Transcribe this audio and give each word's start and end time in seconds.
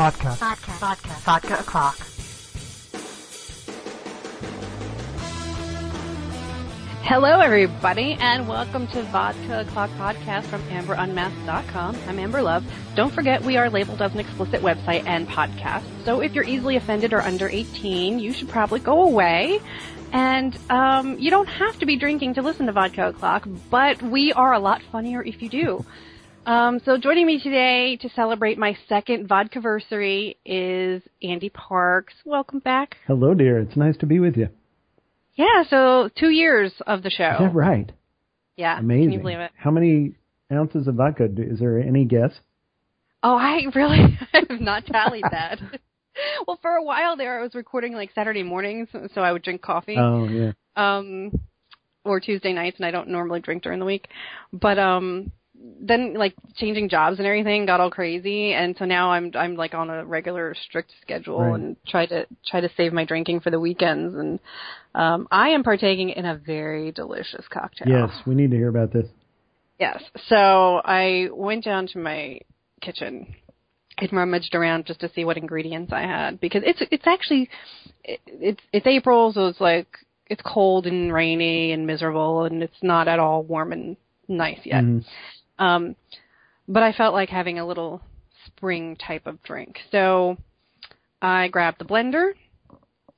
Vodka. 0.00 0.30
Vodka. 0.30 0.70
Vodka. 0.80 1.08
Vodka 1.08 1.58
o'clock. 1.58 1.98
Hello, 7.02 7.40
everybody, 7.40 8.14
and 8.18 8.48
welcome 8.48 8.86
to 8.86 9.02
Vodka 9.02 9.60
O'Clock 9.60 9.90
Podcast 9.98 10.44
from 10.44 10.62
AmberUnmasked.com. 10.62 11.98
I'm 12.08 12.18
Amber 12.18 12.40
Love. 12.40 12.64
Don't 12.94 13.12
forget, 13.12 13.42
we 13.42 13.58
are 13.58 13.68
labeled 13.68 14.00
as 14.00 14.14
an 14.14 14.20
explicit 14.20 14.62
website 14.62 15.04
and 15.04 15.28
podcast. 15.28 15.84
So 16.06 16.20
if 16.22 16.32
you're 16.34 16.44
easily 16.44 16.76
offended 16.76 17.12
or 17.12 17.20
under 17.20 17.50
18, 17.50 18.18
you 18.20 18.32
should 18.32 18.48
probably 18.48 18.80
go 18.80 19.02
away. 19.02 19.60
And 20.12 20.56
um, 20.70 21.18
you 21.18 21.30
don't 21.30 21.48
have 21.48 21.78
to 21.80 21.84
be 21.84 21.96
drinking 21.96 22.34
to 22.34 22.42
listen 22.42 22.64
to 22.64 22.72
Vodka 22.72 23.08
O'Clock, 23.08 23.46
but 23.68 24.00
we 24.00 24.32
are 24.32 24.54
a 24.54 24.60
lot 24.60 24.80
funnier 24.84 25.22
if 25.22 25.42
you 25.42 25.50
do. 25.50 25.84
Um, 26.50 26.80
so 26.84 26.98
joining 26.98 27.26
me 27.26 27.38
today 27.40 27.96
to 27.98 28.08
celebrate 28.08 28.58
my 28.58 28.76
second 28.88 29.28
vodkaversary 29.28 30.34
is 30.44 31.00
Ande 31.22 31.48
Parks. 31.54 32.14
Welcome 32.24 32.58
back. 32.58 32.96
Hello, 33.06 33.34
dear. 33.34 33.60
It's 33.60 33.76
nice 33.76 33.96
to 33.98 34.06
be 34.06 34.18
with 34.18 34.36
you. 34.36 34.48
Yeah, 35.36 35.62
so 35.70 36.10
two 36.18 36.30
years 36.30 36.72
of 36.88 37.04
the 37.04 37.10
show. 37.10 37.34
Is 37.34 37.38
that 37.38 37.54
right? 37.54 37.92
Yeah, 38.56 38.76
Amazing. 38.80 39.04
Can 39.04 39.12
you 39.12 39.18
believe 39.20 39.38
it? 39.38 39.52
How 39.56 39.70
many 39.70 40.14
ounces 40.50 40.88
of 40.88 40.96
vodka? 40.96 41.28
do- 41.28 41.44
Is 41.44 41.60
there 41.60 41.78
any 41.78 42.04
guess? 42.04 42.32
Oh, 43.22 43.36
I 43.36 43.60
really 43.72 44.18
have 44.32 44.60
not 44.60 44.86
tallied 44.86 45.22
that. 45.30 45.60
well, 46.48 46.58
for 46.60 46.72
a 46.72 46.82
while 46.82 47.16
there, 47.16 47.38
I 47.38 47.42
was 47.44 47.54
recording 47.54 47.92
like 47.92 48.10
Saturday 48.12 48.42
mornings, 48.42 48.88
so 49.14 49.20
I 49.20 49.30
would 49.30 49.42
drink 49.42 49.62
coffee, 49.62 49.96
Oh, 49.96 50.24
yeah. 50.26 50.50
um, 50.74 51.30
or 52.04 52.18
Tuesday 52.18 52.52
nights, 52.52 52.78
and 52.80 52.86
I 52.86 52.90
don't 52.90 53.10
normally 53.10 53.38
drink 53.38 53.62
during 53.62 53.78
the 53.78 53.86
week. 53.86 54.08
But 54.52 54.80
um, 54.80 55.30
then 55.80 56.14
like 56.14 56.34
changing 56.56 56.88
jobs 56.88 57.18
and 57.18 57.26
everything 57.26 57.66
got 57.66 57.80
all 57.80 57.90
crazy, 57.90 58.52
and 58.52 58.76
so 58.78 58.84
now 58.84 59.10
I'm 59.12 59.30
I'm 59.34 59.56
like 59.56 59.74
on 59.74 59.90
a 59.90 60.04
regular 60.04 60.54
strict 60.66 60.92
schedule 61.02 61.40
Right. 61.40 61.54
and 61.60 61.76
try 61.86 62.06
to 62.06 62.26
try 62.46 62.60
to 62.60 62.70
save 62.76 62.92
my 62.92 63.04
drinking 63.04 63.40
for 63.40 63.50
the 63.50 63.60
weekends. 63.60 64.14
And 64.14 64.40
um, 64.94 65.28
I 65.30 65.50
am 65.50 65.62
partaking 65.62 66.10
in 66.10 66.24
a 66.24 66.36
very 66.36 66.92
delicious 66.92 67.46
cocktail. 67.48 67.88
Yes, 67.88 68.10
we 68.26 68.34
need 68.34 68.50
to 68.50 68.56
hear 68.56 68.68
about 68.68 68.92
this. 68.92 69.06
Yes. 69.78 70.02
So 70.28 70.80
I 70.84 71.28
went 71.32 71.64
down 71.64 71.86
to 71.88 71.98
my 71.98 72.40
kitchen 72.80 73.34
and 73.98 74.12
rummaged 74.12 74.54
around 74.54 74.86
just 74.86 75.00
to 75.00 75.10
see 75.14 75.24
what 75.24 75.36
ingredients 75.36 75.92
I 75.92 76.02
had 76.02 76.40
because 76.40 76.62
it's 76.64 76.82
it's 76.90 77.06
actually 77.06 77.48
it, 78.04 78.20
it's 78.26 78.62
it's 78.72 78.86
April, 78.86 79.32
so 79.32 79.48
it's 79.48 79.60
like 79.60 79.88
it's 80.26 80.42
cold 80.44 80.86
and 80.86 81.12
rainy 81.12 81.72
and 81.72 81.86
miserable, 81.86 82.44
and 82.44 82.62
it's 82.62 82.82
not 82.82 83.08
at 83.08 83.18
all 83.18 83.42
warm 83.42 83.72
and 83.72 83.96
nice 84.28 84.60
yet. 84.64 84.84
Mhm. 84.84 85.04
Um, 85.60 85.94
but 86.66 86.82
I 86.82 86.92
felt 86.92 87.14
like 87.14 87.28
having 87.28 87.58
a 87.58 87.66
little 87.66 88.00
spring 88.46 88.96
type 88.96 89.26
of 89.26 89.42
drink, 89.42 89.78
so 89.92 90.36
I 91.22 91.48
grabbed 91.48 91.78
the 91.78 91.84
blender. 91.84 92.32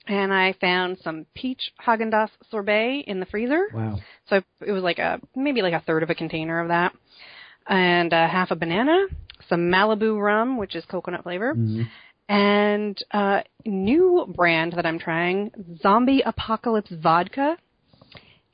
And 0.09 0.35
I 0.35 0.53
found 0.55 0.99
some 1.05 1.27
peach 1.33 1.71
Haagen 1.87 2.11
Dazs 2.13 2.31
sorbet 2.51 3.05
in 3.07 3.21
the 3.21 3.27
freezer. 3.27 3.69
Wow. 3.73 4.01
So 4.29 4.43
it 4.67 4.73
was 4.73 4.83
like 4.83 4.99
a 4.99 5.21
maybe 5.37 5.63
like 5.63 5.75
a 5.75 5.81
third 5.87 6.03
of 6.03 6.11
a 6.11 6.15
container 6.17 6.61
of 6.61 6.69
that, 6.69 6.93
and 7.69 8.13
uh, 8.13 8.27
half 8.27 8.51
a 8.51 8.57
banana, 8.57 9.07
some 9.49 9.71
Malibu 9.71 10.21
rum, 10.21 10.57
which 10.57 10.75
is 10.75 10.85
coconut 10.87 11.23
flavor, 11.23 11.55
Mhm. 11.55 11.87
and 12.29 13.01
uh, 13.13 13.43
new 13.65 14.27
brand 14.35 14.73
that 14.73 14.87
I'm 14.87 14.99
trying, 14.99 15.53
Zombie 15.81 16.23
Apocalypse 16.27 16.91
Vodka, 16.91 17.57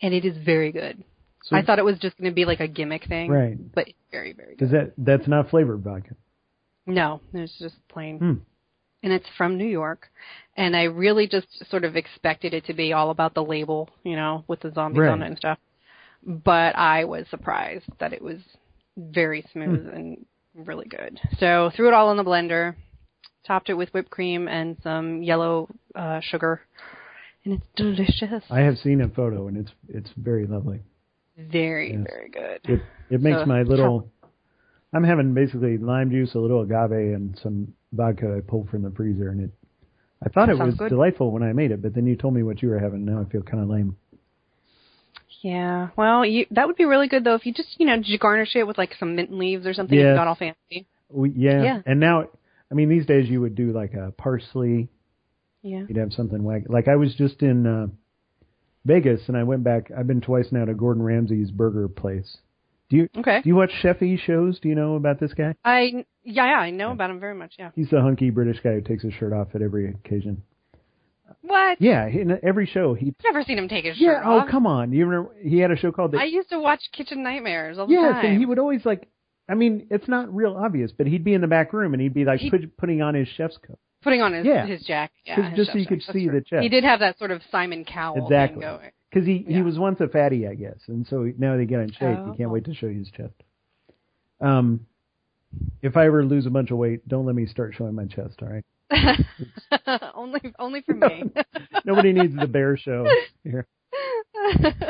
and 0.03 0.12
it 0.12 0.27
is 0.27 0.36
very 0.36 0.70
good. 0.70 1.03
So, 1.49 1.57
I 1.57 1.63
thought 1.63 1.79
it 1.79 1.85
was 1.85 1.99
just 1.99 2.17
going 2.19 2.31
to 2.31 2.35
be 2.35 2.45
like 2.45 2.61
a 2.61 2.69
gimmick 2.69 3.07
thing, 3.07 3.31
Right. 3.31 3.57
But 3.75 3.89
very 4.11 4.33
very 4.33 4.57
good. 4.57 4.59
Does 4.65 4.71
that 4.73 4.93
that's 4.99 5.27
not 5.29 5.51
flavored 5.51 5.83
vodka? 5.83 6.15
No, 6.87 7.21
it's 7.33 7.59
just 7.59 7.77
plain. 7.89 8.19
Hmm. 8.19 8.33
And 9.03 9.13
it's 9.13 9.27
from 9.37 9.57
New 9.57 9.67
York. 9.67 10.09
And 10.57 10.75
I 10.77 10.85
really 10.85 11.29
just 11.29 11.47
sort 11.71 11.85
of 11.85 11.97
expected 11.97 12.53
it 12.55 12.65
to 12.67 12.75
be 12.75 12.93
all 12.93 13.11
about 13.11 13.35
the 13.35 13.45
label, 13.45 13.89
you 14.03 14.17
know, 14.17 14.45
with 14.49 14.61
the 14.61 14.73
zombies 14.73 15.01
Right. 15.01 15.11
on 15.11 15.23
it 15.23 15.27
and 15.28 15.37
stuff. 15.39 15.59
But 16.27 16.77
I 16.77 17.05
was 17.05 17.27
surprised 17.28 17.87
that 18.01 18.12
it 18.12 18.21
was 18.22 18.39
very 18.97 19.45
smooth 19.53 19.84
Hmm. 19.89 19.95
and 19.97 20.27
really 20.55 20.87
good. 20.87 21.21
So 21.39 21.71
threw 21.77 21.89
it 21.89 21.95
all 21.95 22.11
in 22.11 22.17
the 22.17 22.25
blender, 22.25 22.75
topped 23.47 23.71
it 23.71 23.75
with 23.75 23.91
whipped 23.95 24.11
cream 24.11 24.49
and 24.49 24.77
some 24.83 25.22
yellow 25.22 25.69
uh, 25.95 26.21
sugar. 26.21 26.61
And 27.45 27.55
it's 27.55 27.67
delicious. 27.77 28.45
I 28.51 28.61
have 28.61 28.78
seen 28.78 29.01
a 29.01 29.09
photo 29.09 29.47
and 29.47 29.56
it's 29.56 29.72
it's 29.89 30.11
very 30.17 30.47
lovely. 30.47 30.81
Very, 31.38 31.93
Yes. 31.93 32.06
very 32.09 32.28
good. 32.31 32.60
It 32.65 32.82
it 33.10 33.21
makes 33.22 33.38
So- 33.41 33.47
my 33.47 33.62
little. 33.62 34.10
I'm 34.93 35.04
having 35.04 35.34
basically 35.34 35.76
lime 35.78 36.10
juice, 36.10 36.34
a 36.34 36.38
little 36.41 36.62
agave, 36.62 37.15
and 37.15 37.37
some 37.38 37.75
vodka 37.93 38.34
I 38.37 38.41
pulled 38.41 38.71
from 38.71 38.82
the 38.82 38.91
freezer, 38.91 39.28
and 39.28 39.43
it. 39.43 39.50
I 40.22 40.28
thought 40.31 40.48
it 40.48 40.59
was 40.59 40.75
good. 40.75 40.88
delightful 40.88 41.31
when 41.31 41.43
I 41.43 41.53
made 41.53 41.71
it, 41.71 41.81
but 41.82 41.94
then 41.94 42.06
you 42.06 42.16
told 42.16 42.34
me 42.34 42.43
what 42.43 42.60
you 42.62 42.71
were 42.71 42.78
having. 42.78 43.04
Now 43.04 43.21
I 43.21 43.25
feel 43.25 43.43
kind 43.43 43.62
of 43.62 43.69
lame. 43.69 43.97
Yeah. 45.43 45.88
Well, 45.97 46.25
you, 46.25 46.47
that 46.50 46.66
would 46.66 46.77
be 46.77 46.84
really 46.84 47.06
good 47.09 47.22
though 47.25 47.34
if 47.34 47.47
you 47.47 47.53
just, 47.53 47.78
you 47.78 47.87
know, 47.87 47.97
did 47.97 48.09
you 48.09 48.19
garnish 48.19 48.56
it 48.56 48.66
with 48.66 48.77
like 48.78 48.94
some 48.98 49.15
mint 49.15 49.32
leaves 49.32 49.66
or 49.66 49.72
something 49.75 49.97
Yes. 49.97 50.06
and 50.09 50.16
got 50.16 50.27
all 50.27 50.34
fancy. 50.34 50.87
We, 51.10 51.31
yeah. 51.31 51.62
Yeah. 51.62 51.82
And 51.87 52.00
now, 52.00 52.28
I 52.71 52.75
mean, 52.75 52.88
these 52.88 53.06
days 53.06 53.28
you 53.28 53.41
would 53.41 53.54
do 53.54 53.72
like 53.72 53.94
a 53.94 54.10
parsley 54.12 54.88
Yeah. 55.62 55.84
You'd 55.88 55.97
have 55.98 56.12
something 56.12 56.41
wacky. 56.41 56.69
Like 56.69 56.88
I 56.88 56.97
was 56.97 57.15
just 57.15 57.43
in 57.43 57.66
uh, 57.66 57.87
Vegas 58.88 59.21
and 59.28 59.37
I 59.37 59.44
went 59.44 59.62
back. 59.62 59.91
I've 59.97 60.06
been 60.09 60.21
twice 60.21 60.50
now 60.50 60.65
to 60.65 60.75
Gordon 60.75 61.03
Ramsay's 61.03 61.50
burger 61.53 61.87
place. 61.88 62.38
Do 62.88 62.97
you 62.97 63.09
Okay. 63.19 63.43
do 63.43 63.49
you 63.49 63.54
watch 63.54 63.71
Chef 63.82 64.03
E 64.03 64.16
shows? 64.16 64.59
Do 64.60 64.69
you 64.69 64.75
know 64.75 64.97
about 64.97 65.21
this 65.21 65.34
guy? 65.34 65.54
I 65.65 66.04
yeah, 66.25 66.47
yeah, 66.47 66.59
I 66.59 66.71
know 66.71 66.91
about 66.93 67.10
him 67.10 67.21
very 67.21 67.34
much. 67.34 67.54
Yeah. 67.59 67.71
He's 67.77 67.91
the 67.91 68.00
hunky 68.00 68.31
British 68.31 68.60
guy 68.60 68.72
who 68.75 68.81
takes 68.81 69.03
his 69.03 69.12
shirt 69.12 69.32
off 69.34 69.48
at 69.54 69.60
every 69.62 69.91
occasion. 69.91 70.43
What? 71.43 71.81
Yeah, 71.81 72.06
in 72.06 72.38
every 72.43 72.66
show 72.66 72.94
he. 72.94 73.09
I've 73.09 73.25
never 73.25 73.43
seen 73.44 73.59
him 73.59 73.69
take 73.69 73.84
his 73.84 74.00
Yeah. 74.00 74.15
shirt 74.21 74.22
Oh 74.27 74.47
come 74.50 74.66
on! 74.66 74.93
You 74.93 75.06
remember 75.06 75.34
he 75.43 75.59
had 75.59 75.71
a 75.71 75.77
show 75.77 75.93
called 75.93 76.12
the. 76.12 76.19
I 76.19 76.25
used 76.25 76.48
to 76.48 76.59
watch 76.59 76.81
Kitchen 76.93 77.22
Nightmares 77.22 77.78
all 77.78 77.87
the 77.87 77.93
yes, 77.93 78.12
time. 78.15 78.25
and 78.25 78.38
he 78.38 78.47
would 78.47 78.59
always 78.59 78.84
like. 78.87 79.06
I 79.50 79.54
mean, 79.54 79.87
it's 79.91 80.09
not 80.09 80.34
real 80.34 80.54
obvious, 80.56 80.93
but 80.93 81.06
he'd 81.06 81.25
be 81.25 81.32
in 81.34 81.41
the 81.41 81.47
back 81.47 81.72
room 81.72 81.94
and 81.94 82.03
he'd 82.03 82.12
be 82.12 82.25
like 82.27 82.41
He- 82.41 82.50
put, 82.50 82.77
putting 82.77 83.00
on 83.03 83.15
his 83.15 83.28
chef's 83.28 83.56
coat. 83.59 83.78
Putting 84.03 84.20
on 84.22 84.32
his 84.32 84.47
Yeah. 84.47 84.66
his 84.66 84.82
jacket. 84.84 85.14
Yeah, 85.25 85.50
his 85.50 85.56
just 85.56 85.72
so 85.72 85.78
you 85.78 85.86
could 85.86 86.03
see 86.03 86.26
that's 86.28 86.44
the 86.44 86.56
chef. 86.56 86.62
He 86.62 86.69
did 86.69 86.84
have 86.84 87.00
that 87.00 87.19
sort 87.19 87.31
of 87.31 87.42
Simon 87.50 87.84
Cowell 87.84 88.25
Exactly. 88.25 88.60
thing 88.62 88.70
going. 88.70 88.91
Because 89.10 89.26
he, 89.26 89.38
he 89.48 89.62
was 89.62 89.78
once 89.78 90.00
a 90.00 90.09
fatty, 90.09 90.47
I 90.47 90.54
guess, 90.54 90.78
and 90.88 91.06
so 91.06 91.32
now 91.38 91.56
they 91.56 91.64
get 91.64 91.81
in 91.81 91.91
shape. 91.92 92.19
Oh. 92.19 92.31
He 92.32 92.36
can't 92.36 92.50
wait 92.50 92.66
to 92.66 92.75
show 92.75 92.88
you 92.88 92.98
his 92.98 93.10
chest. 93.10 93.32
Um, 94.41 94.86
if 95.81 95.97
I 95.97 96.06
ever 96.06 96.25
lose 96.25 96.44
a 96.44 96.50
bunch 96.50 96.70
of 96.70 96.76
weight, 96.76 97.09
don't 97.09 97.25
let 97.25 97.34
me 97.34 97.47
start 97.47 97.75
showing 97.75 97.94
my 97.94 98.04
chest. 98.04 98.41
All 98.42 98.48
right. 98.48 98.64
only 100.15 100.41
only 100.59 100.82
for 100.82 100.94
me. 100.94 101.25
Nobody 101.86 102.12
needs 102.12 102.34
the 102.36 102.47
bear 102.47 102.76
show 102.76 103.06
here. 103.44 103.66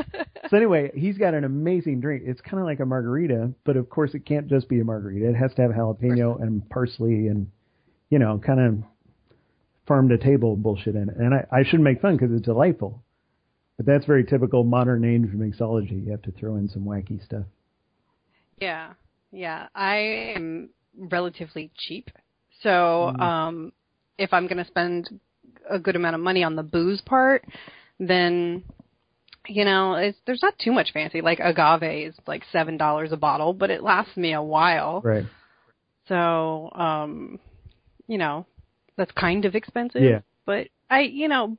So 0.50 0.56
anyway, 0.56 0.90
he's 0.94 1.18
got 1.18 1.34
an 1.34 1.44
amazing 1.44 2.00
drink. 2.00 2.22
It's 2.24 2.40
kind 2.40 2.58
of 2.58 2.64
like 2.64 2.80
a 2.80 2.86
margarita, 2.86 3.52
but 3.64 3.76
of 3.76 3.90
course 3.90 4.14
it 4.14 4.24
can't 4.24 4.48
just 4.48 4.66
be 4.66 4.80
a 4.80 4.84
margarita. 4.84 5.28
It 5.28 5.34
has 5.36 5.52
to 5.54 5.62
have 5.62 5.72
jalapeno 5.72 6.40
and 6.40 6.66
parsley 6.70 7.26
and 7.26 7.50
you 8.08 8.18
know, 8.18 8.38
kind 8.38 8.58
of 8.60 8.82
farm 9.88 10.08
to 10.10 10.18
table 10.18 10.54
bullshit 10.54 10.94
in 10.94 11.08
it. 11.08 11.16
And 11.16 11.34
I, 11.34 11.46
I 11.50 11.64
shouldn't 11.64 11.82
make 11.82 12.00
fun 12.00 12.16
because 12.16 12.32
it's 12.32 12.44
delightful, 12.44 13.02
but 13.76 13.86
that's 13.86 14.04
very 14.04 14.24
typical 14.24 14.62
modern 14.62 15.04
age 15.04 15.22
mixology. 15.34 16.04
You 16.04 16.12
have 16.12 16.22
to 16.22 16.30
throw 16.30 16.56
in 16.56 16.68
some 16.68 16.84
wacky 16.84 17.24
stuff. 17.24 17.46
Yeah, 18.60 18.92
yeah. 19.32 19.66
I 19.74 20.32
am 20.36 20.70
relatively 20.96 21.72
cheap, 21.76 22.10
so 22.62 22.68
Mm-hmm. 22.68 23.22
um, 23.22 23.72
if 24.18 24.32
I'm 24.32 24.46
going 24.46 24.58
to 24.58 24.66
spend 24.66 25.08
a 25.68 25.78
good 25.78 25.96
amount 25.96 26.14
of 26.14 26.20
money 26.20 26.42
on 26.44 26.56
the 26.56 26.62
booze 26.62 27.00
part, 27.00 27.44
then 27.98 28.64
you 29.50 29.64
know, 29.64 29.94
it's, 29.94 30.18
there's 30.26 30.42
not 30.42 30.58
too 30.58 30.72
much 30.72 30.92
fancy. 30.92 31.22
Like 31.22 31.40
agave 31.40 32.08
is 32.08 32.14
like 32.26 32.42
seven 32.52 32.76
dollars 32.76 33.12
a 33.12 33.16
bottle, 33.16 33.54
but 33.54 33.70
it 33.70 33.82
lasts 33.82 34.16
me 34.16 34.34
a 34.34 34.42
while. 34.42 35.00
Right. 35.02 35.24
So, 36.08 36.70
um, 36.74 37.38
you 38.06 38.18
know, 38.18 38.44
that's 38.98 39.12
kind 39.12 39.46
of 39.46 39.54
expensive. 39.54 40.02
Yeah. 40.02 40.20
But 40.44 40.68
I, 40.90 41.00
you 41.00 41.28
know, 41.28 41.56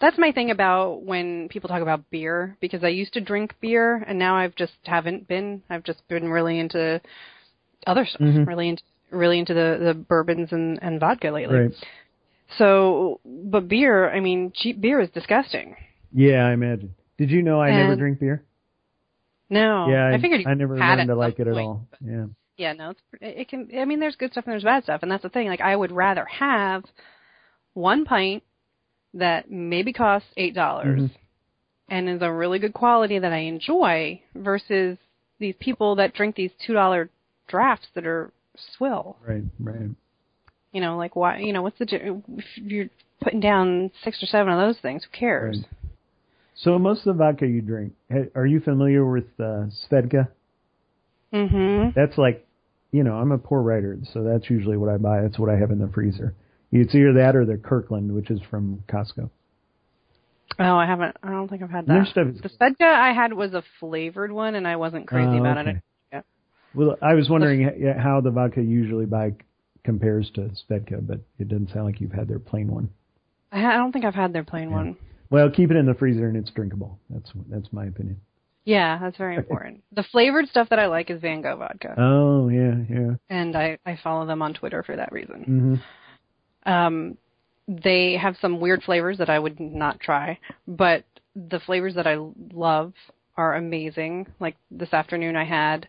that's 0.00 0.18
my 0.18 0.32
thing 0.32 0.50
about 0.50 1.02
when 1.02 1.48
people 1.48 1.68
talk 1.68 1.82
about 1.82 2.10
beer 2.10 2.56
because 2.60 2.82
I 2.82 2.88
used 2.88 3.12
to 3.12 3.20
drink 3.20 3.54
beer 3.60 3.96
and 4.06 4.18
now 4.18 4.36
I've 4.36 4.56
just 4.56 4.72
haven't 4.84 5.28
been. 5.28 5.62
I've 5.70 5.84
just 5.84 6.06
been 6.08 6.28
really 6.28 6.58
into 6.58 7.00
other 7.86 8.04
stuff, 8.06 8.20
Mhm. 8.20 8.46
really 8.46 8.68
into 8.70 8.82
really 9.10 9.38
into 9.38 9.54
the 9.54 9.78
the 9.80 9.94
bourbons 9.94 10.52
and 10.52 10.78
and 10.82 11.00
vodka 11.00 11.30
lately. 11.30 11.56
Right. 11.58 11.86
So, 12.56 13.20
but 13.24 13.68
beer, 13.68 14.10
I 14.10 14.20
mean, 14.20 14.52
cheap 14.54 14.80
beer 14.80 15.00
is 15.00 15.10
disgusting. 15.10 15.76
Yeah, 16.12 16.46
I 16.46 16.52
imagine. 16.52 16.94
Did 17.18 17.30
you 17.30 17.42
know 17.42 17.60
I 17.60 17.70
never 17.70 17.96
drink 17.96 18.20
beer? 18.20 18.42
No, 19.50 19.88
yeah, 19.88 20.08
I 20.08 20.20
figured 20.20 20.40
you 20.40 20.46
I 20.48 20.54
never 20.54 20.76
had 20.76 20.96
learned 20.98 21.08
to 21.08 21.14
like 21.16 21.38
it 21.40 21.48
at 21.48 21.56
all. 21.56 21.86
Yeah. 22.04 22.26
Yeah, 22.58 22.72
no, 22.74 22.90
it's 22.90 23.00
it 23.20 23.48
can. 23.48 23.68
I 23.78 23.84
mean, 23.86 24.00
there's 24.00 24.16
good 24.16 24.32
stuff 24.32 24.44
and 24.44 24.52
there's 24.52 24.64
bad 24.64 24.82
stuff, 24.82 25.02
and 25.02 25.10
that's 25.10 25.22
the 25.22 25.28
thing. 25.30 25.48
Like, 25.48 25.60
I 25.62 25.74
would 25.74 25.92
rather 25.92 26.26
have 26.26 26.84
one 27.72 28.04
pint 28.04 28.42
that 29.14 29.50
maybe 29.50 29.92
costs 29.92 30.28
eight 30.36 30.54
dollars 30.54 31.00
Mhm. 31.00 31.10
and 31.88 32.08
is 32.08 32.20
a 32.20 32.30
really 32.30 32.58
good 32.58 32.74
quality 32.74 33.18
that 33.18 33.32
I 33.32 33.38
enjoy, 33.38 34.20
versus 34.34 34.98
these 35.38 35.54
people 35.60 35.94
that 35.96 36.12
drink 36.14 36.34
these 36.34 36.50
two 36.66 36.74
dollar 36.74 37.08
drafts 37.46 37.86
that 37.94 38.06
are 38.06 38.32
swill. 38.76 39.16
Right. 39.26 39.44
Right. 39.60 39.90
You 40.72 40.80
know, 40.80 40.96
like 40.98 41.16
why? 41.16 41.38
You 41.38 41.52
know, 41.52 41.62
what's 41.62 41.78
the 41.78 41.86
if 41.90 42.44
you're 42.56 42.90
putting 43.22 43.40
down 43.40 43.90
six 44.02 44.22
or 44.22 44.26
seven 44.26 44.52
of 44.52 44.58
those 44.58 44.78
things? 44.80 45.04
Who 45.04 45.10
cares? 45.16 45.58
Right. 45.58 45.90
So 46.56 46.76
most 46.78 47.06
of 47.06 47.16
the 47.16 47.24
vodka 47.24 47.46
you 47.46 47.62
drink, 47.62 47.92
are 48.34 48.44
you 48.44 48.58
familiar 48.58 49.08
with 49.08 49.26
uh, 49.38 49.66
Svedka? 49.88 50.28
Mm-hmm. 51.32 51.90
That's 51.94 52.18
like, 52.18 52.44
you 52.92 53.04
know, 53.04 53.16
I'm 53.16 53.32
a 53.32 53.38
poor 53.38 53.60
writer, 53.62 53.98
so 54.12 54.22
that's 54.22 54.48
usually 54.48 54.76
what 54.76 54.88
I 54.88 54.96
buy. 54.96 55.20
That's 55.22 55.38
what 55.38 55.50
I 55.50 55.56
have 55.56 55.70
in 55.70 55.78
the 55.78 55.88
freezer. 55.88 56.34
It's 56.72 56.94
either 56.94 57.12
that 57.14 57.36
or 57.36 57.44
the 57.44 57.56
Kirkland, 57.56 58.14
which 58.14 58.30
is 58.30 58.40
from 58.50 58.82
Costco. 58.88 59.30
Oh, 60.58 60.76
I 60.76 60.86
haven't. 60.86 61.16
I 61.22 61.30
don't 61.30 61.48
think 61.48 61.62
I've 61.62 61.70
had 61.70 61.86
that. 61.86 62.12
The 62.14 62.48
Svedka 62.48 62.82
I 62.86 63.12
had 63.12 63.32
was 63.32 63.54
a 63.54 63.62
flavored 63.80 64.32
one, 64.32 64.54
and 64.54 64.66
I 64.66 64.76
wasn't 64.76 65.06
crazy 65.06 65.36
Oh, 65.36 65.40
about 65.40 65.58
okay. 65.58 65.70
it. 65.70 65.82
Yeah. 66.12 66.22
Well, 66.74 66.96
I 67.00 67.14
was 67.14 67.28
wondering 67.28 67.94
how 67.98 68.20
the 68.20 68.30
vodka 68.30 68.62
you 68.62 68.68
usually 68.68 69.06
buy 69.06 69.34
compares 69.84 70.30
to 70.34 70.50
Svedka, 70.68 71.06
but 71.06 71.20
it 71.38 71.48
doesn't 71.48 71.68
sound 71.70 71.84
like 71.84 72.00
you've 72.00 72.12
had 72.12 72.28
their 72.28 72.38
plain 72.38 72.68
one. 72.72 72.90
I, 73.52 73.64
I 73.64 73.72
don't 73.76 73.92
think 73.92 74.04
I've 74.04 74.14
had 74.14 74.32
their 74.32 74.44
plain 74.44 74.70
Yeah. 74.70 74.76
one. 74.76 74.96
Well, 75.30 75.50
keep 75.50 75.70
it 75.70 75.76
in 75.76 75.86
the 75.86 75.94
freezer 75.94 76.26
and 76.26 76.36
it's 76.36 76.50
drinkable. 76.50 76.98
That's 77.10 77.30
that's 77.50 77.70
my 77.72 77.86
opinion. 77.86 78.18
Yeah, 78.68 78.98
that's 79.00 79.16
very 79.16 79.36
important. 79.42 79.82
the 79.92 80.02
flavored 80.02 80.46
stuff 80.48 80.68
that 80.68 80.78
I 80.78 80.86
like 80.88 81.08
is 81.10 81.22
Van 81.22 81.40
Gogh 81.40 81.56
vodka, 81.56 81.94
Oh 81.96 82.48
yeah, 82.48 82.74
yeah. 82.90 83.14
and 83.30 83.56
I 83.56 83.78
I 83.86 83.98
follow 84.04 84.26
them 84.26 84.42
on 84.42 84.52
Twitter 84.52 84.82
for 84.82 84.94
that 84.94 85.10
reason. 85.10 85.80
hmm 86.64 86.70
Um, 86.70 87.16
they 87.66 88.16
have 88.16 88.36
some 88.40 88.60
weird 88.60 88.82
flavors 88.82 89.16
that 89.18 89.30
I 89.30 89.38
would 89.38 89.58
not 89.58 90.00
try, 90.00 90.38
but 90.66 91.04
the 91.34 91.60
flavors 91.60 91.94
that 91.94 92.06
I 92.06 92.16
love 92.52 92.92
are 93.36 93.54
amazing. 93.56 94.26
Like 94.38 94.56
this 94.70 94.92
afternoon, 94.92 95.34
I 95.34 95.44
had 95.44 95.88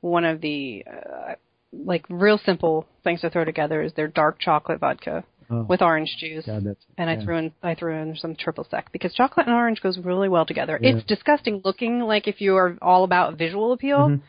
one 0.00 0.24
of 0.24 0.40
the 0.40 0.84
uh, 0.86 1.34
like 1.72 2.04
real 2.08 2.38
simple 2.38 2.86
things 3.02 3.22
to 3.22 3.30
throw 3.30 3.44
together 3.44 3.82
is 3.82 3.92
their 3.94 4.08
dark 4.08 4.38
chocolate 4.38 4.78
vodka 4.80 5.24
Oh, 5.50 5.62
with 5.62 5.80
orange 5.80 6.14
juice. 6.18 6.44
God, 6.44 6.76
and 6.98 7.08
I 7.08 7.22
threw 7.22 7.36
in 7.36 7.52
I 7.62 7.74
threw 7.74 7.94
in 7.94 8.16
some 8.16 8.34
triple 8.36 8.66
sec 8.70 8.92
because 8.92 9.14
chocolate 9.14 9.46
and 9.46 9.54
orange 9.54 9.80
goes 9.80 9.98
really 9.98 10.28
well 10.28 10.44
together. 10.44 10.78
Yeah. 10.80 10.90
It's 10.90 11.06
disgusting 11.06 11.62
looking 11.64 12.00
like 12.00 12.28
if 12.28 12.40
you 12.42 12.56
are 12.56 12.76
all 12.82 13.04
about 13.04 13.38
visual 13.38 13.72
appeal. 13.72 14.08
Mhm. 14.10 14.20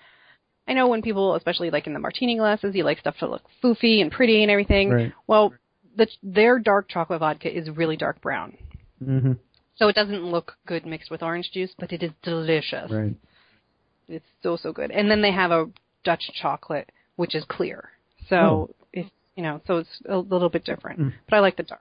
I 0.68 0.74
know 0.74 0.88
when 0.88 1.02
people, 1.02 1.36
especially 1.36 1.72
like 1.72 1.88
in 1.88 1.94
the 1.94 2.00
martini 2.00 2.38
glasses, 2.38 2.74
you 2.76 2.84
like 2.84 3.00
stuff 3.00 3.18
to 3.18 3.28
look 3.28 3.42
foofy 3.62 4.02
and 4.02 4.12
pretty 4.12 4.44
and 4.44 4.52
everything. 4.52 4.90
Right. 4.92 5.12
Well, 5.28 5.54
the, 5.96 6.08
their 6.24 6.58
dark 6.60 6.88
chocolate 6.88 7.20
vodka 7.20 7.54
is 7.54 7.70
really 7.70 7.98
dark 7.98 8.22
brown, 8.22 8.56
hmm 9.04 9.34
so 9.76 9.88
it 9.88 9.96
doesn't 9.96 10.26
look 10.26 10.58
good 10.68 10.86
mixed 10.86 11.10
with 11.10 11.24
orange 11.24 11.52
juice, 11.52 11.74
but 11.80 11.92
it 11.94 12.04
is 12.04 12.12
delicious. 12.22 12.92
Right. 12.92 13.16
It's 14.08 14.26
so 14.44 14.56
so 14.58 14.72
good. 14.74 14.92
And 14.92 15.10
then 15.10 15.22
they 15.22 15.32
have 15.32 15.52
a 15.52 15.70
Dutch 16.04 16.30
chocolate 16.34 16.92
which 17.18 17.34
is 17.36 17.44
clear, 17.46 17.90
so 18.30 18.38
Oh. 18.38 18.70
You 19.40 19.44
know 19.46 19.62
so 19.68 19.78
it's 19.78 20.02
a 20.10 20.18
little 20.18 20.50
bit 20.50 20.66
different. 20.66 21.00
Mm. 21.00 21.14
But 21.30 21.38
I 21.38 21.40
like 21.40 21.56
the 21.56 21.64
dark. 21.64 21.80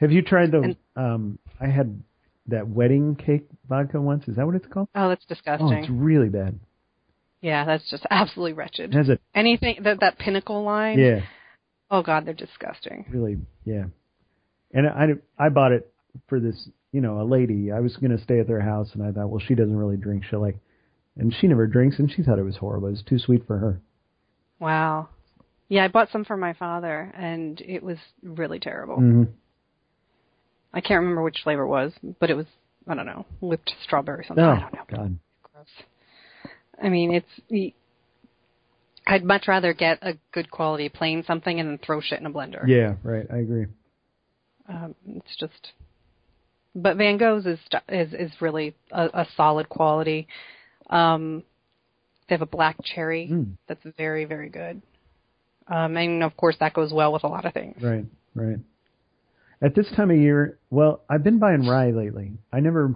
Have 0.00 0.10
you 0.12 0.22
tried 0.22 0.50
the? 0.50 0.60
And- 0.62 0.76
um, 0.96 1.38
I 1.60 1.66
had 1.66 2.02
that 2.46 2.66
wedding 2.68 3.16
cake 3.16 3.46
vodka 3.68 4.00
once. 4.00 4.26
Is 4.28 4.36
that 4.36 4.46
what 4.46 4.54
it's 4.54 4.66
called? 4.72 4.88
Oh, 4.94 5.10
that's 5.10 5.26
disgusting. 5.26 5.68
Oh, 5.68 5.72
it's 5.78 5.90
really 5.90 6.30
bad. 6.30 6.58
yeah, 7.42 7.66
that's 7.66 7.90
just 7.90 8.06
absolutely 8.10 8.54
wretched. 8.54 8.94
has 8.94 9.10
a 9.10 9.18
Anything 9.34 9.80
that 9.84 10.00
that 10.00 10.18
pinnacle 10.18 10.62
line. 10.64 10.98
yeah, 10.98 11.20
Oh 11.90 12.02
God, 12.02 12.24
they're 12.24 12.32
disgusting. 12.32 13.04
really 13.10 13.36
yeah. 13.66 13.84
And 14.72 14.86
I 14.88 15.06
I 15.38 15.50
bought 15.50 15.72
it 15.72 15.92
for 16.28 16.40
this 16.40 16.68
you 16.92 17.02
know 17.02 17.20
a 17.20 17.24
lady. 17.24 17.70
I 17.72 17.80
was 17.80 17.94
going 17.98 18.16
to 18.16 18.22
stay 18.24 18.40
at 18.40 18.46
their 18.46 18.62
house, 18.62 18.88
and 18.94 19.02
I 19.02 19.12
thought, 19.12 19.28
well, 19.28 19.42
she 19.46 19.54
doesn't 19.54 19.76
really 19.76 19.98
drink. 19.98 20.24
She'll 20.30 20.40
like, 20.40 20.56
and 21.18 21.34
she 21.38 21.46
never 21.46 21.66
drinks, 21.66 21.98
and 21.98 22.10
she 22.10 22.22
thought 22.22 22.38
it 22.38 22.42
was 22.52 22.56
horrible. 22.56 22.88
It 22.88 22.92
was 22.92 23.02
too 23.06 23.18
sweet 23.18 23.46
for 23.46 23.58
her. 23.58 23.80
Wow. 24.58 25.10
Yeah, 25.68 25.84
I 25.84 25.88
bought 25.88 26.10
some 26.12 26.24
for 26.24 26.36
my 26.36 26.52
father, 26.52 27.12
and 27.16 27.60
it 27.60 27.82
was 27.82 27.98
really 28.22 28.58
terrible. 28.58 28.96
hmm 28.96 29.24
I 30.72 30.80
can't 30.82 31.00
remember 31.00 31.22
which 31.22 31.40
flavor 31.42 31.62
it 31.62 31.68
was, 31.68 31.92
but 32.20 32.28
it 32.30 32.34
was 32.34 32.46
I 32.86 32.94
don't 32.94 33.06
know 33.06 33.24
whipped 33.40 33.72
strawberry 33.82 34.20
or 34.20 34.24
something. 34.24 34.44
Oh 34.44 34.50
I 34.50 34.60
don't 34.60 34.74
know. 34.74 34.84
God. 34.96 35.18
Gross. 35.42 35.66
I 36.82 36.88
mean, 36.90 37.12
it's. 37.14 37.72
I'd 39.06 39.24
much 39.24 39.46
rather 39.48 39.72
get 39.72 39.98
a 40.02 40.14
good 40.32 40.50
quality 40.50 40.88
plain 40.88 41.22
something 41.26 41.60
and 41.60 41.68
then 41.70 41.78
throw 41.78 42.00
shit 42.00 42.20
in 42.20 42.26
a 42.26 42.30
blender. 42.30 42.66
Yeah. 42.66 42.94
Right. 43.02 43.26
I 43.32 43.38
agree. 43.38 43.66
Um, 44.68 44.94
it's 45.08 45.36
just. 45.38 45.72
But 46.74 46.96
Van 46.98 47.16
Gogh's 47.16 47.46
is 47.46 47.58
is 47.88 48.12
is 48.12 48.32
really 48.40 48.74
a, 48.92 49.04
a 49.14 49.26
solid 49.36 49.68
quality. 49.68 50.28
Um, 50.90 51.42
they 52.28 52.34
have 52.34 52.42
a 52.42 52.46
black 52.46 52.76
cherry 52.84 53.28
Mm. 53.32 53.56
that's 53.66 53.84
very 53.96 54.24
very 54.26 54.48
good. 54.50 54.82
Um, 55.68 55.96
and 55.96 56.22
of 56.22 56.36
course 56.36 56.56
that 56.60 56.74
goes 56.74 56.92
well 56.92 57.12
with 57.12 57.24
a 57.24 57.28
lot 57.28 57.44
of 57.44 57.52
things. 57.52 57.82
Right, 57.82 58.04
right. 58.34 58.58
At 59.62 59.74
this 59.74 59.90
time 59.96 60.10
of 60.10 60.18
year, 60.18 60.58
well, 60.70 61.00
I've 61.08 61.24
been 61.24 61.38
buying 61.38 61.66
rye 61.66 61.90
lately. 61.90 62.32
I 62.52 62.60
never, 62.60 62.94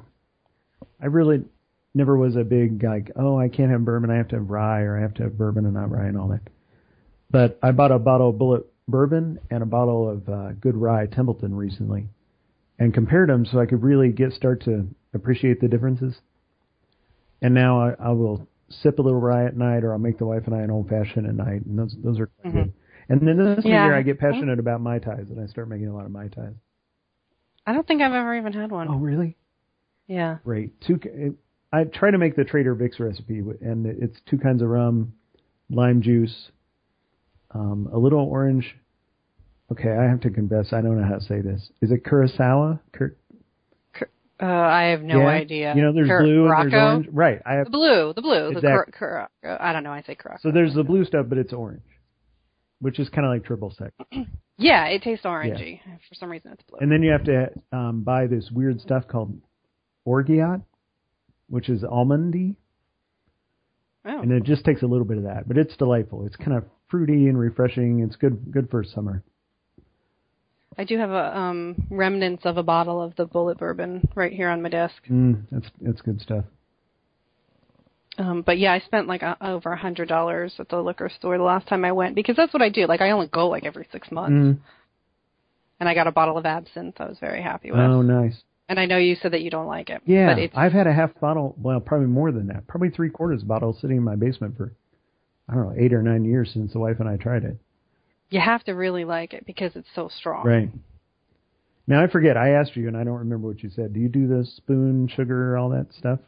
I 1.02 1.06
really 1.06 1.42
never 1.94 2.16
was 2.16 2.36
a 2.36 2.44
big 2.44 2.82
like, 2.82 3.10
oh, 3.16 3.38
I 3.38 3.48
can't 3.48 3.70
have 3.70 3.84
bourbon, 3.84 4.10
I 4.10 4.16
have 4.16 4.28
to 4.28 4.36
have 4.36 4.50
rye, 4.50 4.82
or 4.82 4.98
I 4.98 5.02
have 5.02 5.14
to 5.14 5.24
have 5.24 5.36
bourbon 5.36 5.64
and 5.64 5.74
not 5.74 5.90
rye 5.90 6.06
and 6.06 6.18
all 6.18 6.28
that. 6.28 6.42
But 7.30 7.58
I 7.62 7.72
bought 7.72 7.92
a 7.92 7.98
bottle 7.98 8.30
of 8.30 8.36
Bulleit 8.36 8.64
bourbon 8.88 9.38
and 9.50 9.62
a 9.62 9.66
bottle 9.66 10.08
of 10.08 10.28
uh, 10.28 10.52
good 10.60 10.76
rye 10.76 11.06
Templeton 11.06 11.54
recently, 11.54 12.08
and 12.78 12.92
compared 12.92 13.28
them 13.28 13.46
so 13.46 13.58
I 13.58 13.66
could 13.66 13.82
really 13.82 14.10
get 14.10 14.32
start 14.32 14.62
to 14.64 14.86
appreciate 15.14 15.60
the 15.60 15.68
differences. 15.68 16.16
And 17.42 17.54
now 17.54 17.80
I, 17.80 17.94
I 17.98 18.10
will 18.10 18.46
sip 18.70 18.98
a 18.98 19.02
little 19.02 19.20
rye 19.20 19.46
at 19.46 19.56
night, 19.56 19.84
or 19.84 19.92
I'll 19.92 19.98
make 19.98 20.18
the 20.18 20.26
wife 20.26 20.42
and 20.46 20.54
I 20.54 20.60
an 20.60 20.70
old 20.70 20.88
fashioned 20.88 21.26
at 21.26 21.34
night, 21.34 21.64
and 21.66 21.78
those 21.78 21.96
those 22.02 22.18
are 22.20 22.26
quite 22.42 22.54
good. 22.54 22.72
And 23.08 23.26
then 23.26 23.36
this 23.38 23.64
Yeah. 23.64 23.86
year 23.86 23.94
I 23.96 24.02
get 24.02 24.18
passionate 24.20 24.58
about 24.58 24.80
mai 24.80 24.98
tais, 25.00 25.30
and 25.30 25.40
I 25.40 25.46
start 25.46 25.68
making 25.68 25.88
a 25.88 25.94
lot 25.94 26.04
of 26.06 26.12
mai 26.12 26.28
tais. 26.28 26.54
I 27.66 27.72
don't 27.72 27.86
think 27.86 28.00
I've 28.02 28.12
ever 28.12 28.34
even 28.36 28.52
had 28.52 28.70
one. 28.70 28.88
Oh, 28.88 28.96
really? 28.98 29.36
Yeah. 30.06 30.38
Great. 30.44 30.80
Two. 30.80 30.98
it- 31.04 31.34
I 31.72 31.84
try 31.84 32.10
to 32.10 32.18
make 32.18 32.34
the 32.34 32.44
Trader 32.44 32.74
Vic's 32.74 32.98
recipe, 32.98 33.38
and 33.60 33.86
it's 33.86 34.20
two 34.22 34.38
kinds 34.38 34.60
of 34.60 34.68
rum, 34.68 35.12
lime 35.68 36.02
juice, 36.02 36.50
um, 37.52 37.88
a 37.92 37.98
little 37.98 38.24
orange. 38.24 38.76
Okay, 39.70 39.90
I 39.96 40.02
have 40.04 40.20
to 40.22 40.30
confess, 40.30 40.72
I 40.72 40.80
don't 40.80 40.98
know 41.00 41.06
how 41.06 41.14
to 41.14 41.20
say 41.20 41.40
this. 41.40 41.70
Is 41.80 41.92
it 41.92 42.02
Kurosawa? 42.02 42.80
Cur- 42.92 43.14
Uh, 44.42 44.46
I 44.46 44.84
have 44.84 45.02
no 45.02 45.20
yeah? 45.20 45.26
idea. 45.26 45.74
You 45.74 45.82
know, 45.82 45.92
there's 45.92 46.08
Cur- 46.08 46.22
blue 46.22 46.50
and 46.50 46.72
there's 46.72 46.82
orange. 46.82 47.08
Right. 47.12 47.40
I 47.44 47.54
have. 47.54 47.66
The 47.66 47.70
blue, 47.70 48.12
the 48.14 48.22
blue, 48.22 48.52
the 48.52 48.58
Exact- 48.58 48.92
cur- 48.92 49.28
cur- 49.42 49.58
I 49.60 49.72
don't 49.72 49.84
know. 49.84 49.92
I 49.92 50.02
say 50.02 50.14
Curaçao. 50.16 50.40
So 50.40 50.50
there's 50.50 50.74
the 50.74 50.84
blue 50.84 51.04
stuff, 51.04 51.26
but 51.28 51.36
it's 51.38 51.52
orange, 51.52 51.82
which 52.80 52.98
is 52.98 53.08
kind 53.10 53.26
of 53.26 53.32
like 53.32 53.44
triple 53.44 53.74
sec. 53.76 53.92
Yeah, 54.60 54.88
it 54.88 55.00
tastes 55.02 55.24
orangey. 55.24 55.80
For 56.06 56.14
some 56.14 56.30
reason, 56.30 56.52
it's 56.52 56.62
blue. 56.64 56.80
And 56.82 56.92
then 56.92 57.02
you 57.02 57.12
have 57.12 57.24
to 57.24 57.48
um, 57.72 58.02
buy 58.02 58.26
this 58.26 58.50
weird 58.52 58.78
stuff 58.82 59.08
called 59.08 59.40
orgeat, 60.04 60.60
which 61.48 61.70
is 61.70 61.82
almondy, 61.82 62.56
oh. 64.04 64.20
and 64.20 64.30
it 64.32 64.44
just 64.44 64.66
takes 64.66 64.82
a 64.82 64.86
little 64.86 65.06
bit 65.06 65.16
of 65.16 65.24
that, 65.24 65.48
but 65.48 65.56
it's 65.56 65.74
delightful. 65.78 66.26
It's 66.26 66.36
kind 66.36 66.52
of 66.52 66.64
fruity 66.88 67.28
and 67.28 67.38
refreshing. 67.38 68.00
It's 68.00 68.16
good 68.16 68.52
good 68.52 68.68
for 68.70 68.84
summer. 68.84 69.24
I 70.80 70.84
do 70.84 70.96
have 70.96 71.10
a 71.10 71.36
um 71.38 71.86
remnants 71.90 72.46
of 72.46 72.56
a 72.56 72.62
bottle 72.62 73.02
of 73.02 73.14
the 73.16 73.26
Bulleit 73.26 73.58
bourbon 73.58 74.08
right 74.14 74.32
here 74.32 74.48
on 74.48 74.62
my 74.62 74.70
desk. 74.70 74.94
Mm, 75.10 75.42
that's 75.50 75.66
that's 75.82 76.00
good 76.00 76.22
stuff. 76.22 76.46
Um, 78.16 78.40
but 78.40 78.58
yeah, 78.58 78.72
I 78.72 78.78
spent 78.80 79.06
like 79.06 79.20
a, 79.20 79.36
over 79.42 79.72
a 79.72 79.76
hundred 79.76 80.08
dollars 80.08 80.54
at 80.58 80.70
the 80.70 80.78
liquor 80.80 81.10
store 81.10 81.36
the 81.36 81.44
last 81.44 81.68
time 81.68 81.84
I 81.84 81.92
went 81.92 82.14
because 82.14 82.34
that's 82.34 82.54
what 82.54 82.62
I 82.62 82.70
do. 82.70 82.86
Like 82.86 83.02
I 83.02 83.10
only 83.10 83.26
go 83.28 83.48
like 83.48 83.66
every 83.66 83.86
six 83.92 84.10
months, 84.10 84.32
Mm. 84.32 84.58
and 85.80 85.88
I 85.88 85.94
got 85.94 86.06
a 86.06 86.12
bottle 86.12 86.38
of 86.38 86.46
absinthe. 86.46 86.98
I 86.98 87.08
was 87.08 87.18
very 87.20 87.42
happy 87.42 87.70
with. 87.70 87.80
Oh, 87.80 88.00
nice. 88.00 88.42
And 88.70 88.80
I 88.80 88.86
know 88.86 88.96
you 88.96 89.16
said 89.16 89.32
that 89.32 89.42
you 89.42 89.50
don't 89.50 89.66
like 89.66 89.90
it. 89.90 90.00
Yeah, 90.06 90.28
but 90.32 90.38
it's 90.38 90.56
I've 90.56 90.72
had 90.72 90.86
a 90.86 90.94
half 90.94 91.10
bottle. 91.20 91.54
Well, 91.58 91.80
probably 91.80 92.06
more 92.06 92.32
than 92.32 92.46
that. 92.46 92.66
Probably 92.66 92.88
three 92.88 93.10
quarters 93.10 93.42
bottle 93.42 93.76
sitting 93.78 93.98
in 93.98 94.02
my 94.02 94.16
basement 94.16 94.56
for 94.56 94.72
I 95.46 95.54
don't 95.54 95.64
know 95.66 95.74
eight 95.78 95.92
or 95.92 96.02
nine 96.02 96.24
years 96.24 96.50
since 96.54 96.72
the 96.72 96.78
wife 96.78 97.00
and 97.00 97.08
I 97.08 97.16
tried 97.18 97.44
it. 97.44 97.58
You 98.30 98.40
have 98.40 98.62
to 98.64 98.72
really 98.72 99.04
like 99.04 99.32
it 99.32 99.44
because 99.46 99.72
it's 99.74 99.88
so 99.94 100.08
strong. 100.08 100.46
Right. 100.46 100.70
Now 101.86 102.02
I 102.02 102.06
forget. 102.06 102.36
I 102.36 102.50
asked 102.50 102.76
you, 102.76 102.86
and 102.88 102.96
I 102.96 103.02
don't 103.04 103.18
remember 103.18 103.48
what 103.48 103.62
you 103.62 103.70
said. 103.70 103.92
Do 103.92 104.00
you 104.00 104.08
do 104.08 104.28
the 104.28 104.44
spoon, 104.44 105.08
sugar, 105.08 105.56
all 105.56 105.70
that 105.70 105.86
stuff? 105.98 106.20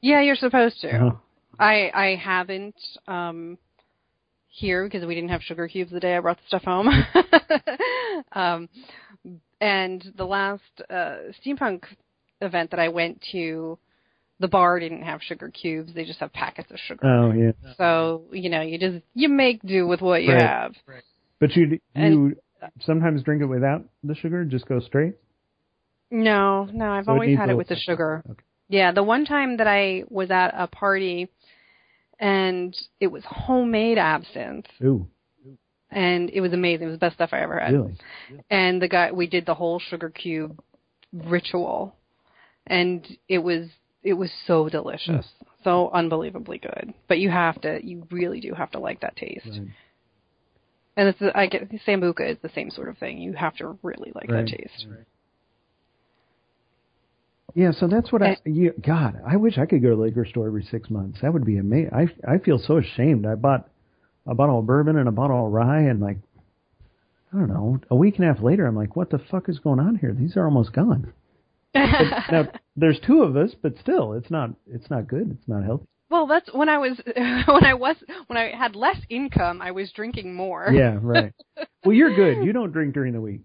Yeah, 0.00 0.20
you're 0.20 0.36
supposed 0.36 0.80
to. 0.82 0.96
Uh-huh. 0.96 1.16
I 1.58 1.90
I 1.92 2.16
haven't 2.22 2.76
um 3.08 3.58
here 4.46 4.84
because 4.84 5.04
we 5.04 5.14
didn't 5.14 5.30
have 5.30 5.42
sugar 5.42 5.66
cubes 5.68 5.90
the 5.90 6.00
day 6.00 6.16
I 6.16 6.20
brought 6.20 6.36
the 6.36 6.46
stuff 6.46 6.62
home. 6.64 6.88
um 8.32 8.68
and 9.60 10.12
the 10.16 10.24
last 10.24 10.62
uh 10.88 11.16
steampunk 11.44 11.82
event 12.40 12.70
that 12.70 12.80
I 12.80 12.88
went 12.88 13.22
to 13.32 13.78
the 14.40 14.48
bar 14.48 14.78
didn't 14.78 15.02
have 15.02 15.20
sugar 15.20 15.50
cubes, 15.50 15.92
they 15.94 16.04
just 16.04 16.20
have 16.20 16.32
packets 16.32 16.70
of 16.70 16.78
sugar. 16.78 17.04
Oh 17.06 17.32
yeah. 17.32 17.52
So, 17.76 18.22
you 18.30 18.50
know, 18.50 18.60
you 18.60 18.78
just 18.78 19.04
you 19.14 19.28
make 19.28 19.60
do 19.62 19.86
with 19.88 20.00
what 20.00 20.22
you 20.22 20.32
Right. 20.32 20.42
have. 20.42 20.74
But 21.40 21.54
you 21.54 21.78
you 21.94 22.36
sometimes 22.80 23.22
drink 23.22 23.42
it 23.42 23.46
without 23.46 23.84
the 24.02 24.14
sugar. 24.14 24.44
Just 24.44 24.66
go 24.66 24.80
straight. 24.80 25.14
No, 26.10 26.64
no, 26.72 26.90
I've 26.90 27.04
So 27.04 27.12
always 27.12 27.36
had 27.36 27.50
it 27.50 27.56
with 27.56 27.68
the 27.68 27.76
sugar. 27.76 28.22
Okay. 28.28 28.42
Yeah, 28.68 28.92
the 28.92 29.02
one 29.02 29.24
time 29.24 29.58
that 29.58 29.66
I 29.66 30.04
was 30.08 30.30
at 30.30 30.54
a 30.56 30.66
party 30.66 31.28
and 32.18 32.76
it 33.00 33.06
was 33.08 33.22
homemade 33.26 33.98
absinthe. 33.98 34.66
Ooh. 34.82 35.06
and 35.90 36.30
it 36.30 36.40
was 36.40 36.52
amazing. 36.52 36.84
It 36.84 36.90
was 36.90 36.96
the 36.96 37.06
best 37.06 37.14
stuff 37.14 37.30
I 37.32 37.40
ever 37.40 37.58
had. 37.58 37.72
Really? 37.72 37.94
And 38.50 38.82
the 38.82 38.88
guy, 38.88 39.12
we 39.12 39.26
did 39.26 39.46
the 39.46 39.54
whole 39.54 39.78
sugar 39.78 40.10
cube 40.10 40.60
ritual, 41.12 41.94
and 42.66 43.06
it 43.28 43.38
was 43.38 43.68
it 44.02 44.14
was 44.14 44.30
so 44.46 44.68
delicious, 44.68 45.26
hmm. 45.38 45.46
so 45.64 45.90
unbelievably 45.90 46.58
good. 46.58 46.92
But 47.08 47.18
you 47.18 47.30
have 47.30 47.60
to, 47.62 47.80
you 47.82 48.06
really 48.10 48.40
do 48.40 48.54
have 48.54 48.70
to 48.72 48.78
like 48.78 49.00
that 49.00 49.16
taste. 49.16 49.46
Right. 49.46 49.68
And 50.98 51.08
it's, 51.08 51.22
I 51.32 51.46
get 51.46 51.70
sambuca 51.86 52.28
is 52.28 52.38
the 52.42 52.48
same 52.56 52.70
sort 52.70 52.88
of 52.88 52.98
thing. 52.98 53.18
You 53.18 53.32
have 53.34 53.54
to 53.58 53.78
really 53.84 54.10
like 54.16 54.28
Right. 54.28 54.44
that 54.44 54.56
taste. 54.58 54.86
Yeah, 57.54 57.70
so 57.70 57.86
that's 57.86 58.10
what 58.12 58.20
I. 58.20 58.36
You, 58.44 58.74
God, 58.84 59.22
I 59.24 59.36
wish 59.36 59.58
I 59.58 59.66
could 59.66 59.80
go 59.80 59.90
to 59.90 59.96
the 59.96 60.02
liquor 60.02 60.24
store 60.26 60.48
every 60.48 60.64
six 60.64 60.90
months. 60.90 61.20
That 61.22 61.32
would 61.32 61.44
be 61.44 61.56
amazing. 61.58 61.92
I 61.94 62.08
I 62.26 62.38
feel 62.38 62.58
so 62.58 62.78
ashamed. 62.78 63.26
I 63.26 63.36
bought 63.36 63.68
a 64.26 64.34
bottle 64.34 64.58
of 64.58 64.66
bourbon 64.66 64.96
and 64.96 65.08
a 65.08 65.12
bottle 65.12 65.46
of 65.46 65.52
rye, 65.52 65.82
and 65.82 66.00
like, 66.00 66.18
I 67.32 67.38
don't 67.38 67.48
know, 67.48 67.80
a 67.90 67.96
week 67.96 68.16
and 68.16 68.24
a 68.24 68.34
half 68.34 68.42
later, 68.42 68.66
I'm 68.66 68.76
like, 68.76 68.96
what 68.96 69.10
the 69.10 69.18
fuck 69.18 69.48
is 69.48 69.60
going 69.60 69.78
on 69.80 69.96
here? 69.96 70.12
These 70.12 70.36
are 70.36 70.44
almost 70.44 70.72
gone. 70.72 71.12
now 71.74 72.48
there's 72.76 73.00
two 73.00 73.22
of 73.22 73.36
us, 73.36 73.54
but 73.62 73.78
still, 73.78 74.14
it's 74.14 74.30
not 74.32 74.50
it's 74.66 74.90
not 74.90 75.06
good. 75.06 75.30
It's 75.30 75.48
not 75.48 75.64
healthy. 75.64 75.86
Well, 76.10 76.26
that's 76.26 76.52
when 76.52 76.68
I 76.68 76.78
was 76.78 77.00
when 77.16 77.64
I 77.64 77.74
was 77.74 77.96
when 78.26 78.36
I 78.36 78.56
had 78.56 78.74
less 78.74 78.96
income, 79.10 79.60
I 79.60 79.72
was 79.72 79.90
drinking 79.92 80.34
more. 80.34 80.70
Yeah, 80.72 80.98
right. 81.00 81.32
well, 81.84 81.94
you're 81.94 82.14
good. 82.14 82.44
You 82.44 82.52
don't 82.52 82.72
drink 82.72 82.94
during 82.94 83.12
the 83.12 83.20
week, 83.20 83.42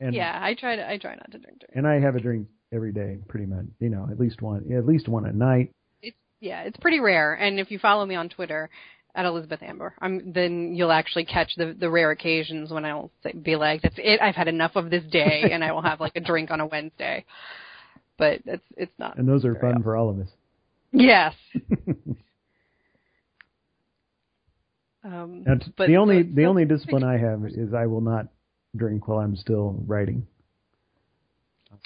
and 0.00 0.14
yeah, 0.14 0.38
I 0.40 0.54
try 0.54 0.76
to 0.76 0.88
I 0.88 0.98
try 0.98 1.14
not 1.14 1.30
to 1.32 1.38
drink 1.38 1.60
during. 1.60 1.76
and 1.76 1.86
I 1.86 2.00
have 2.00 2.16
a 2.16 2.20
drink 2.20 2.48
every 2.72 2.92
day, 2.92 3.18
pretty 3.28 3.46
much. 3.46 3.66
You 3.80 3.90
know, 3.90 4.08
at 4.10 4.18
least 4.18 4.40
one, 4.42 4.72
at 4.72 4.86
least 4.86 5.08
one 5.08 5.26
at 5.26 5.34
night. 5.34 5.72
It's 6.02 6.16
yeah, 6.40 6.62
it's 6.62 6.76
pretty 6.78 7.00
rare. 7.00 7.34
And 7.34 7.60
if 7.60 7.70
you 7.70 7.78
follow 7.78 8.06
me 8.06 8.14
on 8.14 8.28
Twitter 8.28 8.70
at 9.14 9.26
Elizabeth 9.26 9.62
Amber, 9.62 9.94
I'm 10.00 10.32
then 10.32 10.74
you'll 10.74 10.92
actually 10.92 11.26
catch 11.26 11.54
the 11.56 11.76
the 11.78 11.90
rare 11.90 12.10
occasions 12.12 12.70
when 12.70 12.84
I'll 12.86 13.10
say, 13.22 13.32
be 13.32 13.56
like, 13.56 13.82
"That's 13.82 13.94
it. 13.98 14.20
I've 14.22 14.34
had 14.36 14.48
enough 14.48 14.76
of 14.76 14.88
this 14.90 15.04
day," 15.10 15.50
and 15.52 15.62
I 15.62 15.72
will 15.72 15.82
have 15.82 16.00
like 16.00 16.16
a 16.16 16.20
drink 16.20 16.50
on 16.50 16.60
a 16.60 16.66
Wednesday. 16.66 17.24
But 18.18 18.40
it's 18.46 18.64
it's 18.76 18.92
not. 18.98 19.18
And 19.18 19.28
those 19.28 19.44
are 19.44 19.54
fun 19.54 19.72
often. 19.72 19.82
for 19.82 19.96
all 19.96 20.08
of 20.08 20.18
us. 20.18 20.28
Yes. 20.92 21.34
Um, 25.04 25.44
That's 25.46 25.68
but 25.76 25.86
the 25.86 25.98
only 25.98 26.22
so- 26.24 26.28
the 26.34 26.46
only 26.46 26.64
discipline 26.64 27.04
I 27.04 27.16
have 27.16 27.44
is 27.46 27.72
I 27.72 27.86
will 27.86 28.00
not 28.00 28.26
drink 28.74 29.06
while 29.06 29.20
I'm 29.20 29.36
still 29.36 29.80
writing. 29.86 30.26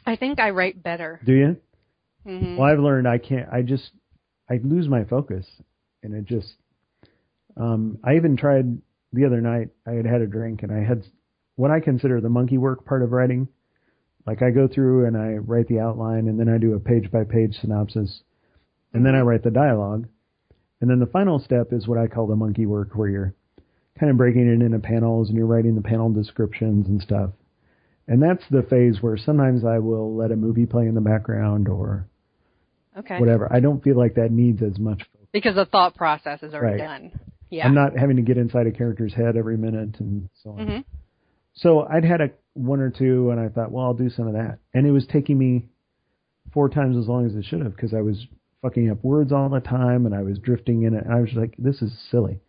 I 0.07 0.17
think 0.17 0.41
I 0.41 0.51
write 0.51 0.83
better. 0.83 1.21
Do 1.27 1.33
you? 1.35 1.57
hmm 2.25 2.57
Well, 2.57 2.67
I've 2.71 2.79
learned 2.79 3.07
I 3.07 3.19
can't. 3.19 3.49
I 3.53 3.61
just 3.63 3.91
I 4.49 4.59
lose 4.65 4.89
my 4.89 5.05
focus, 5.05 5.47
and 6.03 6.15
it 6.15 6.25
just. 6.25 6.55
Um, 7.59 7.99
I 8.03 8.17
even 8.17 8.37
tried 8.39 8.79
the 9.13 9.27
other 9.27 9.43
night. 9.43 9.69
I 9.87 9.93
had 9.93 10.07
had 10.07 10.23
a 10.23 10.27
drink, 10.27 10.63
and 10.63 10.73
I 10.73 10.83
had 10.83 11.05
what 11.57 11.71
I 11.71 11.81
consider 11.81 12.23
the 12.23 12.31
monkey 12.31 12.57
work 12.57 12.87
part 12.87 13.03
of 13.03 13.13
writing. 13.13 13.49
Like 14.27 14.41
I 14.41 14.51
go 14.51 14.67
through 14.67 15.07
and 15.07 15.17
I 15.17 15.35
write 15.35 15.69
the 15.69 15.81
outline, 15.81 16.29
and 16.29 16.41
then 16.41 16.49
I 16.49 16.57
do 16.57 16.73
a 16.75 16.81
page 16.81 17.11
by 17.11 17.25
page 17.25 17.57
synopsis, 17.61 18.23
and 18.93 19.05
then 19.05 19.15
I 19.15 19.21
write 19.21 19.43
the 19.43 19.51
dialogue, 19.51 20.07
and 20.81 20.89
then 20.91 20.99
the 21.01 21.07
final 21.07 21.39
step 21.39 21.73
is 21.73 21.87
what 21.87 21.99
I 21.99 22.07
call 22.07 22.27
the 22.27 22.37
monkey 22.37 22.67
work, 22.67 22.95
where 22.95 23.09
you're 23.09 23.35
kind 23.99 24.11
of 24.11 24.17
breaking 24.17 24.49
it 24.49 24.63
into 24.65 24.79
panels 24.79 25.29
and 25.29 25.37
you're 25.37 25.47
writing 25.47 25.75
the 25.75 25.83
panel 25.83 26.11
descriptions 26.11 26.87
and 26.89 27.01
stuff. 27.03 27.31
And 28.09 28.23
that's 28.23 28.43
the 28.51 28.63
phase 28.63 29.03
where 29.03 29.17
sometimes 29.17 29.65
I 29.65 29.79
will 29.79 30.17
let 30.17 30.33
a 30.33 30.37
movie 30.37 30.67
play 30.67 30.87
in 30.87 30.95
the 30.95 31.01
background 31.01 31.69
or 31.69 32.07
Okay. 32.97 33.21
whatever. 33.21 33.53
I 33.53 33.61
don't 33.61 33.83
feel 33.85 33.97
like 33.97 34.15
that 34.15 34.33
needs 34.33 34.63
as 34.63 34.79
much. 34.79 34.99
focus. 35.13 35.29
Because 35.33 35.55
the 35.55 35.67
thought 35.67 35.95
process 35.95 36.43
is 36.43 36.55
already 36.55 36.81
Right. 36.83 37.01
done. 37.01 37.21
Yeah. 37.51 37.67
I'm 37.67 37.75
not 37.75 37.97
having 37.97 38.17
to 38.17 38.23
get 38.23 38.37
inside 38.39 38.67
a 38.67 38.73
character's 38.73 39.13
head 39.15 39.37
every 39.37 39.57
minute 39.57 40.01
and 40.01 40.29
so 40.35 40.51
on. 40.53 40.59
Mhm. 40.67 40.85
So 41.53 41.81
I'd 41.87 42.05
had 42.05 42.21
a 42.21 42.31
one 42.55 42.81
or 42.81 42.91
two, 42.91 43.31
and 43.31 43.39
I 43.39 43.49
thought, 43.49 43.71
well, 43.71 43.85
I'll 43.85 43.95
do 43.95 44.09
some 44.09 44.27
of 44.27 44.33
that. 44.33 44.59
And 44.75 44.87
it 44.87 44.91
was 44.93 45.07
taking 45.07 45.37
me 45.39 45.69
four 46.53 46.69
times 46.69 46.97
as 46.97 47.07
long 47.09 47.27
as 47.27 47.37
it 47.37 47.45
should 47.45 47.61
have 47.61 47.77
because 47.77 47.95
I 47.95 48.01
was 48.01 48.27
fucking 48.63 48.91
up 48.91 49.03
words 49.03 49.33
all 49.33 49.49
the 49.49 49.61
time, 49.61 50.07
and 50.07 50.15
I 50.15 50.23
was 50.23 50.39
drifting 50.39 50.83
in 50.83 50.95
it. 50.95 51.05
And 51.05 51.13
I 51.13 51.21
was 51.21 51.31
like, 51.35 51.55
this 51.59 51.83
is 51.83 51.93
silly. 52.11 52.41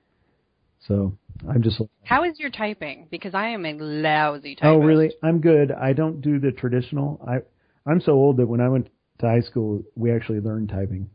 So 0.88 1.18
I'm 1.50 1.62
just. 1.62 1.82
How 2.03 2.24
is 2.24 2.39
your 2.39 2.50
typing? 2.50 3.08
Because 3.12 3.34
I 3.34 3.50
am 3.50 3.65
a 3.65 3.74
lousy 3.74 4.56
typist. 4.56 4.65
Oh, 4.65 4.77
really? 4.80 5.12
I'm 5.24 5.39
good. 5.39 5.72
I 5.72 5.94
don't 5.94 6.22
do 6.22 6.39
the 6.39 6.51
traditional. 6.51 7.24
I 7.27 7.39
I'm 7.89 8.01
so 8.01 8.13
old 8.13 8.38
that 8.38 8.48
when 8.48 8.62
I 8.62 8.70
went 8.70 8.89
to 9.20 9.27
high 9.27 9.41
school, 9.41 9.84
we 9.96 10.12
actually 10.12 10.39
learned 10.39 10.70
typing. 10.70 11.10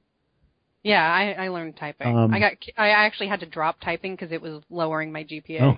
Yeah, 0.83 1.03
I, 1.03 1.47
I 1.47 1.49
learned 1.49 1.77
typing. 1.77 2.17
Um, 2.17 2.33
I 2.33 2.39
got 2.39 2.53
I 2.77 2.91
actually 2.91 3.27
had 3.29 3.41
to 3.41 3.47
drop 3.47 3.81
typing 3.81 4.15
because 4.15 4.31
it 4.31 4.41
was 4.41 4.63
lowering 4.71 5.13
my 5.13 5.25
GPA. 5.25 5.77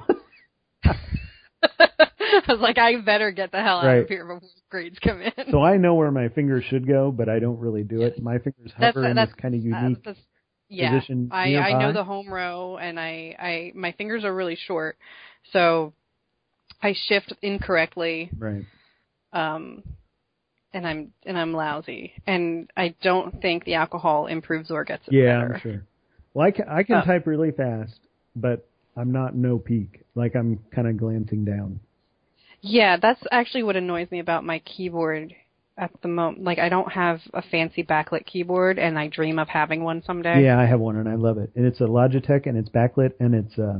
Oh. 0.85 0.93
I 1.81 2.43
was 2.49 2.61
like, 2.61 2.79
I 2.79 3.01
better 3.01 3.31
get 3.31 3.51
the 3.53 3.63
hell 3.63 3.79
out 3.79 3.87
Right. 3.87 4.03
of 4.03 4.09
here 4.09 4.25
before 4.25 4.49
grades 4.71 4.99
come 5.01 5.21
in. 5.23 5.33
So 5.51 5.63
I 5.63 5.77
know 5.77 5.95
where 5.95 6.11
my 6.11 6.29
fingers 6.29 6.65
should 6.65 6.87
go, 6.87 7.11
but 7.11 7.29
I 7.29 7.39
don't 7.39 7.59
really 7.59 7.83
do 7.83 8.03
it. 8.03 8.23
My 8.23 8.39
fingers 8.39 8.73
That's- 8.79 8.95
hover 8.95 9.07
in 9.09 9.17
that's- 9.17 9.35
this 9.35 9.41
kind 9.41 9.55
of 9.55 9.61
Uh, 9.61 9.65
unique. 9.65 10.05
that's- 10.05 10.25
yeah, 10.71 10.91
position 10.91 11.31
I, 11.33 11.57
I 11.57 11.79
know 11.81 11.93
the 11.95 12.05
home 12.05 12.29
row, 12.33 12.77
and 12.77 13.01
I, 13.01 13.35
I 13.39 13.73
my 13.75 13.93
fingers 13.93 14.23
are 14.25 14.35
really 14.35 14.55
short, 14.57 14.99
so 15.51 15.95
I 16.83 16.93
shift 17.07 17.33
incorrectly, 17.41 18.29
right. 18.39 18.65
um, 19.33 19.83
and 20.75 20.87
I'm 20.87 21.13
and 21.25 21.39
I'm 21.39 21.55
lousy, 21.55 22.13
and 22.27 22.71
I 22.77 22.95
don't 23.03 23.41
think 23.41 23.65
the 23.65 23.75
alcohol 23.77 24.27
improves 24.27 24.71
or 24.71 24.85
gets 24.85 25.09
it 25.09 25.15
Yeah, 25.15 25.41
better. 25.41 25.55
I'm 25.55 25.61
sure. 25.61 25.85
Well, 26.35 26.47
I 26.47 26.51
can, 26.51 26.69
I 26.69 26.83
can 26.83 26.97
Oh. 26.97 27.05
type 27.07 27.27
really 27.27 27.51
fast, 27.51 27.99
but 28.37 28.69
I'm 28.99 29.13
not 29.13 29.35
no 29.35 29.59
peak. 29.59 30.05
Like 30.15 30.35
I'm 30.35 30.59
kind 30.75 30.89
of 30.89 30.97
glancing 30.97 31.45
down. 31.45 31.81
Yeah, 32.61 32.97
that's 33.01 33.23
actually 33.31 33.63
what 33.63 33.77
annoys 33.77 34.11
me 34.11 34.19
about 34.19 34.45
my 34.45 34.59
keyboard 34.61 35.35
at 35.77 35.91
the 36.03 36.09
moment. 36.09 36.43
Like, 36.43 36.59
I 36.59 36.69
don't 36.69 36.91
have 36.93 37.21
a 37.33 37.41
fancy 37.41 37.85
backlit 37.85 38.27
keyboard, 38.27 38.79
and 38.79 38.99
I 38.99 39.07
dream 39.07 39.39
of 39.39 39.49
having 39.49 39.85
one 39.85 40.03
someday. 40.03 40.43
Yeah, 40.45 40.59
I 40.59 40.67
have 40.67 40.81
one 40.81 40.97
and 40.97 41.09
I 41.09 41.15
love 41.15 41.39
it. 41.39 41.51
And 41.55 41.65
it's 41.65 41.81
a 41.81 41.85
Logitech 41.85 42.47
and 42.47 42.59
it's 42.59 42.69
backlit 42.69 43.13
and 43.21 43.35
it's 43.35 43.59
uh 43.59 43.79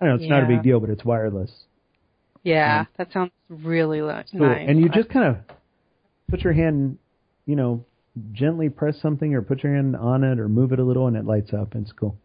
I 0.00 0.04
don't 0.04 0.16
know, 0.16 0.22
it's 0.22 0.30
not 0.30 0.42
a 0.42 0.46
big 0.46 0.62
deal, 0.62 0.80
but 0.80 0.90
it's 0.90 1.04
wireless. 1.04 1.50
Yeah, 2.42 2.86
that 2.98 3.12
sounds 3.12 3.30
really 3.48 4.02
li- 4.02 4.24
Cool. 4.32 4.40
nice. 4.40 4.68
And 4.68 4.80
you 4.80 4.88
just 4.88 5.08
kind 5.08 5.28
of 5.28 5.36
put 6.28 6.40
your 6.40 6.52
hand, 6.52 6.98
you 7.46 7.54
know, 7.54 7.84
gently 8.32 8.68
press 8.68 9.00
something 9.00 9.32
or 9.34 9.42
put 9.42 9.62
your 9.62 9.74
hand 9.74 9.94
on 9.96 10.24
it 10.24 10.40
or 10.40 10.48
move 10.48 10.72
it 10.72 10.80
a 10.80 10.84
little 10.84 11.06
and 11.06 11.16
it 11.16 11.24
lights 11.24 11.54
up. 11.54 11.74
And 11.74 11.84
it's 11.84 11.92
cool. 11.92 12.18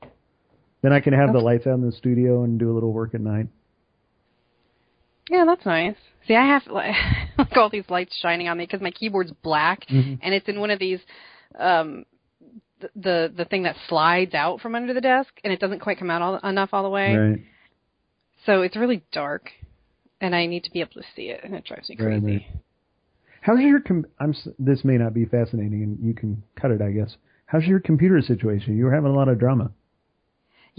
Then 0.87 0.93
I 0.95 1.01
can 1.01 1.11
have 1.11 1.33
the 1.33 1.39
lights 1.39 1.67
out 1.67 1.73
in 1.73 1.81
the 1.85 1.91
studio 1.91 2.43
and 2.43 2.57
do 2.57 2.71
a 2.71 2.73
little 2.73 2.93
work 2.93 3.13
at 3.13 3.19
night. 3.19 3.47
Yeah, 5.29 5.43
that's 5.45 5.65
nice. 5.65 5.97
See, 6.25 6.33
I 6.33 6.45
have 6.45 6.65
like, 6.67 6.95
like 7.37 7.57
all 7.57 7.69
these 7.69 7.83
lights 7.89 8.15
shining 8.21 8.47
on 8.47 8.57
me 8.57 8.63
because 8.63 8.79
my 8.79 8.91
keyboard's 8.91 9.33
black 9.43 9.85
Mhm. 9.89 10.19
and 10.21 10.33
it's 10.33 10.47
in 10.47 10.61
one 10.61 10.71
of 10.71 10.79
these 10.79 10.99
um 11.59 12.05
th- 12.79 12.91
the 12.95 13.33
the 13.35 13.43
thing 13.43 13.63
that 13.63 13.75
slides 13.89 14.33
out 14.33 14.61
from 14.61 14.75
under 14.75 14.93
the 14.93 15.01
desk 15.01 15.33
and 15.43 15.51
it 15.51 15.59
doesn't 15.59 15.79
quite 15.79 15.99
come 15.99 16.09
out 16.09 16.21
all, 16.21 16.37
enough 16.49 16.69
all 16.71 16.83
the 16.83 16.89
way. 16.89 17.15
Right. 17.17 17.39
So 18.45 18.61
it's 18.61 18.77
really 18.77 19.03
dark 19.11 19.51
and 20.21 20.33
I 20.33 20.45
need 20.45 20.63
to 20.63 20.71
be 20.71 20.79
able 20.79 20.93
to 20.93 21.03
see 21.17 21.23
it 21.23 21.41
and 21.43 21.53
it 21.53 21.65
drives 21.65 21.89
me 21.89 21.97
crazy. 21.97 22.25
right. 22.25 22.45
How's 23.41 23.59
your 23.59 23.81
com- 23.81 24.05
I'm 24.21 24.33
this 24.57 24.85
may 24.85 24.97
not 24.97 25.13
be 25.13 25.25
fascinating 25.25 25.83
and 25.83 25.99
you 26.01 26.13
can 26.13 26.43
cut 26.55 26.71
it, 26.71 26.81
I 26.81 26.91
guess. 26.91 27.17
How's 27.45 27.65
your 27.65 27.81
computer 27.81 28.21
situation? 28.21 28.77
You 28.77 28.85
were 28.85 28.93
having 28.93 29.11
a 29.11 29.13
lot 29.15 29.27
of 29.27 29.37
drama. 29.37 29.71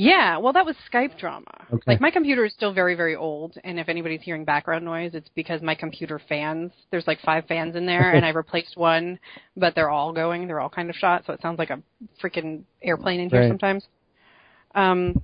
Yeah, 0.00 0.38
well, 0.38 0.52
that 0.52 0.64
was 0.64 0.76
Skype 0.92 1.18
drama. 1.18 1.50
Okay. 1.72 1.82
Like 1.88 2.00
my 2.00 2.12
computer 2.12 2.44
is 2.44 2.52
still 2.52 2.72
very, 2.72 2.94
very 2.94 3.16
old, 3.16 3.56
and 3.64 3.80
if 3.80 3.88
anybody's 3.88 4.22
hearing 4.22 4.44
background 4.44 4.84
noise, 4.84 5.10
it's 5.12 5.28
because 5.34 5.60
my 5.60 5.74
computer 5.74 6.20
fans. 6.28 6.70
There's 6.92 7.08
like 7.08 7.18
five 7.22 7.46
fans 7.46 7.74
in 7.74 7.84
there, 7.84 8.12
and 8.12 8.24
I 8.24 8.28
replaced 8.44 8.76
one, 8.76 9.18
but 9.56 9.74
they're 9.74 9.90
all 9.90 10.12
going. 10.12 10.46
They're 10.46 10.60
all 10.60 10.68
kind 10.68 10.88
of 10.88 10.94
shot, 10.94 11.24
so 11.26 11.32
it 11.32 11.42
sounds 11.42 11.58
like 11.58 11.70
a 11.70 11.82
freaking 12.22 12.62
airplane 12.80 13.18
in 13.18 13.28
here 13.28 13.40
Right. 13.40 13.48
sometimes. 13.50 13.88
Um, 14.76 15.20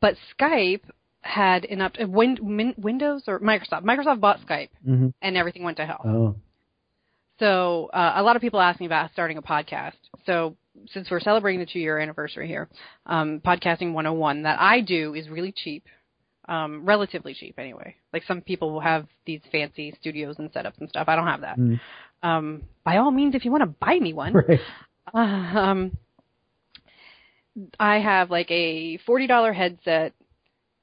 but 0.00 0.16
Skype 0.36 0.82
had 1.20 1.66
an 1.66 1.80
up 1.82 1.92
uh, 2.02 2.08
win, 2.08 2.74
Windows 2.76 3.24
or 3.28 3.38
Microsoft. 3.38 3.84
Microsoft 3.84 4.18
bought 4.18 4.40
Skype, 4.40 4.70
Mhm. 4.84 5.12
and 5.22 5.36
everything 5.36 5.62
went 5.62 5.76
to 5.76 5.86
hell. 5.86 6.02
Oh. 6.04 6.34
So 7.38 7.90
uh, 7.92 8.14
a 8.16 8.22
lot 8.22 8.36
of 8.36 8.42
people 8.42 8.60
ask 8.60 8.80
me 8.80 8.86
about 8.86 9.10
starting 9.12 9.36
a 9.36 9.42
podcast. 9.42 9.92
So 10.24 10.56
since 10.88 11.10
we're 11.10 11.20
celebrating 11.20 11.60
the 11.60 11.66
two 11.66 11.78
year 11.78 11.98
anniversary 11.98 12.48
here, 12.48 12.68
um, 13.06 13.40
podcasting 13.44 13.92
101 13.92 14.42
that 14.42 14.58
I 14.60 14.80
do 14.80 15.14
is 15.14 15.28
really 15.28 15.52
cheap, 15.52 15.84
um, 16.48 16.84
relatively 16.84 17.34
cheap 17.34 17.58
anyway. 17.58 17.96
Like 18.12 18.24
some 18.24 18.40
people 18.40 18.72
will 18.72 18.80
have 18.80 19.06
these 19.26 19.40
fancy 19.52 19.94
studios 20.00 20.36
and 20.38 20.52
setups 20.52 20.78
and 20.80 20.88
stuff. 20.88 21.08
I 21.08 21.16
don't 21.16 21.26
have 21.26 21.40
that. 21.42 21.58
Mm. 21.58 21.80
Um, 22.22 22.62
by 22.84 22.96
all 22.96 23.10
means, 23.10 23.34
if 23.34 23.44
you 23.44 23.50
want 23.50 23.62
to 23.62 23.66
buy 23.66 23.98
me 23.98 24.12
one, 24.12 24.32
Right. 24.32 24.60
um, 25.14 25.96
I 27.78 27.98
have 27.98 28.30
like 28.30 28.50
a 28.50 28.98
forty 28.98 29.26
dollar 29.26 29.52
headset, 29.52 30.12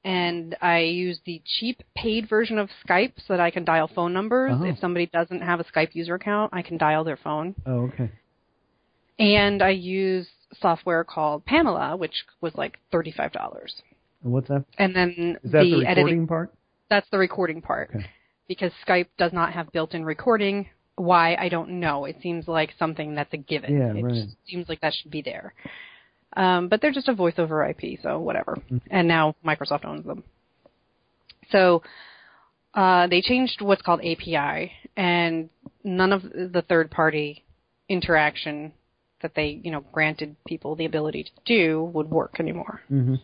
and 0.04 0.54
I 0.60 0.80
use 0.80 1.18
the 1.24 1.40
cheap 1.58 1.82
paid 1.96 2.28
version 2.28 2.58
of 2.58 2.68
Skype 2.86 3.14
so 3.26 3.32
that 3.32 3.40
I 3.40 3.50
can 3.50 3.64
dial 3.64 3.90
phone 3.92 4.12
numbers. 4.12 4.52
Oh. 4.54 4.64
If 4.64 4.78
somebody 4.78 5.06
doesn't 5.06 5.40
have 5.40 5.60
a 5.60 5.64
Skype 5.64 5.94
user 5.94 6.14
account, 6.14 6.52
I 6.52 6.62
can 6.62 6.76
dial 6.76 7.04
their 7.04 7.16
phone. 7.16 7.54
Oh, 7.66 7.90
okay. 7.92 8.10
And 9.18 9.62
I 9.62 9.70
use 9.70 10.26
software 10.60 11.04
called 11.04 11.44
Pamela, 11.46 11.96
which 11.96 12.24
was 12.40 12.54
like 12.54 12.78
thirty 12.92 13.12
five 13.12 13.32
dollars. 13.32 13.74
And 14.22 14.32
what's 14.32 14.48
that? 14.48 14.64
And 14.78 14.94
then 14.94 15.38
Is 15.42 15.52
that 15.52 15.62
the, 15.62 15.70
recording 15.70 15.86
editing 15.86 16.26
part? 16.26 16.52
that's 16.90 17.08
the 17.10 17.18
recording 17.18 17.62
part. 17.62 17.90
Okay. 17.94 18.06
Because 18.46 18.72
Skype 18.86 19.08
does 19.16 19.32
not 19.32 19.54
have 19.54 19.72
built-in 19.72 20.04
recording. 20.04 20.68
Why 20.96 21.34
I 21.36 21.48
don't 21.48 21.80
know. 21.80 22.04
It 22.04 22.16
seems 22.22 22.46
like 22.46 22.72
something 22.78 23.14
that's 23.14 23.32
a 23.32 23.38
given. 23.38 23.76
Yeah, 23.76 23.94
it 23.94 24.02
right. 24.02 24.14
just 24.14 24.36
seems 24.46 24.68
like 24.68 24.80
that 24.82 24.92
should 24.94 25.10
be 25.10 25.22
there. 25.22 25.54
Um, 26.36 26.68
but 26.68 26.80
they're 26.80 26.92
just 26.92 27.08
a 27.08 27.14
voice 27.14 27.34
over 27.38 27.64
IP, 27.64 28.00
so 28.02 28.18
whatever. 28.18 28.58
Mm-hmm. 28.66 28.78
And 28.90 29.06
now 29.06 29.36
Microsoft 29.46 29.84
owns 29.84 30.04
them. 30.04 30.24
So 31.50 31.82
uh, 32.74 33.06
they 33.06 33.20
changed 33.20 33.60
what's 33.60 33.82
called 33.82 34.00
API, 34.00 34.72
and 34.96 35.48
none 35.84 36.12
of 36.12 36.22
the 36.22 36.64
third-party 36.68 37.44
interaction 37.88 38.72
that 39.22 39.34
they, 39.34 39.60
you 39.62 39.70
know, 39.70 39.84
granted 39.92 40.36
people 40.46 40.74
the 40.74 40.84
ability 40.84 41.24
to 41.24 41.30
do 41.44 41.84
would 41.94 42.10
work 42.10 42.36
anymore. 42.40 42.80
Mm-hmm. 42.90 43.14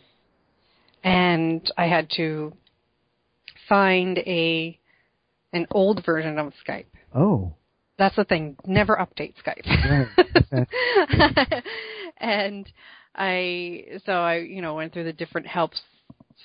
And 1.02 1.72
I 1.76 1.86
had 1.86 2.08
to 2.16 2.52
find 3.68 4.18
a 4.18 4.78
an 5.52 5.66
old 5.72 6.04
version 6.04 6.38
of 6.38 6.52
Skype. 6.66 6.86
Oh, 7.14 7.54
That's 7.98 8.14
the 8.14 8.24
thing. 8.24 8.56
Never 8.66 8.96
update 8.96 9.34
Skype. 9.44 10.08
right. 10.52 11.64
and 12.18 12.70
I 13.14 13.84
so 14.06 14.12
I 14.12 14.36
you 14.38 14.62
know 14.62 14.74
went 14.74 14.92
through 14.92 15.04
the 15.04 15.12
different 15.12 15.46
helps 15.46 15.80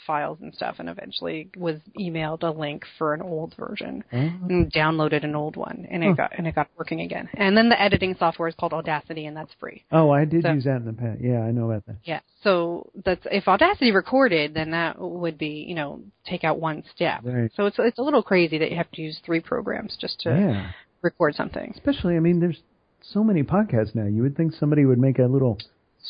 files 0.05 0.37
and 0.41 0.53
stuff 0.53 0.75
and 0.79 0.89
eventually 0.89 1.49
was 1.57 1.77
emailed 1.97 2.43
a 2.43 2.49
link 2.51 2.83
for 2.97 3.13
an 3.13 3.21
old 3.21 3.55
version 3.57 4.03
Oh, 4.13 4.17
and 4.17 4.71
downloaded 4.71 5.23
an 5.23 5.35
old 5.35 5.55
one 5.55 5.87
and 5.89 6.03
it 6.03 6.07
Huh. 6.09 6.13
got 6.15 6.31
and 6.37 6.45
it 6.45 6.53
got 6.53 6.67
working 6.77 6.99
again. 7.01 7.29
And 7.33 7.55
then 7.57 7.69
the 7.69 7.81
editing 7.81 8.13
software 8.19 8.47
is 8.49 8.55
called 8.55 8.73
Audacity 8.73 9.25
and 9.25 9.35
that's 9.35 9.53
free. 9.59 9.83
oh, 9.91 10.11
I 10.11 10.25
did 10.25 10.43
So- 10.43 10.51
use 10.51 10.65
that 10.65 10.77
in 10.77 10.85
the 10.85 10.93
past. 10.93 11.21
Yeah, 11.21 11.39
I 11.41 11.51
know 11.51 11.71
about 11.71 11.85
that. 11.87 11.95
Yeah. 12.03 12.19
So 12.43 12.89
that's 13.05 13.25
if 13.31 13.47
Audacity 13.47 13.91
recorded, 13.91 14.53
then 14.53 14.71
that 14.71 14.99
would 14.99 15.37
be, 15.37 15.65
you 15.67 15.75
know, 15.75 16.01
take 16.25 16.43
out 16.43 16.59
one 16.59 16.83
step. 16.93 17.21
Right. 17.23 17.49
So 17.55 17.65
it's 17.65 17.77
it's 17.79 17.97
a 17.97 18.03
little 18.03 18.21
crazy 18.21 18.57
that 18.59 18.69
you 18.69 18.75
have 18.77 18.91
to 18.91 19.01
use 19.01 19.17
three 19.25 19.39
programs 19.39 19.95
just 19.99 20.19
to 20.21 20.29
Yeah. 20.29 20.71
record 21.01 21.35
something. 21.35 21.71
Especially, 21.73 22.15
I 22.17 22.19
mean, 22.19 22.39
there's 22.41 22.61
so 23.01 23.23
many 23.23 23.43
podcasts 23.43 23.95
now. 23.95 24.05
You 24.05 24.23
would 24.23 24.35
think 24.35 24.53
somebody 24.53 24.85
would 24.85 24.99
make 24.99 25.19
a 25.19 25.25
little 25.25 25.57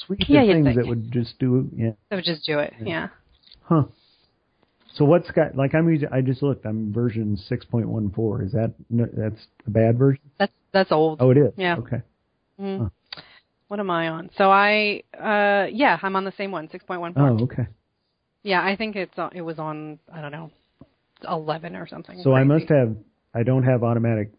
suite 0.05 0.25
Yeah, 0.27 0.41
of 0.41 0.47
things 0.47 0.65
think. 0.65 0.77
that 0.77 0.87
would 0.87 1.11
just 1.11 1.37
do. 1.39 1.69
Yeah. 1.75 1.91
That 2.09 2.17
would 2.17 2.25
just 2.25 2.45
do 2.45 2.59
it. 2.59 2.73
Yeah. 2.79 2.87
Yeah. 2.87 3.07
Huh. 3.63 3.83
So 4.95 5.03
what's 5.03 5.29
got 5.31 5.55
like 5.55 5.75
I'm 5.75 5.89
using? 5.89 6.09
I 6.11 6.21
just 6.21 6.41
looked. 6.41 6.65
I'm 6.65 6.93
version 6.93 7.37
6.14. 7.49 8.45
Is 8.45 8.51
that 8.53 8.73
no, 8.89 9.07
that's 9.11 9.47
a 9.67 9.69
bad 9.69 9.97
version? 9.97 10.21
That's 10.39 10.53
that's 10.71 10.91
old. 10.91 11.21
Oh, 11.21 11.31
it 11.31 11.37
is. 11.37 11.53
Yeah. 11.57 11.77
Okay. 11.77 12.01
Mm. 12.59 12.79
huh. 12.79 13.21
What 13.67 13.79
am 13.79 13.89
I 13.89 14.07
on? 14.09 14.29
So 14.37 14.49
I 14.51 15.03
uh 15.17 15.67
yeah, 15.71 15.99
I'm 16.01 16.15
on 16.15 16.23
the 16.23 16.33
same 16.37 16.51
one, 16.51 16.67
6.14. 16.69 17.13
Oh, 17.17 17.43
okay. 17.43 17.67
Yeah, 18.43 18.63
I 18.63 18.75
think 18.75 18.95
it's 18.95 19.17
on, 19.17 19.31
it 19.33 19.41
was 19.41 19.59
on 19.59 19.99
I 20.13 20.21
don't 20.21 20.31
know, 20.31 20.51
11 21.27 21.75
or 21.75 21.87
something. 21.87 22.21
So 22.21 22.33
I 22.33 22.43
must 22.43 22.69
have. 22.69 22.95
I 23.33 23.43
don't 23.43 23.63
have 23.63 23.83
automatic 23.83 24.31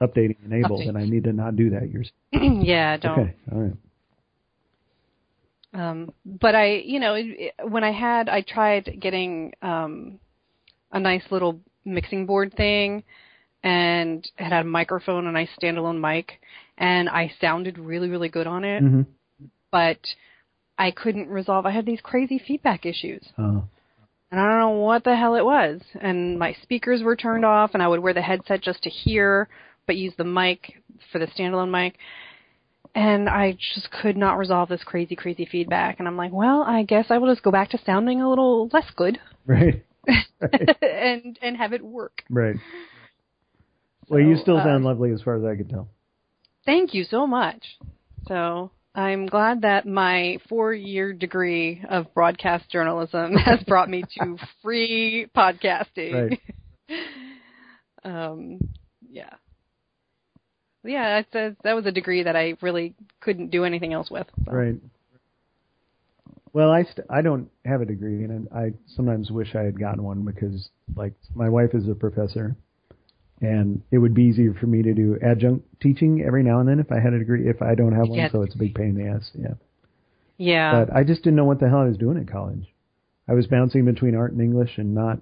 updating 0.00 0.36
enabled, 0.44 0.82
Update. 0.82 0.88
and 0.88 0.98
I 0.98 1.04
need 1.04 1.24
to 1.24 1.32
not 1.32 1.56
do 1.56 1.70
that. 1.70 1.90
You're 1.90 2.04
yeah, 2.62 2.96
don't. 2.96 3.18
okay. 3.18 3.34
All 3.50 3.60
right. 3.60 3.72
Um, 5.72 6.12
but 6.24 6.54
I, 6.54 6.82
you 6.84 6.98
know, 6.98 7.14
it, 7.14 7.26
it, 7.26 7.54
when 7.68 7.84
I 7.84 7.92
had, 7.92 8.28
I 8.28 8.42
tried 8.42 8.98
getting 9.00 9.52
um, 9.62 10.18
a 10.90 10.98
nice 10.98 11.22
little 11.30 11.60
mixing 11.84 12.26
board 12.26 12.54
thing, 12.56 13.04
and 13.62 14.28
it 14.38 14.42
had 14.42 14.52
a 14.52 14.64
microphone, 14.64 15.26
and 15.26 15.36
a 15.36 15.40
nice 15.40 15.50
standalone 15.60 16.00
mic, 16.00 16.40
and 16.78 17.08
I 17.08 17.32
sounded 17.40 17.78
really, 17.78 18.08
really 18.08 18.28
good 18.28 18.46
on 18.46 18.64
it. 18.64 18.82
Mm-hmm. 18.82 19.02
But 19.70 20.00
I 20.76 20.90
couldn't 20.90 21.28
resolve. 21.28 21.66
I 21.66 21.70
had 21.70 21.86
these 21.86 22.00
crazy 22.02 22.42
feedback 22.44 22.84
issues, 22.84 23.24
Uh, 23.38 23.60
and 24.32 24.40
I 24.40 24.48
don't 24.48 24.60
know 24.60 24.70
what 24.70 25.04
the 25.04 25.16
hell 25.16 25.34
it 25.34 25.44
was. 25.44 25.80
And 26.00 26.38
my 26.38 26.56
speakers 26.62 27.02
were 27.02 27.16
turned 27.16 27.44
off, 27.44 27.72
and 27.74 27.82
I 27.82 27.88
would 27.88 28.00
wear 28.00 28.14
the 28.14 28.22
headset 28.22 28.62
just 28.62 28.82
to 28.84 28.90
hear, 28.90 29.48
but 29.86 29.96
use 29.96 30.14
the 30.16 30.24
mic 30.24 30.82
for 31.12 31.18
the 31.18 31.26
standalone 31.26 31.70
mic 31.70 31.96
and 32.94 33.28
I 33.28 33.56
just 33.74 33.90
could 33.90 34.16
not 34.16 34.38
resolve 34.38 34.68
this 34.68 34.82
crazy, 34.84 35.16
crazy 35.16 35.46
feedback. 35.50 35.98
And 35.98 36.08
I'm 36.08 36.16
like, 36.16 36.32
well, 36.32 36.62
I 36.62 36.82
guess 36.82 37.06
I 37.10 37.18
will 37.18 37.32
just 37.32 37.44
go 37.44 37.50
back 37.50 37.70
to 37.70 37.78
sounding 37.84 38.20
a 38.20 38.28
little 38.28 38.68
less 38.72 38.90
good 38.96 39.18
right. 39.46 39.84
Right. 40.40 40.76
and 40.82 41.38
and 41.42 41.56
have 41.56 41.72
it 41.72 41.84
work. 41.84 42.22
Right. 42.30 42.56
Well, 44.08 44.20
you 44.20 44.36
So, 44.36 44.42
still 44.42 44.56
uh, 44.58 44.64
sound 44.64 44.84
lovely 44.84 45.12
as 45.12 45.22
far 45.22 45.36
as 45.36 45.44
I 45.44 45.56
can 45.56 45.68
tell. 45.68 45.88
Thank 46.64 46.94
you 46.94 47.04
so 47.04 47.26
much. 47.26 47.78
So 48.26 48.70
I'm 48.94 49.26
glad 49.26 49.62
that 49.62 49.86
my 49.86 50.38
four-year 50.48 51.12
degree 51.12 51.82
of 51.88 52.12
broadcast 52.12 52.70
journalism 52.70 53.34
has 53.44 53.62
brought 53.62 53.88
me 53.88 54.04
to 54.18 54.36
free 54.62 55.26
podcasting. 55.36 56.38
um, 58.04 58.58
yeah. 59.08 59.34
Yeah, 60.84 61.20
that's 61.20 61.34
a, 61.34 61.56
that 61.64 61.74
was 61.74 61.86
a 61.86 61.92
degree 61.92 62.22
that 62.22 62.36
I 62.36 62.54
really 62.60 62.94
couldn't 63.20 63.50
do 63.50 63.64
anything 63.64 63.92
else 63.92 64.10
with. 64.10 64.26
so. 64.44 64.52
Right. 64.52 64.76
Well, 66.52 66.70
I 66.70 66.82
st- 66.82 67.06
I 67.08 67.22
don't 67.22 67.48
have 67.64 67.80
a 67.80 67.84
degree, 67.86 68.24
and 68.24 68.48
I 68.52 68.72
sometimes 68.96 69.30
wish 69.30 69.54
I 69.54 69.60
had 69.62 69.78
gotten 69.78 70.02
one 70.02 70.22
because, 70.24 70.68
like, 70.96 71.12
my 71.34 71.48
wife 71.48 71.74
is 71.74 71.88
a 71.88 71.94
professor, 71.94 72.56
and 73.40 73.82
it 73.92 73.98
would 73.98 74.14
be 74.14 74.24
easier 74.24 74.52
for 74.54 74.66
me 74.66 74.82
to 74.82 74.92
do 74.92 75.16
adjunct 75.22 75.64
teaching 75.80 76.22
every 76.26 76.42
now 76.42 76.58
and 76.58 76.68
then 76.68 76.80
if 76.80 76.90
I 76.90 76.98
had 76.98 77.12
a 77.12 77.18
degree. 77.20 77.48
If 77.48 77.62
I 77.62 77.74
don't 77.76 77.92
have 77.92 78.08
one, 78.08 78.18
Yes. 78.18 78.32
so 78.32 78.42
it's 78.42 78.54
a 78.56 78.58
big 78.58 78.74
pain 78.74 78.90
in 78.90 78.94
the 78.96 79.06
ass. 79.12 79.30
Yeah. 79.34 79.54
Yeah. 80.38 80.84
But 80.84 80.96
I 80.96 81.04
just 81.04 81.22
didn't 81.22 81.36
know 81.36 81.44
what 81.44 81.60
the 81.60 81.68
hell 81.68 81.78
I 81.80 81.84
was 81.84 81.96
doing 81.98 82.18
at 82.18 82.26
college. 82.26 82.66
I 83.28 83.34
was 83.34 83.46
bouncing 83.46 83.84
between 83.84 84.16
art 84.16 84.32
and 84.32 84.40
English 84.40 84.76
and 84.78 84.92
not 84.94 85.20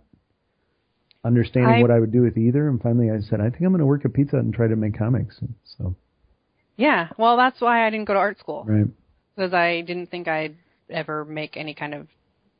understanding 1.24 1.74
I- 1.76 1.83
what 1.83 1.90
I 1.90 1.98
would 2.00 2.12
do 2.12 2.22
with 2.22 2.37
either. 2.37 2.68
And 2.68 2.81
finally, 2.81 3.11
I 3.11 3.20
said, 3.20 3.40
I 3.40 3.50
think 3.50 3.62
I'm 3.62 3.68
going 3.70 3.81
to 3.81 3.87
work 3.87 4.04
at 4.04 4.12
Pizza 4.12 4.37
Hut 4.37 4.44
and 4.44 4.54
try 4.54 4.66
to 4.68 4.76
make 4.76 4.96
comics. 4.96 5.37
And 5.40 5.54
so, 5.78 5.94
Yeah, 6.76 7.09
well, 7.18 7.37
that's 7.37 7.61
why 7.61 7.87
I 7.87 7.90
didn't 7.90 8.07
go 8.07 8.14
to 8.14 8.20
art 8.20 8.38
school 8.38 8.64
right. 8.66 8.87
because 9.35 9.52
I 9.52 9.81
didn't 9.83 10.11
think 10.11 10.28
I'd 10.28 10.57
ever 10.90 11.24
make 11.24 11.57
any 11.57 11.74
kind 11.74 11.94
of 11.94 12.07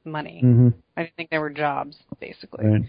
money. 0.05 0.43
Mm-hmm. 0.45 0.69
I 0.97 1.03
didn't 1.05 1.17
think 1.17 1.31
there 1.31 1.41
were 1.41 1.51
jobs, 1.51 1.97
basically. 2.21 2.67
Right. 2.67 2.83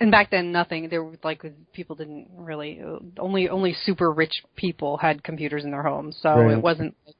And 0.00 0.10
back 0.10 0.30
then, 0.30 0.50
nothing. 0.52 0.88
There 0.88 1.04
was 1.04 1.18
like 1.22 1.44
people 1.72 1.94
didn't 1.96 2.28
really 2.36 2.82
only 3.18 3.48
only 3.48 3.72
super 3.84 4.10
rich 4.12 4.42
people 4.56 4.96
had 4.96 5.22
computers 5.22 5.64
in 5.64 5.70
their 5.70 5.84
homes, 5.84 6.18
so 6.20 6.30
Right. 6.30 6.52
it 6.52 6.60
wasn't, 6.62 6.94
like, 7.06 7.14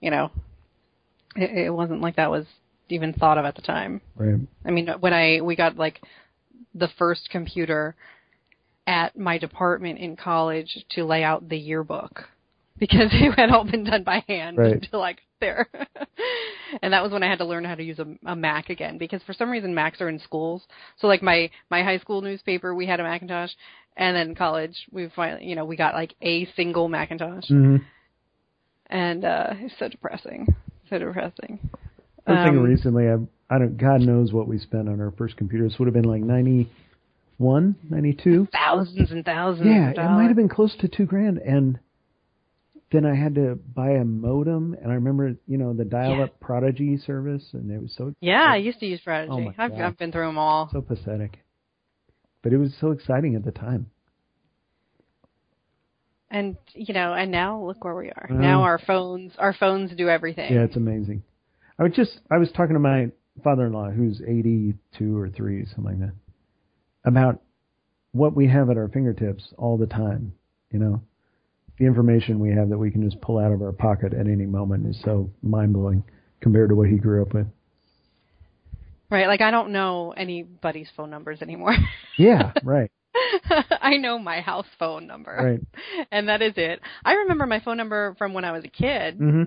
you 0.00 0.10
know, 0.10 0.30
it, 1.36 1.66
it 1.66 1.70
wasn't 1.70 2.00
like 2.00 2.16
that 2.16 2.30
was 2.30 2.46
even 2.88 3.12
thought 3.12 3.38
of 3.38 3.44
at 3.44 3.56
the 3.56 3.62
time. 3.62 4.00
Right. 4.16 4.36
I 4.64 4.70
mean, 4.70 4.88
when 5.00 5.12
I 5.12 5.40
we 5.42 5.56
got 5.56 5.76
like 5.76 6.00
the 6.74 6.88
first 6.98 7.28
computer 7.30 7.94
at 8.86 9.16
my 9.18 9.38
department 9.38 9.98
in 9.98 10.16
college 10.16 10.84
to 10.90 11.04
lay 11.04 11.22
out 11.22 11.48
the 11.48 11.56
yearbook 11.58 12.24
because 12.78 13.08
it 13.12 13.32
had 13.38 13.50
all 13.50 13.64
been 13.64 13.84
done 13.84 14.02
by 14.02 14.24
hand 14.26 14.58
Right. 14.58 14.72
until 14.74 15.02
I 15.02 15.12
got 15.12 15.20
there. 15.40 15.68
and 16.82 16.92
that 16.92 17.02
was 17.02 17.12
when 17.12 17.22
I 17.22 17.28
had 17.28 17.38
to 17.38 17.44
learn 17.44 17.64
how 17.64 17.74
to 17.74 17.82
use 17.82 17.98
a, 17.98 18.06
a 18.26 18.34
Mac 18.36 18.68
again 18.70 18.98
because 18.98 19.22
for 19.22 19.32
some 19.32 19.50
reason 19.50 19.74
Macs 19.74 20.00
are 20.00 20.08
in 20.08 20.18
schools. 20.18 20.62
So 20.98 21.06
like 21.06 21.22
my 21.22 21.50
my 21.70 21.82
high 21.82 21.98
school 21.98 22.20
newspaper, 22.20 22.74
we 22.74 22.86
had 22.86 23.00
a 23.00 23.02
Macintosh, 23.04 23.50
and 23.96 24.16
then 24.16 24.34
college 24.34 24.74
we 24.90 25.08
finally 25.14 25.44
you 25.46 25.54
know 25.56 25.64
we 25.64 25.76
got 25.76 25.94
like 25.94 26.14
a 26.22 26.46
single 26.56 26.88
Macintosh, 26.88 27.48
Mm-hmm. 27.50 27.76
and 28.86 29.24
uh, 29.24 29.48
it's 29.56 29.74
so 29.78 29.88
depressing, 29.88 30.46
so 30.88 30.98
depressing. 30.98 31.58
Thinking 32.36 32.58
Um, 32.58 32.64
recently, 32.64 33.08
I, 33.08 33.16
I 33.54 33.58
don't, 33.58 33.76
God 33.76 34.00
knows 34.00 34.32
what 34.32 34.46
we 34.48 34.58
spent 34.58 34.88
on 34.88 35.00
our 35.00 35.10
first 35.12 35.36
computer. 35.36 35.68
This 35.68 35.78
would 35.78 35.86
have 35.86 35.94
been 35.94 36.04
like 36.04 36.22
91, 36.22 37.76
92. 37.88 38.48
thousands 38.52 39.10
and 39.10 39.24
thousands. 39.24 39.66
Yeah, 39.66 39.90
it 39.90 39.96
might 39.96 40.28
have 40.28 40.36
been 40.36 40.48
close 40.48 40.74
to 40.80 40.88
two 40.88 41.06
grand. 41.06 41.38
And 41.38 41.78
then 42.92 43.04
I 43.06 43.14
had 43.14 43.34
to 43.36 43.58
buy 43.74 43.90
a 43.92 44.04
modem. 44.04 44.74
And 44.80 44.90
I 44.90 44.94
remember, 44.94 45.34
you 45.46 45.58
know, 45.58 45.72
the 45.72 45.84
dial 45.84 46.22
up 46.22 46.38
Prodigy 46.40 46.96
service. 46.98 47.44
And 47.52 47.70
it 47.70 47.80
was 47.80 47.94
so, 47.96 48.14
Yeah, 48.20 48.46
I 48.48 48.56
used 48.56 48.80
to 48.80 48.86
use 48.86 49.00
Prodigy. 49.00 49.32
Oh 49.32 49.52
I've, 49.62 49.72
I've 49.72 49.98
been 49.98 50.12
through 50.12 50.26
them 50.26 50.38
all. 50.38 50.68
so 50.72 50.80
pathetic. 50.80 51.38
But 52.42 52.52
it 52.52 52.56
was 52.56 52.72
so 52.80 52.90
exciting 52.92 53.34
at 53.34 53.44
the 53.44 53.52
time. 53.52 53.90
And 56.30 56.56
you 56.74 56.94
know, 56.94 57.12
and 57.12 57.32
now 57.32 57.60
look 57.62 57.82
where 57.82 57.94
we 57.96 58.08
are. 58.10 58.28
Wow. 58.30 58.36
Now 58.38 58.62
our 58.62 58.78
phones, 58.78 59.32
our 59.36 59.52
phones 59.52 59.90
do 59.96 60.08
everything. 60.08 60.52
Yeah, 60.54 60.62
it's 60.62 60.76
amazing. 60.76 61.24
I 61.80 61.84
was 61.84 61.92
just, 61.94 62.20
I 62.30 62.36
was 62.36 62.50
talking 62.52 62.74
to 62.74 62.78
my 62.80 63.08
father 63.42 63.66
in 63.66 63.72
law, 63.72 63.90
who's 63.90 64.20
82 64.20 65.16
or 65.18 65.30
3, 65.30 65.64
something 65.74 65.84
like 65.84 65.98
that, 66.00 66.14
about 67.04 67.40
what 68.12 68.36
we 68.36 68.46
have 68.48 68.68
at 68.70 68.76
our 68.76 68.88
fingertips 68.88 69.52
all 69.56 69.78
the 69.78 69.86
time. 69.86 70.34
You 70.70 70.78
know, 70.78 71.02
the 71.78 71.86
information 71.86 72.38
we 72.38 72.50
have 72.50 72.68
that 72.68 72.78
we 72.78 72.90
can 72.90 73.02
just 73.02 73.20
pull 73.22 73.38
out 73.38 73.50
of 73.52 73.62
our 73.62 73.72
pocket 73.72 74.12
at 74.12 74.26
any 74.26 74.44
moment 74.46 74.86
is 74.86 75.00
so 75.02 75.30
mind 75.42 75.72
blowing 75.72 76.04
compared 76.40 76.68
to 76.68 76.74
what 76.74 76.88
he 76.88 76.96
grew 76.96 77.22
up 77.22 77.32
with. 77.32 77.46
Right. 79.10 79.26
Like 79.26 79.40
I 79.40 79.50
don't 79.50 79.72
know 79.72 80.12
anybody's 80.16 80.88
phone 80.96 81.10
numbers 81.10 81.42
anymore. 81.42 81.74
Yeah, 82.18 82.52
right, 82.62 82.90
I 83.80 83.96
know 83.96 84.18
my 84.18 84.42
house 84.42 84.66
phone 84.78 85.06
number. 85.06 85.34
right. 85.34 86.06
And 86.12 86.28
that 86.28 86.42
is 86.42 86.52
it. 86.56 86.80
I 87.02 87.14
remember 87.14 87.46
my 87.46 87.60
phone 87.60 87.78
number 87.78 88.14
from 88.18 88.34
when 88.34 88.44
I 88.44 88.52
was 88.52 88.62
a 88.64 88.68
kid. 88.68 89.16
hmm 89.16 89.44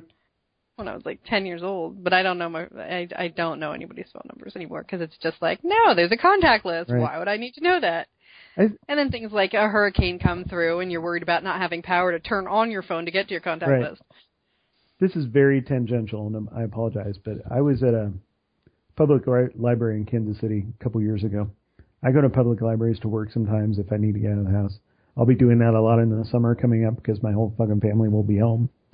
when 0.75 0.88
I 0.88 0.95
was 0.95 1.05
like 1.05 1.19
10 1.25 1.45
years 1.45 1.63
old, 1.63 2.03
but 2.03 2.13
I 2.13 2.23
don't 2.23 2.38
know 2.38 2.49
my 2.49 2.67
I 2.77 3.07
I 3.15 3.27
don't 3.27 3.59
know 3.59 3.71
anybody's 3.71 4.09
phone 4.12 4.23
numbers 4.27 4.55
anymore 4.55 4.81
because 4.83 5.01
it's 5.01 5.17
just 5.21 5.41
like, 5.41 5.59
no, 5.63 5.93
there's 5.95 6.12
a 6.12 6.17
contact 6.17 6.65
list. 6.65 6.89
Right. 6.91 7.01
Why 7.01 7.19
would 7.19 7.27
I 7.27 7.38
need 7.38 7.53
to 7.55 7.63
know 7.63 7.79
that? 7.79 8.07
I, 8.57 8.63
And 8.88 8.99
then 8.99 9.09
things 9.12 9.31
like 9.31 9.53
a 9.53 9.67
hurricane 9.67 10.19
come 10.19 10.45
through 10.45 10.79
and 10.79 10.91
you're 10.91 11.01
worried 11.01 11.23
about 11.23 11.43
not 11.43 11.59
having 11.59 11.81
power 11.81 12.12
to 12.12 12.19
turn 12.19 12.47
on 12.47 12.71
your 12.71 12.83
phone 12.83 13.05
to 13.05 13.12
get 13.12 13.27
to 13.27 13.31
your 13.31 13.41
contact 13.41 13.71
Right. 13.71 13.89
list. 13.91 14.01
this 14.99 15.15
is 15.15 15.25
very 15.25 15.62
tangential, 15.62 16.27
and 16.27 16.47
I 16.55 16.63
apologize, 16.63 17.17
but 17.23 17.38
I 17.51 17.62
was 17.62 17.83
at 17.83 17.93
a 17.93 18.12
public 18.95 19.25
li- 19.27 19.49
library 19.55 19.97
in 19.97 20.05
Kansas 20.05 20.39
City 20.39 20.65
a 20.79 20.83
couple 20.83 21.01
years 21.01 21.23
ago. 21.23 21.49
I 22.03 22.12
go 22.12 22.21
to 22.21 22.29
public 22.29 22.62
libraries 22.62 22.99
to 23.01 23.07
work 23.07 23.31
sometimes 23.31 23.79
if 23.79 23.91
I 23.91 23.97
need 23.97 24.13
to 24.13 24.19
get 24.19 24.31
out 24.31 24.39
of 24.39 24.45
the 24.45 24.51
house. 24.51 24.77
I'll 25.17 25.25
be 25.25 25.36
doing 25.36 25.59
that 25.59 25.73
a 25.73 25.81
lot 25.81 25.99
in 25.99 26.09
the 26.09 26.25
summer 26.25 26.53
coming 26.55 26.86
up 26.86 26.95
because 26.95 27.21
my 27.23 27.31
whole 27.31 27.53
fucking 27.57 27.81
family 27.81 28.09
will 28.09 28.23
be 28.23 28.38
home. 28.39 28.69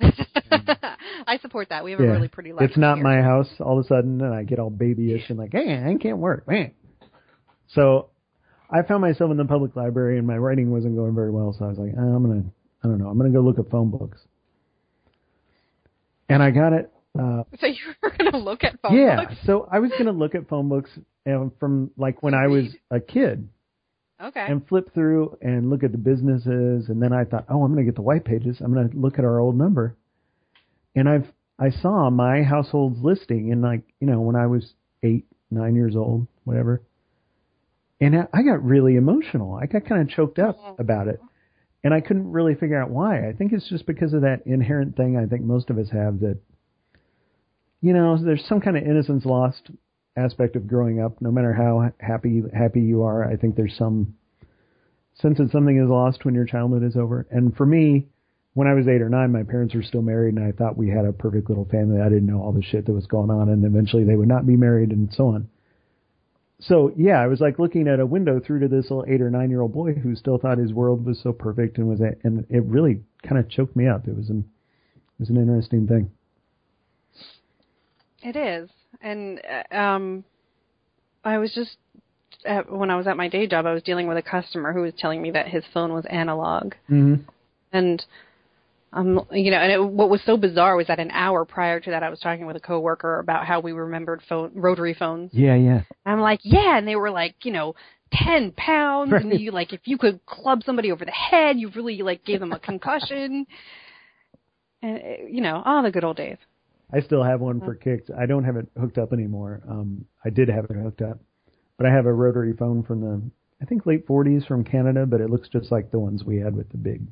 I 1.26 1.38
support 1.38 1.68
that. 1.70 1.84
We 1.84 1.92
have 1.92 2.00
a 2.00 2.04
really 2.06 2.28
pretty 2.28 2.50
library. 2.52 2.70
It's 2.70 2.78
not 2.78 2.96
here. 2.96 3.04
my 3.04 3.22
house 3.22 3.48
all 3.60 3.78
of 3.78 3.84
a 3.84 3.88
sudden, 3.88 4.20
and 4.20 4.34
I 4.34 4.42
get 4.44 4.58
all 4.58 4.70
babyish 4.70 5.28
and 5.28 5.38
like, 5.38 5.52
hey, 5.52 5.82
I 5.84 5.94
can't 6.00 6.18
work, 6.18 6.46
man. 6.48 6.72
So 7.74 8.10
I 8.70 8.82
found 8.82 9.00
myself 9.02 9.30
in 9.30 9.36
the 9.36 9.44
public 9.44 9.76
library, 9.76 10.18
and 10.18 10.26
my 10.26 10.36
writing 10.36 10.70
wasn't 10.70 10.96
going 10.96 11.14
very 11.14 11.30
well. 11.30 11.54
So 11.58 11.64
I 11.64 11.68
was 11.68 11.78
like, 11.78 11.92
oh, 11.96 12.00
I'm 12.00 12.22
gonna, 12.26 12.44
I 12.84 12.88
don't 12.88 12.98
know, 12.98 13.08
I'm 13.08 13.18
gonna 13.18 13.30
go 13.30 13.40
look 13.40 13.58
at 13.58 13.70
phone 13.70 13.90
books. 13.90 14.20
And 16.28 16.42
I 16.42 16.50
got 16.50 16.72
it. 16.72 16.92
Uh, 17.18 17.42
So 17.60 17.66
you 17.66 17.74
were 18.02 18.10
going 18.16 18.30
to 18.30 18.38
look 18.38 18.62
at 18.62 18.80
phone 18.80 18.96
yeah. 18.96 19.16
books? 19.24 19.34
So 19.44 19.68
I 19.70 19.80
was 19.80 19.90
gonna 19.98 20.12
look 20.12 20.34
at 20.36 20.48
phone 20.48 20.68
books 20.68 20.90
um, 21.26 21.52
from 21.58 21.90
like 21.96 22.22
when 22.22 22.34
I 22.34 22.46
was 22.46 22.66
a 22.90 23.00
kid 23.00 23.48
Okay. 24.22 24.46
and 24.48 24.66
flip 24.68 24.94
through 24.94 25.36
and 25.42 25.70
look 25.70 25.82
at 25.82 25.92
the 25.92 25.98
businesses 25.98 26.88
and 26.88 27.02
then 27.02 27.12
I 27.12 27.24
thought, 27.24 27.46
oh, 27.48 27.64
I'm 27.64 27.72
going 27.72 27.84
to 27.84 27.90
get 27.90 27.96
the 27.96 28.02
white 28.02 28.24
pages. 28.24 28.58
I'm 28.60 28.72
going 28.72 28.90
to 28.90 28.96
look 28.96 29.18
at 29.18 29.24
our 29.24 29.40
old 29.40 29.56
number. 29.56 29.96
And 30.94 31.08
I've 31.08 31.26
I 31.58 31.70
saw 31.70 32.10
my 32.10 32.42
household's 32.42 33.02
listing 33.02 33.52
and 33.52 33.62
like, 33.62 33.82
you 34.00 34.06
know, 34.06 34.20
when 34.20 34.34
I 34.36 34.46
was 34.46 34.72
8, 35.02 35.26
9 35.50 35.74
years 35.74 35.94
old, 35.94 36.26
whatever. 36.44 36.82
And 38.00 38.16
I 38.16 38.26
I 38.32 38.42
got 38.42 38.64
really 38.64 38.96
emotional. 38.96 39.54
I 39.54 39.66
got 39.66 39.84
kind 39.84 40.02
of 40.02 40.08
choked 40.08 40.38
up 40.38 40.78
about 40.78 41.08
it. 41.08 41.20
And 41.82 41.94
I 41.94 42.00
couldn't 42.00 42.30
really 42.30 42.54
figure 42.54 42.80
out 42.80 42.90
why. 42.90 43.26
I 43.26 43.32
think 43.32 43.52
it's 43.52 43.68
just 43.68 43.86
because 43.86 44.12
of 44.12 44.22
that 44.22 44.42
inherent 44.46 44.96
thing 44.96 45.16
I 45.16 45.26
think 45.26 45.42
most 45.42 45.70
of 45.70 45.78
us 45.78 45.88
have 45.90 46.20
that 46.20 46.38
you 47.80 47.92
know, 47.94 48.22
there's 48.22 48.44
some 48.46 48.60
kind 48.60 48.76
of 48.76 48.82
innocence 48.82 49.24
lost 49.24 49.70
aspect 50.16 50.56
of 50.56 50.66
growing 50.66 51.00
up. 51.00 51.20
No 51.20 51.30
matter 51.30 51.52
how 51.52 51.92
happy 51.98 52.42
happy 52.52 52.80
you 52.80 53.02
are, 53.02 53.24
I 53.24 53.36
think 53.36 53.56
there's 53.56 53.76
some 53.76 54.14
sense 55.14 55.38
that 55.38 55.50
something 55.50 55.78
is 55.78 55.88
lost 55.88 56.24
when 56.24 56.34
your 56.34 56.44
childhood 56.44 56.82
is 56.82 56.96
over. 56.96 57.26
And 57.30 57.56
for 57.56 57.66
me, 57.66 58.08
when 58.54 58.66
I 58.66 58.74
was 58.74 58.88
eight 58.88 59.00
or 59.00 59.08
nine, 59.08 59.30
my 59.32 59.44
parents 59.44 59.74
were 59.74 59.82
still 59.82 60.02
married, 60.02 60.34
and 60.34 60.44
I 60.44 60.52
thought 60.52 60.76
we 60.76 60.88
had 60.88 61.04
a 61.04 61.12
perfect 61.12 61.48
little 61.48 61.66
family. 61.66 62.00
I 62.00 62.08
didn't 62.08 62.26
know 62.26 62.42
all 62.42 62.52
the 62.52 62.62
shit 62.62 62.86
that 62.86 62.92
was 62.92 63.06
going 63.06 63.30
on, 63.30 63.48
and 63.48 63.64
eventually 63.64 64.04
they 64.04 64.16
would 64.16 64.28
not 64.28 64.46
be 64.46 64.56
married, 64.56 64.90
and 64.90 65.12
so 65.12 65.28
on. 65.28 65.48
So 66.62 66.92
yeah, 66.96 67.20
I 67.20 67.26
was 67.26 67.40
like 67.40 67.58
looking 67.58 67.88
at 67.88 68.00
a 68.00 68.06
window 68.06 68.38
through 68.38 68.60
to 68.60 68.68
this 68.68 68.90
little 68.90 69.06
eight 69.08 69.22
or 69.22 69.30
nine 69.30 69.50
year 69.50 69.62
old 69.62 69.72
boy 69.72 69.94
who 69.94 70.14
still 70.14 70.36
thought 70.36 70.58
his 70.58 70.74
world 70.74 71.06
was 71.06 71.18
so 71.22 71.32
perfect 71.32 71.78
and 71.78 71.88
was, 71.88 72.00
and 72.00 72.44
it 72.50 72.64
really 72.64 73.00
kind 73.26 73.38
of 73.38 73.48
choked 73.48 73.74
me 73.76 73.86
up. 73.88 74.06
It 74.06 74.16
was 74.16 74.28
an, 74.28 74.44
it 74.96 75.20
was 75.20 75.30
an 75.30 75.36
interesting 75.38 75.86
thing. 75.86 76.10
It 78.22 78.36
is, 78.36 78.68
and 79.00 79.40
uh, 79.72 79.74
um, 79.74 80.24
I 81.24 81.38
was 81.38 81.54
just 81.54 81.76
at, 82.44 82.70
when 82.70 82.90
I 82.90 82.96
was 82.96 83.06
at 83.06 83.16
my 83.16 83.28
day 83.28 83.46
job, 83.46 83.64
I 83.64 83.72
was 83.72 83.82
dealing 83.82 84.08
with 84.08 84.18
a 84.18 84.22
customer 84.22 84.74
who 84.74 84.82
was 84.82 84.92
telling 84.98 85.22
me 85.22 85.30
that 85.30 85.48
his 85.48 85.64
phone 85.72 85.92
was 85.94 86.04
analog, 86.10 86.74
Mm-hmm. 86.90 87.22
and 87.72 88.04
um, 88.92 89.24
you 89.30 89.50
know, 89.50 89.58
and 89.58 89.72
it, 89.72 89.84
what 89.84 90.10
was 90.10 90.20
so 90.26 90.36
bizarre 90.36 90.76
was 90.76 90.88
that 90.88 90.98
an 90.98 91.10
hour 91.12 91.44
prior 91.44 91.78
to 91.80 91.90
that, 91.90 92.02
I 92.02 92.10
was 92.10 92.18
talking 92.18 92.46
with 92.46 92.56
a 92.56 92.60
coworker 92.60 93.20
about 93.20 93.46
how 93.46 93.60
we 93.60 93.72
remembered 93.72 94.20
phone 94.28 94.50
rotary 94.54 94.94
phones. 94.94 95.30
Yeah, 95.32 95.54
yeah. 95.54 95.82
I'm 96.04 96.20
like, 96.20 96.40
yeah, 96.42 96.76
and 96.76 96.88
they 96.88 96.96
were 96.96 97.10
like, 97.10 97.36
you 97.44 97.52
know, 97.52 97.74
ten 98.12 98.52
pounds, 98.52 99.12
Right. 99.12 99.24
and 99.24 99.40
you 99.40 99.52
like, 99.52 99.72
if 99.72 99.80
you 99.84 99.96
could 99.96 100.24
club 100.26 100.62
somebody 100.64 100.90
over 100.90 101.04
the 101.04 101.12
head, 101.12 101.56
you 101.58 101.70
really 101.76 102.02
like 102.02 102.24
gave 102.24 102.40
them 102.40 102.52
a 102.52 102.58
concussion, 102.58 103.46
and 104.82 104.96
uh, 104.98 105.24
you 105.28 105.40
know, 105.40 105.62
all 105.64 105.82
the 105.82 105.90
good 105.92 106.04
old 106.04 106.16
days. 106.16 106.38
I 106.92 107.00
still 107.00 107.22
have 107.22 107.40
one 107.40 107.60
for 107.60 107.76
kicks. 107.76 108.10
I 108.18 108.26
don't 108.26 108.42
have 108.42 108.56
it 108.56 108.66
hooked 108.78 108.98
up 108.98 109.12
anymore. 109.12 109.62
Um, 109.68 110.06
I 110.24 110.30
did 110.30 110.48
have 110.48 110.64
it 110.64 110.74
hooked 110.74 111.02
up, 111.02 111.20
but 111.76 111.86
I 111.86 111.92
have 111.92 112.06
a 112.06 112.12
rotary 112.12 112.52
phone 112.52 112.82
from 112.82 113.00
the 113.00 113.22
I 113.62 113.66
think 113.66 113.86
late 113.86 114.06
40s 114.08 114.46
from 114.46 114.64
Canada, 114.64 115.06
but 115.06 115.20
it 115.20 115.30
looks 115.30 115.48
just 115.48 115.70
like 115.70 115.90
the 115.90 115.98
ones 115.98 116.24
we 116.24 116.38
had 116.38 116.56
with 116.56 116.70
the 116.70 116.78
big. 116.78 117.02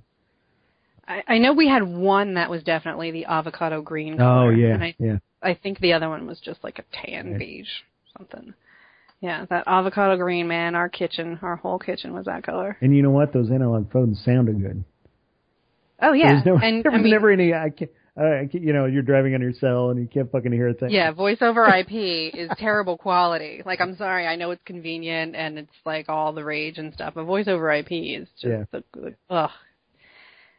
I, 1.08 1.22
I 1.26 1.38
know 1.38 1.52
we 1.54 1.66
had 1.68 1.82
one 1.82 2.34
that 2.34 2.50
was 2.50 2.62
definitely 2.62 3.10
the 3.10 3.24
avocado 3.24 3.80
green. 3.82 4.14
Oh, 4.14 4.18
color, 4.18 4.46
Oh 4.46 4.50
yeah, 4.50 4.76
I 4.78 4.94
yeah. 4.98 5.18
I 5.42 5.54
think 5.54 5.80
the 5.80 5.94
other 5.94 6.08
one 6.08 6.26
was 6.26 6.38
just 6.40 6.62
like 6.62 6.78
a 6.78 6.84
tan 6.92 7.30
Right. 7.30 7.38
beige 7.38 7.68
something. 8.16 8.54
Yeah, 9.20 9.46
that 9.50 9.64
avocado 9.66 10.16
green 10.16 10.46
man. 10.46 10.74
Our 10.74 10.88
kitchen, 10.88 11.38
our 11.42 11.56
whole 11.56 11.78
kitchen 11.78 12.12
was 12.12 12.26
that 12.26 12.44
color. 12.44 12.76
And 12.80 12.94
you 12.94 13.02
know 13.02 13.10
what? 13.10 13.32
Those 13.32 13.50
analog 13.50 13.90
phones 13.90 14.22
sounded 14.24 14.60
good. 14.60 14.84
Oh 16.00 16.12
yeah, 16.12 16.34
There's 16.34 16.46
no, 16.46 16.58
and 16.58 16.84
there 16.84 16.92
I 16.92 16.96
was 16.96 17.02
mean, 17.02 17.10
never 17.12 17.30
any. 17.32 17.52
I 17.52 17.70
can't, 17.70 17.90
uh, 18.16 18.22
I 18.42 18.48
can't, 18.50 18.62
you 18.62 18.72
know, 18.72 18.86
you're 18.86 19.02
driving 19.02 19.34
on 19.34 19.40
your 19.40 19.52
cell 19.52 19.90
and 19.90 19.98
you 19.98 20.06
can't 20.06 20.30
fucking 20.30 20.52
hear 20.52 20.68
a 20.68 20.74
thing. 20.74 20.90
Yeah, 20.90 21.10
voice 21.10 21.38
over 21.40 21.66
IP 21.78 21.90
is 22.34 22.50
terrible 22.58 22.96
quality. 22.96 23.62
Like, 23.66 23.80
I'm 23.80 23.96
sorry, 23.96 24.26
I 24.26 24.36
know 24.36 24.52
it's 24.52 24.62
convenient 24.64 25.34
and 25.34 25.58
it's 25.58 25.72
like 25.84 26.08
all 26.08 26.32
the 26.32 26.44
rage 26.44 26.78
and 26.78 26.92
stuff, 26.94 27.14
but 27.14 27.24
voice 27.24 27.48
over 27.48 27.72
IP 27.72 27.90
is 27.90 28.28
just 28.40 28.44
Yeah. 28.44 28.64
the 28.70 29.14
ugh. 29.30 29.50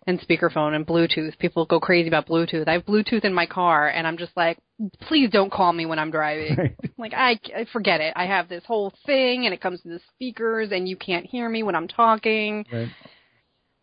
And 0.07 0.19
speakerphone 0.21 0.75
and 0.75 0.87
Bluetooth. 0.87 1.37
People 1.37 1.65
go 1.65 1.79
crazy 1.79 2.07
about 2.07 2.27
Bluetooth. 2.27 2.67
I 2.67 2.73
have 2.73 2.85
Bluetooth 2.85 3.25
in 3.25 3.33
my 3.33 3.45
car, 3.45 3.89
and 3.89 4.07
I'm 4.07 4.17
just 4.17 4.35
like, 4.35 4.57
please 5.01 5.29
don't 5.29 5.51
call 5.51 5.71
me 5.71 5.85
when 5.85 5.99
I'm 5.99 6.11
driving. 6.11 6.55
Right. 6.55 6.75
Like, 6.97 7.13
I, 7.13 7.39
I 7.55 7.65
forget 7.71 8.01
it. 8.01 8.11
I 8.17 8.25
have 8.25 8.49
this 8.49 8.65
whole 8.65 8.91
thing, 9.05 9.45
and 9.45 9.53
it 9.53 9.61
comes 9.61 9.81
to 9.81 9.87
the 9.87 10.01
speakers, 10.13 10.69
and 10.73 10.85
you 10.85 10.97
can't 10.97 11.25
hear 11.25 11.47
me 11.47 11.63
when 11.63 11.73
I'm 11.73 11.87
talking. 11.87 12.65
Right. 12.69 12.89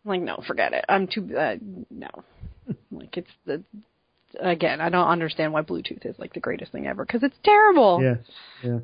I'm 0.05 0.09
like, 0.09 0.21
no, 0.21 0.43
forget 0.45 0.73
it. 0.73 0.85
I'm 0.87 1.07
too, 1.07 1.35
uh, 1.35 1.55
no. 1.89 2.09
like, 2.91 3.17
it's 3.17 3.31
the, 3.47 3.63
again, 4.39 4.81
I 4.81 4.89
don't 4.89 5.07
understand 5.07 5.51
why 5.51 5.63
Bluetooth 5.63 6.05
is 6.05 6.15
like 6.19 6.33
the 6.33 6.39
greatest 6.39 6.71
thing 6.71 6.85
ever 6.85 7.05
because 7.05 7.23
it's 7.23 7.37
terrible. 7.43 7.99
Yeah, 8.03 8.15
yeah. 8.63 8.79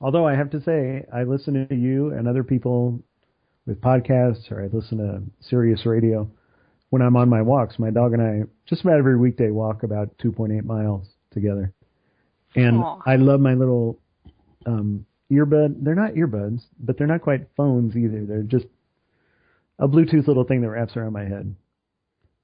Although 0.00 0.26
I 0.26 0.34
have 0.34 0.50
to 0.50 0.62
say, 0.62 1.06
I 1.12 1.22
listen 1.22 1.66
to 1.66 1.74
you 1.74 2.10
and 2.10 2.28
other 2.28 2.44
people 2.44 3.00
with 3.66 3.80
podcasts, 3.80 4.50
or 4.50 4.62
I 4.62 4.68
listen 4.70 4.98
to 4.98 5.22
Sirius 5.40 5.86
Radio 5.86 6.30
when 6.94 7.02
I'm 7.02 7.16
on 7.16 7.28
my 7.28 7.42
walks. 7.42 7.76
My 7.80 7.90
dog 7.90 8.12
and 8.12 8.22
I 8.22 8.42
just 8.66 8.82
about 8.82 9.00
every 9.00 9.18
weekday 9.18 9.50
walk 9.50 9.82
about 9.82 10.16
2.8 10.18 10.62
miles 10.64 11.04
together, 11.32 11.72
and 12.54 12.76
Aw. 12.76 13.00
I 13.04 13.16
love 13.16 13.40
my 13.40 13.54
little 13.54 13.98
um, 14.64 15.04
earbud. 15.28 15.82
They're 15.82 15.96
not 15.96 16.12
earbuds, 16.12 16.60
but 16.78 16.96
they're 16.96 17.08
not 17.08 17.20
quite 17.20 17.48
phones 17.56 17.96
either. 17.96 18.24
They're 18.24 18.44
just 18.44 18.66
a 19.80 19.88
Bluetooth 19.88 20.28
little 20.28 20.44
thing 20.44 20.60
that 20.60 20.70
wraps 20.70 20.96
around 20.96 21.14
my 21.14 21.24
head. 21.24 21.56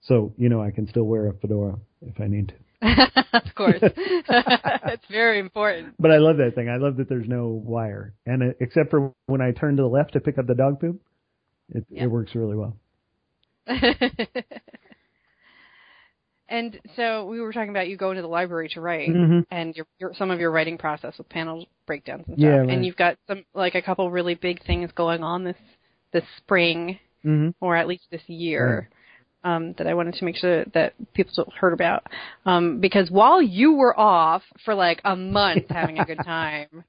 So 0.01 0.35
you 0.37 0.49
know, 0.49 0.61
I 0.61 0.73
can 0.73 0.89
still 0.89 1.05
wear 1.05 1.29
a 1.29 1.33
fedora 1.35 1.79
if 2.03 2.21
I 2.21 2.27
need 2.27 2.49
to. 2.49 2.55
of 3.33 3.55
course. 3.55 3.79
it's 3.83 5.07
very 5.13 5.39
important. 5.39 5.95
But 6.01 6.11
I 6.11 6.17
love 6.19 6.39
that 6.39 6.57
thing. 6.57 6.69
I 6.69 6.79
love 6.79 6.97
that 6.97 7.09
there's 7.09 7.29
no 7.29 7.47
wire, 7.47 8.15
and 8.27 8.43
it, 8.43 8.57
except 8.59 8.91
for 8.91 9.13
when 9.27 9.41
I 9.41 9.53
turn 9.53 9.77
to 9.77 9.83
the 9.83 9.89
left 9.89 10.15
to 10.15 10.21
pick 10.21 10.39
up 10.39 10.49
the 10.49 10.57
dog 10.57 10.81
poop, 10.81 11.01
it 11.73 11.85
Yeah. 11.89 12.03
it 12.03 12.11
works 12.11 12.35
really 12.35 12.57
well. 12.57 12.77
and 16.49 16.81
so 16.97 17.27
we 17.27 17.41
were 17.41 17.53
talking 17.53 17.71
about 17.71 17.89
you 17.89 17.97
going 17.97 18.17
to 18.17 18.23
the 18.23 18.29
library 18.29 18.69
to 18.71 18.81
write 18.81 19.09
Mhm. 19.09 19.47
and 19.51 19.77
your, 19.77 19.87
your 19.99 20.15
some 20.15 20.31
of 20.31 20.41
your 20.41 20.51
writing 20.51 20.79
process 20.79 21.17
with 21.19 21.29
panel 21.29 21.67
breakdowns 21.87 22.25
and 22.27 22.37
stuff. 22.37 22.45
Yeah, 22.45 22.57
right. 22.59 22.71
And 22.71 22.85
you've 22.85 22.97
got 22.97 23.17
some 23.29 23.45
like 23.55 23.75
a 23.75 23.83
couple 23.83 24.11
really 24.11 24.35
big 24.35 24.63
things 24.65 24.91
going 24.93 25.23
on 25.23 25.45
this 25.45 25.57
this 26.13 26.25
spring 26.39 26.99
Mm-hmm. 27.25 27.51
or 27.63 27.77
at 27.77 27.87
least 27.87 28.05
this 28.11 28.27
year. 28.29 28.89
Um, 29.43 29.73
that 29.79 29.87
I 29.87 29.95
wanted 29.95 30.13
to 30.15 30.25
make 30.27 30.37
sure 30.37 30.67
that 30.75 30.93
people 31.15 31.51
heard 31.59 31.73
about, 31.73 32.07
um, 32.45 32.79
because 32.79 33.11
while 33.11 33.41
you 33.41 33.73
were 33.73 33.99
off 33.99 34.43
for 34.67 34.75
like 34.75 35.01
a 35.03 35.17
month 35.17 35.65
having 35.71 35.99
a 35.99 36.05
good 36.05 36.19
time, 36.25 36.85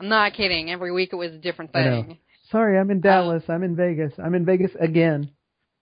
I'm 0.00 0.08
not 0.08 0.32
kidding. 0.32 0.72
Every 0.72 0.90
week 0.90 1.10
it 1.12 1.16
was 1.16 1.30
a 1.32 1.38
different 1.38 1.72
thing. 1.72 2.18
Sorry, 2.50 2.76
I'm 2.76 2.90
in 2.90 3.00
Dallas. 3.00 3.44
I'm 3.48 3.62
in 3.62 3.76
Vegas. 3.76 4.12
I'm 4.18 4.34
in 4.34 4.44
Vegas 4.44 4.72
again. 4.80 5.30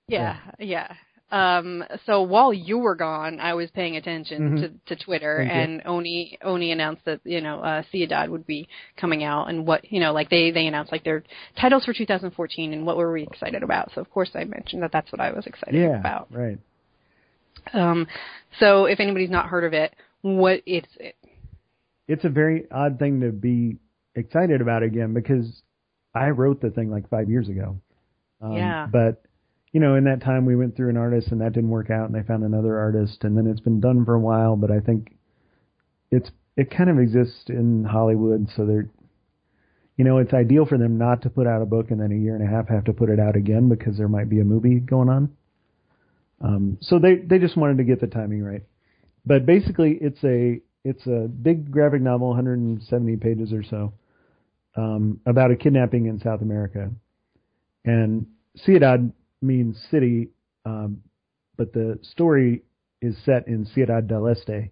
Yeah, 0.09 0.37
yeah. 0.59 0.92
Um, 1.33 1.83
so 2.07 2.23
while 2.23 2.53
you 2.53 2.79
were 2.79 2.95
gone, 2.95 3.40
I 3.40 3.55
was 3.55 3.69
paying 3.73 3.97
attention 3.97 4.51
Mhm. 4.59 4.61
to, 4.87 4.95
to 4.95 5.05
Twitter, 5.05 5.38
Thank 5.38 5.53
you. 5.53 5.61
and 5.61 5.83
Oni 5.85 6.38
Oni 6.42 6.71
announced 6.71 7.05
that 7.05 7.21
you 7.25 7.40
know 7.40 7.59
uh, 7.61 7.83
Ciudad 7.90 8.31
would 8.31 8.47
be 8.47 8.69
coming 8.97 9.25
out, 9.25 9.49
and 9.49 9.66
what 9.66 9.90
you 9.90 9.99
know, 9.99 10.12
like 10.12 10.31
they 10.31 10.53
they 10.53 10.69
announced 10.69 10.92
like 10.92 11.03
their 11.03 11.25
titles 11.61 11.85
for 11.85 11.92
2014, 11.92 12.73
and 12.73 12.87
what 12.87 12.97
were 12.97 13.12
we 13.12 13.25
excited 13.25 13.64
about? 13.64 13.90
So 13.92 14.01
of 14.01 14.09
course 14.11 14.31
I 14.37 14.45
mentioned 14.45 14.85
that 14.85 14.92
that's 14.92 15.11
what 15.11 15.21
I 15.21 15.33
was 15.33 15.47
excited 15.49 15.75
Yeah, 15.75 15.99
about. 15.99 16.29
right. 16.33 16.59
Um, 17.73 18.07
so 18.61 18.85
if 18.85 19.01
anybody's 19.01 19.31
not 19.31 19.47
heard 19.47 19.64
of 19.64 19.73
it, 19.73 19.92
what 20.23 20.62
is 20.64 20.85
it? 21.01 21.16
It's 22.07 22.25
a 22.25 22.29
very 22.29 22.71
odd 22.71 23.01
thing 23.01 23.21
to 23.23 23.33
be 23.33 23.79
excited 24.14 24.61
about 24.61 24.85
again 24.85 25.12
because 25.12 25.62
I 26.14 26.29
wrote 26.29 26.61
the 26.61 26.71
thing 26.71 26.88
like 26.88 27.09
five 27.11 27.29
years 27.29 27.49
ago. 27.49 27.77
Um, 28.40 28.53
Yeah. 28.53 28.87
But 28.87 29.23
you 29.77 29.81
know, 29.81 29.95
in 29.95 30.05
that 30.05 30.23
time 30.23 30.47
we 30.47 30.57
went 30.57 30.75
through 30.75 30.89
an 30.89 30.97
artist 30.97 31.29
and 31.33 31.43
that 31.43 31.53
didn't 31.53 31.69
work 31.69 31.91
out, 31.91 32.07
and 32.09 32.15
they 32.15 32.27
found 32.27 32.43
another 32.43 32.79
artist, 32.79 33.25
and 33.25 33.37
then 33.37 33.47
it's 33.47 33.61
been 33.61 33.79
done 33.79 34.07
for 34.07 34.15
a 34.15 34.19
while. 34.19 34.57
But 34.57 34.71
I 34.71 34.81
think 34.81 35.15
it's 36.11 36.31
it 36.57 36.71
kind 36.71 36.89
of 36.89 36.99
exists 36.99 37.51
in 37.51 37.85
Hollywood, 37.85 38.49
so 38.57 38.65
they're 38.65 38.89
you 39.99 40.05
know, 40.07 40.17
it's 40.17 40.33
ideal 40.33 40.65
for 40.65 40.79
them 40.79 40.97
not 40.97 41.21
to 41.23 41.29
put 41.29 41.47
out 41.47 41.61
a 41.61 41.67
book 41.67 41.91
and 41.91 42.01
then 42.01 42.11
a 42.11 42.15
year 42.15 42.35
and 42.35 42.43
a 42.43 42.51
half 42.51 42.69
have 42.69 42.85
to 42.85 42.95
put 42.95 43.11
it 43.11 43.21
out 43.21 43.37
again 43.37 43.69
because 43.69 43.99
there 43.99 44.09
might 44.09 44.31
be 44.31 44.41
a 44.41 44.45
movie 44.45 44.81
going 44.81 45.11
on. 45.11 45.37
Um, 46.41 46.79
so 46.81 46.99
they 46.99 47.17
they 47.17 47.39
just 47.39 47.59
wanted 47.59 47.77
to 47.77 47.85
get 47.85 48.01
the 48.01 48.07
timing 48.07 48.43
right. 48.43 48.62
But 49.27 49.45
basically, 49.45 49.99
it's 50.01 50.25
a 50.25 50.59
it's 50.87 51.07
a 51.07 51.29
big 51.29 51.71
graphic 51.71 52.01
novel, 52.01 52.29
170 52.29 53.17
pages 53.19 53.53
or 53.53 53.62
so, 53.62 53.93
um, 54.75 55.21
about 55.27 55.51
a 55.51 55.57
kidnapping 55.57 56.07
in 56.07 56.19
South 56.19 56.41
America. 56.41 56.91
And 57.85 58.29
Ciudad 58.65 59.12
means 59.42 59.77
city, 59.90 60.29
um, 60.64 61.03
but 61.57 61.72
the 61.72 61.99
story 62.03 62.62
is 63.03 63.16
set 63.25 63.46
in 63.46 63.66
Ciudad 63.75 64.09
del 64.09 64.29
Este, 64.29 64.70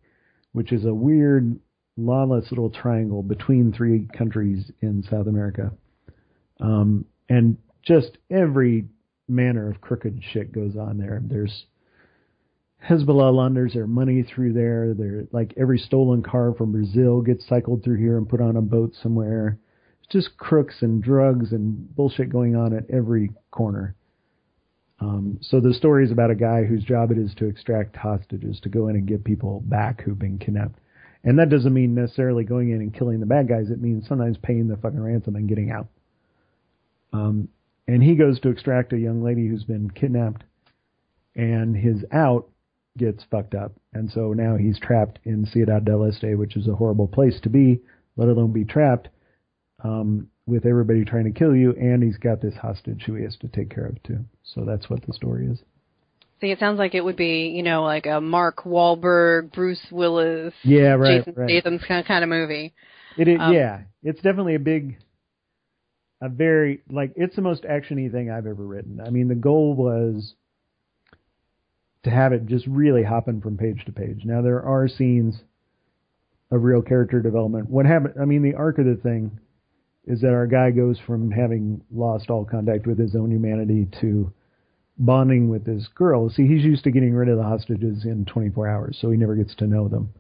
which 0.52 0.72
is 0.72 0.84
a 0.84 0.94
weird 0.94 1.58
lawless 1.96 2.50
little 2.50 2.70
triangle 2.70 3.22
between 3.22 3.72
three 3.72 4.08
countries 4.16 4.70
in 4.80 5.02
South 5.10 5.26
America. 5.26 5.72
Um, 6.60 7.04
and 7.28 7.56
just 7.82 8.18
every 8.30 8.86
manner 9.28 9.70
of 9.70 9.80
crooked 9.80 10.20
shit 10.32 10.52
goes 10.52 10.76
on 10.76 10.98
there. 10.98 11.20
There's 11.24 11.66
Hezbollah 12.88 13.32
launders 13.32 13.72
their 13.72 13.86
money 13.86 14.22
through 14.22 14.52
there. 14.52 14.92
They're 14.94 15.24
like 15.32 15.54
every 15.56 15.78
stolen 15.78 16.22
car 16.22 16.52
from 16.54 16.72
Brazil 16.72 17.22
gets 17.22 17.46
cycled 17.48 17.82
through 17.82 17.98
here 17.98 18.18
and 18.18 18.28
put 18.28 18.40
on 18.40 18.56
a 18.56 18.62
boat 18.62 18.94
somewhere. 19.02 19.58
It's 20.00 20.12
just 20.12 20.36
crooks 20.36 20.82
and 20.82 21.02
drugs 21.02 21.52
and 21.52 21.94
bullshit 21.96 22.28
going 22.28 22.56
on 22.56 22.76
at 22.76 22.90
every 22.90 23.30
corner. 23.50 23.94
Um, 25.04 25.38
so 25.42 25.60
the 25.60 25.74
story 25.74 26.04
is 26.04 26.12
about 26.12 26.30
a 26.30 26.34
guy 26.34 26.64
whose 26.64 26.82
job 26.82 27.10
it 27.10 27.18
is 27.18 27.34
to 27.34 27.46
extract 27.46 27.94
hostages, 27.94 28.58
to 28.60 28.70
go 28.70 28.88
in 28.88 28.96
and 28.96 29.06
get 29.06 29.22
people 29.22 29.62
back 29.66 30.00
who've 30.00 30.18
been 30.18 30.38
kidnapped. 30.38 30.78
And 31.22 31.38
that 31.38 31.50
doesn't 31.50 31.74
mean 31.74 31.94
necessarily 31.94 32.44
going 32.44 32.70
in 32.70 32.80
and 32.80 32.94
killing 32.94 33.20
the 33.20 33.26
bad 33.26 33.48
guys. 33.48 33.70
It 33.70 33.82
means 33.82 34.08
sometimes 34.08 34.38
paying 34.42 34.68
the 34.68 34.78
fucking 34.78 35.02
ransom 35.02 35.36
and 35.36 35.48
getting 35.48 35.70
out. 35.70 35.88
Um, 37.12 37.48
and 37.86 38.02
he 38.02 38.14
goes 38.14 38.40
to 38.40 38.48
extract 38.48 38.94
a 38.94 38.98
young 38.98 39.22
lady 39.22 39.46
who's 39.46 39.64
been 39.64 39.90
kidnapped, 39.90 40.42
and 41.36 41.76
his 41.76 42.02
out 42.10 42.48
gets 42.96 43.24
fucked 43.30 43.54
up, 43.54 43.72
and 43.92 44.10
so 44.10 44.32
now 44.32 44.56
he's 44.56 44.78
trapped 44.78 45.18
in 45.24 45.46
Ciudad 45.46 45.84
del 45.84 46.04
Este, 46.04 46.36
which 46.36 46.56
is 46.56 46.66
a 46.66 46.74
horrible 46.74 47.08
place 47.08 47.38
to 47.42 47.50
be, 47.50 47.80
let 48.16 48.28
alone 48.28 48.52
be 48.52 48.64
trapped 48.64 49.08
um, 49.82 50.28
with 50.46 50.66
everybody 50.66 51.04
trying 51.04 51.24
to 51.24 51.30
kill 51.30 51.54
you, 51.56 51.72
and 51.72 52.02
he's 52.02 52.18
got 52.18 52.40
this 52.42 52.54
hostage 52.60 53.04
who 53.06 53.14
he 53.14 53.24
has 53.24 53.36
to 53.38 53.48
take 53.48 53.74
care 53.74 53.86
of 53.86 54.02
too. 54.02 54.24
So 54.42 54.64
that's 54.64 54.90
what 54.90 55.04
the 55.06 55.12
story 55.12 55.46
is. 55.46 55.58
See, 56.40 56.50
it 56.50 56.58
sounds 56.58 56.78
like 56.78 56.94
it 56.94 57.02
would 57.02 57.16
be, 57.16 57.52
you 57.54 57.62
know, 57.62 57.82
like 57.84 58.06
a 58.06 58.20
Mark 58.20 58.64
Wahlberg, 58.64 59.52
Bruce 59.52 59.86
Willis, 59.90 60.52
yeah, 60.62 60.94
right, 60.94 61.24
Jason 61.24 61.34
right. 61.36 61.48
Statham's 61.48 61.82
kind 61.86 62.00
of, 62.00 62.06
kind 62.06 62.22
of 62.22 62.28
movie. 62.28 62.74
It 63.16 63.28
is, 63.28 63.38
Um, 63.40 63.54
yeah. 63.54 63.82
It's 64.02 64.20
definitely 64.20 64.56
a 64.56 64.60
big, 64.60 64.98
a 66.20 66.28
very 66.28 66.82
like 66.90 67.12
it's 67.16 67.36
the 67.36 67.42
most 67.42 67.62
actiony 67.62 68.10
thing 68.10 68.30
I've 68.30 68.46
ever 68.46 68.64
written. 68.64 69.00
I 69.00 69.10
mean, 69.10 69.28
the 69.28 69.34
goal 69.34 69.74
was 69.74 70.34
to 72.02 72.10
have 72.10 72.32
it 72.34 72.46
just 72.46 72.66
really 72.66 73.02
hopping 73.02 73.40
from 73.40 73.56
page 73.56 73.82
to 73.86 73.92
page. 73.92 74.22
Now 74.24 74.42
there 74.42 74.62
are 74.62 74.88
scenes 74.88 75.40
of 76.50 76.62
real 76.62 76.82
character 76.82 77.22
development. 77.22 77.70
What 77.70 77.86
happened? 77.86 78.14
I 78.20 78.26
mean, 78.26 78.42
the 78.42 78.54
arc 78.54 78.78
of 78.78 78.84
the 78.84 78.96
thing 78.96 79.38
is 80.06 80.20
that 80.20 80.32
our 80.32 80.46
guy 80.46 80.70
goes 80.70 80.98
from 81.06 81.30
having 81.30 81.80
lost 81.92 82.30
all 82.30 82.44
contact 82.44 82.86
with 82.86 82.98
his 82.98 83.14
own 83.14 83.30
humanity 83.30 83.88
to 84.00 84.32
bonding 84.98 85.48
with 85.48 85.64
this 85.64 85.88
girl. 85.94 86.28
See, 86.28 86.46
he's 86.46 86.64
used 86.64 86.84
to 86.84 86.90
getting 86.90 87.14
rid 87.14 87.28
of 87.28 87.38
the 87.38 87.42
hostages 87.42 88.04
in 88.04 88.26
24 88.26 88.68
hours, 88.68 88.98
so 89.00 89.10
he 89.10 89.16
never 89.16 89.34
gets 89.34 89.54
to 89.56 89.66
know 89.66 89.88
them. 89.88 90.12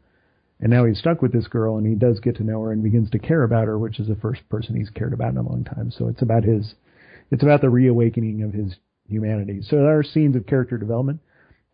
And 0.60 0.70
now 0.70 0.84
he's 0.84 0.98
stuck 0.98 1.20
with 1.20 1.32
this 1.32 1.46
girl, 1.46 1.76
and 1.76 1.86
he 1.86 1.94
does 1.94 2.20
get 2.20 2.36
to 2.36 2.44
know 2.44 2.62
her 2.62 2.72
and 2.72 2.82
begins 2.82 3.10
to 3.10 3.18
care 3.18 3.42
about 3.42 3.66
her, 3.66 3.78
which 3.78 4.00
is 4.00 4.08
the 4.08 4.16
first 4.16 4.48
person 4.48 4.74
he's 4.74 4.90
cared 4.90 5.12
about 5.12 5.32
in 5.32 5.36
a 5.36 5.42
long 5.42 5.64
time. 5.64 5.90
So 5.90 6.08
it's 6.08 6.22
about 6.22 6.44
his, 6.44 6.74
it's 7.30 7.42
about 7.42 7.60
the 7.60 7.70
reawakening 7.70 8.42
of 8.42 8.52
his 8.52 8.74
humanity. 9.08 9.60
So 9.62 9.76
there 9.76 9.98
are 9.98 10.02
scenes 10.02 10.36
of 10.36 10.46
character 10.46 10.78
development, 10.78 11.20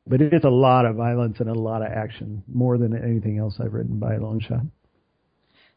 but 0.07 0.21
it's 0.21 0.45
a 0.45 0.51
lot 0.51 0.87
of 0.87 0.97
violence 0.97 1.37
and 1.41 1.49
a 1.49 1.55
lot 1.55 1.83
of 1.83 1.93
action, 1.93 2.43
more 2.53 2.79
than 2.79 2.97
anything 2.97 3.39
else 3.39 3.57
I've 3.61 3.75
written 3.75 3.99
by 3.99 4.15
a 4.15 4.21
long 4.21 4.41
shot. 4.41 4.63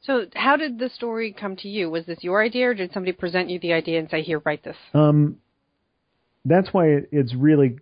So, 0.06 0.26
how 0.36 0.58
did 0.58 0.80
the 0.80 0.90
story 0.90 1.32
come 1.32 1.56
to 1.58 1.68
you? 1.68 1.90
Was 1.90 2.06
this 2.06 2.24
your 2.24 2.44
idea, 2.44 2.70
or 2.70 2.74
did 2.74 2.92
somebody 2.94 3.14
present 3.14 3.50
you 3.50 3.60
the 3.60 3.74
idea 3.74 4.00
and 4.00 4.10
say, 4.10 4.22
"Here, 4.22 4.42
write 4.44 4.64
this"? 4.64 4.76
Um, 4.94 5.38
that's 6.44 6.74
why 6.74 7.04
it's 7.12 7.34
really 7.34 7.78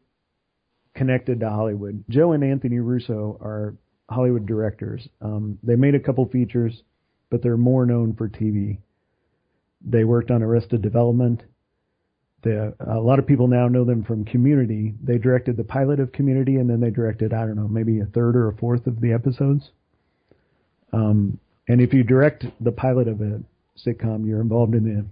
connected 0.94 1.40
to 1.40 1.50
Hollywood. 1.50 2.04
Joe 2.10 2.34
and 2.34 2.44
Anthony 2.44 2.80
Russo 2.80 3.40
are 3.42 3.76
Hollywood 4.10 4.46
directors. 4.46 5.08
Um, 5.22 5.58
they 5.64 5.76
made 5.76 5.96
a 5.96 6.00
couple 6.00 6.26
features, 6.28 6.84
but 7.30 7.42
they're 7.42 7.58
more 7.58 7.86
known 7.86 8.14
for 8.14 8.30
TV. 8.30 8.78
They 9.84 10.04
worked 10.04 10.30
on 10.30 10.44
Arrested 10.44 10.82
Development. 10.82 11.42
The, 12.44 12.76
a 12.80 13.00
lot 13.00 13.20
of 13.20 13.26
people 13.26 13.48
now 13.48 13.68
know 13.68 13.86
them 13.86 14.04
from 14.04 14.26
Community. 14.26 14.94
They 15.02 15.18
directed 15.18 15.58
the 15.58 15.64
pilot 15.64 16.00
of 16.00 16.12
Community, 16.12 16.58
and 16.58 16.70
then 16.70 16.82
they 16.82 16.92
directed 16.92 17.34
I 17.34 17.48
don't 17.48 17.56
know 17.56 17.68
maybe 17.68 18.00
a 18.00 18.06
third 18.06 18.36
or 18.36 18.50
a 18.50 18.56
fourth 18.56 18.86
of 18.86 19.02
the 19.02 19.14
episodes. 19.14 19.72
Um, 20.94 21.40
and 21.68 21.82
if 21.82 21.94
you 21.94 22.04
direct 22.04 22.46
the 22.60 22.72
pilot 22.72 23.08
of 23.08 23.22
a 23.22 23.42
sitcom, 23.86 24.28
you're 24.28 24.42
involved 24.42 24.74
in 24.74 24.84
the 24.84 25.06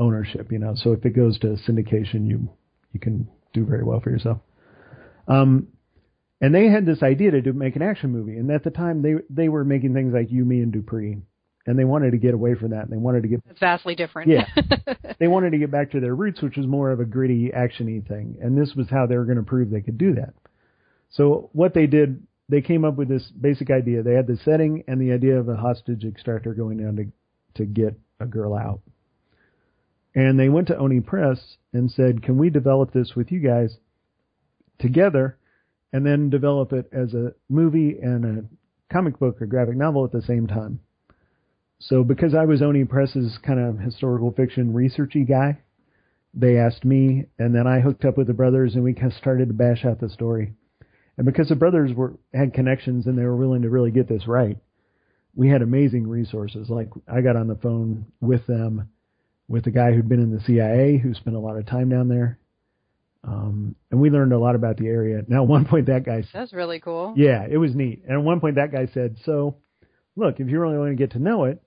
ownership, 0.00 0.52
you 0.52 0.58
know. 0.58 0.74
So 0.76 0.92
if 0.92 1.04
it 1.04 1.10
goes 1.10 1.38
to 1.40 1.56
syndication, 1.68 2.28
you 2.28 2.48
you 2.92 3.00
can 3.00 3.28
do 3.52 3.64
very 3.64 3.84
well 3.84 4.00
for 4.00 4.10
yourself. 4.10 4.38
Um, 5.28 5.68
and 6.40 6.54
they 6.54 6.68
had 6.68 6.84
this 6.84 7.02
idea 7.02 7.30
to 7.30 7.40
do 7.40 7.52
make 7.52 7.76
an 7.76 7.82
action 7.82 8.10
movie, 8.10 8.36
and 8.36 8.50
at 8.50 8.64
the 8.64 8.70
time 8.70 9.02
they 9.02 9.14
they 9.30 9.48
were 9.48 9.64
making 9.64 9.94
things 9.94 10.12
like 10.12 10.30
You, 10.30 10.44
Me, 10.44 10.60
and 10.60 10.72
Dupree, 10.72 11.18
and 11.66 11.78
they 11.78 11.84
wanted 11.84 12.10
to 12.12 12.18
get 12.18 12.34
away 12.34 12.54
from 12.54 12.70
that, 12.70 12.82
and 12.82 12.92
they 12.92 12.98
wanted 12.98 13.22
to 13.22 13.28
get 13.28 13.40
It's 13.48 13.58
vastly 13.60 13.94
different. 13.94 14.28
Yeah. 14.30 14.46
they 15.18 15.28
wanted 15.28 15.50
to 15.52 15.58
get 15.58 15.70
back 15.70 15.92
to 15.92 16.00
their 16.00 16.14
roots, 16.14 16.42
which 16.42 16.56
was 16.56 16.66
more 16.66 16.90
of 16.90 17.00
a 17.00 17.04
gritty, 17.04 17.50
actiony 17.56 18.06
thing, 18.06 18.36
and 18.40 18.56
this 18.56 18.74
was 18.74 18.86
how 18.90 19.06
they 19.06 19.16
were 19.16 19.24
going 19.24 19.38
to 19.38 19.42
prove 19.42 19.70
they 19.70 19.80
could 19.80 19.98
do 19.98 20.14
that. 20.14 20.34
So 21.10 21.48
what 21.52 21.72
they 21.72 21.86
did, 21.86 22.22
they 22.48 22.60
came 22.60 22.84
up 22.84 22.96
with 22.96 23.08
this 23.08 23.30
basic 23.30 23.70
idea. 23.70 24.02
They 24.02 24.14
had 24.14 24.26
the 24.26 24.36
setting 24.36 24.84
and 24.86 25.00
the 25.00 25.12
idea 25.12 25.38
of 25.38 25.48
a 25.48 25.56
hostage 25.56 26.04
extractor 26.04 26.54
going 26.54 26.78
down 26.78 26.96
to 26.96 27.06
to 27.54 27.64
get 27.64 27.98
a 28.20 28.26
girl 28.26 28.54
out. 28.54 28.80
And 30.14 30.38
they 30.38 30.48
went 30.48 30.68
to 30.68 30.76
Oni 30.76 31.00
Press 31.00 31.56
and 31.72 31.90
said, 31.90 32.22
"Can 32.22 32.38
we 32.38 32.50
develop 32.50 32.92
this 32.92 33.16
with 33.16 33.32
you 33.32 33.40
guys 33.40 33.78
together, 34.78 35.38
and 35.92 36.04
then 36.04 36.30
develop 36.30 36.72
it 36.72 36.88
as 36.92 37.14
a 37.14 37.34
movie 37.48 37.98
and 37.98 38.24
a 38.24 38.44
comic 38.92 39.18
book 39.18 39.40
or 39.40 39.46
graphic 39.46 39.76
novel 39.76 40.04
at 40.04 40.12
the 40.12 40.22
same 40.22 40.46
time?" 40.46 40.80
So 41.78 42.04
because 42.04 42.34
I 42.34 42.44
was 42.44 42.62
Oni 42.62 42.84
Press's 42.84 43.38
kind 43.38 43.60
of 43.60 43.78
historical 43.78 44.30
fiction 44.30 44.72
researchy 44.72 45.26
guy, 45.26 45.58
they 46.32 46.58
asked 46.58 46.84
me, 46.84 47.26
and 47.38 47.54
then 47.54 47.66
I 47.66 47.80
hooked 47.80 48.04
up 48.04 48.16
with 48.16 48.26
the 48.26 48.34
brothers, 48.34 48.74
and 48.74 48.84
we 48.84 48.94
kind 48.94 49.12
of 49.12 49.18
started 49.18 49.48
to 49.48 49.54
bash 49.54 49.84
out 49.84 50.00
the 50.00 50.08
story. 50.08 50.54
And 51.16 51.24
because 51.26 51.48
the 51.48 51.56
brothers 51.56 51.92
were 51.94 52.14
had 52.34 52.52
connections 52.54 53.06
and 53.06 53.16
they 53.16 53.24
were 53.24 53.36
willing 53.36 53.62
to 53.62 53.70
really 53.70 53.90
get 53.90 54.08
this 54.08 54.26
right, 54.26 54.58
we 55.34 55.48
had 55.48 55.62
amazing 55.62 56.06
resources. 56.08 56.68
Like 56.68 56.90
I 57.08 57.20
got 57.20 57.36
on 57.36 57.46
the 57.48 57.54
phone 57.56 58.06
with 58.20 58.46
them, 58.46 58.88
with 59.48 59.66
a 59.66 59.70
guy 59.70 59.92
who'd 59.92 60.08
been 60.08 60.22
in 60.22 60.34
the 60.34 60.42
CIA, 60.42 60.98
who 60.98 61.14
spent 61.14 61.36
a 61.36 61.40
lot 61.40 61.56
of 61.56 61.66
time 61.66 61.88
down 61.88 62.08
there, 62.08 62.38
um, 63.24 63.74
and 63.90 64.00
we 64.00 64.10
learned 64.10 64.32
a 64.32 64.38
lot 64.38 64.54
about 64.54 64.76
the 64.76 64.86
area. 64.88 65.22
Now, 65.26 65.42
at 65.42 65.48
one 65.48 65.64
point, 65.66 65.86
that 65.86 66.04
guy, 66.04 66.22
That's 66.32 66.52
really 66.52 66.80
cool. 66.80 67.14
yeah, 67.16 67.46
it 67.48 67.56
was 67.56 67.74
neat. 67.74 68.02
And 68.04 68.12
at 68.12 68.22
one 68.22 68.40
point, 68.40 68.56
that 68.56 68.72
guy 68.72 68.86
said, 68.92 69.16
"So, 69.24 69.56
look, 70.16 70.38
if 70.40 70.48
you 70.48 70.60
really 70.60 70.78
want 70.78 70.90
to 70.90 70.96
get 70.96 71.12
to 71.12 71.18
know 71.18 71.44
it, 71.44 71.62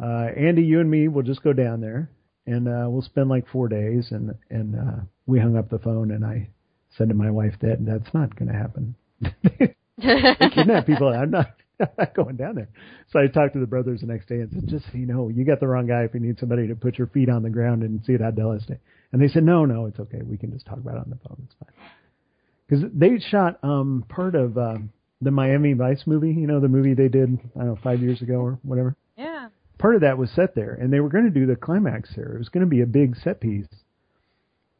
uh, 0.00 0.28
Ande, 0.36 0.58
you 0.64 0.80
and 0.80 0.90
me 0.90 1.08
will 1.08 1.22
just 1.22 1.42
go 1.42 1.52
down 1.52 1.80
there, 1.80 2.10
and 2.46 2.68
uh, 2.68 2.86
we'll 2.88 3.02
spend 3.02 3.28
like 3.28 3.48
four 3.48 3.68
days." 3.68 4.08
And 4.12 4.34
and 4.50 4.74
uh, 4.76 5.00
we 5.26 5.38
hung 5.40 5.56
up 5.56 5.68
the 5.68 5.78
phone, 5.78 6.10
and 6.10 6.24
I 6.24 6.48
said 6.96 7.08
to 7.08 7.14
my 7.14 7.30
wife 7.30 7.54
that 7.60 7.78
that's 7.80 8.12
not 8.14 8.36
going 8.36 8.48
to 8.50 8.58
happen. 8.58 8.94
they 9.98 10.50
kidnap 10.54 10.86
people. 10.86 11.08
I'm 11.08 11.30
not, 11.30 11.54
I'm 11.80 11.88
not 11.98 12.14
going 12.14 12.36
down 12.36 12.54
there. 12.54 12.68
So 13.10 13.18
I 13.18 13.26
talked 13.26 13.54
to 13.54 13.60
the 13.60 13.66
brothers 13.66 14.00
the 14.00 14.06
next 14.06 14.28
day 14.28 14.36
and 14.36 14.50
said, 14.52 14.68
just 14.68 14.84
so 14.86 14.98
you 14.98 15.06
know, 15.06 15.28
you 15.28 15.44
got 15.44 15.60
the 15.60 15.68
wrong 15.68 15.86
guy 15.86 16.02
if 16.04 16.14
you 16.14 16.20
need 16.20 16.38
somebody 16.38 16.68
to 16.68 16.74
put 16.74 16.98
your 16.98 17.06
feet 17.08 17.28
on 17.28 17.42
the 17.42 17.50
ground 17.50 17.82
and 17.82 18.04
Ciudad 18.04 18.36
del 18.36 18.52
Este. 18.52 18.78
And 19.12 19.20
they 19.20 19.28
said, 19.28 19.44
no, 19.44 19.64
no, 19.64 19.86
it's 19.86 20.00
okay. 20.00 20.22
We 20.22 20.38
can 20.38 20.52
just 20.52 20.66
talk 20.66 20.78
about 20.78 20.96
it 20.96 21.00
on 21.00 21.10
the 21.10 21.28
phone. 21.28 21.36
It's 21.44 21.54
fine. 21.58 21.86
Because 22.68 22.90
they 22.94 23.18
shot 23.28 23.58
um, 23.62 24.04
part 24.08 24.34
of 24.34 24.56
uh, 24.56 24.78
the 25.20 25.30
Miami 25.30 25.74
Vice 25.74 26.02
movie. 26.06 26.32
You 26.32 26.46
know, 26.46 26.60
the 26.60 26.68
movie 26.68 26.94
they 26.94 27.08
did, 27.08 27.38
I 27.54 27.58
don't 27.58 27.66
know, 27.68 27.78
five 27.82 28.00
years 28.00 28.22
ago 28.22 28.36
or 28.36 28.58
whatever. 28.62 28.96
Yeah. 29.16 29.48
Part 29.78 29.94
of 29.94 30.00
that 30.02 30.16
was 30.16 30.30
set 30.30 30.54
there, 30.54 30.74
and 30.74 30.92
they 30.92 31.00
were 31.00 31.08
going 31.08 31.24
to 31.24 31.30
do 31.30 31.46
the 31.46 31.56
climax 31.56 32.10
there. 32.16 32.34
It 32.34 32.38
was 32.38 32.48
going 32.48 32.64
to 32.64 32.70
be 32.70 32.80
a 32.82 32.86
big 32.86 33.16
set 33.16 33.40
piece. 33.40 33.66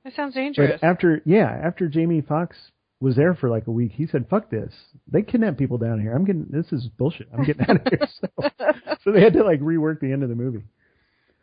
That 0.05 0.15
sounds 0.15 0.35
dangerous. 0.35 0.81
But 0.81 0.87
after, 0.87 1.23
yeah, 1.25 1.49
after 1.49 1.89
Jamie 1.89 2.21
Foxx 2.21 2.57
was 3.01 3.17
there 3.17 3.35
for 3.35 3.49
like 3.49 3.67
a 3.67 3.71
week, 3.71 3.93
he 3.93 4.07
said, 4.07 4.27
"Fuck 4.29 4.51
this! 4.51 4.73
They 5.11 5.23
kidnap 5.23 5.59
people 5.59 5.79
down 5.79 6.01
here. 6.01 6.15
I'm 6.15 6.25
getting 6.25 6.47
this 6.49 6.73
is 6.73 6.89
bullshit. 6.99 7.29
I'm 7.33 7.45
getting 7.45 7.63
out 7.69 7.77
of 7.77 7.83
here." 7.89 8.09
So, 8.21 9.05
so 9.05 9.13
they 9.13 9.21
had 9.21 9.33
to 9.35 9.45
like 9.45 9.61
rework 9.61 10.01
the 10.01 10.13
end 10.13 10.23
of 10.23 10.29
the 10.29 10.35
movie. 10.35 10.63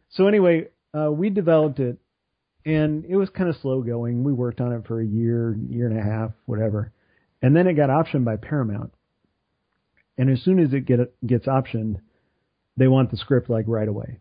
So 0.10 0.28
anyway, 0.28 0.68
uh, 0.98 1.12
we 1.12 1.30
developed 1.30 1.80
it, 1.80 1.98
and 2.66 3.06
it 3.06 3.16
was 3.16 3.30
kind 3.30 3.50
of 3.50 3.58
slow 3.58 3.82
going. 3.82 4.24
We 4.24 4.34
worked 4.34 4.62
on 4.62 4.72
it 4.74 4.88
for 4.88 5.02
a 5.02 5.06
year, 5.06 5.56
year 5.70 5.88
and 5.88 6.00
a 6.00 6.04
half, 6.04 6.32
whatever, 6.46 6.92
and 7.42 7.56
then 7.56 7.68
it 7.68 7.74
got 7.74 7.90
optioned 7.90 8.26
by 8.26 8.38
Paramount. 8.38 8.94
And 10.18 10.30
as 10.30 10.42
soon 10.44 10.60
as 10.60 10.74
it 10.74 10.86
get 10.86 11.00
gets 11.26 11.46
optioned, 11.46 11.98
they 12.78 12.88
want 12.88 13.12
the 13.12 13.18
script 13.18 13.50
like 13.50 13.66
right 13.68 13.88
away. 13.88 14.20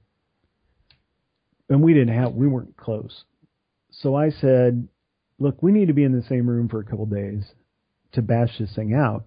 And 1.68 1.82
we 1.82 1.92
didn't 1.92 2.14
have, 2.14 2.32
we 2.34 2.46
weren't 2.46 2.76
close. 2.76 3.24
So 4.02 4.14
I 4.14 4.30
said, 4.30 4.88
look, 5.38 5.62
we 5.62 5.72
need 5.72 5.88
to 5.88 5.94
be 5.94 6.04
in 6.04 6.12
the 6.12 6.26
same 6.28 6.48
room 6.48 6.68
for 6.68 6.80
a 6.80 6.84
couple 6.84 7.06
days 7.06 7.44
to 8.12 8.22
bash 8.22 8.58
this 8.58 8.74
thing 8.74 8.94
out 8.94 9.24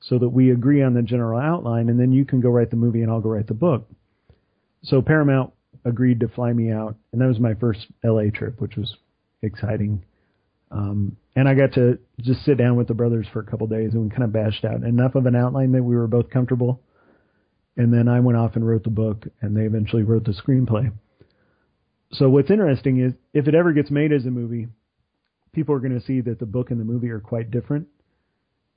so 0.00 0.18
that 0.18 0.28
we 0.28 0.50
agree 0.50 0.82
on 0.82 0.94
the 0.94 1.02
general 1.02 1.40
outline 1.40 1.88
and 1.88 1.98
then 1.98 2.12
you 2.12 2.24
can 2.24 2.40
go 2.40 2.50
write 2.50 2.70
the 2.70 2.76
movie 2.76 3.02
and 3.02 3.10
I'll 3.10 3.20
go 3.20 3.30
write 3.30 3.46
the 3.46 3.54
book. 3.54 3.88
So 4.82 5.00
Paramount 5.00 5.52
agreed 5.84 6.20
to 6.20 6.28
fly 6.28 6.52
me 6.52 6.70
out 6.70 6.96
and 7.12 7.20
that 7.20 7.26
was 7.26 7.40
my 7.40 7.54
first 7.54 7.86
LA 8.04 8.24
trip, 8.32 8.60
which 8.60 8.76
was 8.76 8.94
exciting. 9.42 10.04
Um, 10.70 11.16
and 11.34 11.48
I 11.48 11.54
got 11.54 11.72
to 11.74 11.98
just 12.20 12.44
sit 12.44 12.58
down 12.58 12.76
with 12.76 12.88
the 12.88 12.94
brothers 12.94 13.26
for 13.32 13.40
a 13.40 13.46
couple 13.46 13.66
days 13.66 13.94
and 13.94 14.02
we 14.02 14.10
kind 14.10 14.24
of 14.24 14.32
bashed 14.32 14.64
out 14.64 14.82
enough 14.82 15.14
of 15.14 15.24
an 15.26 15.34
outline 15.34 15.72
that 15.72 15.82
we 15.82 15.96
were 15.96 16.06
both 16.06 16.28
comfortable. 16.28 16.80
And 17.76 17.92
then 17.92 18.08
I 18.08 18.20
went 18.20 18.38
off 18.38 18.54
and 18.54 18.66
wrote 18.66 18.84
the 18.84 18.90
book 18.90 19.24
and 19.40 19.56
they 19.56 19.62
eventually 19.62 20.02
wrote 20.02 20.24
the 20.24 20.32
screenplay. 20.32 20.92
So 22.18 22.28
what's 22.28 22.50
interesting 22.50 23.00
is 23.00 23.12
if 23.32 23.48
it 23.48 23.54
ever 23.54 23.72
gets 23.72 23.90
made 23.90 24.12
as 24.12 24.24
a 24.24 24.30
movie, 24.30 24.68
people 25.52 25.74
are 25.74 25.80
going 25.80 25.98
to 25.98 26.04
see 26.04 26.20
that 26.22 26.38
the 26.38 26.46
book 26.46 26.70
and 26.70 26.80
the 26.80 26.84
movie 26.84 27.10
are 27.10 27.20
quite 27.20 27.50
different. 27.50 27.88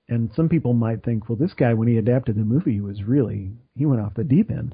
And 0.09 0.31
some 0.35 0.47
people 0.47 0.73
might 0.73 1.03
think, 1.03 1.27
well, 1.27 1.37
this 1.37 1.53
guy, 1.53 1.73
when 1.73 1.87
he 1.87 1.97
adapted 1.97 2.35
the 2.35 2.41
movie, 2.41 2.79
was 2.79 3.03
really, 3.03 3.51
he 3.75 3.85
went 3.85 4.01
off 4.01 4.13
the 4.15 4.23
deep 4.23 4.49
end. 4.49 4.73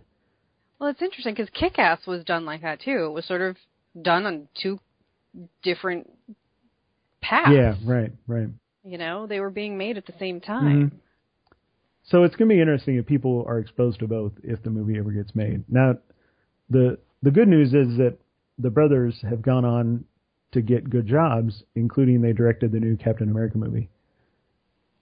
Well, 0.79 0.89
it's 0.89 1.01
interesting 1.01 1.33
because 1.33 1.49
Kick 1.49 1.79
Ass 1.79 2.05
was 2.05 2.23
done 2.23 2.45
like 2.45 2.61
that 2.61 2.81
too. 2.81 3.05
It 3.05 3.13
was 3.13 3.25
sort 3.25 3.41
of 3.41 3.57
done 3.99 4.25
on 4.25 4.47
two 4.61 4.79
different 5.63 6.09
paths. 7.21 7.51
Yeah, 7.51 7.75
right, 7.85 8.11
right. 8.27 8.49
You 8.83 8.97
know, 8.97 9.25
they 9.25 9.39
were 9.39 9.49
being 9.49 9.77
made 9.77 9.97
at 9.97 10.05
the 10.05 10.13
same 10.19 10.39
time. 10.39 10.85
Mm-hmm. 10.85 10.95
So 12.05 12.23
it's 12.23 12.35
going 12.35 12.49
to 12.49 12.55
be 12.55 12.61
interesting 12.61 12.97
if 12.97 13.05
people 13.05 13.45
are 13.47 13.59
exposed 13.59 13.99
to 13.99 14.07
both 14.07 14.33
if 14.43 14.61
the 14.61 14.69
movie 14.69 14.99
ever 14.99 15.11
gets 15.11 15.33
made. 15.33 15.63
Now, 15.69 15.95
the 16.69 16.99
the 17.21 17.31
good 17.31 17.47
news 17.47 17.69
is 17.73 17.97
that 17.97 18.17
the 18.57 18.69
brothers 18.69 19.19
have 19.27 19.41
gone 19.41 19.65
on 19.65 20.05
to 20.51 20.61
get 20.61 20.89
good 20.89 21.07
jobs, 21.07 21.63
including 21.75 22.21
they 22.21 22.33
directed 22.33 22.71
the 22.71 22.79
new 22.79 22.95
Captain 22.95 23.29
America 23.29 23.57
movie. 23.57 23.89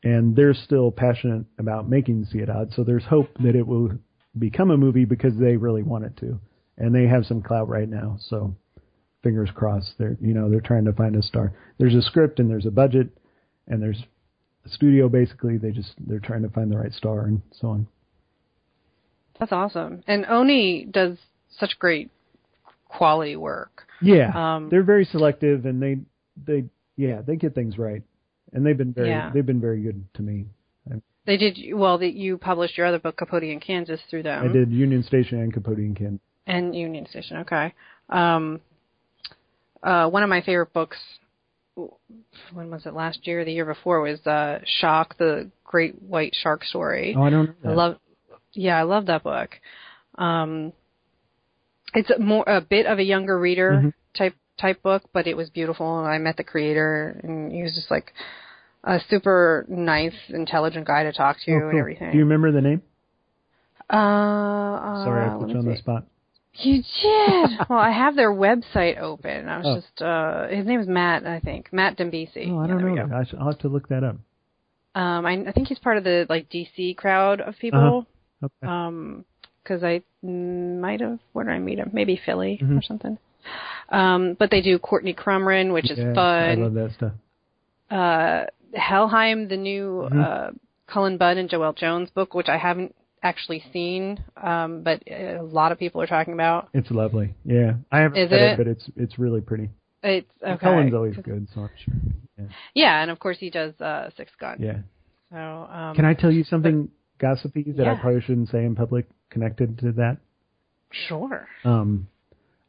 And 0.04 0.36
they're 0.36 0.54
still 0.54 0.92
passionate 0.92 1.46
about 1.60 1.88
making 1.88 2.26
Odd, 2.50 2.74
so 2.74 2.84
there's 2.84 3.04
hope 3.04 3.30
that 3.44 3.56
it 3.56 3.68
will 3.68 3.92
become 4.38 4.72
a 4.72 4.78
movie 4.78 5.06
because 5.06 5.34
they 5.38 5.58
really 5.58 5.84
want 5.84 6.06
it 6.06 6.18
to. 6.18 6.40
And 6.78 6.96
they 6.96 7.06
have 7.06 7.26
some 7.26 7.44
clout 7.44 7.68
right 7.68 7.88
now, 7.88 8.18
so 8.20 8.56
fingers 9.22 9.50
crossed. 9.54 9.94
They're 10.00 10.18
you 10.20 10.34
know, 10.34 10.50
they're 10.50 10.62
trying 10.62 10.86
to 10.86 10.94
find 10.94 11.16
a 11.16 11.22
star. 11.22 11.54
There's 11.78 11.94
a 11.94 12.02
script 12.02 12.40
and 12.40 12.50
there's 12.50 12.66
a 12.66 12.72
budget 12.72 13.10
and 13.68 13.82
there's 13.82 14.02
a 14.66 14.70
studio 14.70 15.10
basically. 15.10 15.58
They 15.58 15.72
just 15.72 15.94
they're 16.00 16.20
trying 16.20 16.42
to 16.44 16.50
find 16.50 16.72
the 16.72 16.78
right 16.78 16.94
star 16.94 17.26
and 17.26 17.42
so 17.52 17.70
on. 17.70 17.88
That's 19.40 19.52
awesome. 19.52 20.04
And 20.08 20.26
Oni 20.28 20.86
does 20.86 21.18
such 21.50 21.78
great 21.80 22.10
quality 22.97 23.36
work. 23.36 23.88
Yeah, 24.01 24.32
Um, 24.56 24.69
they're 24.69 24.84
very 24.84 25.06
selective, 25.06 25.65
and 25.65 25.82
they 25.82 25.99
they 26.45 26.65
yeah 26.97 27.21
they 27.21 27.36
get 27.36 27.54
things 27.56 27.77
right, 27.77 28.01
and 28.54 28.65
they've 28.65 28.77
been 28.77 28.93
very 28.93 29.10
Yeah. 29.10 29.30
they've 29.34 29.45
been 29.45 29.62
very 29.62 29.82
good 29.82 30.04
to 30.15 30.21
me. 30.21 30.45
They 31.23 31.38
did 31.38 31.60
well. 31.75 31.99
That 31.99 32.13
you 32.15 32.39
published 32.39 32.77
your 32.80 32.88
other 32.88 32.97
book, 32.97 33.15
Capote 33.17 33.43
in 33.43 33.60
Kansas, 33.60 34.01
through 34.10 34.23
them. 34.23 34.43
I 34.43 34.47
did 34.51 34.71
Union 34.71 35.04
Station 35.04 35.39
and 35.39 35.54
Capote 35.54 35.77
in 35.77 35.93
Kansas. 35.93 36.19
and 36.47 36.75
Union 36.75 37.06
Station. 37.08 37.38
Okay. 37.38 37.73
Um, 38.10 38.60
uh, 39.84 40.10
one 40.10 40.23
of 40.23 40.30
my 40.30 40.41
favorite 40.41 40.73
books. 40.73 40.97
When 42.54 42.71
was 42.71 42.88
it? 42.88 42.95
Last 42.95 43.27
year, 43.27 43.45
the 43.45 43.54
year 43.54 43.65
before 43.65 44.01
was 44.01 44.19
uh, 44.25 44.60
Shock, 44.80 45.15
the 45.19 45.51
Great 45.63 46.01
White 46.01 46.34
Shark 46.41 46.63
Story. 46.65 47.13
Oh, 47.15 47.21
I 47.21 47.30
don't 47.30 47.63
know. 47.63 47.71
I 47.71 47.73
love, 47.75 47.97
yeah, 48.54 48.77
I 48.80 48.84
love 48.84 49.06
that 49.06 49.21
book. 49.23 49.51
Um, 50.17 50.73
it's 51.93 52.10
a 52.10 52.19
more 52.19 52.43
a 52.47 52.62
bit 52.62 52.86
of 52.86 52.99
a 52.99 53.04
younger 53.04 53.39
reader 53.39 53.71
Mhm. 53.84 53.93
type 54.15 54.36
type 54.58 54.82
book, 54.84 55.04
but 55.13 55.27
it 55.27 55.36
was 55.36 55.49
beautiful. 55.49 55.99
And 55.99 56.08
I 56.08 56.17
met 56.19 56.38
the 56.38 56.43
creator, 56.43 57.19
and 57.23 57.51
he 57.51 57.63
was 57.63 57.73
just 57.73 57.89
like 57.91 58.13
a 58.84 58.99
super 59.10 59.65
nice, 59.67 60.15
intelligent 60.30 60.86
guy 60.88 61.04
to 61.04 61.12
talk 61.13 61.38
to 61.45 61.51
Oh, 61.54 61.69
and 61.69 61.77
everything. 61.80 62.12
Do 62.12 62.17
you 62.17 62.23
remember 62.23 62.51
the 62.51 62.62
name? 62.62 62.82
uh, 63.89 63.95
uh, 63.95 65.04
Sorry, 65.06 65.25
I 65.25 65.38
put 65.38 65.49
you 65.49 65.60
on 65.60 65.65
the 65.65 65.75
spot. 65.77 66.06
You 66.54 66.84
did. 67.01 67.60
well, 67.69 67.80
I 67.80 67.91
have 67.91 68.15
their 68.15 68.32
website 68.32 68.99
open. 68.99 69.47
I 69.47 69.58
was 69.60 69.67
Oh. 69.67 69.75
just 69.75 70.01
uh 70.01 70.47
his 70.47 70.65
name 70.65 70.80
is 70.82 70.88
Matt, 70.88 71.25
I 71.25 71.39
think. 71.39 71.71
Matt 71.71 71.97
Dembisi. 71.97 72.49
Oh, 72.51 72.60
I 72.60 72.67
don't 72.67 72.84
we 72.84 72.93
know. 72.93 73.10
I 73.13 73.23
should, 73.23 73.39
I'll 73.39 73.47
have 73.47 73.60
to 73.60 73.69
look 73.69 73.88
that 73.89 74.04
up. 74.04 74.17
Um 74.95 75.25
I 75.25 75.34
I 75.47 75.51
think 75.54 75.69
he's 75.69 75.80
part 75.80 75.97
of 75.97 76.04
the 76.04 76.25
like 76.30 76.49
DC 76.49 76.97
crowd 76.97 77.39
of 77.41 77.58
people. 77.58 78.06
Okay. 78.43 78.67
Um 78.67 79.23
'cause 79.63 79.84
I 79.84 80.02
might 80.26 81.02
have 81.02 81.19
where 81.34 81.45
did 81.45 81.54
I 81.54 81.60
meet 81.60 81.80
him? 81.80 81.89
Maybe 81.93 82.15
Philly 82.26 82.60
Mhm. 82.62 82.78
or 82.80 82.82
something. 82.82 83.17
Um 83.89 84.36
but 84.39 84.50
they 84.52 84.62
do 84.62 84.80
Courtney 84.80 85.13
Crumrin, 85.13 85.74
which 85.74 85.89
Yeah, 85.89 85.95
is 85.97 86.00
I 86.12 86.13
fun. 86.15 86.62
love 86.62 86.74
that 86.74 86.91
stuff. 86.91 87.13
Uh 87.89 88.45
Helheim, 88.74 89.47
the 89.50 89.58
new 89.58 90.08
Mhm. 90.12 90.24
uh 90.24 90.52
Cullen 90.88 91.17
Bunn 91.17 91.38
and 91.38 91.50
Joelle 91.50 91.76
Jones 91.76 92.10
book, 92.10 92.34
which 92.34 92.50
I 92.50 92.58
haven't 92.58 92.93
actually 93.24 93.63
seen, 93.71 94.21
um, 94.41 94.82
but 94.84 95.02
a 95.08 95.39
lot 95.41 95.71
of 95.71 95.78
people 95.78 96.02
are 96.02 96.08
talking 96.08 96.34
about. 96.34 96.69
It's 96.74 96.89
lovely. 96.91 97.34
Yeah, 97.45 97.76
I 97.91 98.00
haven't 98.00 98.19
Is 98.19 98.32
read 98.32 98.41
it? 98.41 98.52
it, 98.54 98.58
but 98.58 98.67
it's 98.67 98.89
it's 98.97 99.19
really 99.19 99.41
pretty. 99.41 99.69
It's 100.04 100.28
okay. 100.43 100.58
Cullen's 100.58 100.93
always 100.93 101.15
good, 101.17 101.47
so 101.54 101.62
I'm 101.62 101.69
sure. 101.78 101.93
Yeah. 102.38 102.45
Yeah, 102.74 103.02
and 103.02 103.12
of 103.12 103.19
course 103.19 103.38
he 103.39 103.50
does 103.50 103.80
uh, 103.80 104.10
Six 104.17 104.32
Gun. 104.39 104.58
yeah. 104.60 104.80
So 105.32 105.38
um, 105.38 105.95
Can 105.95 106.04
I 106.06 106.13
tell 106.13 106.32
you 106.32 106.43
something 106.43 106.89
gossipy 107.22 107.72
that 107.78 107.88
I 107.88 107.96
probably 107.96 108.22
shouldn't 108.22 108.50
say 108.50 108.66
in 108.66 108.76
public 108.76 109.06
connected 109.30 109.80
to 109.80 109.92
that? 109.94 110.18
Sure. 110.92 111.48
Um, 111.64 112.08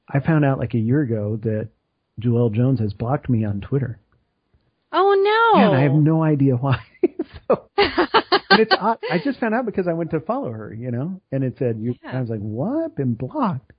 I 0.08 0.20
found 0.20 0.44
out 0.44 0.58
like 0.58 0.74
a 0.74 0.78
year 0.78 1.00
ago 1.00 1.38
that 1.42 1.68
Joelle 2.20 2.52
Jones 2.52 2.78
has 2.80 2.92
blocked 2.92 3.28
me 3.28 3.44
on 3.44 3.60
Twitter. 3.60 3.98
Oh 4.92 5.14
no. 5.54 5.60
Yeah, 5.60 5.68
and 5.68 5.76
I 5.76 5.82
have 5.82 5.92
no 5.92 6.22
idea 6.22 6.54
why. 6.54 6.80
so, 7.48 7.68
but 7.76 8.60
it's 8.60 8.74
odd. 8.78 8.98
I 9.10 9.18
just 9.24 9.40
found 9.40 9.54
out 9.54 9.64
because 9.64 9.88
I 9.88 9.94
went 9.94 10.10
to 10.10 10.20
follow 10.20 10.52
her, 10.52 10.72
you 10.72 10.90
know, 10.90 11.20
and 11.32 11.42
it 11.42 11.56
said 11.58 11.78
you. 11.80 11.94
Yeah. 12.04 12.18
I 12.18 12.20
was 12.20 12.28
like, 12.28 12.40
what? 12.40 12.94
Been 12.94 13.14
blocked? 13.14 13.72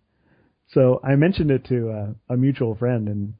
So 0.74 1.00
I 1.04 1.16
mentioned 1.16 1.52
it 1.52 1.66
to 1.66 1.92
uh, 1.92 2.34
a 2.34 2.38
mutual 2.38 2.76
friend, 2.76 3.08
and 3.08 3.36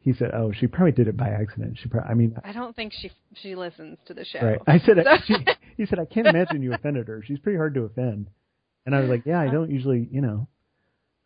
he 0.00 0.12
said, 0.12 0.32
"Oh, 0.34 0.52
she 0.52 0.66
probably 0.66 0.92
did 0.92 1.06
it 1.06 1.16
by 1.16 1.28
accident. 1.28 1.78
She, 1.80 1.88
probably, 1.88 2.10
I 2.10 2.14
mean, 2.14 2.36
I 2.44 2.52
don't 2.52 2.74
think 2.74 2.92
she 2.92 3.12
she 3.34 3.54
listens 3.54 3.98
to 4.06 4.14
the 4.14 4.24
show. 4.24 4.40
right?" 4.40 4.60
I 4.66 4.80
said, 4.80 4.96
she, 5.26 5.36
"He 5.76 5.86
said 5.86 5.98
I 5.98 6.04
can't 6.04 6.26
imagine 6.26 6.62
you 6.62 6.72
offended 6.74 7.08
her. 7.08 7.22
She's 7.22 7.38
pretty 7.38 7.56
hard 7.56 7.74
to 7.74 7.82
offend." 7.82 8.28
And 8.86 8.94
I 8.94 9.00
was 9.00 9.08
like, 9.10 9.24
"Yeah, 9.26 9.40
I 9.40 9.48
don't 9.48 9.70
usually, 9.70 10.08
you 10.10 10.20
know, 10.20 10.46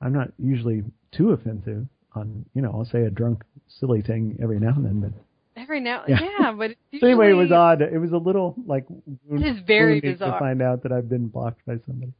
I'm 0.01 0.13
not 0.13 0.29
usually 0.39 0.85
too 1.13 1.31
offensive. 1.31 1.87
On, 2.15 2.45
you 2.55 2.63
know, 2.63 2.71
I'll 2.73 2.85
say 2.87 3.03
a 3.03 3.11
drunk, 3.11 3.45
silly 3.69 4.01
thing 4.03 4.39
every 4.43 4.59
now 4.59 4.71
and 4.77 4.85
then, 4.85 5.01
but." 5.01 5.13
Every 5.61 5.81
now, 5.81 6.05
Yeah. 6.07 6.19
yeah, 6.21 6.53
but 6.53 6.73
So 7.01 7.07
anyway, 7.07 7.31
it 7.31 7.35
was 7.35 7.51
odd. 7.51 7.81
It 7.81 7.99
was 7.99 8.13
a 8.13 8.19
little 8.19 8.55
like 8.67 8.85
It 9.31 9.43
is 9.43 9.59
very 9.67 10.01
bizarre. 10.01 10.33
to 10.35 10.39
find 10.39 10.61
out 10.61 10.83
that 10.83 10.93
I've 10.93 11.09
been 11.09 11.29
blocked 11.29 11.65
by 11.67 11.79
somebody. 11.87 12.13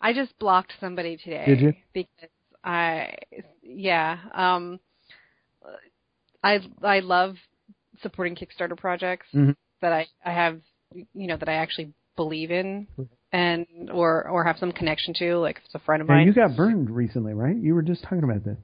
I 0.00 0.12
just 0.12 0.38
blocked 0.38 0.72
somebody 0.80 1.16
today. 1.16 1.44
Did 1.46 1.60
you? 1.60 1.74
Because 1.94 2.28
I, 2.62 3.14
yeah, 3.62 4.18
um, 4.34 4.80
I 6.42 6.60
I 6.82 7.00
love 7.00 7.36
supporting 8.02 8.36
Kickstarter 8.36 8.76
projects 8.76 9.26
Mhm. 9.34 9.56
that 9.80 9.92
I 9.92 10.06
I 10.24 10.32
have, 10.32 10.60
you 10.94 11.26
know, 11.26 11.36
that 11.36 11.48
I 11.48 11.54
actually 11.54 11.92
believe 12.16 12.50
in 12.50 12.86
Mhm. 12.98 13.08
and 13.32 13.90
or 13.92 14.28
or 14.28 14.44
have 14.44 14.58
some 14.58 14.72
connection 14.72 15.14
to. 15.14 15.36
Like 15.38 15.58
if 15.58 15.64
it's 15.66 15.74
a 15.74 15.78
friend 15.80 16.00
of 16.02 16.08
mine. 16.08 16.18
And 16.18 16.26
you 16.26 16.32
got 16.32 16.56
burned 16.56 16.90
recently, 16.90 17.34
right? 17.34 17.56
You 17.56 17.74
were 17.74 17.82
just 17.82 18.02
talking 18.02 18.24
about 18.24 18.44
that. 18.44 18.56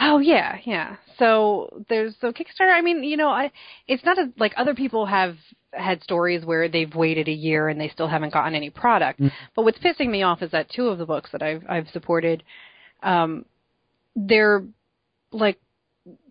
Oh 0.00 0.18
yeah, 0.18 0.58
yeah. 0.64 0.96
So 1.18 1.84
there's 1.88 2.16
so 2.20 2.32
Kickstarter. 2.32 2.72
I 2.72 2.80
mean, 2.80 3.04
you 3.04 3.16
know, 3.16 3.28
I 3.28 3.52
it's 3.86 4.04
not 4.04 4.18
a, 4.18 4.32
like 4.38 4.52
other 4.56 4.74
people 4.74 5.06
have 5.06 5.36
had 5.72 6.02
stories 6.02 6.44
where 6.44 6.68
they've 6.68 6.94
waited 6.94 7.28
a 7.28 7.32
year 7.32 7.68
and 7.68 7.80
they 7.80 7.88
still 7.88 8.08
haven't 8.08 8.32
gotten 8.32 8.54
any 8.54 8.70
product. 8.70 9.20
Mm. 9.20 9.30
But 9.54 9.64
what's 9.64 9.78
pissing 9.78 10.10
me 10.10 10.22
off 10.22 10.42
is 10.42 10.50
that 10.50 10.68
two 10.70 10.88
of 10.88 10.98
the 10.98 11.06
books 11.06 11.30
that 11.32 11.42
I've 11.42 11.64
I've 11.68 11.88
supported, 11.90 12.42
um, 13.02 13.44
they're 14.16 14.64
like 15.32 15.58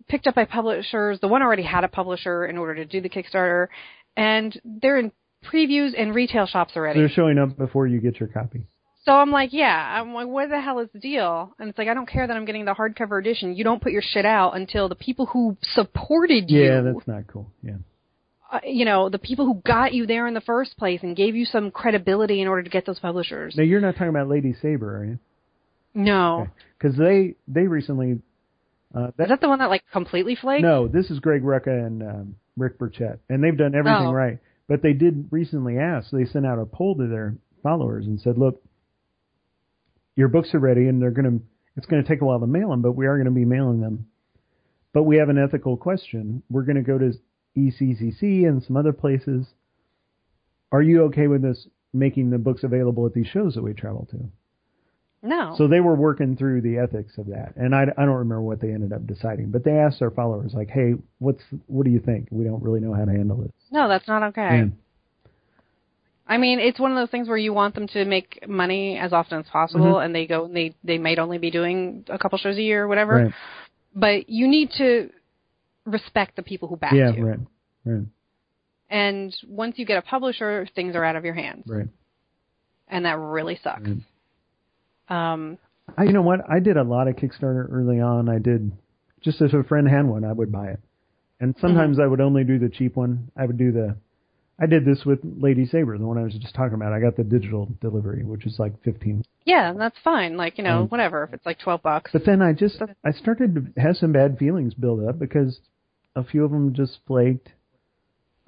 picked 0.08 0.26
up 0.26 0.34
by 0.34 0.44
publishers. 0.44 1.20
The 1.20 1.28
one 1.28 1.42
already 1.42 1.62
had 1.62 1.84
a 1.84 1.88
publisher 1.88 2.44
in 2.46 2.58
order 2.58 2.74
to 2.74 2.84
do 2.84 3.00
the 3.00 3.08
Kickstarter, 3.08 3.68
and 4.16 4.60
they're 4.64 4.98
in 4.98 5.12
previews 5.44 5.92
and 5.96 6.14
retail 6.14 6.46
shops 6.46 6.72
already. 6.76 7.00
They're 7.00 7.08
showing 7.08 7.38
up 7.38 7.56
before 7.56 7.86
you 7.86 8.00
get 8.00 8.20
your 8.20 8.28
copy. 8.28 8.62
So 9.04 9.12
I'm 9.12 9.30
like, 9.30 9.52
yeah. 9.52 10.00
I'm 10.00 10.12
like, 10.12 10.26
what 10.28 10.50
the 10.50 10.60
hell 10.60 10.78
is 10.80 10.88
the 10.92 10.98
deal? 10.98 11.54
And 11.58 11.70
it's 11.70 11.78
like, 11.78 11.88
I 11.88 11.94
don't 11.94 12.08
care 12.08 12.26
that 12.26 12.36
I'm 12.36 12.44
getting 12.44 12.66
the 12.66 12.74
hardcover 12.74 13.18
edition. 13.18 13.56
You 13.56 13.64
don't 13.64 13.82
put 13.82 13.92
your 13.92 14.02
shit 14.04 14.26
out 14.26 14.56
until 14.56 14.88
the 14.90 14.94
people 14.94 15.26
who 15.26 15.56
supported 15.62 16.50
you, 16.50 16.62
Yeah, 16.64 16.80
that's 16.82 17.06
not 17.08 17.26
cool. 17.26 17.50
Yeah. 17.62 17.76
uh, 18.52 18.60
you 18.62 18.84
know, 18.84 19.08
the 19.08 19.18
people 19.18 19.46
who 19.46 19.62
got 19.66 19.94
you 19.94 20.06
there 20.06 20.26
in 20.26 20.34
the 20.34 20.42
first 20.42 20.76
place 20.76 21.00
and 21.02 21.16
gave 21.16 21.34
you 21.34 21.46
some 21.46 21.70
credibility 21.70 22.42
in 22.42 22.46
order 22.48 22.62
to 22.62 22.68
get 22.70 22.84
those 22.84 22.98
publishers. 22.98 23.54
Now 23.56 23.62
you're 23.62 23.80
not 23.80 23.92
talking 23.94 24.08
about 24.10 24.28
Lady 24.28 24.54
Sabre, 24.60 24.98
are 24.98 25.04
you? 25.04 25.18
No. 25.94 26.48
Because 26.78 26.96
they 26.96 27.34
they 27.48 27.66
recently 27.66 28.20
Uh, 28.94 29.06
Is 29.18 29.28
that 29.28 29.40
the 29.40 29.48
one 29.48 29.60
that 29.60 29.70
like 29.70 29.82
completely 29.92 30.34
flaked? 30.34 30.62
no, 30.62 30.88
this 30.88 31.10
is 31.10 31.20
Greg 31.20 31.42
Rucka 31.42 31.68
and 31.86 32.02
um, 32.02 32.34
Rick 32.58 32.78
Burchett, 32.78 33.18
and 33.30 33.42
they've 33.42 33.56
done 33.56 33.74
everything 33.74 34.08
Oh. 34.08 34.12
right. 34.12 34.38
But 34.70 34.82
they 34.82 34.92
did 34.92 35.26
recently 35.32 35.78
ask. 35.78 36.12
They 36.12 36.24
sent 36.24 36.46
out 36.46 36.60
a 36.60 36.64
poll 36.64 36.94
to 36.94 37.08
their 37.08 37.36
followers 37.60 38.06
and 38.06 38.20
said, 38.20 38.38
"Look, 38.38 38.62
your 40.14 40.28
books 40.28 40.54
are 40.54 40.60
ready, 40.60 40.86
and 40.86 41.02
they're 41.02 41.10
going 41.10 41.40
to. 41.40 41.44
It's 41.76 41.86
going 41.86 42.00
to 42.00 42.08
take 42.08 42.20
a 42.20 42.24
while 42.24 42.38
to 42.38 42.46
mail 42.46 42.70
them, 42.70 42.80
but 42.80 42.92
we 42.92 43.08
are 43.08 43.16
going 43.16 43.24
to 43.24 43.32
be 43.32 43.44
mailing 43.44 43.80
them. 43.80 44.06
But 44.92 45.02
we 45.02 45.16
have 45.16 45.28
an 45.28 45.38
ethical 45.38 45.76
question. 45.76 46.44
We're 46.48 46.62
going 46.62 46.76
to 46.76 46.82
go 46.82 46.98
to 46.98 47.12
ECCC 47.58 48.46
and 48.46 48.62
some 48.62 48.76
other 48.76 48.92
places. 48.92 49.44
Are 50.70 50.82
you 50.82 51.02
okay 51.06 51.26
with 51.26 51.44
us 51.44 51.66
making 51.92 52.30
the 52.30 52.38
books 52.38 52.62
available 52.62 53.06
at 53.06 53.12
these 53.12 53.26
shows 53.26 53.56
that 53.56 53.64
we 53.64 53.74
travel 53.74 54.06
to?" 54.12 54.30
No. 55.22 55.54
So 55.58 55.68
they 55.68 55.80
were 55.80 55.94
working 55.94 56.34
through 56.36 56.62
the 56.62 56.78
ethics 56.78 57.18
of 57.18 57.26
that, 57.26 57.52
and 57.56 57.74
I, 57.74 57.82
I 57.82 58.04
don't 58.06 58.14
remember 58.16 58.40
what 58.40 58.60
they 58.60 58.72
ended 58.72 58.92
up 58.92 59.06
deciding. 59.06 59.50
But 59.50 59.64
they 59.64 59.72
asked 59.72 59.98
their 60.00 60.10
followers, 60.10 60.54
like, 60.54 60.70
"Hey, 60.70 60.94
what's 61.18 61.42
what 61.66 61.84
do 61.84 61.90
you 61.90 61.98
think? 62.00 62.28
We 62.30 62.44
don't 62.44 62.62
really 62.62 62.80
know 62.80 62.94
how 62.94 63.04
to 63.04 63.10
handle 63.12 63.36
this." 63.36 63.52
no, 63.70 63.86
that's 63.88 64.08
not 64.08 64.22
okay. 64.30 64.70
I 66.26 66.38
mean, 66.38 66.60
it's 66.60 66.78
one 66.78 66.92
of 66.92 66.96
those 66.96 67.10
things 67.10 67.26
where 67.28 67.36
you 67.36 67.52
want 67.52 67.74
them 67.74 67.88
to 67.88 68.04
make 68.04 68.46
money 68.48 68.96
as 68.98 69.12
often 69.12 69.40
as 69.40 69.46
possible, 69.48 69.96
Mhm. 69.96 70.04
and 70.06 70.14
they 70.14 70.26
go, 70.26 70.44
and 70.46 70.56
they 70.56 70.74
they 70.84 70.96
might 70.96 71.18
only 71.18 71.38
be 71.38 71.50
doing 71.50 72.04
a 72.08 72.18
couple 72.18 72.38
shows 72.38 72.56
a 72.56 72.62
year 72.62 72.84
or 72.84 72.88
whatever. 72.88 73.14
right. 73.24 73.34
But 73.94 74.30
you 74.30 74.46
need 74.48 74.70
to 74.78 75.10
respect 75.84 76.36
the 76.36 76.42
people 76.42 76.68
who 76.68 76.76
back 76.76 76.92
Yeah. 76.92 77.10
you. 77.12 77.26
Right. 77.26 77.38
Right. 77.84 78.06
And 78.88 79.34
once 79.48 79.78
you 79.78 79.84
get 79.84 79.98
a 79.98 80.02
publisher, 80.02 80.66
things 80.74 80.94
are 80.94 81.04
out 81.04 81.16
of 81.16 81.24
your 81.24 81.34
hands, 81.34 81.64
Right. 81.66 81.88
and 82.88 83.04
that 83.04 83.18
really 83.18 83.56
sucks. 83.56 83.88
right. 83.88 83.98
Um, 85.10 85.58
I, 85.98 86.04
you 86.04 86.12
know 86.12 86.22
what? 86.22 86.40
I 86.48 86.60
did 86.60 86.76
a 86.76 86.84
lot 86.84 87.08
of 87.08 87.16
Kickstarter 87.16 87.66
early 87.70 88.00
on. 88.00 88.28
I 88.28 88.38
did 88.38 88.72
just 89.22 89.40
if 89.40 89.52
a 89.52 89.64
friend 89.64 89.88
had 89.88 90.06
one, 90.06 90.24
I 90.24 90.32
would 90.32 90.50
buy 90.52 90.68
it. 90.68 90.80
And 91.40 91.54
sometimes 91.60 91.98
I 91.98 92.06
would 92.06 92.20
only 92.20 92.44
do 92.44 92.58
the 92.58 92.68
cheap 92.68 92.96
one. 92.96 93.30
I 93.36 93.46
would 93.46 93.56
do 93.58 93.72
the. 93.72 93.96
I 94.62 94.66
did 94.66 94.84
this 94.84 95.06
with 95.06 95.20
Lady 95.24 95.64
Sabre, 95.64 95.96
the 95.96 96.06
one 96.06 96.18
I 96.18 96.22
was 96.22 96.34
just 96.34 96.54
talking 96.54 96.74
about. 96.74 96.92
I 96.92 97.00
got 97.00 97.16
the 97.16 97.24
digital 97.24 97.66
delivery, 97.80 98.24
which 98.24 98.44
is 98.46 98.58
like 98.58 98.80
fifteen. 98.82 99.24
yeah, 99.46 99.72
that's 99.72 99.96
fine. 100.04 100.36
Like 100.36 100.58
you 100.58 100.64
know, 100.64 100.82
Um, 100.82 100.88
whatever. 100.88 101.24
If 101.24 101.32
it's 101.32 101.46
like 101.46 101.58
twelve 101.58 101.82
bucks. 101.82 102.10
But 102.12 102.26
then 102.26 102.42
I 102.42 102.52
just 102.52 102.82
I 103.04 103.10
started 103.12 103.54
to 103.74 103.80
have 103.80 103.96
some 103.96 104.12
bad 104.12 104.38
feelings 104.38 104.74
build 104.74 105.02
up 105.08 105.18
because 105.18 105.60
a 106.14 106.22
few 106.22 106.44
of 106.44 106.50
them 106.50 106.74
just 106.74 106.98
flaked. 107.06 107.48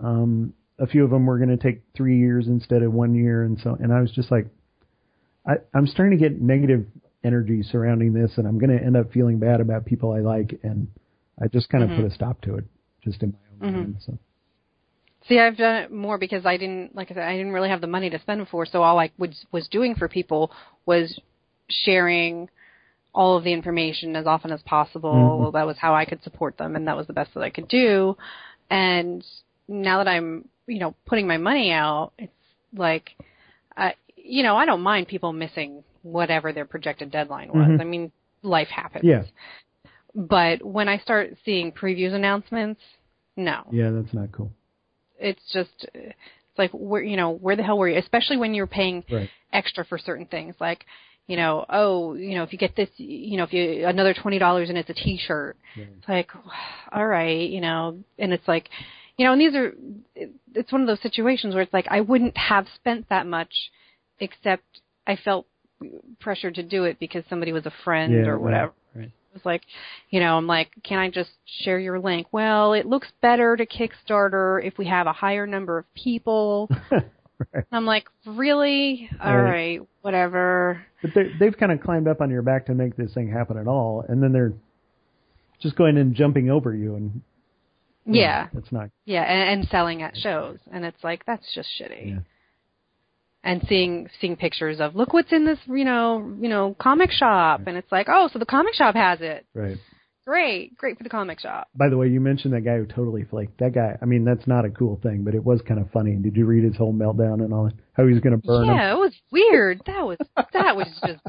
Um, 0.00 0.52
a 0.78 0.86
few 0.86 1.02
of 1.04 1.10
them 1.10 1.24
were 1.26 1.38
going 1.38 1.56
to 1.56 1.56
take 1.56 1.82
three 1.94 2.18
years 2.18 2.46
instead 2.46 2.82
of 2.82 2.92
one 2.92 3.14
year, 3.14 3.42
and 3.44 3.58
so 3.58 3.76
and 3.80 3.90
I 3.92 4.00
was 4.02 4.10
just 4.12 4.30
like, 4.30 4.46
I, 5.46 5.54
I'm 5.74 5.86
starting 5.86 6.16
to 6.18 6.22
get 6.22 6.40
negative 6.40 6.86
energy 7.24 7.62
surrounding 7.62 8.12
this, 8.12 8.32
and 8.36 8.46
I'm 8.46 8.58
going 8.58 8.76
to 8.76 8.84
end 8.84 8.96
up 8.96 9.12
feeling 9.12 9.38
bad 9.38 9.60
about 9.60 9.84
people 9.84 10.12
I 10.12 10.20
like, 10.20 10.58
and 10.62 10.88
I 11.40 11.48
just 11.48 11.68
kind 11.68 11.84
of 11.84 11.90
Mhm. 11.90 11.96
put 11.96 12.04
a 12.04 12.14
stop 12.14 12.40
to 12.42 12.56
it, 12.56 12.64
just 13.02 13.22
in 13.22 13.32
my 13.32 13.66
own 13.66 13.72
Mhm. 13.72 13.76
mind. 13.78 13.96
So 14.04 14.18
See, 15.28 15.38
I've 15.38 15.56
done 15.56 15.76
it 15.84 15.92
more 15.92 16.18
because 16.18 16.44
I 16.46 16.56
didn't, 16.56 16.96
like 16.96 17.10
I 17.10 17.14
said, 17.14 17.22
I 17.22 17.36
didn't 17.36 17.52
really 17.52 17.68
have 17.68 17.80
the 17.80 17.86
money 17.86 18.10
to 18.10 18.18
spend 18.18 18.48
for. 18.48 18.66
So 18.66 18.82
all 18.82 18.98
I 18.98 19.10
was 19.18 19.46
was 19.52 19.68
doing 19.68 19.94
for 19.94 20.08
people 20.08 20.50
was 20.84 21.18
sharing 21.70 22.48
all 23.14 23.36
of 23.36 23.44
the 23.44 23.52
information 23.52 24.16
as 24.16 24.26
often 24.26 24.50
as 24.50 24.62
possible. 24.62 25.12
Mhm. 25.12 25.52
That 25.52 25.66
was 25.66 25.78
how 25.78 25.94
I 25.94 26.04
could 26.06 26.22
support 26.22 26.56
them, 26.58 26.74
and 26.74 26.88
that 26.88 26.96
was 26.96 27.06
the 27.06 27.12
best 27.12 27.34
that 27.34 27.42
I 27.42 27.50
could 27.50 27.68
do. 27.68 28.16
And 28.70 29.24
now 29.68 29.98
that 29.98 30.08
I'm, 30.08 30.48
you 30.66 30.80
know, 30.80 30.94
putting 31.06 31.26
my 31.26 31.36
money 31.36 31.70
out, 31.70 32.12
it's 32.18 32.32
like, 32.74 33.10
I, 33.76 33.94
you 34.24 34.42
know, 34.42 34.56
I 34.56 34.66
don't 34.66 34.82
mind 34.82 35.08
people 35.08 35.32
missing 35.32 35.84
whatever 36.02 36.52
their 36.52 36.64
projected 36.64 37.10
deadline 37.10 37.48
was. 37.52 37.68
Mhm. 37.68 37.80
I 37.80 37.84
mean, 37.84 38.12
life 38.42 38.68
happens. 38.68 39.04
Yeah. 39.04 39.24
But 40.14 40.62
when 40.64 40.88
I 40.88 40.98
start 40.98 41.36
seeing 41.44 41.72
previews 41.72 42.12
announcements, 42.12 42.80
no 43.36 43.64
yeah, 43.70 43.88
that's 43.90 44.12
not 44.12 44.30
cool. 44.30 44.52
it's 45.18 45.40
just 45.54 45.86
it's 45.94 46.58
like 46.58 46.70
where 46.72 47.02
you 47.02 47.16
know 47.16 47.30
where 47.30 47.56
the 47.56 47.62
hell 47.62 47.78
were 47.78 47.88
you 47.88 47.96
especially 47.98 48.36
when 48.36 48.52
you're 48.52 48.66
paying 48.66 49.02
Right. 49.10 49.30
extra 49.54 49.86
for 49.86 49.96
certain 49.96 50.26
things 50.26 50.54
like 50.60 50.84
you 51.26 51.36
know 51.38 51.64
oh 51.70 52.12
you 52.12 52.34
know 52.34 52.42
if 52.42 52.52
you 52.52 52.58
get 52.58 52.76
this 52.76 52.90
you 52.98 53.38
know 53.38 53.44
if 53.44 53.54
you 53.54 53.86
another 53.86 54.12
twenty 54.12 54.38
dollars 54.38 54.68
and 54.68 54.76
it's 54.76 54.90
a 54.90 54.94
t-shirt 54.94 55.56
Yeah. 55.76 55.84
it's 55.98 56.06
like 56.08 56.28
all 56.92 57.06
right 57.06 57.48
you 57.48 57.62
know 57.62 57.98
and 58.18 58.34
it's 58.34 58.46
like 58.46 58.68
you 59.16 59.24
know 59.24 59.32
and 59.32 59.40
these 59.40 59.54
are 59.54 59.72
it's 60.54 60.70
one 60.72 60.82
of 60.82 60.86
those 60.86 61.00
situations 61.00 61.54
where 61.54 61.62
it's 61.62 61.72
like 61.72 61.86
i 61.90 62.02
wouldn't 62.02 62.36
have 62.36 62.66
spent 62.74 63.08
that 63.08 63.26
much 63.26 63.54
except 64.22 64.64
i 65.06 65.14
felt 65.16 65.46
pressured 66.20 66.54
to 66.54 66.62
do 66.62 66.84
it 66.84 66.98
because 67.00 67.24
somebody 67.28 67.52
was 67.52 67.66
a 67.66 67.72
friend 67.84 68.12
Yeah, 68.12 68.30
or 68.30 68.38
whatever 68.38 68.72
right. 68.94 69.06
it 69.06 69.34
was 69.34 69.44
like, 69.44 69.62
you 70.10 70.20
know, 70.20 70.36
I'm 70.36 70.46
like, 70.46 70.70
can 70.84 70.98
I 71.00 71.10
just 71.10 71.30
share 71.62 71.78
your 71.80 71.98
link? 71.98 72.28
Well, 72.30 72.72
it 72.74 72.86
looks 72.86 73.08
better 73.20 73.56
to 73.56 73.66
Kickstarter 73.66 74.64
if 74.64 74.78
we 74.78 74.86
have 74.86 75.06
a 75.08 75.12
higher 75.12 75.46
number 75.46 75.78
of 75.78 75.92
people. 75.94 76.68
Right. 77.52 77.64
I'm 77.72 77.84
like, 77.86 78.04
really? 78.24 79.10
All 79.20 79.36
Right. 79.36 79.50
right, 79.50 79.80
whatever. 80.02 80.80
But 81.02 81.10
they, 81.12 81.24
they've 81.40 81.56
kind 81.58 81.72
of 81.72 81.80
climbed 81.80 82.06
up 82.06 82.20
on 82.20 82.30
your 82.30 82.42
back 82.42 82.66
to 82.66 82.74
make 82.74 82.94
this 82.94 83.12
thing 83.14 83.28
happen 83.32 83.56
at 83.58 83.66
all, 83.66 84.04
and 84.08 84.22
then 84.22 84.32
they're 84.32 84.52
just 85.60 85.74
going 85.74 85.96
and 85.96 86.14
jumping 86.14 86.50
over 86.50 86.72
you, 86.72 86.94
and 86.94 87.20
know, 88.06 88.20
Yeah, 88.20 88.46
it's 88.56 88.70
not. 88.70 88.90
yeah, 89.06 89.22
and, 89.24 89.60
and 89.62 89.68
selling 89.70 90.02
at 90.02 90.16
shows, 90.16 90.58
and 90.70 90.84
it's 90.84 91.02
like 91.02 91.26
that's 91.26 91.52
just 91.52 91.68
shitty. 91.80 92.10
Yeah. 92.10 92.18
And 93.44 93.60
seeing 93.68 94.08
seeing 94.20 94.36
pictures 94.36 94.78
of 94.80 94.94
look 94.94 95.12
what's 95.12 95.32
in 95.32 95.44
this, 95.44 95.58
you 95.66 95.84
know, 95.84 96.32
you 96.40 96.48
know, 96.48 96.76
comic 96.80 97.10
shop, 97.10 97.62
and 97.66 97.76
it's 97.76 97.90
like, 97.90 98.06
oh, 98.08 98.28
so 98.32 98.38
the 98.38 98.46
comic 98.46 98.74
shop 98.74 98.94
has 98.94 99.20
it. 99.20 99.44
Right. 99.52 99.78
Great, 100.24 100.76
great 100.76 100.96
for 100.96 101.02
the 101.02 101.10
comic 101.10 101.40
shop. 101.40 101.66
By 101.74 101.88
the 101.88 101.96
way, 101.96 102.06
you 102.06 102.20
mentioned 102.20 102.54
that 102.54 102.60
guy 102.60 102.76
who 102.76 102.86
totally 102.86 103.24
flaked. 103.24 103.58
That 103.58 103.74
guy, 103.74 103.98
I 104.00 104.04
mean, 104.04 104.24
that's 104.24 104.46
not 104.46 104.64
a 104.64 104.70
cool 104.70 105.00
thing, 105.02 105.24
but 105.24 105.34
it 105.34 105.42
was 105.42 105.60
kind 105.66 105.80
of 105.80 105.90
funny. 105.90 106.14
Did 106.14 106.36
you 106.36 106.46
read 106.46 106.62
his 106.62 106.76
whole 106.76 106.94
meltdown 106.94 107.42
and 107.44 107.52
all 107.52 107.64
that? 107.64 107.74
How 107.94 108.06
he 108.06 108.12
was 108.12 108.22
going 108.22 108.40
to 108.40 108.46
burn 108.46 108.68
him? 108.68 108.76
Yeah, 108.76 108.92
it 108.92 108.98
was 108.98 109.12
weird. 109.32 109.82
That 109.86 110.06
was 110.06 110.18
that 110.36 110.76
was 110.76 110.86
just 111.04 111.22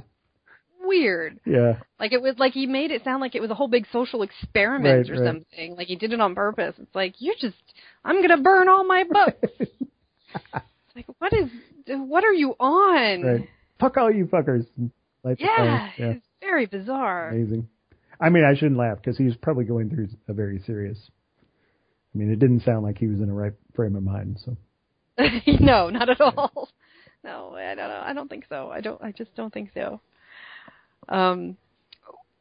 weird. 0.80 1.39
Yeah. 1.47 1.80
Like 1.99 2.11
it 2.14 2.22
was 2.22 2.36
like 2.38 2.53
he 2.53 2.68
made 2.68 2.91
it 2.91 3.03
sound 3.03 3.22
like 3.22 3.34
it 3.34 3.41
was 3.41 3.49
a 3.49 3.55
whole 3.55 3.68
big 3.68 3.88
social 3.91 4.22
experiment 4.22 5.09
Right, 5.09 5.18
or 5.18 5.22
right. 5.24 5.28
something. 5.28 5.76
Like 5.76 5.88
he 5.88 5.95
did 5.95 6.14
it 6.14 6.22
on 6.22 6.36
purpose. 6.36 6.76
It's 6.78 6.93
like 6.93 7.16
you're 7.18 7.34
just 7.41 7.55
I'm 8.05 8.22
gonna 8.22 8.41
burn 8.43 8.70
all 8.70 8.84
my 8.86 9.05
books. 9.09 9.72
like 10.95 11.07
what 11.18 11.34
is 11.34 11.49
what 11.88 12.23
are 12.23 12.34
you 12.34 12.55
on? 12.59 13.21
Right. 13.21 13.49
Fuck 13.79 13.97
all 13.97 14.11
you 14.11 14.25
fuckers. 14.25 14.65
The 15.23 15.36
Yeah, 15.39 15.89
yeah. 15.97 16.05
it's 16.11 16.27
very 16.41 16.65
bizarre. 16.65 17.29
Amazing. 17.29 17.67
I 18.19 18.29
mean, 18.29 18.43
I 18.43 18.53
shouldn't 18.53 18.77
laugh 18.77 18.97
because 18.97 19.17
he 19.17 19.25
was 19.25 19.36
probably 19.36 19.65
going 19.65 19.89
through 19.89 20.09
a 20.27 20.34
very 20.34 20.59
serious. 20.65 20.97
I 22.13 22.17
mean, 22.17 22.31
it 22.31 22.39
didn't 22.39 22.61
sound 22.61 22.84
like 22.84 22.97
he 22.97 23.07
was 23.07 23.19
in 23.21 23.29
a 23.29 23.34
right 23.34 23.53
frame 23.75 23.95
of 23.95 24.03
mind. 24.03 24.39
So 24.45 24.55
no, 25.59 25.89
not 25.89 26.09
at 26.09 26.21
all. 26.21 26.69
No, 27.25 27.55
I 27.55 27.73
don't 27.73 27.88
know. 27.88 28.01
I 28.03 28.11
don't 28.11 28.27
think 28.27 28.47
so. 28.49 28.69
I 28.69 28.81
don't. 28.81 29.01
I 29.01 29.13
just 29.13 29.34
don't 29.34 29.53
think 29.53 29.69
so. 29.73 30.01
Um, 31.07 31.55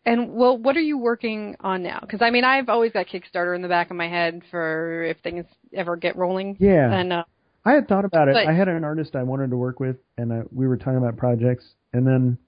and 0.04 0.32
well, 0.34 0.58
what 0.58 0.76
are 0.76 0.80
you 0.80 0.98
working 0.98 1.54
on 1.60 1.84
now? 1.84 2.00
Because 2.00 2.20
I 2.20 2.30
mean, 2.30 2.42
I've 2.42 2.68
always 2.68 2.90
got 2.90 3.06
Kickstarter 3.06 3.54
in 3.54 3.62
the 3.62 3.68
back 3.68 3.92
of 3.92 3.96
my 3.96 4.08
head 4.08 4.42
for 4.50 5.04
if 5.04 5.18
things 5.20 5.44
ever 5.72 5.94
get 5.94 6.16
rolling. 6.16 6.56
yeah, 6.58 6.92
And 6.92 7.12
uh, 7.12 7.24
I 7.64 7.72
had 7.72 7.88
thought 7.88 8.04
about 8.04 8.28
it. 8.28 8.34
But- 8.34 8.46
I 8.46 8.52
had 8.52 8.68
an 8.68 8.84
artist 8.84 9.14
I 9.14 9.22
wanted 9.22 9.50
to 9.50 9.56
work 9.56 9.80
with, 9.80 9.96
and 10.16 10.32
I, 10.32 10.42
we 10.50 10.66
were 10.66 10.76
talking 10.76 10.96
about 10.96 11.16
projects, 11.16 11.64
and 11.92 12.06
then 12.06 12.38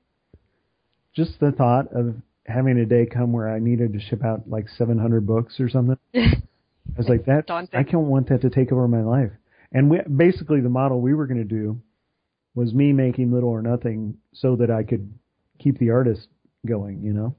just 1.14 1.38
the 1.40 1.52
thought 1.52 1.92
of 1.92 2.16
having 2.46 2.78
a 2.78 2.84
day 2.84 3.06
come 3.06 3.32
where 3.32 3.48
I 3.48 3.58
needed 3.58 3.92
to 3.92 4.00
ship 4.00 4.24
out 4.24 4.48
like 4.48 4.68
700 4.68 5.26
books 5.26 5.60
or 5.60 5.68
something. 5.68 5.96
I 6.14 6.98
was 6.98 7.08
like, 7.08 7.24
that 7.26 7.46
Daunting. 7.46 7.78
I 7.78 7.82
can't 7.82 8.04
want 8.04 8.28
that 8.28 8.42
to 8.42 8.50
take 8.50 8.72
over 8.72 8.86
my 8.86 9.02
life. 9.02 9.30
And 9.72 9.90
we, 9.90 10.00
basically, 10.02 10.60
the 10.60 10.68
model 10.68 11.00
we 11.00 11.14
were 11.14 11.26
going 11.26 11.38
to 11.38 11.44
do 11.44 11.80
was 12.54 12.72
me 12.72 12.92
making 12.92 13.32
little 13.32 13.48
or 13.48 13.62
nothing 13.62 14.18
so 14.32 14.56
that 14.56 14.70
I 14.70 14.82
could 14.82 15.12
keep 15.58 15.78
the 15.78 15.90
artist 15.90 16.28
going. 16.66 17.02
You 17.02 17.12
know. 17.12 17.36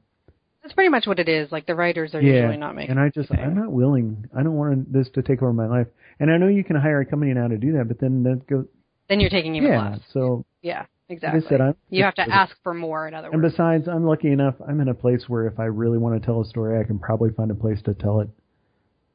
that's 0.61 0.73
pretty 0.73 0.89
much 0.89 1.07
what 1.07 1.19
it 1.19 1.29
is. 1.29 1.51
Like 1.51 1.65
the 1.65 1.75
writers 1.75 2.13
are 2.13 2.21
yeah. 2.21 2.33
usually 2.33 2.57
not 2.57 2.75
making. 2.75 2.91
and 2.91 2.99
I 2.99 3.09
just, 3.09 3.31
anything. 3.31 3.45
I'm 3.45 3.55
not 3.55 3.71
willing. 3.71 4.27
I 4.35 4.43
don't 4.43 4.55
want 4.55 4.91
this 4.91 5.07
to 5.13 5.21
take 5.21 5.41
over 5.41 5.53
my 5.53 5.67
life. 5.67 5.87
And 6.19 6.31
I 6.31 6.37
know 6.37 6.47
you 6.47 6.63
can 6.63 6.75
hire 6.75 7.01
a 7.01 7.05
company 7.05 7.33
now 7.33 7.47
to 7.47 7.57
do 7.57 7.73
that, 7.73 7.87
but 7.87 7.99
then 7.99 8.23
that 8.23 8.47
goes. 8.47 8.65
then 9.09 9.19
you're 9.19 9.29
taking 9.29 9.55
even 9.55 9.71
Yeah. 9.71 9.89
less. 9.91 9.99
So 10.13 10.45
Yeah, 10.61 10.79
like 10.79 10.87
exactly. 11.09 11.45
I 11.45 11.49
said, 11.49 11.61
I'm. 11.61 11.75
you 11.89 12.03
have 12.03 12.15
to 12.15 12.29
ask 12.29 12.55
for 12.63 12.73
more. 12.73 13.07
In 13.07 13.13
other 13.13 13.27
words. 13.29 13.33
And 13.33 13.41
besides, 13.51 13.87
I'm 13.87 14.05
lucky 14.05 14.31
enough. 14.31 14.55
I'm 14.67 14.79
in 14.81 14.87
a 14.87 14.93
place 14.93 15.25
where 15.27 15.47
if 15.47 15.59
I 15.59 15.65
really 15.65 15.97
want 15.97 16.19
to 16.19 16.25
tell 16.25 16.41
a 16.41 16.45
story, 16.45 16.79
I 16.79 16.83
can 16.83 16.99
probably 16.99 17.31
find 17.31 17.51
a 17.51 17.55
place 17.55 17.81
to 17.83 17.93
tell 17.93 18.21
it. 18.21 18.29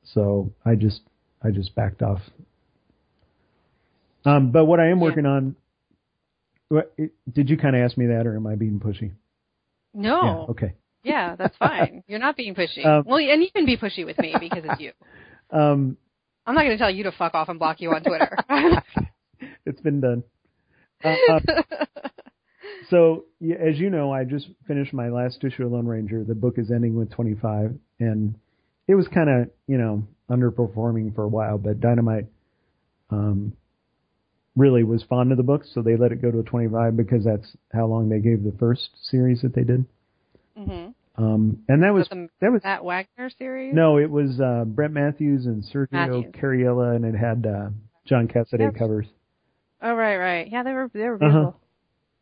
So 0.04 0.52
I 0.64 0.74
just, 0.74 1.02
I 1.42 1.50
just 1.50 1.74
backed 1.74 2.02
off. 2.02 2.20
Um, 4.24 4.50
but 4.52 4.66
what 4.66 4.80
I 4.80 4.88
am 4.88 4.98
Yeah. 4.98 5.04
working 5.04 5.26
on. 5.26 5.56
What, 6.68 6.94
did 7.32 7.50
you 7.50 7.56
kind 7.56 7.74
of 7.74 7.82
ask 7.82 7.98
me 7.98 8.06
that, 8.06 8.26
or 8.26 8.36
am 8.36 8.46
I 8.46 8.54
being 8.54 8.78
pushy? 8.78 9.12
no. 9.92 10.22
Yeah. 10.22 10.50
Okay. 10.50 10.72
Yeah, 11.02 11.34
that's 11.34 11.56
fine. 11.56 12.04
You're 12.06 12.18
not 12.18 12.36
being 12.36 12.54
pushy. 12.54 12.84
Um, 12.84 13.04
well, 13.06 13.18
and 13.18 13.42
you 13.42 13.50
can 13.50 13.64
be 13.66 13.76
pushy 13.76 14.04
with 14.04 14.18
me 14.18 14.36
because 14.38 14.64
it's 14.64 14.80
you. 14.80 14.92
Um, 15.52 15.96
I'm 16.50 16.56
not 16.56 16.64
going 16.64 16.76
to 16.76 16.82
tell 16.82 16.90
you 16.90 17.04
to 17.04 17.12
fuck 17.12 17.34
off 17.34 17.48
and 17.48 17.60
block 17.60 17.80
you 17.80 17.92
on 17.92 18.02
Twitter. 18.02 18.36
it's 19.64 19.80
been 19.82 20.00
done. 20.00 20.24
Uh, 21.04 21.14
uh, 21.30 21.40
so 22.90 23.26
as 23.40 23.78
you 23.78 23.88
know, 23.88 24.12
I 24.12 24.24
just 24.24 24.48
finished 24.66 24.92
my 24.92 25.10
last 25.10 25.44
issue 25.44 25.64
of 25.64 25.70
Lone 25.70 25.86
Ranger. 25.86 26.24
The 26.24 26.34
book 26.34 26.54
is 26.56 26.72
ending 26.72 26.96
with 26.96 27.12
25, 27.12 27.78
and 28.00 28.34
it 28.88 28.96
was 28.96 29.06
kind 29.06 29.30
of 29.30 29.50
you 29.68 29.78
know 29.78 30.02
underperforming 30.28 31.14
for 31.14 31.22
a 31.22 31.28
while, 31.28 31.56
but 31.56 31.78
Dynamite 31.78 32.26
um, 33.10 33.52
really 34.56 34.82
was 34.82 35.04
fond 35.04 35.30
of 35.30 35.36
the 35.36 35.44
book, 35.44 35.62
so 35.72 35.82
they 35.82 35.96
let 35.96 36.10
it 36.10 36.20
go 36.20 36.32
to 36.32 36.40
a 36.40 36.42
25 36.42 36.96
because 36.96 37.24
that's 37.24 37.56
how 37.72 37.86
long 37.86 38.08
they 38.08 38.18
gave 38.18 38.42
the 38.42 38.56
first 38.58 38.88
series 39.04 39.42
that 39.42 39.54
they 39.54 39.62
did. 39.62 39.84
Mhm. 40.58 40.94
Um, 41.20 41.58
and 41.68 41.82
that 41.82 41.92
was 41.92 42.08
that 42.40 42.50
was 42.50 42.62
Matt 42.64 42.82
Wagner 42.82 43.28
series. 43.38 43.74
no, 43.74 43.98
it 43.98 44.10
was 44.10 44.40
uh, 44.40 44.64
Brett 44.66 44.90
Matthews 44.90 45.44
and 45.44 45.62
Sergio 45.62 45.88
Matthews. 45.92 46.34
Cariello, 46.40 46.96
and 46.96 47.04
it 47.04 47.14
had 47.18 47.44
uh, 47.46 47.68
John 48.06 48.26
Cassaday 48.26 48.76
covers. 48.78 49.06
Oh 49.82 49.94
right, 49.94 50.16
right. 50.16 50.48
Yeah, 50.50 50.62
they 50.62 50.72
were 50.72 50.90
they 50.94 51.00
were 51.08 51.16
Uh-huh. 51.16 51.28
beautiful. 51.28 51.60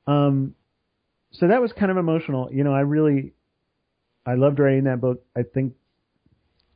Um, 0.08 0.54
so 1.30 1.46
that 1.46 1.60
was 1.60 1.72
kind 1.72 1.90
of 1.92 1.96
emotional. 1.96 2.50
You 2.52 2.64
know, 2.64 2.72
I 2.74 2.80
really, 2.80 3.32
I 4.26 4.34
loved 4.34 4.58
writing 4.58 4.84
that 4.84 5.00
book. 5.00 5.22
I 5.36 5.42
think, 5.42 5.74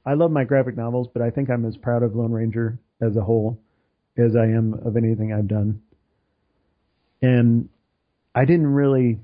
I 0.05 0.14
love 0.14 0.31
my 0.31 0.45
graphic 0.45 0.77
novels, 0.77 1.09
but 1.12 1.23
I 1.23 1.31
think 1.31 1.49
I'm 1.51 1.64
as 1.64 1.77
proud 1.77 2.03
of 2.03 2.14
Lone 2.14 2.31
Ranger 2.33 2.79
as 3.01 3.16
a 3.16 3.23
whole 3.23 3.59
as 4.18 4.37
I 4.37 4.45
am 4.45 4.75
of 4.85 4.97
anything 4.97 5.33
I've 5.33 5.49
done. 5.49 5.81
And 7.23 7.68
I 8.35 8.45
didn't 8.45 8.66
really, 8.66 9.20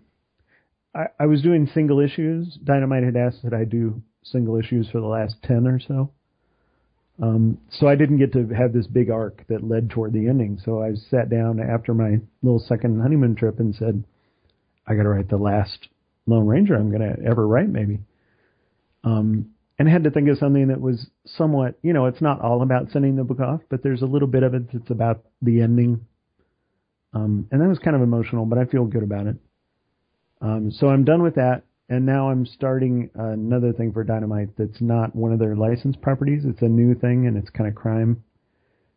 I, 0.99 1.07
I 1.20 1.26
was 1.26 1.42
doing 1.42 1.70
single 1.72 2.01
issues. 2.01 2.59
Dynamite 2.64 3.05
had 3.05 3.16
asked 3.16 3.44
that 3.44 3.55
I 3.55 3.64
do 3.64 4.03
single 4.24 4.57
issues 4.59 4.90
for 4.90 5.01
the 5.01 5.07
last 5.07 5.36
10 5.44 5.66
or 5.66 5.80
so. 5.80 6.11
Um, 7.20 7.59
so 7.70 7.88
I 7.88 7.94
didn't 7.94 8.18
get 8.18 8.32
to 8.34 8.49
have 8.49 8.72
this 8.72 8.86
big 8.86 9.11
arc 9.11 9.46
that 9.49 9.66
led 9.66 9.90
toward 9.90 10.12
the 10.12 10.28
ending. 10.28 10.61
So 10.64 10.82
I 10.82 10.94
sat 10.94 11.30
down 11.30 11.61
after 11.61 11.94
my 11.94 12.18
little 12.42 12.61
second 12.61 13.01
honeymoon 13.01 13.34
trip 13.36 13.59
and 13.61 13.74
said, 13.74 14.05
I 14.86 14.94
got 14.94 15.03
to 15.03 15.09
write 15.09 15.28
the 15.28 15.36
last 15.36 15.88
Lone 16.26 16.46
Ranger 16.46 16.74
I'm 16.74 16.90
going 16.90 17.03
to 17.03 17.22
ever 17.24 17.46
write, 17.46 17.68
maybe. 17.68 18.01
Um, 19.05 19.51
and 19.78 19.88
had 19.88 20.05
to 20.05 20.11
think 20.11 20.28
of 20.28 20.38
something 20.38 20.68
that 20.68 20.80
was 20.80 21.09
somewhat, 21.24 21.78
you 21.82 21.92
know, 21.92 22.07
it's 22.07 22.20
not 22.20 22.40
all 22.40 22.62
about 22.62 22.90
sending 22.90 23.16
the 23.16 23.24
book 23.24 23.40
off, 23.40 23.61
but 23.68 23.82
there's 23.82 24.03
a 24.03 24.07
little 24.07 24.28
bit 24.28 24.42
of 24.42 24.55
it 24.55 24.72
that's 24.72 24.90
about 24.90 25.24
the 25.40 25.61
ending. 25.61 26.05
Um, 27.14 27.49
and 27.51 27.61
that 27.61 27.68
was 27.68 27.78
kind 27.78 27.96
of 27.96 28.03
emotional, 28.03 28.44
but 28.44 28.59
I 28.59 28.64
feel 28.64 28.84
good 28.84 29.03
about 29.03 29.26
it. 29.26 29.36
Um, 30.41 30.70
so 30.70 30.89
I'm 30.89 31.05
done 31.05 31.22
with 31.22 31.34
that, 31.34 31.62
and 31.89 32.07
now 32.07 32.30
I'm 32.30 32.47
starting 32.47 33.11
another 33.14 33.72
thing 33.72 33.93
for 33.93 34.05
Dynamite 34.05 34.57
that's 34.57 34.80
not 34.80 35.14
one 35.14 35.32
of 35.32 35.39
their 35.39 35.57
licensed 35.57 36.01
properties. 36.01 36.45
It's 36.45 36.62
a 36.62 36.68
new 36.68 36.95
thing, 36.95 37.26
and 37.26 37.36
it's 37.36 37.51
kind 37.51 37.68
of 37.68 37.74
crime 37.74 38.22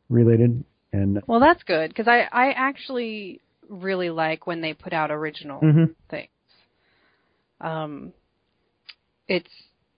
related. 0.09 0.63
And 0.93 1.21
Well, 1.27 1.39
that's 1.39 1.63
good 1.63 1.89
because 1.89 2.07
I 2.07 2.27
I 2.31 2.51
actually 2.51 3.41
really 3.69 4.09
like 4.09 4.45
when 4.45 4.61
they 4.61 4.73
put 4.73 4.93
out 4.93 5.09
original 5.09 5.61
Mhm. 5.61 5.95
things. 6.09 6.29
Um, 7.61 8.13
it's 9.27 9.49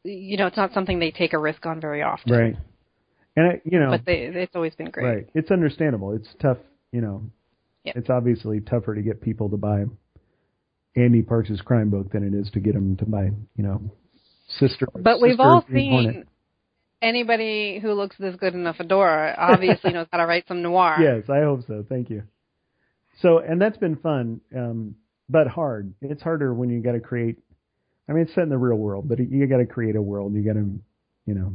you 0.03 0.37
know 0.37 0.47
it's 0.47 0.57
not 0.57 0.71
something 0.73 0.99
they 0.99 1.11
take 1.11 1.33
a 1.33 1.39
risk 1.39 1.65
on 1.65 1.79
very 1.81 2.03
often. 2.03 2.31
right, 2.33 2.55
and 3.35 3.47
I, 3.47 3.61
you 3.65 3.79
know, 3.79 3.89
But 3.89 4.05
they 4.05 4.25
it's 4.25 4.55
always 4.55 4.75
been 4.75 4.91
great. 4.91 5.05
Right. 5.05 5.29
It's 5.33 5.49
understandable. 5.49 6.11
It's 6.13 6.33
tough, 6.39 6.59
you 6.91 7.01
know. 7.01 7.23
Yep. 7.85 7.97
It's 7.97 8.09
obviously 8.09 8.61
tougher 8.61 8.95
to 8.95 9.01
get 9.01 9.19
people 9.19 9.49
to 9.49 9.57
buy 9.57 9.85
Ande 10.95 11.27
Parks' 11.27 11.61
crime 11.61 11.89
book 11.89 12.11
than 12.11 12.23
it 12.23 12.33
is 12.33 12.49
to 12.51 12.59
get 12.59 12.75
him 12.75 12.95
to 12.97 13.05
my, 13.05 13.25
you 13.55 13.63
know, 13.63 13.81
Sister. 14.59 14.87
But 14.93 15.21
we've 15.21 15.39
all 15.39 15.65
seen 15.71 15.91
Hornet. 15.91 16.27
anybody 17.01 17.79
who 17.79 17.93
looks 17.93 18.15
this 18.19 18.35
good 18.35 18.53
in 18.53 18.67
a 18.67 18.73
fedora 18.73 19.35
obviously 19.37 19.91
knows 19.93 20.07
how 20.11 20.19
to 20.19 20.25
write 20.25 20.47
some 20.47 20.61
noir. 20.61 20.97
Yes, 21.01 21.29
I 21.29 21.41
hope 21.41 21.61
so. 21.67 21.83
Thank 21.87 22.09
you. 22.09 22.23
So, 23.21 23.39
and 23.39 23.61
that's 23.61 23.77
been 23.77 23.95
fun, 23.95 24.41
um, 24.55 24.95
but 25.29 25.47
hard. 25.47 25.93
It's 26.01 26.21
harder 26.21 26.53
when 26.53 26.69
you 26.69 26.81
got 26.81 26.93
to 26.93 26.99
create. 26.99 27.37
I 28.09 28.13
mean, 28.13 28.23
it's 28.23 28.35
set 28.35 28.43
in 28.43 28.49
the 28.49 28.57
real 28.57 28.77
world, 28.77 29.07
but 29.07 29.19
you 29.19 29.47
got 29.47 29.57
to 29.57 29.65
create 29.65 29.95
a 29.95 30.01
world. 30.01 30.33
You 30.33 30.43
got 30.43 30.53
to, 30.53 30.79
you 31.25 31.33
know, 31.33 31.53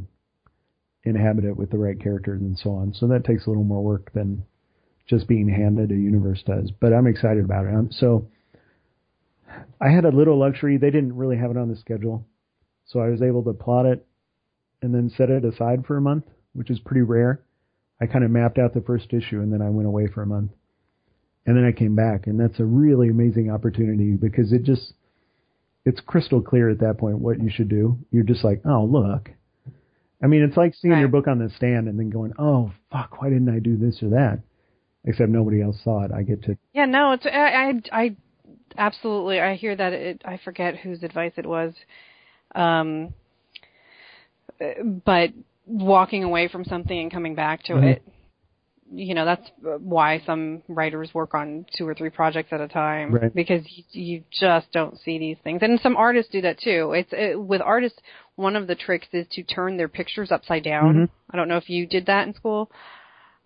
inhabit 1.03 1.45
it 1.45 1.55
with 1.55 1.69
the 1.69 1.77
right 1.77 2.01
characters 2.01 2.41
and 2.41 2.57
so 2.57 2.71
on. 2.71 2.93
So 2.93 3.07
that 3.07 3.23
takes 3.23 3.45
a 3.45 3.49
little 3.49 3.63
more 3.63 3.83
work 3.83 4.11
than 4.13 4.43
just 5.07 5.27
being 5.27 5.47
handed 5.47 5.91
a 5.91 5.95
universe 5.95 6.41
does. 6.45 6.71
But 6.79 6.93
I'm 6.93 7.07
excited 7.07 7.45
about 7.45 7.65
it. 7.65 7.73
Um, 7.73 7.89
so 7.91 8.27
I 9.81 9.89
had 9.89 10.05
a 10.05 10.09
little 10.09 10.37
luxury. 10.37 10.77
They 10.77 10.91
didn't 10.91 11.15
really 11.15 11.37
have 11.37 11.51
it 11.51 11.57
on 11.57 11.69
the 11.69 11.75
schedule, 11.75 12.25
so 12.85 12.99
I 12.99 13.09
was 13.09 13.21
able 13.21 13.43
to 13.43 13.53
plot 13.53 13.85
it 13.85 14.05
and 14.81 14.93
then 14.93 15.09
set 15.09 15.29
it 15.29 15.45
aside 15.45 15.85
for 15.85 15.97
a 15.97 16.01
month, 16.01 16.25
which 16.53 16.69
is 16.69 16.79
pretty 16.79 17.01
rare. 17.01 17.41
I 18.01 18.05
kind 18.07 18.23
of 18.23 18.31
mapped 18.31 18.57
out 18.57 18.73
the 18.73 18.81
first 18.81 19.13
issue 19.13 19.41
and 19.41 19.51
then 19.51 19.61
I 19.61 19.69
went 19.69 19.87
away 19.87 20.07
for 20.07 20.21
a 20.21 20.27
month. 20.27 20.51
And 21.45 21.57
then 21.57 21.65
I 21.65 21.71
came 21.71 21.95
back 21.95 22.27
and 22.27 22.39
that's 22.39 22.59
a 22.59 22.65
really 22.65 23.09
amazing 23.09 23.49
opportunity 23.49 24.15
because 24.15 24.53
it 24.53 24.63
just 24.63 24.93
it's 25.85 25.99
crystal 26.01 26.41
clear 26.41 26.69
at 26.69 26.79
that 26.79 26.97
point 26.97 27.19
what 27.19 27.41
you 27.41 27.49
should 27.49 27.69
do. 27.69 27.97
You're 28.11 28.23
just 28.23 28.43
like, 28.43 28.61
"Oh, 28.65 28.83
look." 28.83 29.31
I 30.21 30.27
mean, 30.27 30.43
it's 30.43 30.57
like 30.57 30.75
seeing 30.75 30.99
your 30.99 31.07
book 31.07 31.27
on 31.27 31.39
the 31.39 31.49
stand 31.49 31.87
and 31.87 31.97
then 31.97 32.09
going, 32.09 32.33
"Oh, 32.37 32.71
fuck, 32.91 33.21
why 33.21 33.29
didn't 33.29 33.49
I 33.49 33.59
do 33.59 33.77
this 33.77 34.03
or 34.03 34.09
that?" 34.09 34.41
Except 35.05 35.31
nobody 35.31 35.61
else 35.61 35.81
saw 35.83 36.03
it. 36.03 36.11
I 36.11 36.23
get 36.23 36.43
to 36.43 36.57
Yeah, 36.73 36.85
no, 36.85 37.13
it's 37.13 37.25
I 37.25 37.29
I, 37.39 37.81
I 38.03 38.15
absolutely 38.79 39.39
I 39.39 39.55
hear 39.55 39.75
that 39.75 39.93
it 39.93 40.21
I 40.25 40.37
forget 40.43 40.77
whose 40.77 41.03
advice 41.03 41.33
it 41.37 41.45
was. 41.45 41.73
Um 42.55 43.13
but 45.05 45.29
walking 45.65 46.23
away 46.23 46.47
from 46.47 46.65
something 46.65 46.97
and 46.99 47.11
coming 47.11 47.35
back 47.35 47.63
to 47.63 47.73
Mhm. 47.73 47.83
it 47.83 48.01
you 48.91 49.13
know 49.13 49.23
that's 49.23 49.47
why 49.61 50.19
some 50.25 50.63
writers 50.67 51.13
work 51.13 51.35
on 51.35 51.65
two 51.77 51.87
or 51.87 51.93
three 51.93 52.09
projects 52.09 52.51
at 52.51 52.59
a 52.59 52.67
time 52.67 53.13
Right. 53.13 53.35
because 53.35 53.61
you, 53.69 53.83
you 53.91 54.23
just 54.31 54.71
don't 54.71 54.97
see 54.99 55.19
these 55.19 55.37
things 55.43 55.61
and 55.61 55.79
some 55.81 55.95
artists 55.95 56.31
do 56.31 56.41
that 56.41 56.57
too 56.59 56.93
it's 56.93 57.09
it, 57.13 57.39
with 57.39 57.61
artists 57.61 57.99
one 58.35 58.55
of 58.55 58.65
the 58.65 58.75
tricks 58.75 59.07
is 59.11 59.27
to 59.33 59.43
turn 59.43 59.77
their 59.77 59.87
pictures 59.87 60.31
upside 60.31 60.63
down 60.63 60.95
Mhm. 60.95 61.09
i 61.29 61.37
don't 61.37 61.47
know 61.47 61.57
if 61.57 61.69
you 61.69 61.85
did 61.85 62.07
that 62.07 62.27
in 62.27 62.33
school 62.33 62.71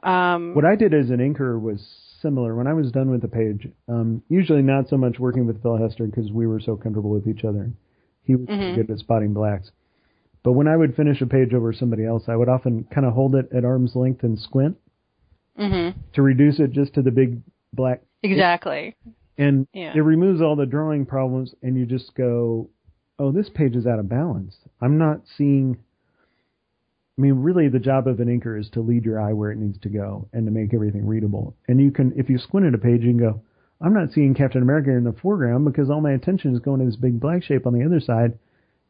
um 0.03 0.53
What 0.55 0.65
I 0.65 0.75
did 0.75 0.93
as 0.93 1.09
an 1.09 1.19
inker 1.19 1.59
was 1.59 1.81
similar. 2.23 2.55
When 2.55 2.65
I 2.65 2.73
was 2.73 2.91
done 2.91 3.11
with 3.11 3.21
the 3.21 3.27
page, 3.27 3.67
um, 3.87 4.23
usually 4.29 4.63
not 4.63 4.89
so 4.89 4.97
much 4.97 5.19
working 5.19 5.45
with 5.45 5.61
Phil 5.61 5.77
Hester 5.77 6.07
because 6.07 6.31
we 6.31 6.47
were 6.47 6.59
so 6.59 6.75
comfortable 6.75 7.11
with 7.11 7.27
each 7.27 7.43
other. 7.45 7.71
He 8.23 8.35
was 8.35 8.47
Mhm. 8.47 8.73
good 8.75 8.89
at 8.89 8.97
spotting 8.97 9.33
blacks. 9.33 9.71
But 10.41 10.53
when 10.53 10.67
I 10.67 10.75
would 10.75 10.95
finish 10.95 11.21
a 11.21 11.27
page 11.27 11.53
over 11.53 11.71
somebody 11.71 12.03
else, 12.05 12.27
I 12.27 12.35
would 12.35 12.49
often 12.49 12.85
kind 12.85 13.05
of 13.05 13.13
hold 13.13 13.35
it 13.35 13.51
at 13.53 13.63
arm's 13.63 13.95
length 13.95 14.23
and 14.23 14.39
squint 14.39 14.75
mhm 15.59 15.93
to 16.13 16.21
reduce 16.23 16.59
it 16.59 16.71
just 16.71 16.93
to 16.95 17.01
the 17.03 17.11
big 17.11 17.39
black. 17.73 18.01
exactly 18.23 18.95
And 19.37 19.67
Yeah. 19.73 19.93
it 19.95 20.01
removes 20.01 20.41
all 20.41 20.55
the 20.55 20.65
drawing 20.65 21.05
problems, 21.05 21.53
and 21.63 21.75
you 21.77 21.85
just 21.85 22.13
go, 22.15 22.69
"Oh, 23.19 23.31
this 23.31 23.49
page 23.49 23.75
is 23.75 23.85
out 23.87 23.99
of 23.99 24.07
balance. 24.07 24.57
I'm 24.81 24.97
not 24.97 25.27
seeing." 25.27 25.77
I 27.17 27.21
mean, 27.21 27.35
really, 27.35 27.69
the 27.69 27.79
job 27.79 28.07
of 28.07 28.19
an 28.19 28.27
inker 28.27 28.59
is 28.59 28.69
to 28.71 28.81
lead 28.81 29.05
your 29.05 29.21
eye 29.21 29.33
where 29.33 29.51
it 29.51 29.59
needs 29.59 29.77
to 29.81 29.89
go 29.89 30.27
and 30.33 30.45
to 30.47 30.51
make 30.51 30.73
everything 30.73 31.05
readable. 31.05 31.55
And 31.67 31.79
you 31.79 31.91
can, 31.91 32.11
if 32.15 32.27
you 32.29 32.39
squint 32.39 32.65
at 32.65 32.73
a 32.73 32.79
page, 32.79 33.01
you 33.03 33.11
can 33.11 33.19
go, 33.19 33.41
"I'm 33.79 33.93
not 33.93 34.11
seeing 34.11 34.33
Captain 34.33 34.63
America 34.63 34.89
in 34.89 35.03
the 35.03 35.13
foreground 35.13 35.65
because 35.65 35.91
all 35.91 36.01
my 36.01 36.13
attention 36.13 36.53
is 36.53 36.59
going 36.59 36.79
to 36.79 36.85
this 36.87 36.95
big 36.95 37.19
black 37.19 37.43
shape 37.43 37.67
on 37.67 37.73
the 37.73 37.85
other 37.85 37.99
side, 37.99 38.37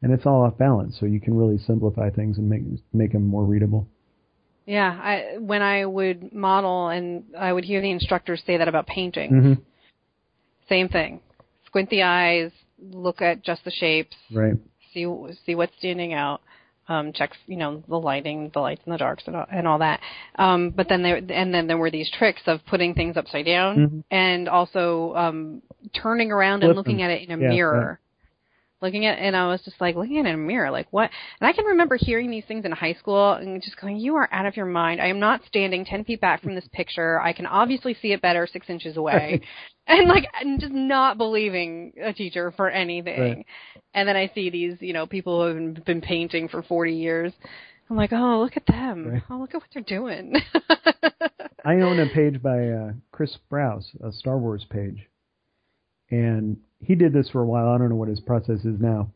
and 0.01 0.13
it's 0.13 0.25
all 0.25 0.43
off 0.43 0.57
balance." 0.57 0.97
So 0.97 1.05
you 1.05 1.19
can 1.19 1.35
really 1.35 1.57
simplify 1.57 2.09
things 2.09 2.37
and 2.37 2.49
make 2.49 2.63
make 2.93 3.11
them 3.11 3.27
more 3.27 3.43
readable. 3.43 3.87
Yeah, 4.65 4.97
I 5.03 5.37
when 5.39 5.61
I 5.61 5.85
would 5.85 6.31
model 6.33 6.87
and 6.87 7.25
I 7.37 7.51
would 7.51 7.65
hear 7.65 7.81
the 7.81 7.91
instructors 7.91 8.41
say 8.45 8.55
that 8.55 8.69
about 8.69 8.87
painting. 8.87 9.29
hmm 9.29 9.53
Same 10.69 10.87
thing. 10.87 11.19
Squint 11.65 11.89
the 11.89 12.03
eyes, 12.03 12.51
look 12.79 13.21
at 13.21 13.43
just 13.43 13.65
the 13.65 13.71
shapes, 13.71 14.15
Right. 14.31 14.53
see 14.93 15.05
see 15.45 15.55
what's 15.55 15.75
standing 15.77 16.13
out. 16.13 16.39
Um, 16.89 17.13
check, 17.13 17.31
you 17.45 17.55
know, 17.55 17.81
the 17.87 17.95
lighting, 17.97 18.51
the 18.53 18.59
lights 18.59 18.81
and 18.85 18.93
the 18.93 18.97
darks, 18.97 19.23
and 19.25 19.35
all, 19.37 19.45
and 19.49 19.65
all 19.67 19.79
that. 19.79 20.01
Um, 20.35 20.71
but 20.71 20.89
then 20.89 21.01
there, 21.01 21.15
and 21.15 21.53
then 21.53 21.65
there 21.67 21.77
were 21.77 21.89
these 21.89 22.09
tricks 22.11 22.41
of 22.45 22.59
putting 22.65 22.93
things 22.93 23.15
upside 23.15 23.45
down, 23.45 23.77
Mhm. 23.77 24.03
and 24.11 24.49
also 24.49 25.13
um, 25.15 25.61
turning 25.93 26.31
around 26.31 26.59
Flip 26.59 26.69
and 26.71 26.75
looking 26.77 26.97
them. 26.97 27.05
at 27.09 27.11
it 27.11 27.29
in 27.29 27.39
a 27.39 27.41
Yeah, 27.41 27.49
mirror. 27.49 27.99
Looking 28.83 29.05
at, 29.05 29.17
and 29.17 29.33
I 29.33 29.47
was 29.47 29.61
just 29.61 29.79
like 29.79 29.95
looking 29.95 30.17
at 30.17 30.25
it 30.25 30.29
in 30.29 30.35
a 30.35 30.37
mirror, 30.37 30.69
like 30.69 30.87
what? 30.91 31.09
And 31.39 31.47
I 31.47 31.53
can 31.53 31.63
remember 31.63 31.95
hearing 31.95 32.29
these 32.29 32.43
things 32.45 32.65
in 32.65 32.73
high 32.73 32.95
school 32.95 33.31
and 33.31 33.63
just 33.63 33.79
going, 33.79 33.95
"You 33.95 34.17
are 34.17 34.27
out 34.29 34.45
of 34.45 34.57
your 34.57 34.65
mind. 34.65 34.99
I 34.99 35.07
am 35.07 35.21
not 35.21 35.39
standing 35.47 35.85
ten 35.85 36.03
feet 36.03 36.19
back 36.19 36.43
from 36.43 36.53
this 36.53 36.67
picture. 36.73 37.21
I 37.21 37.31
can 37.31 37.45
obviously 37.45 37.93
see 37.93 38.11
it 38.11 38.21
better 38.21 38.45
six 38.45 38.69
inches 38.69 38.97
away." 38.97 39.39
and 39.87 40.09
like, 40.09 40.25
and 40.37 40.59
just 40.59 40.73
not 40.73 41.17
believing 41.17 41.93
a 42.03 42.11
teacher 42.11 42.51
for 42.57 42.69
anything. 42.69 43.21
Right. 43.21 43.45
And 43.93 44.05
then 44.05 44.17
I 44.17 44.29
see 44.35 44.49
these, 44.49 44.75
you 44.81 44.91
know, 44.91 45.07
people 45.07 45.41
who 45.47 45.75
have 45.75 45.85
been 45.85 46.01
painting 46.01 46.49
for 46.49 46.61
forty 46.61 46.93
years. 46.93 47.31
I'm 47.89 47.95
like, 47.95 48.11
"Oh, 48.11 48.41
look 48.43 48.57
at 48.57 48.65
them! 48.65 49.07
Right. 49.07 49.23
Oh, 49.29 49.37
look 49.37 49.55
at 49.55 49.61
what 49.61 49.69
they're 49.73 49.81
doing." 49.81 50.35
I 51.63 51.75
own 51.75 51.99
a 51.99 52.07
page 52.13 52.41
by 52.41 52.67
uh, 52.67 52.91
Chris 53.13 53.37
Sprouse, 53.49 53.95
a 54.03 54.11
Star 54.11 54.37
Wars 54.37 54.65
page, 54.69 55.07
and 56.11 56.57
he 56.85 56.95
did 56.95 57.13
this 57.13 57.29
for 57.29 57.41
a 57.41 57.45
while. 57.45 57.67
I 57.69 57.77
don't 57.77 57.89
know 57.89 57.95
what 57.95 58.09
his 58.09 58.19
process 58.19 58.59
is 58.65 58.79
now, 58.79 59.09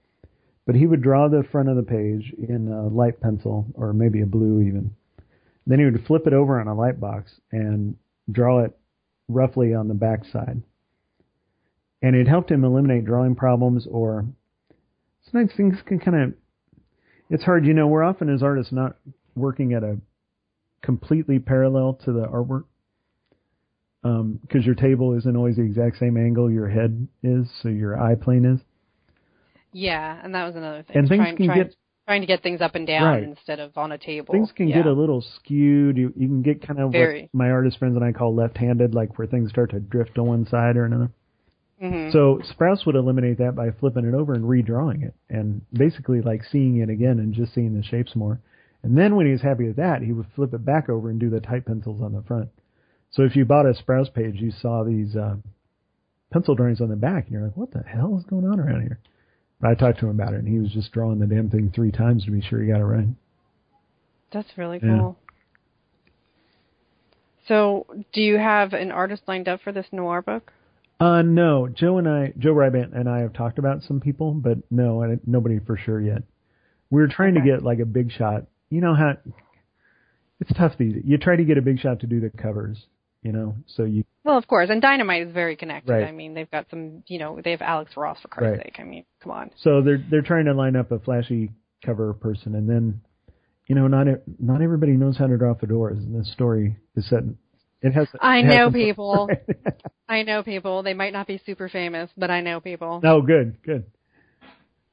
but 0.66 0.76
he 0.76 0.86
would 0.88 1.02
draw 1.02 1.28
the 1.28 1.44
front 1.52 1.70
of 1.70 1.76
the 1.76 1.84
page 1.84 2.34
in 2.38 2.68
a 2.68 2.88
light 2.88 3.20
pencil 3.22 3.66
or 3.74 3.94
maybe 3.94 4.22
a 4.22 4.26
blue 4.26 4.62
even. 4.62 4.92
Then 5.66 5.80
he 5.80 5.86
would 5.86 6.06
flip 6.06 6.28
it 6.28 6.34
over 6.34 6.60
on 6.60 6.68
a 6.68 6.76
light 6.76 7.00
box 7.00 7.32
and 7.52 7.96
draw 8.32 8.64
it 8.64 8.78
roughly 9.28 9.74
on 9.74 9.88
the 9.88 9.94
back 9.94 10.24
side. 10.26 10.62
and 12.02 12.16
it 12.16 12.28
helped 12.28 12.52
him 12.52 12.64
eliminate 12.64 13.06
drawing 13.06 13.36
problems 13.36 13.88
or 13.90 14.26
sometimes 15.24 15.52
things 15.58 15.78
can 15.86 16.00
kind 16.00 16.22
of 16.22 16.34
it's 17.30 17.44
hard 17.44 17.66
you 17.66 17.74
know 17.74 17.88
we're 17.88 18.04
often 18.04 18.30
as 18.34 18.44
artists 18.44 18.72
not 18.72 18.96
working 19.36 19.74
at 19.74 19.84
a 19.84 19.98
completely 20.82 21.40
parallel 21.40 21.94
to 21.94 22.12
the 22.12 22.26
artwork 22.28 22.64
because 24.04 24.20
um, 24.22 24.62
your 24.64 24.76
table 24.76 25.18
isn't 25.18 25.36
always 25.36 25.56
the 25.56 25.62
exact 25.64 25.98
same 25.98 26.18
angle 26.18 26.52
your 26.52 26.68
head 26.70 27.08
is 27.24 27.48
so 27.62 27.70
your 27.70 28.00
eye 28.00 28.16
plane 28.16 28.46
is 28.46 28.60
yeah 29.74 30.20
and 30.24 30.34
that 30.34 30.46
was 30.46 30.56
another 30.56 30.84
thing 30.84 30.98
and 30.98 31.10
things 31.10 31.20
trying, 31.20 31.38
can 31.38 31.46
trying, 31.48 31.64
get 31.64 31.76
trying 32.08 32.22
to 32.22 32.28
get 32.28 32.42
things 32.44 32.62
up 32.62 32.76
and 32.76 32.88
down 32.88 33.04
Right. 33.04 33.24
instead 33.24 33.60
of 33.60 33.78
on 33.78 33.92
a 33.92 33.98
table 33.98 34.32
things 34.34 34.52
can 34.56 34.68
yeah. 34.68 34.78
get 34.78 34.86
a 34.86 34.94
little 34.94 35.22
skewed 35.36 35.98
you, 35.98 36.14
you 36.16 36.28
can 36.28 36.42
get 36.42 36.66
kind 36.66 36.80
of 36.80 36.92
Very. 36.92 37.24
what 37.24 37.30
my 37.34 37.50
artist 37.50 37.80
friends 37.80 37.96
and 37.96 38.06
i 38.06 38.12
call 38.12 38.34
left-handed 38.36 38.94
like 38.94 39.18
where 39.18 39.28
things 39.28 39.50
start 39.50 39.72
to 39.72 39.80
drift 39.80 40.16
to 40.16 40.24
one 40.24 40.46
side 40.48 40.78
or 40.78 40.86
another 40.86 41.12
Mhm. 41.82 42.12
So 42.12 42.42
Sprouse 42.52 42.86
would 42.88 42.96
eliminate 42.96 43.38
that 43.38 43.56
by 43.56 43.70
flipping 43.70 44.06
it 44.06 44.16
over 44.16 44.34
and 44.34 44.46
redrawing 44.46 45.04
it, 45.04 45.14
and 45.30 45.62
basically 45.74 46.22
like 46.22 46.44
seeing 46.44 46.78
it 46.78 46.90
again 46.90 47.20
and 47.20 47.34
just 47.34 47.54
seeing 47.54 47.76
the 47.76 47.84
shapes 47.84 48.16
more. 48.16 48.40
And 48.82 48.98
then 48.98 49.16
when 49.16 49.26
he 49.28 49.32
was 49.32 49.42
happy 49.42 49.68
with 49.68 49.76
that, 49.76 50.02
he 50.02 50.12
would 50.12 50.26
flip 50.36 50.54
it 50.56 50.66
back 50.66 50.90
over 50.90 51.10
and 51.10 51.20
do 51.20 51.30
the 51.30 51.40
type 51.40 51.66
pencils 51.66 52.02
on 52.02 52.14
the 52.14 52.24
front. 52.24 52.50
So 53.12 53.24
if 53.24 53.36
you 53.36 53.46
bought 53.46 53.66
a 53.66 53.74
Sprouse 53.74 54.14
page, 54.14 54.36
you 54.40 54.52
saw 54.52 54.84
these 54.84 55.16
uh, 55.16 55.36
pencil 56.32 56.56
drawings 56.56 56.82
on 56.82 56.90
the 56.90 56.96
back, 56.96 57.26
and 57.26 57.34
you're 57.34 57.44
like, 57.44 57.58
"What 57.58 57.72
the 57.72 57.84
hell 57.84 58.18
is 58.18 58.26
going 58.26 58.46
on 58.46 58.60
around 58.60 58.82
here?" 58.82 59.00
But 59.60 59.72
I 59.72 59.76
talked 59.76 60.00
to 60.00 60.06
him 60.08 60.20
about 60.20 60.34
it, 60.34 60.40
and 60.40 60.48
he 60.48 60.60
was 60.60 60.72
just 60.72 60.92
drawing 60.92 61.20
the 61.20 61.26
damn 61.26 61.50
thing 61.50 61.72
three 61.74 61.92
times 61.92 62.26
to 62.26 62.32
be 62.32 62.42
sure 62.42 62.62
he 62.62 62.68
got 62.70 62.82
it 62.82 62.86
right. 62.86 63.08
That's 64.32 64.58
really 64.58 64.80
Yeah. 64.84 65.00
cool. 65.00 65.18
So, 67.48 67.86
do 68.12 68.22
you 68.22 68.38
have 68.38 68.74
an 68.74 68.92
artist 68.92 69.24
lined 69.28 69.48
up 69.48 69.62
for 69.62 69.72
this 69.72 69.88
noir 69.94 70.22
book? 70.22 70.52
Uh, 71.00 71.22
no, 71.22 71.68
Joe 71.70 71.98
and 71.98 72.10
I, 72.10 72.34
Joe 72.38 72.54
Rybandt 72.54 72.94
and 72.94 73.08
I 73.08 73.20
have 73.20 73.32
talked 73.34 73.58
about 73.60 73.84
some 73.84 74.00
people, 74.02 74.34
but 74.34 74.58
no, 74.70 75.04
I, 75.04 75.18
nobody 75.26 75.60
for 75.60 75.78
sure 75.78 76.02
yet. 76.02 76.24
We 76.90 77.02
are 77.02 77.08
trying 77.08 77.38
Okay. 77.38 77.46
to 77.46 77.52
get 77.52 77.64
like 77.64 77.80
a 77.80 77.86
big 77.86 78.12
shot. 78.12 78.48
You 78.70 78.82
know 78.82 78.94
how 78.96 79.16
it's 80.40 80.52
tough 80.58 80.78
these. 80.78 80.96
You 81.06 81.18
try 81.18 81.36
to 81.36 81.46
get 81.46 81.58
a 81.58 81.62
big 81.62 81.80
shot 81.80 82.02
to 82.02 82.08
do 82.08 82.20
the 82.20 82.30
covers, 82.30 82.86
you 83.24 83.32
know, 83.32 83.56
so 83.68 83.84
you 83.84 84.04
Well, 84.24 84.38
of 84.38 84.48
course, 84.48 84.70
and 84.70 84.82
Dynamite 84.82 85.28
is 85.28 85.34
very 85.34 85.56
connected. 85.56 85.92
Right. 85.92 86.04
I 86.08 86.12
mean, 86.12 86.34
they've 86.34 86.50
got 86.52 86.70
some, 86.70 87.04
you 87.08 87.20
know, 87.20 87.40
they 87.44 87.52
have 87.52 87.62
Alex 87.62 87.98
Ross 87.98 88.20
for 88.22 88.28
Christ's 88.28 88.58
Right. 88.58 88.66
sake. 88.68 88.76
I 88.80 88.84
mean, 88.84 89.06
come 89.22 89.32
on. 89.32 89.52
so 89.58 89.82
they're 89.82 90.04
they're 90.10 90.22
trying 90.22 90.46
to 90.46 90.54
line 90.54 90.76
up 90.76 90.92
a 90.92 91.00
flashy 91.00 91.52
cover 91.86 92.14
person, 92.14 92.56
and 92.56 92.70
then 92.70 93.02
you 93.68 93.76
know 93.76 93.88
not 93.88 94.08
not 94.40 94.62
everybody 94.62 94.94
knows 94.94 95.18
how 95.18 95.28
to 95.28 95.38
draw 95.38 95.54
fedoras, 95.56 95.98
and 95.98 96.20
this 96.20 96.32
story 96.32 96.76
is 96.96 97.08
set. 97.10 97.20
in- 97.24 97.38
It 97.82 97.94
has. 97.94 98.08
I 98.22 98.40
it 98.40 98.46
has 98.46 98.56
know 98.56 98.72
people. 98.86 99.30
I 100.10 100.24
know 100.24 100.42
people. 100.44 100.84
They 100.84 100.94
might 100.94 101.14
not 101.14 101.28
be 101.28 101.40
super 101.46 101.70
famous, 101.70 102.10
but 102.18 102.30
I 102.32 102.42
know 102.42 102.60
people. 102.60 103.02
No, 103.04 103.22
good, 103.22 103.58
good. 103.64 103.84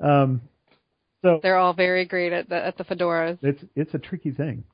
Um, 0.01 0.41
so 1.22 1.41
They're 1.43 1.57
all 1.57 1.72
very 1.72 2.05
great 2.05 2.33
at 2.33 2.49
the 2.49 2.57
at 2.66 2.77
the 2.77 2.85
fedoras. 2.85 3.39
it's 3.43 3.64
it's 3.75 3.95
a 3.95 3.99
tricky 3.99 4.31
thing. 4.33 4.64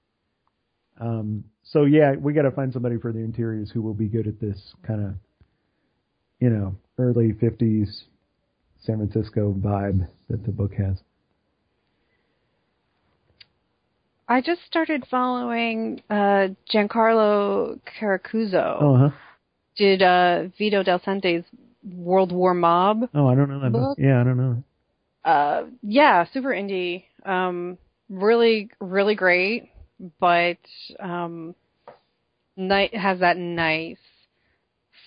Um, 1.00 1.44
so 1.62 1.84
yeah, 1.84 2.12
we 2.12 2.32
got 2.32 2.42
to 2.42 2.50
find 2.50 2.72
somebody 2.72 2.98
for 2.98 3.12
the 3.12 3.20
interiors 3.20 3.70
who 3.70 3.82
will 3.82 3.94
be 3.94 4.06
good 4.06 4.26
at 4.26 4.40
this 4.40 4.74
kind 4.86 5.04
of, 5.06 5.14
you 6.40 6.50
know, 6.50 6.76
early 6.98 7.32
'50s 7.32 8.02
San 8.82 8.96
Francisco 8.96 9.54
vibe 9.58 10.06
that 10.28 10.44
the 10.44 10.52
book 10.52 10.74
has. 10.74 10.98
I 14.28 14.40
just 14.40 14.60
started 14.64 15.04
following 15.10 16.02
uh 16.08 16.48
Giancarlo 16.72 17.80
Caracuzzo. 18.00 18.76
Oh, 18.80 18.96
huh. 18.96 19.10
Did 19.76 20.02
uh 20.02 20.44
Vito 20.56 20.82
Delsante's 20.82 21.44
World 21.82 22.30
War 22.30 22.54
Mob. 22.54 23.08
Oh, 23.14 23.26
I 23.26 23.34
don't 23.34 23.48
know 23.48 23.60
that. 23.60 23.72
Book? 23.72 23.96
Book. 23.96 23.98
Yeah, 23.98 24.20
I 24.20 24.24
don't 24.24 24.36
know. 24.36 24.64
Uh 25.24 25.62
yeah, 25.82 26.26
super 26.32 26.50
indie. 26.50 27.04
Um 27.24 27.76
really 28.08 28.70
really 28.80 29.14
great, 29.16 29.70
but 30.20 30.58
um 30.98 31.54
night 32.56 32.94
has 32.94 33.20
that 33.20 33.36
nice 33.36 33.98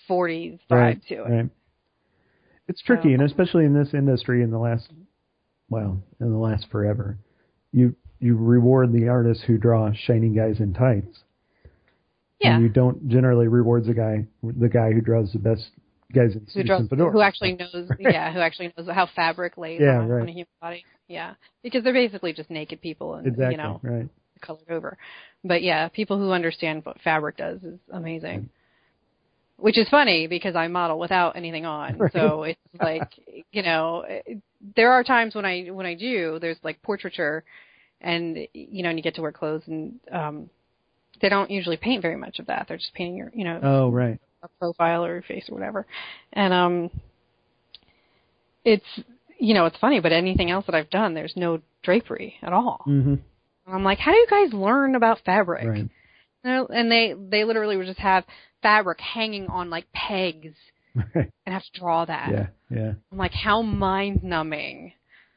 40s 0.09 0.59
vibe 0.69 0.77
right, 0.77 1.01
to 1.07 1.15
it. 1.15 1.29
right. 1.29 1.49
It's 2.67 2.81
tricky, 2.81 3.09
So- 3.09 3.13
and 3.13 3.21
especially 3.23 3.65
in 3.65 3.73
this 3.73 3.93
industry, 3.93 4.41
in 4.43 4.51
the 4.51 4.57
last, 4.59 4.89
well, 5.69 6.01
in 6.19 6.31
the 6.31 6.37
last 6.37 6.67
forever, 6.71 7.17
you 7.71 7.95
you 8.19 8.37
reward 8.37 8.93
the 8.93 9.09
artists 9.09 9.43
who 9.43 9.57
draw 9.57 9.91
shiny 9.93 10.29
guys 10.29 10.59
in 10.61 10.73
tights. 10.73 11.23
Yeah. 12.39 12.55
And 12.55 12.63
you 12.63 12.69
don't 12.69 13.07
generally 13.09 13.47
reward 13.47 13.85
the 13.85 13.93
guy 13.93 14.25
the 14.41 14.69
guy 14.69 14.91
who 14.93 15.01
draws 15.01 15.31
the 15.33 15.39
best 15.39 15.69
guys 16.13 16.33
in 16.35 16.41
who 16.45 16.51
suits 16.51 16.67
draws, 16.67 16.79
and 16.81 16.89
fedoras. 16.89 17.11
who 17.11 17.21
actually 17.21 17.53
knows 17.55 17.89
yeah 17.99 18.31
who 18.31 18.39
actually 18.39 18.71
knows 18.77 18.87
how 18.89 19.07
fabric 19.15 19.57
lays 19.57 19.81
Yeah, 19.81 19.99
on, 19.99 20.07
right. 20.07 20.21
on 20.21 20.29
a 20.29 20.31
human 20.31 20.47
body 20.61 20.85
yeah 21.07 21.33
because 21.63 21.83
they're 21.83 21.93
basically 21.93 22.33
just 22.33 22.49
naked 22.51 22.81
people 22.81 23.15
and 23.15 23.25
exactly 23.27 23.55
you 23.55 23.57
know 23.57 23.79
right. 23.81 24.07
Colored 24.43 24.69
over 24.69 24.97
but 25.43 25.63
yeah 25.63 25.87
people 25.87 26.17
who 26.19 26.31
understand 26.31 26.85
what 26.85 27.01
fabric 27.01 27.37
does 27.37 27.63
is 27.63 27.79
amazing 27.91 28.49
which 29.57 29.77
is 29.77 29.87
funny 29.89 30.27
because 30.27 30.55
I 30.55 30.67
model 30.67 30.99
without 30.99 31.35
anything 31.37 31.65
on 31.65 31.97
Right. 31.99 32.11
so 32.13 32.43
it's 32.43 32.59
like 32.81 33.07
you 33.51 33.63
know 33.63 34.05
there 34.75 34.91
are 34.91 35.03
times 35.03 35.35
when 35.35 35.45
I 35.45 35.65
when 35.71 35.85
I 35.85 35.95
do 35.95 36.37
there's 36.39 36.57
like 36.63 36.81
portraiture 36.81 37.43
and 38.01 38.37
you 38.53 38.83
know 38.83 38.89
and 38.89 38.99
you 38.99 39.03
get 39.03 39.15
to 39.15 39.21
wear 39.21 39.31
clothes 39.31 39.63
and 39.67 39.99
um 40.11 40.49
they 41.21 41.29
don't 41.29 41.49
usually 41.49 41.77
paint 41.77 42.01
very 42.01 42.17
much 42.17 42.39
of 42.39 42.47
that 42.47 42.65
they're 42.67 42.77
just 42.77 42.93
painting 42.93 43.15
your 43.15 43.31
you 43.33 43.43
know 43.45 43.59
Oh, 43.63 43.89
right. 43.89 44.19
a 44.43 44.47
profile 44.59 45.05
or 45.05 45.13
your 45.13 45.21
face 45.21 45.45
or 45.49 45.55
whatever. 45.55 45.85
And 46.33 46.53
um 46.53 46.89
it's 48.65 48.85
you 49.39 49.53
know, 49.53 49.65
it's 49.65 49.77
funny, 49.77 49.99
but 49.99 50.11
anything 50.13 50.51
else 50.51 50.65
that 50.67 50.75
I've 50.75 50.89
done, 50.89 51.13
there's 51.13 51.33
no 51.35 51.59
drapery 51.83 52.35
at 52.41 52.53
all. 52.53 52.81
hmm 52.85 53.15
And 53.65 53.75
I'm 53.75 53.83
like, 53.83 53.99
how 53.99 54.11
do 54.11 54.17
you 54.17 54.27
guys 54.29 54.53
learn 54.53 54.95
about 54.95 55.19
fabric? 55.25 55.65
Right. 55.67 55.89
And 56.43 56.91
they 56.91 57.13
they 57.17 57.43
literally 57.45 57.77
would 57.77 57.85
just 57.85 57.99
have 57.99 58.25
fabric 58.61 58.99
hanging 58.99 59.47
on 59.47 59.69
like 59.69 59.91
pegs 59.93 60.55
Right. 60.95 61.29
and 61.45 61.53
have 61.53 61.63
to 61.63 61.79
draw 61.79 62.05
that. 62.05 62.31
Yeah. 62.31 62.47
Yeah. 62.69 62.93
I'm 63.11 63.17
like, 63.17 63.33
how 63.33 63.61
mind 63.61 64.23
numbing. 64.23 64.93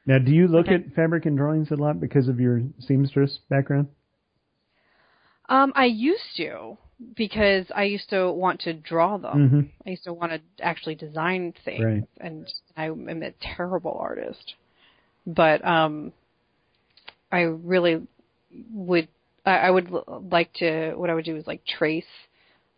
Now, 0.06 0.18
do 0.18 0.32
you 0.32 0.46
look 0.48 0.66
Okay. 0.66 0.76
at 0.76 0.94
fabric 0.94 1.26
and 1.26 1.36
drawings 1.36 1.70
a 1.70 1.74
lot 1.76 2.00
because 2.00 2.28
of 2.28 2.38
your 2.40 2.62
seamstress 2.80 3.38
background? 3.50 3.88
Um, 5.48 5.72
I 5.76 5.86
used 5.86 6.36
to 6.38 6.76
because 7.16 7.66
I 7.74 7.84
used 7.84 8.08
to 8.10 8.30
want 8.32 8.60
to 8.62 8.72
draw 8.72 9.16
them. 9.18 9.48
hmm 9.48 9.60
I 9.86 9.90
used 9.90 10.04
to 10.04 10.12
want 10.12 10.32
to 10.32 10.40
actually 10.64 10.94
design 10.96 11.54
things, 11.64 11.84
Right. 11.84 12.02
and 12.20 12.52
I 12.76 12.86
am 12.86 13.22
a 13.22 13.30
terrible 13.40 13.96
artist. 14.00 14.54
But 15.26 15.64
um, 15.64 16.12
I 17.30 17.40
really 17.40 18.06
would. 18.72 19.08
I, 19.44 19.58
I 19.58 19.70
would 19.70 19.90
like 20.30 20.52
to. 20.54 20.94
What 20.94 21.10
I 21.10 21.14
would 21.14 21.24
do 21.24 21.36
is 21.36 21.46
like 21.46 21.64
trace 21.66 22.04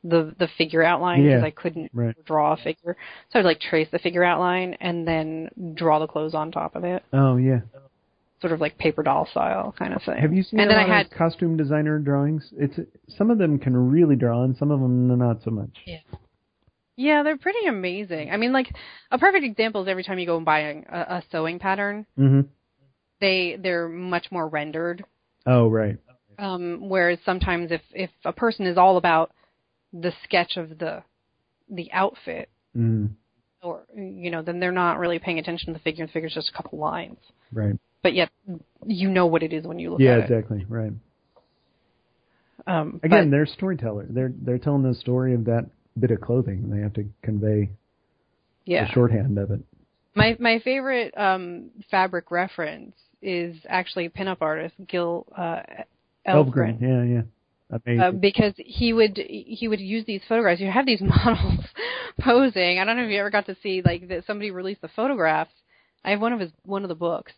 the 0.05 0.35
the 0.39 0.49
figure 0.59 0.83
outline 0.83 1.23
because 1.27 1.41
Yeah. 1.41 1.47
I 1.47 1.51
couldn't 1.51 1.91
Right. 1.93 2.15
draw 2.25 2.53
a 2.53 2.57
figure, 2.57 2.97
so 3.31 3.39
I'd 3.39 3.45
like 3.45 3.61
trace 3.61 3.89
the 3.91 3.99
figure 3.99 4.23
outline 4.25 4.75
and 4.81 5.07
then 5.07 5.51
draw 5.75 5.99
the 5.99 6.07
clothes 6.07 6.35
on 6.35 6.51
top 6.53 6.77
of 6.77 6.85
it, 6.85 7.03
Oh, 7.13 7.37
yeah. 7.37 7.61
sort 8.41 8.53
of 8.53 8.61
like 8.61 8.79
paper 8.79 9.03
doll 9.03 9.27
style 9.27 9.75
kind 9.77 9.93
of 9.93 10.03
thing. 10.03 10.19
Have 10.19 10.33
you 10.33 10.43
seen 10.45 10.61
And 10.61 10.71
a 10.71 10.75
then 10.75 10.79
lot 10.83 10.91
I 10.91 10.97
had 10.99 11.07
of 11.07 11.13
costume 11.13 11.57
designer 11.57 11.99
drawings? 11.99 12.53
It's 12.57 12.79
some 13.17 13.31
of 13.31 13.39
them 13.39 13.59
can 13.59 13.77
really 13.77 14.15
draw, 14.17 14.45
and 14.45 14.57
some 14.57 14.71
of 14.71 14.81
them 14.81 15.19
not 15.19 15.43
so 15.43 15.51
much. 15.51 15.77
Yeah, 15.87 15.99
Yeah, 16.97 17.23
they're 17.25 17.37
pretty 17.39 17.67
amazing. 17.67 18.31
I 18.31 18.37
mean, 18.37 18.53
like 18.53 18.69
a 19.11 19.19
perfect 19.19 19.45
example 19.45 19.83
is 19.83 19.89
every 19.89 20.05
time 20.05 20.19
you 20.19 20.27
go 20.27 20.37
and 20.37 20.47
buy 20.47 20.61
a, 20.61 20.97
a 21.19 21.23
sewing 21.33 21.59
pattern, 21.59 22.07
hmm 22.17 22.43
they 23.21 23.57
they're 23.61 23.89
much 23.89 24.31
more 24.31 24.47
rendered. 24.49 25.05
Oh, 25.49 25.69
right. 25.69 25.97
Um, 26.39 26.89
whereas 26.89 27.19
sometimes 27.25 27.73
if 27.73 27.81
if 27.93 28.11
a 28.25 28.33
person 28.33 28.67
is 28.67 28.77
all 28.77 28.97
about 28.99 29.33
the 29.93 30.13
sketch 30.23 30.57
of 30.57 30.79
the 30.79 31.03
the 31.71 31.91
outfit, 31.93 32.49
Mm, 32.77 33.09
or 33.63 33.81
you 33.97 34.31
know, 34.31 34.43
then 34.43 34.61
they're 34.61 34.71
not 34.71 34.99
really 34.99 35.19
paying 35.19 35.39
attention 35.39 35.69
to 35.69 35.73
the 35.73 35.79
figure. 35.83 36.07
The 36.07 36.13
figure's 36.13 36.35
just 36.35 36.51
a 36.51 36.53
couple 36.53 36.79
lines, 36.79 37.19
right. 37.53 37.75
but 38.03 38.13
yet 38.15 38.29
you 38.87 39.09
know 39.11 39.27
what 39.27 39.43
it 39.43 39.53
is 39.55 39.65
when 39.67 39.79
you 39.79 39.91
look 39.91 40.01
Yeah, 40.01 40.13
at 40.19 40.31
exactly. 40.31 40.59
It. 40.59 40.67
Yeah, 40.71 40.77
exactly. 40.77 40.77
Right. 40.79 40.93
Um, 42.67 43.01
Again, 43.03 43.25
but- 43.25 43.31
they're 43.31 43.47
storytellers. 43.47 44.09
They're 44.11 44.33
they're 44.43 44.59
telling 44.59 44.83
the 44.83 44.95
story 44.95 45.35
of 45.35 45.47
that 45.47 45.65
bit 45.99 46.11
of 46.11 46.21
clothing. 46.21 46.71
They 46.71 46.81
have 46.83 46.93
to 46.95 47.07
convey 47.23 47.71
yeah. 48.67 48.87
the 48.87 48.93
shorthand 48.93 49.39
of 49.39 49.51
it. 49.51 49.61
My 50.15 50.37
my 50.39 50.59
favorite 50.61 51.17
um, 51.17 51.71
fabric 51.91 52.31
reference 52.31 52.95
is 53.23 53.57
actually 53.69 54.07
a 54.07 54.11
pinup 54.11 54.39
artist 54.41 54.75
Gil 54.87 55.27
uh, 55.37 55.61
Elvgren. 56.27 56.81
Yeah, 56.81 57.03
yeah. 57.03 57.23
Amazing. 57.71 58.01
Uh, 58.01 58.11
because 58.13 58.55
he 58.57 58.93
would 58.93 59.19
he 59.19 59.69
would 59.69 59.81
use 59.81 60.05
these 60.07 60.23
photographs. 60.29 60.61
You 60.61 60.71
have 60.71 60.87
these 60.87 61.01
models 61.25 61.65
posing. 62.21 62.79
I 62.79 62.85
don't 62.85 62.97
know 62.97 63.05
if 63.05 63.11
you 63.11 63.19
ever 63.21 63.31
got 63.31 63.47
to 63.47 63.57
see 63.63 63.83
like 63.85 64.09
that 64.09 64.25
somebody 64.27 64.51
released 64.51 64.81
the 64.81 64.89
photographs. 64.89 65.53
I 66.05 66.11
have 66.11 66.21
one 66.21 66.33
of 66.33 66.41
his 66.41 66.51
one 66.65 66.83
of 66.83 66.89
the 66.89 66.95
books 66.95 67.33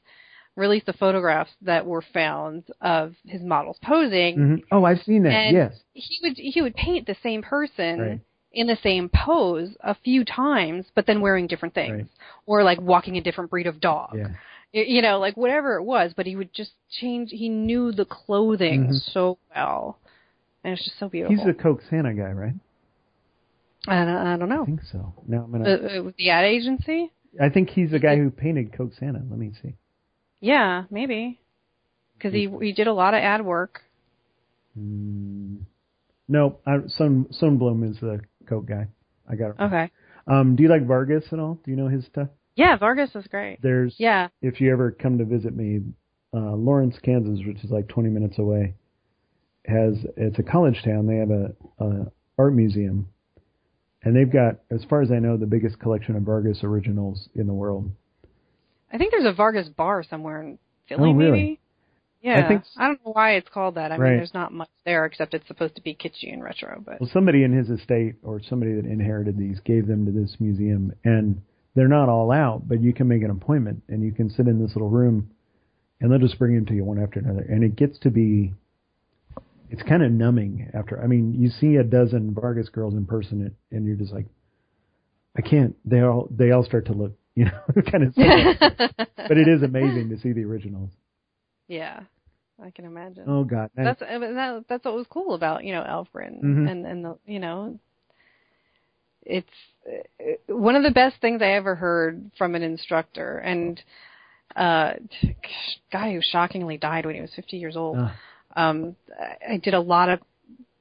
released 0.57 0.87
the 0.87 0.93
photographs 0.93 1.51
that 1.63 1.87
were 1.87 2.03
found 2.13 2.65
of 2.81 3.15
his 3.27 3.41
models 3.43 3.79
posing. 3.83 4.35
hmm 4.37 4.55
Oh, 4.71 4.85
I've 4.85 5.01
seen 5.03 5.23
that. 5.25 5.33
and 5.33 5.57
yes. 5.57 5.73
he 5.95 6.19
would 6.23 6.37
he 6.37 6.61
would 6.63 6.75
paint 6.75 7.07
the 7.07 7.17
same 7.23 7.43
person 7.43 8.01
Right. 8.01 8.21
in 8.53 8.67
the 8.67 8.77
same 8.83 9.09
pose 9.09 9.71
a 9.81 9.95
few 9.95 10.25
times, 10.25 10.87
but 10.95 11.07
then 11.07 11.21
wearing 11.21 11.47
different 11.47 11.75
things, 11.75 11.93
Right. 11.93 12.07
or 12.47 12.63
like 12.63 12.81
walking 12.81 13.17
a 13.17 13.21
different 13.21 13.51
breed 13.51 13.67
of 13.67 13.81
dog. 13.81 14.15
Yeah. 14.17 14.29
You 14.73 15.03
know, 15.03 15.19
like 15.19 15.37
whatever 15.37 15.77
it 15.77 15.83
was, 15.83 16.13
but 16.17 16.27
he 16.27 16.37
would 16.37 16.53
just 16.55 16.73
change. 17.01 17.31
He 17.31 17.49
knew 17.49 17.91
the 17.91 18.05
clothing 18.05 18.87
Mhm. 18.87 19.13
so 19.13 19.39
well, 19.55 19.99
and 20.63 20.73
it's 20.75 20.85
just 20.85 20.99
so 20.99 21.09
beautiful. 21.09 21.37
He's 21.37 21.45
the 21.45 21.55
Coke 21.55 21.83
Santa 21.91 22.15
guy, 22.15 22.31
right? 22.31 22.55
I 23.89 24.05
don't, 24.05 24.09
I 24.09 24.37
don't 24.37 24.53
I 24.53 24.57
know. 24.57 24.65
think 24.67 24.83
so. 24.83 25.13
No, 25.27 25.43
I'm 25.45 25.51
gonna. 25.53 25.65
Uh, 25.69 26.09
uh, 26.09 26.13
the 26.17 26.31
ad 26.31 26.45
agency? 26.45 27.11
I 27.41 27.49
think 27.49 27.71
he's 27.71 27.91
the 27.91 27.99
guy 27.99 28.17
who 28.17 28.31
painted 28.31 28.73
Coke 28.73 28.93
Santa. 28.95 29.23
Let 29.29 29.39
me 29.39 29.53
see. 29.61 29.75
Yeah, 30.41 30.85
maybe. 30.91 31.41
Because 32.17 32.33
he 32.33 32.49
he 32.61 32.73
did 32.73 32.87
a 32.87 32.93
lot 32.93 33.15
of 33.15 33.19
ad 33.23 33.45
work. 33.45 33.83
Mm, 34.79 35.63
no, 36.29 36.59
I, 36.67 36.79
Son 36.87 37.27
Sundblom 37.41 37.89
is 37.91 37.99
the 38.01 38.21
Coke 38.47 38.67
guy. 38.67 38.87
I 39.29 39.35
got 39.35 39.51
it. 39.51 39.61
Okay. 39.61 39.91
Um, 40.27 40.55
do 40.55 40.63
you 40.63 40.69
like 40.69 40.87
Vargas 40.87 41.25
at 41.33 41.39
all? 41.41 41.59
Do 41.65 41.71
you 41.71 41.77
know 41.77 41.89
his 41.89 42.05
stuff? 42.07 42.29
Yeah, 42.61 42.77
Vargas 42.77 43.15
is 43.15 43.27
great. 43.27 43.59
There's 43.63 43.95
Yeah. 43.99 44.29
if 44.43 44.61
you 44.61 44.71
ever 44.71 44.91
come 44.91 45.17
to 45.17 45.25
visit 45.25 45.57
me, 45.57 45.81
uh, 46.35 46.55
Lawrence, 46.55 46.99
Kansas, 46.99 47.41
which 47.47 47.65
is 47.65 47.71
like 47.71 47.89
20 47.89 48.11
minutes 48.11 48.39
away, 48.39 48.75
has 49.67 50.05
it's 50.19 50.39
a 50.39 50.43
college 50.43 50.83
town. 50.85 51.07
They 51.07 51.17
have 51.17 51.31
a, 51.31 51.55
a 51.79 52.13
art 52.39 52.53
museum, 52.55 53.09
and 54.03 54.15
they've 54.15 54.31
got, 54.31 54.57
as 54.71 54.85
far 54.85 55.01
as 55.01 55.11
I 55.11 55.21
know, 55.21 55.39
the 55.39 55.47
biggest 55.47 55.79
collection 55.79 56.17
of 56.17 56.23
Vargas 56.25 56.63
originals 56.63 57.31
in 57.35 57.47
the 57.47 57.55
world. 57.55 57.91
I 58.93 58.99
think 58.99 59.11
there's 59.11 59.25
a 59.25 59.33
Vargas 59.33 59.71
bar 59.71 60.03
somewhere 60.03 60.43
in 60.43 60.59
Philly, 60.87 61.09
Oh, 61.11 61.15
really? 61.15 61.31
maybe. 61.31 61.61
Yeah. 62.21 62.45
I 62.45 62.49
think- 62.49 62.65
I 62.77 62.89
don't 62.89 63.01
know 63.07 63.13
why 63.13 63.37
it's 63.37 63.49
called 63.49 63.77
that. 63.77 63.91
I 63.91 63.97
Right. 63.97 64.09
mean, 64.11 64.17
there's 64.19 64.35
not 64.35 64.53
much 64.53 64.69
there 64.85 65.07
except 65.07 65.33
it's 65.33 65.47
supposed 65.49 65.77
to 65.77 65.83
be 65.83 65.95
kitschy 65.95 66.31
and 66.31 66.43
retro, 66.45 66.83
but 66.85 67.01
Well, 67.01 67.09
somebody 67.09 67.43
in 67.43 67.53
his 67.53 67.71
estate 67.71 68.17
or 68.23 68.39
somebody 68.41 68.75
that 68.75 68.85
inherited 68.85 69.39
these 69.39 69.61
gave 69.61 69.87
them 69.87 70.05
to 70.05 70.13
this 70.13 70.39
museum, 70.41 70.93
and 71.05 71.41
they're 71.75 71.89
not 71.89 72.09
all 72.09 72.31
out, 72.33 72.69
but 72.69 72.81
you 72.81 72.93
can 72.93 73.07
make 73.09 73.23
an 73.23 73.31
appointment 73.31 73.83
and 73.89 74.03
you 74.03 74.13
can 74.13 74.29
sit 74.31 74.47
in 74.49 74.61
this 74.61 74.75
little 74.75 74.89
room, 74.91 75.31
and 76.01 76.11
they'll 76.11 76.19
just 76.19 76.39
bring 76.39 76.55
them 76.55 76.67
to 76.67 76.75
you 76.75 76.85
one 76.85 77.03
after 77.03 77.21
another, 77.21 77.43
and 77.43 77.63
it 77.63 77.77
gets 77.77 77.99
to 78.01 78.11
be, 78.11 78.53
it's 79.71 79.83
kind 79.83 80.03
of 80.03 80.11
numbing 80.11 80.71
after. 80.75 81.01
I 81.01 81.07
mean, 81.07 81.35
you 81.41 81.49
see 81.51 81.77
a 81.77 81.85
dozen 81.85 82.35
Vargas 82.35 82.69
girls 82.71 82.95
in 82.95 83.07
person, 83.07 83.55
and 83.71 83.87
you're 83.87 83.97
just 83.97 84.13
like, 84.13 84.27
I 85.37 85.43
can't. 85.43 85.77
They 85.85 86.01
all 86.01 86.27
they 86.31 86.51
all 86.51 86.65
start 86.65 86.87
to 86.87 86.93
look, 86.93 87.13
you 87.37 87.45
know, 87.45 87.83
kind 87.91 88.03
of. 88.05 88.15
but 88.17 89.39
it 89.39 89.47
is 89.49 89.63
amazing 89.63 90.09
to 90.11 90.19
see 90.19 90.33
the 90.33 90.45
originals. 90.45 90.91
yeah, 91.69 92.01
I 92.61 92.71
can 92.71 92.85
imagine. 92.85 93.25
Oh 93.29 93.45
God, 93.45 93.71
That's 93.77 94.01
that, 94.01 94.65
that's 94.69 94.85
what 94.85 94.95
was 94.95 95.07
cool 95.09 95.35
about 95.35 95.63
you 95.65 95.73
know 95.73 95.83
Elvgren 95.83 96.43
Mhm. 96.43 96.69
and 96.71 96.87
and 96.87 97.05
the 97.05 97.19
you 97.27 97.39
know 97.39 97.79
it's 99.25 99.49
uh, 99.87 100.25
one 100.55 100.77
of 100.77 100.83
the 100.83 100.91
best 100.91 101.17
things 101.21 101.43
I 101.43 101.53
ever 101.53 101.75
heard 101.75 102.31
from 102.37 102.55
an 102.55 102.63
instructor 102.63 103.39
and 103.39 103.81
uh 104.57 104.95
guy 105.93 106.13
who 106.13 106.21
shockingly 106.21 106.77
died 106.77 107.07
when 107.07 107.15
he 107.15 107.21
was 107.21 107.31
50 107.37 107.57
years 107.57 107.77
old. 107.77 107.99
uh, 107.99 108.11
Um 108.57 108.97
I 109.49 109.59
did 109.59 109.75
a 109.75 109.81
lot 109.81 110.09
of 110.09 110.21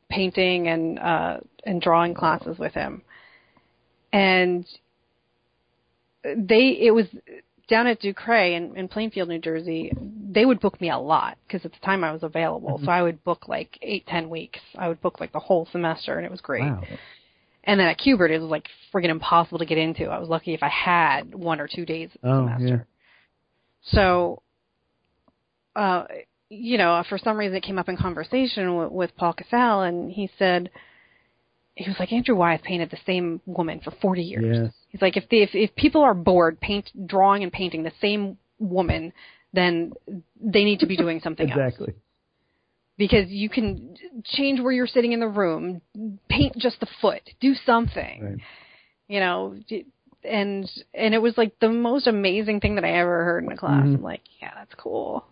painting 0.09 0.67
and 0.67 0.99
uh 0.99 1.37
and 1.65 1.81
drawing 1.81 2.13
classes 2.15 2.57
with 2.57 2.73
him. 2.73 3.03
And 4.11 4.65
they 6.23 6.77
it 6.81 6.93
was 6.93 7.05
down 7.69 7.85
at 7.87 8.01
Ducret 8.01 8.57
in, 8.57 8.75
in 8.75 8.87
Plainfield, 8.87 9.29
New 9.29 9.39
Jersey, 9.39 9.93
they 10.31 10.43
would 10.45 10.59
book 10.59 10.81
me 10.81 10.89
a 10.89 10.97
lot 10.97 11.37
because 11.47 11.63
at 11.65 11.71
the 11.71 11.79
time 11.85 12.03
I 12.03 12.11
was 12.11 12.23
available. 12.23 12.81
So 12.83 12.89
I 12.91 13.03
would 13.03 13.23
book 13.23 13.47
like 13.47 13.77
eight, 13.83 14.05
ten 14.07 14.29
weeks. 14.29 14.59
I 14.77 14.87
would 14.87 14.99
book 15.01 15.19
like 15.19 15.31
the 15.31 15.39
whole 15.39 15.67
semester, 15.71 16.17
and 16.17 16.25
it 16.25 16.31
was 16.31 16.41
great. 16.41 16.63
wow. 16.63 16.83
And 17.63 17.79
then 17.79 17.87
at 17.87 17.99
Kubert, 17.99 18.31
it 18.31 18.39
was 18.39 18.49
like 18.49 18.67
friggin' 18.93 19.09
impossible 19.09 19.59
to 19.59 19.65
get 19.65 19.77
into. 19.77 20.05
I 20.05 20.19
was 20.19 20.29
lucky 20.29 20.53
if 20.53 20.63
I 20.63 20.69
had 20.69 21.35
one 21.35 21.59
or 21.59 21.67
two 21.67 21.85
days 21.85 22.09
Oh, 22.23 22.47
semester. 22.47 22.87
So, 23.91 24.41
uh, 25.75 26.05
you 26.49 26.77
know, 26.77 27.03
for 27.07 27.17
some 27.17 27.37
reason 27.37 27.55
it 27.55 27.63
came 27.63 27.77
up 27.77 27.89
in 27.89 27.97
conversation 27.97 28.75
with, 28.75 28.91
with 28.91 29.15
Paul 29.15 29.33
Casal, 29.33 29.83
and 29.83 30.11
he 30.11 30.29
said, 30.37 30.69
he 31.75 31.89
was 31.89 31.97
like, 31.99 32.11
Andrew 32.11 32.35
Wyeth 32.35 32.61
painted 32.63 32.89
the 32.89 32.97
same 33.05 33.39
woman 33.45 33.79
for 33.81 33.91
40 34.01 34.21
years. 34.21 34.57
Yes. 34.63 34.73
He's 34.89 35.01
like, 35.01 35.15
if, 35.15 35.29
they, 35.29 35.37
if 35.37 35.51
if 35.53 35.75
people 35.75 36.01
are 36.01 36.13
bored 36.13 36.59
paint 36.59 36.89
drawing 37.07 37.43
and 37.43 37.51
painting 37.51 37.83
the 37.83 37.91
same 38.01 38.37
woman, 38.57 39.13
then 39.53 39.93
they 40.41 40.65
need 40.65 40.79
to 40.79 40.85
be 40.85 40.97
doing 40.97 41.21
something 41.23 41.49
else 41.49 41.59
Exactly. 41.59 41.93
Because 42.99 43.29
you 43.29 43.49
can 43.49 43.95
change 44.25 44.59
where 44.59 44.71
you're 44.71 44.85
sitting 44.85 45.13
in 45.13 45.19
the 45.19 45.27
room, 45.27 45.81
paint 46.29 46.55
just 46.57 46.79
the 46.81 46.87
foot, 47.01 47.21
do 47.39 47.55
something, 47.65 48.21
Right. 48.23 48.37
you 49.07 49.19
know. 49.19 49.55
And 50.23 50.69
and 50.93 51.13
it 51.15 51.21
was 51.21 51.37
like 51.37 51.57
the 51.59 51.69
most 51.69 52.05
amazing 52.05 52.59
thing 52.59 52.75
that 52.75 52.83
I 52.83 52.91
ever 52.99 53.23
heard 53.23 53.45
in 53.45 53.51
a 53.53 53.57
class. 53.57 53.85
Mhm. 53.87 53.95
I'm 53.95 54.01
like, 54.03 54.21
yeah, 54.41 54.51
that's 54.53 54.75
cool. 54.75 55.25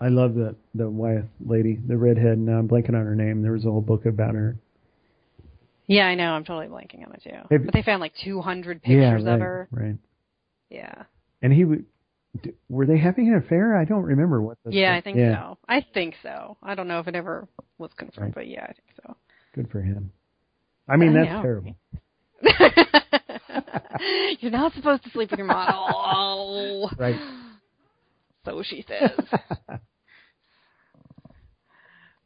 I 0.00 0.08
love 0.08 0.34
the 0.34 0.54
the 0.74 0.88
Wyeth 0.88 1.24
lady, 1.44 1.74
the 1.86 1.96
redhead. 1.96 2.38
Now 2.38 2.58
I'm 2.60 2.68
blanking 2.68 2.90
on 2.94 3.04
her 3.04 3.16
name. 3.16 3.42
There 3.42 3.52
was 3.52 3.64
a 3.64 3.70
whole 3.70 3.80
book 3.80 4.06
about 4.06 4.34
her. 4.36 4.56
Yeah, 5.86 6.06
I 6.06 6.14
know. 6.14 6.30
I'm 6.32 6.44
totally 6.44 6.68
blanking 6.68 7.06
on 7.06 7.12
it 7.12 7.22
too. 7.24 7.58
But 7.64 7.74
they 7.74 7.82
found 7.82 8.00
like 8.00 8.14
200 8.24 8.80
yeah, 8.84 9.10
pictures 9.10 9.24
right, 9.26 9.34
of 9.34 9.40
her. 9.40 9.68
right. 9.70 9.96
Yeah. 10.70 11.02
And 11.42 11.52
he 11.52 11.64
would. 11.64 11.84
Were 12.68 12.86
they 12.86 12.98
having 12.98 13.28
an 13.28 13.36
affair? 13.36 13.76
I 13.76 13.84
don't 13.84 14.02
remember 14.04 14.42
what. 14.42 14.58
The, 14.64 14.72
Yeah, 14.72 14.94
I 14.94 15.00
think 15.00 15.16
yeah, 15.18 15.36
so. 15.36 15.58
I 15.68 15.84
think 15.94 16.14
so. 16.22 16.56
I 16.62 16.74
don't 16.74 16.88
know 16.88 16.98
if 17.00 17.06
it 17.08 17.14
ever 17.14 17.46
was 17.78 17.90
confirmed, 17.96 18.26
Right. 18.28 18.34
but 18.34 18.46
yeah, 18.48 18.64
I 18.64 18.72
think 18.72 18.88
so. 19.04 19.16
Good 19.54 19.70
for 19.70 19.80
him. 19.80 20.10
I 20.88 20.96
mean, 20.96 21.16
I 21.16 21.22
that's 21.24 21.32
know. 21.34 21.42
terrible. 21.42 21.76
You're 24.40 24.50
not 24.50 24.72
supposed 24.74 25.04
to 25.04 25.10
sleep 25.10 25.30
with 25.30 25.38
your 25.38 25.46
model. 25.46 26.90
Right. 26.98 27.18
So 28.44 28.62
she 28.62 28.84
says. 28.86 29.10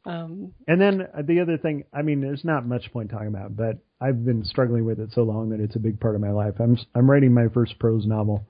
Um, 0.05 0.53
And 0.67 0.79
then 0.81 1.01
uh, 1.15 1.21
the 1.21 1.41
other 1.41 1.57
thing, 1.57 1.83
I 1.93 2.01
mean, 2.01 2.21
there's 2.21 2.45
not 2.45 2.65
much 2.65 2.91
point 2.91 3.11
talking 3.11 3.27
about, 3.27 3.55
but 3.55 3.77
I've 4.01 4.25
been 4.25 4.43
struggling 4.45 4.85
with 4.85 4.99
it 4.99 5.11
so 5.13 5.23
long 5.23 5.49
that 5.49 5.59
it's 5.59 5.75
a 5.75 5.79
big 5.79 5.99
part 5.99 6.15
of 6.15 6.21
my 6.21 6.31
life. 6.31 6.55
I'm 6.59 6.77
I'm 6.95 7.09
writing 7.11 7.33
my 7.33 7.47
first 7.49 7.77
prose 7.79 8.05
novel, 8.07 8.43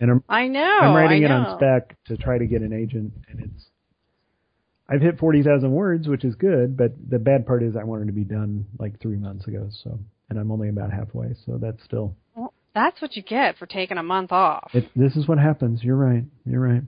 and 0.00 0.10
I'm 0.10 0.24
I 0.28 0.48
know. 0.48 0.60
I'm 0.60 0.94
writing 0.96 1.24
I 1.24 1.26
it 1.26 1.30
on 1.30 1.58
spec 1.58 1.96
to 2.06 2.16
try 2.16 2.38
to 2.38 2.46
get 2.46 2.62
an 2.62 2.72
agent, 2.72 3.12
and 3.28 3.40
it's 3.40 3.66
I've 4.88 5.00
hit 5.00 5.18
forty 5.18 5.42
thousand 5.42 5.70
words, 5.72 6.08
which 6.08 6.24
is 6.24 6.34
good, 6.34 6.76
but 6.76 6.92
the 7.08 7.18
bad 7.18 7.46
part 7.46 7.62
is 7.62 7.76
I 7.76 7.84
wanted 7.84 8.06
to 8.06 8.12
be 8.12 8.24
done 8.24 8.66
like 8.78 8.98
three 9.00 9.16
months 9.16 9.46
ago, 9.46 9.68
so 9.84 9.98
and 10.28 10.38
I'm 10.38 10.50
only 10.50 10.68
about 10.68 10.92
halfway, 10.92 11.34
so 11.46 11.58
that's 11.60 11.82
still 11.84 12.14
Well, 12.34 12.52
that's 12.74 13.00
what 13.00 13.14
you 13.16 13.22
get 13.22 13.56
for 13.58 13.66
taking 13.66 13.98
a 13.98 14.02
month 14.02 14.32
off. 14.32 14.70
it. 14.74 14.88
This 14.96 15.16
is 15.16 15.28
what 15.28 15.38
happens. 15.38 15.82
You're 15.84 15.96
right. 15.96 16.24
You're 16.44 16.60
right. 16.60 16.82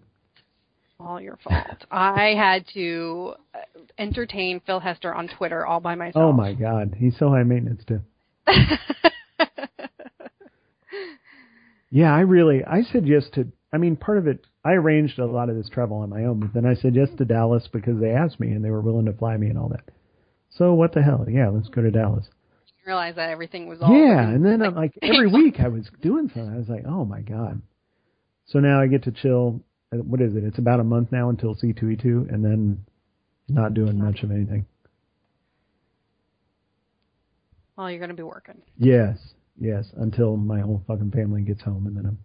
all 1.01 1.21
your 1.21 1.39
fault. 1.45 1.85
I 1.91 2.35
had 2.37 2.65
to 2.75 3.35
uh, 3.55 3.59
entertain 3.99 4.61
Phil 4.67 4.81
Hester 4.81 5.13
on 5.15 5.29
Twitter 5.29 5.67
all 5.67 5.81
by 5.81 5.95
myself. 5.95 6.25
Oh 6.25 6.33
my 6.33 6.55
God, 6.55 6.95
he's 6.99 7.17
so 7.19 7.29
high 7.31 7.43
maintenance 7.45 7.83
too. 7.87 8.01
Yeah, 11.93 12.13
I 12.13 12.21
really 12.21 12.65
I 12.65 12.83
said 12.91 13.07
yes 13.07 13.25
to. 13.35 13.47
I 13.71 13.77
mean, 13.77 13.97
part 13.97 14.17
of 14.17 14.27
it 14.27 14.47
I 14.65 14.73
arranged 14.73 15.19
a 15.19 15.27
lot 15.27 15.51
of 15.51 15.57
this 15.57 15.69
travel 15.69 15.99
on 15.99 16.09
my 16.09 16.25
own, 16.25 16.41
but 16.41 16.55
then 16.55 16.65
I 16.65 16.75
said 16.75 16.95
yes 16.95 17.09
to 17.19 17.27
Dallas 17.27 17.69
because 17.71 18.01
they 18.01 18.11
asked 18.11 18.41
me 18.41 18.49
and 18.53 18.65
they 18.65 18.71
were 18.71 18.81
willing 18.81 19.05
to 19.07 19.13
fly 19.13 19.37
me 19.37 19.49
and 19.49 19.59
all 19.59 19.69
that. 19.69 19.85
So 20.57 20.73
what 20.73 20.95
the 20.95 21.03
hell? 21.03 21.27
Yeah, 21.29 21.51
let's 21.51 21.69
go 21.69 21.83
to 21.83 21.91
Dallas. 21.91 22.25
realize 22.87 23.17
that 23.17 23.29
everything 23.29 23.69
was 23.69 23.81
all 23.83 23.95
Yeah, 23.95 24.27
and 24.27 24.45
then 24.45 24.63
I'm 24.63 24.75
like 24.75 24.99
every 25.03 25.31
week 25.31 25.57
I 25.61 25.69
was 25.69 25.87
doing 26.01 26.31
something. 26.35 26.55
I 26.55 26.57
was 26.57 26.69
like, 26.69 26.85
oh 26.87 27.05
my 27.05 27.21
god. 27.21 27.61
So 28.47 28.59
now 28.59 28.81
I 28.81 28.87
get 28.87 29.05
to 29.05 29.13
chill. 29.13 29.61
What 29.91 30.23
is 30.23 30.35
it? 30.35 30.45
It's 30.45 30.59
about 30.59 30.81
a 30.81 30.85
month 30.85 31.13
now 31.13 31.29
until 31.29 31.55
C2E2, 31.55 32.33
and 32.33 32.43
then 32.43 32.87
not 33.49 33.75
doing 33.75 33.99
much 33.99 34.23
of 34.23 34.31
anything. 34.31 34.65
well, 37.77 37.91
you're 37.91 37.99
going 37.99 38.11
to 38.11 38.17
be 38.17 38.23
working. 38.23 38.63
Yes, 38.79 39.19
yes, 39.59 39.87
until 39.97 40.37
my 40.37 40.61
whole 40.61 40.83
fucking 40.87 41.11
family 41.13 41.43
gets 41.43 41.63
home, 41.63 41.87
and 41.87 41.97
then 41.97 42.07
I'm. 42.07 42.19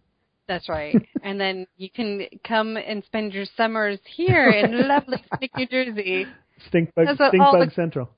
That's 0.47 0.69
right. 0.69 0.95
and 1.23 1.39
then 1.39 1.67
you 1.75 1.89
can 1.89 2.25
come 2.47 2.77
and 2.77 3.03
spend 3.03 3.33
your 3.33 3.45
summers 3.57 3.99
here 4.15 4.49
in 4.49 4.87
lovely 4.87 5.17
Stink, 5.35 5.51
New 5.57 5.67
Jersey. 5.67 6.25
Stink 6.69 6.93
bug, 6.95 7.07
stink 7.15 7.37
bug 7.37 7.69
the- 7.69 7.73
central. 7.75 8.09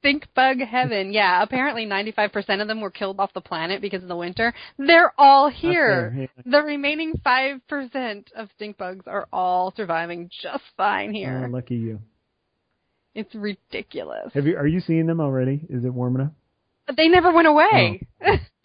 Stink 0.00 0.26
bug 0.34 0.58
heaven. 0.60 1.12
Yeah, 1.12 1.42
apparently 1.42 1.84
95% 1.84 2.62
of 2.62 2.68
them 2.68 2.80
were 2.80 2.90
killed 2.90 3.20
off 3.20 3.34
the 3.34 3.42
planet 3.42 3.82
because 3.82 4.02
of 4.02 4.08
the 4.08 4.16
winter. 4.16 4.54
They're 4.78 5.12
all 5.18 5.50
here. 5.50 6.10
there, 6.16 6.28
yeah. 6.36 6.42
The 6.50 6.62
remaining 6.64 7.20
5% 7.24 8.32
of 8.34 8.48
stink 8.56 8.78
bugs 8.78 9.04
are 9.06 9.28
all 9.30 9.74
surviving 9.76 10.30
just 10.42 10.64
fine 10.78 11.10
Oh, 11.10 11.12
here. 11.12 11.48
lucky 11.52 11.76
you. 11.76 12.00
It's 13.14 13.34
ridiculous. 13.34 14.32
Have 14.32 14.46
you? 14.46 14.56
Are 14.56 14.66
you 14.66 14.80
seeing 14.80 15.06
them 15.06 15.20
already? 15.20 15.60
Is 15.68 15.84
it 15.84 15.92
warm 15.92 16.14
enough? 16.16 16.32
They 16.96 17.08
never 17.08 17.32
went 17.32 17.48
away. 17.48 18.06
Oh. 18.24 18.36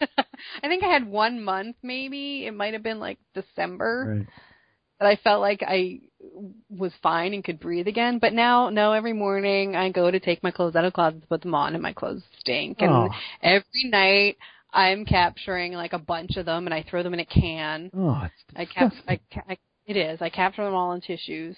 I 0.62 0.68
think 0.68 0.84
I 0.84 0.88
had 0.92 1.06
one 1.06 1.42
month 1.42 1.76
maybe. 1.82 2.46
It 2.46 2.54
might 2.54 2.74
have 2.74 2.82
been 2.82 3.00
like 3.00 3.18
December 3.34 4.16
Right. 4.18 4.26
that 5.00 5.06
I 5.06 5.16
felt 5.16 5.40
like 5.40 5.62
I 5.66 6.00
was 6.70 6.92
fine 7.02 7.34
and 7.34 7.44
could 7.44 7.60
breathe 7.60 7.86
again. 7.88 8.18
But 8.18 8.32
now, 8.32 8.68
no, 8.70 8.92
every 8.92 9.12
morning 9.12 9.76
I 9.76 9.90
go 9.90 10.10
to 10.10 10.20
take 10.20 10.42
my 10.42 10.50
clothes 10.50 10.76
out 10.76 10.84
of 10.84 10.92
the 10.92 10.94
closet 10.94 11.20
to 11.22 11.26
put 11.26 11.42
them 11.42 11.54
on, 11.54 11.74
and 11.74 11.82
my 11.82 11.92
clothes 11.92 12.22
stink. 12.40 12.78
And 12.80 12.90
Oh. 12.92 13.08
every 13.42 13.84
night 13.84 14.36
I'm 14.72 15.04
capturing 15.04 15.72
like 15.72 15.92
a 15.92 15.98
bunch 15.98 16.36
of 16.36 16.46
them, 16.46 16.66
and 16.66 16.74
I 16.74 16.82
throw 16.82 17.02
them 17.02 17.14
in 17.14 17.20
a 17.20 17.24
can. 17.26 17.90
Oh, 17.94 18.22
it's 18.24 18.34
I 18.56 18.64
cap, 18.64 18.90
disgusting. 18.90 19.20
I, 19.48 19.52
I, 19.52 19.58
it 19.86 19.96
is. 19.96 20.20
I 20.20 20.28
capture 20.30 20.64
them 20.64 20.74
all 20.74 20.92
in 20.92 21.00
tissues 21.00 21.56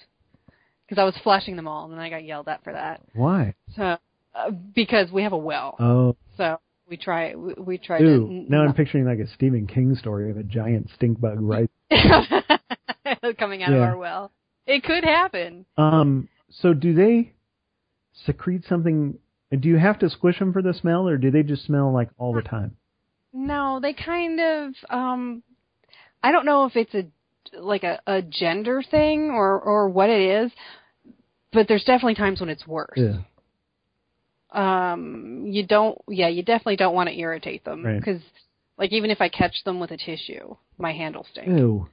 because 0.85 1.01
I 1.01 1.03
was 1.05 1.17
flushing 1.23 1.55
them 1.55 1.67
all, 1.67 1.85
and 1.85 1.93
then 1.93 1.99
I 1.99 2.09
got 2.09 2.23
yelled 2.23 2.47
at 2.47 2.63
for 2.63 2.73
that. 2.73 3.01
Why? 3.13 3.53
So 3.75 3.97
uh, 4.35 4.51
because 4.75 5.11
we 5.11 5.23
have 5.23 5.33
a 5.33 5.37
well, 5.37 5.75
Oh, 5.79 6.15
so 6.39 6.57
we 6.89 6.97
try 6.97 7.35
we, 7.35 7.53
we 7.57 7.77
try 7.77 7.99
ooh. 8.01 8.27
to. 8.27 8.45
Now 8.49 8.63
I'm 8.63 8.73
picturing 8.73 9.05
like 9.05 9.19
a 9.19 9.27
Stephen 9.35 9.67
King 9.67 9.93
story 9.95 10.31
of 10.31 10.37
a 10.37 10.43
giant 10.43 10.89
stink 10.95 11.19
bug 11.19 11.37
right 11.39 11.69
coming 13.37 13.61
out 13.61 13.73
of 13.73 13.81
our 13.81 13.97
well. 13.97 14.31
It 14.65 14.83
could 14.83 15.03
happen. 15.03 15.65
Um. 15.77 16.29
So 16.49 16.73
do 16.73 16.95
they 16.95 17.33
secrete 18.25 18.63
something? 18.67 19.19
Do 19.51 19.67
you 19.67 19.77
have 19.77 19.99
to 19.99 20.09
squish 20.09 20.39
them 20.39 20.53
for 20.53 20.61
the 20.61 20.73
smell, 20.73 21.07
or 21.07 21.17
do 21.17 21.29
they 21.29 21.43
just 21.43 21.65
smell 21.65 21.93
like 21.93 22.09
all 22.17 22.33
the 22.33 22.41
time? 22.41 22.77
No, 23.33 23.79
they 23.81 23.93
kind 23.93 24.39
of. 24.39 24.73
um 24.89 25.43
I 26.23 26.31
don't 26.31 26.45
know 26.45 26.65
if 26.65 26.75
it's 26.75 26.93
a 26.93 27.05
like 27.59 27.83
a, 27.83 27.99
a 28.07 28.21
gender 28.21 28.81
thing 28.89 29.31
or 29.31 29.59
or 29.59 29.89
what 29.89 30.09
it 30.09 30.45
is, 30.45 30.51
but 31.51 31.67
there's 31.67 31.83
definitely 31.83 32.15
times 32.15 32.39
when 32.39 32.49
it's 32.49 32.65
worse. 32.65 32.93
Yeah. 32.95 33.17
Um, 34.51 35.45
you 35.47 35.65
don't. 35.65 35.97
Yeah, 36.07 36.27
you 36.27 36.43
definitely 36.43 36.77
don't 36.77 36.95
want 36.95 37.09
to 37.09 37.17
irritate 37.17 37.63
them 37.65 37.85
Right. 37.85 37.97
because, 37.99 38.21
like, 38.77 38.91
even 38.91 39.11
if 39.11 39.21
I 39.21 39.29
catch 39.29 39.63
them 39.63 39.79
with 39.79 39.91
a 39.91 39.97
tissue, 39.97 40.55
my 40.77 40.91
hand 40.93 41.15
will 41.15 41.27
stink. 41.31 41.47
Ew. 41.47 41.87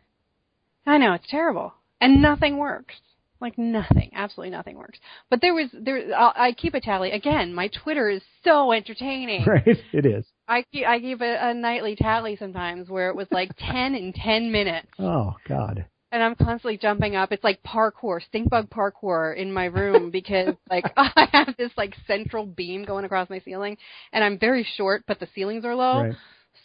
I 0.86 0.98
know 0.98 1.12
it's 1.14 1.28
terrible, 1.28 1.74
and 2.00 2.22
nothing 2.22 2.58
works. 2.58 2.94
Like 3.38 3.58
nothing, 3.58 4.12
absolutely 4.14 4.50
nothing 4.56 4.78
works. 4.78 4.98
But 5.28 5.42
there 5.42 5.52
was 5.52 5.68
there. 5.74 6.14
I 6.14 6.32
I 6.48 6.52
keep 6.52 6.72
a 6.72 6.80
tally 6.80 7.10
again. 7.10 7.52
My 7.52 7.68
Twitter 7.68 8.08
is 8.08 8.22
so 8.42 8.72
entertaining. 8.72 9.44
Right. 9.46 9.76
It 9.92 10.06
is. 10.06 10.24
I 10.48 10.64
keep 10.72 10.86
I 10.86 10.98
keep 11.00 11.20
a, 11.20 11.48
a 11.50 11.52
nightly 11.52 11.96
tally 11.96 12.36
sometimes 12.36 12.88
where 12.88 13.10
it 13.10 13.16
was 13.16 13.26
like 13.30 13.50
ten 13.58 13.94
in 13.94 14.14
ten 14.14 14.50
minutes, 14.50 14.88
Oh 14.98 15.34
God. 15.46 15.84
And 16.12 16.22
I'm 16.22 16.34
constantly 16.34 16.78
jumping 16.78 17.16
up. 17.16 17.32
It's 17.32 17.44
like 17.44 17.62
parkour, 17.62 18.22
stink 18.22 18.50
bug 18.50 18.70
parkour 18.70 19.36
in 19.36 19.52
my 19.52 19.66
room 19.66 20.10
because 20.12 20.54
like 20.70 20.84
I 20.96 21.28
have 21.32 21.54
this 21.56 21.72
like 21.76 21.94
central 22.06 22.46
beam 22.46 22.84
going 22.84 23.04
across 23.04 23.30
my 23.30 23.40
ceiling, 23.40 23.76
and 24.12 24.22
I'm 24.22 24.38
very 24.38 24.66
short, 24.76 25.04
but 25.06 25.20
the 25.20 25.28
ceilings 25.34 25.64
are 25.64 25.74
low. 25.74 26.02
Right. 26.02 26.16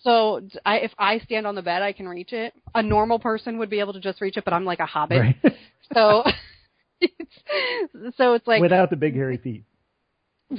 So 0.03 0.41
I, 0.65 0.77
if 0.77 0.91
I 0.97 1.19
stand 1.19 1.45
on 1.45 1.55
the 1.55 1.61
bed, 1.61 1.81
I 1.81 1.91
can 1.91 2.07
reach 2.07 2.33
it. 2.33 2.53
A 2.73 2.81
normal 2.81 3.19
person 3.19 3.59
would 3.59 3.69
be 3.69 3.79
able 3.79 3.93
to 3.93 3.99
just 3.99 4.21
reach 4.21 4.37
it, 4.37 4.45
but 4.45 4.53
I'm 4.53 4.65
like 4.65 4.79
a 4.79 4.85
hobbit. 4.85 5.19
Right. 5.19 5.35
So, 5.93 6.23
it's, 7.01 8.17
so 8.17 8.33
it's 8.33 8.47
like 8.47 8.61
Without 8.61 8.89
the 8.89 8.95
big 8.95 9.13
hairy 9.13 9.37
feet. 9.37 9.63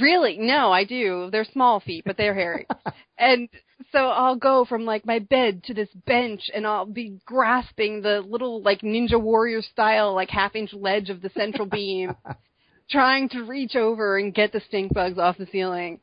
Really 0.00 0.38
no, 0.38 0.72
I 0.72 0.84
do. 0.84 1.28
They're 1.30 1.44
small 1.44 1.80
feet, 1.80 2.04
but 2.04 2.16
they're 2.16 2.34
hairy. 2.34 2.66
and 3.18 3.48
so 3.92 3.98
I'll 4.08 4.36
go 4.36 4.64
from 4.64 4.84
like 4.84 5.04
my 5.04 5.18
bed 5.18 5.62
to 5.64 5.74
this 5.74 5.88
bench, 6.06 6.50
and 6.54 6.66
I'll 6.66 6.86
be 6.86 7.18
grasping 7.26 8.00
the 8.02 8.20
little 8.20 8.62
like 8.62 8.80
ninja 8.80 9.20
warrior 9.20 9.62
style 9.62 10.14
like 10.14 10.30
half 10.30 10.54
inch 10.54 10.72
ledge 10.72 11.10
of 11.10 11.20
the 11.20 11.30
central 11.36 11.66
beam, 11.66 12.14
trying 12.90 13.28
to 13.30 13.42
reach 13.42 13.76
over 13.76 14.18
and 14.18 14.34
get 14.34 14.52
the 14.52 14.60
stink 14.68 14.94
bugs 14.94 15.18
off 15.18 15.38
the 15.38 15.46
ceiling. 15.52 16.00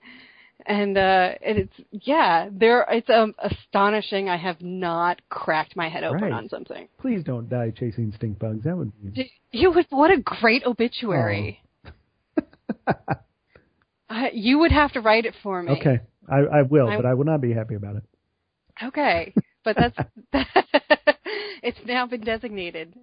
And 0.65 0.97
uh 0.97 1.31
and 1.41 1.57
it's 1.57 1.73
yeah, 1.91 2.49
there 2.51 2.85
it's 2.91 3.09
um, 3.09 3.33
astonishing 3.39 4.27
I 4.27 4.35
have 4.37 4.61
not 4.61 5.21
cracked 5.29 5.75
my 5.75 5.87
head 5.87 6.03
open 6.03 6.21
Right. 6.21 6.33
on 6.33 6.49
something. 6.49 6.89
Please 6.99 7.23
don't 7.23 7.47
die 7.49 7.71
chasing 7.71 8.11
stink 8.17 8.39
bugs. 8.39 8.65
That 8.65 8.77
would 8.77 8.91
be. 9.13 9.31
You 9.51 9.71
would 9.71 9.85
what 9.89 10.11
a 10.11 10.17
great 10.21 10.65
obituary. 10.65 11.63
I, 14.10 14.32
you 14.34 14.60
would 14.60 14.72
have 14.72 14.91
to 14.93 15.01
write 15.01 15.26
it 15.26 15.36
for 15.43 15.62
me. 15.62 15.72
Okay. 15.74 15.99
I, 16.28 16.38
I 16.39 16.62
will, 16.64 16.88
I- 16.89 16.95
but 16.97 17.05
I 17.05 17.14
will 17.14 17.26
not 17.26 17.41
be 17.41 17.53
happy 17.53 17.76
about 17.76 17.95
it. 17.97 18.03
Okay. 18.84 19.34
But 19.66 19.76
that's 19.76 19.97
that, 20.32 20.47
it's 21.62 21.78
now 21.86 22.07
been 22.07 22.22
designated. 22.22 22.95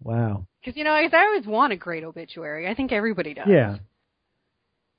Wow. 0.00 0.46
Because 0.60 0.76
you 0.76 0.84
know, 0.84 0.92
I, 0.92 1.08
I 1.12 1.24
always 1.26 1.44
want 1.44 1.72
a 1.72 1.76
great 1.76 2.04
obituary. 2.04 2.68
I 2.68 2.74
think 2.74 2.92
everybody 2.92 3.34
does. 3.34 3.48
Yeah. 3.48 3.78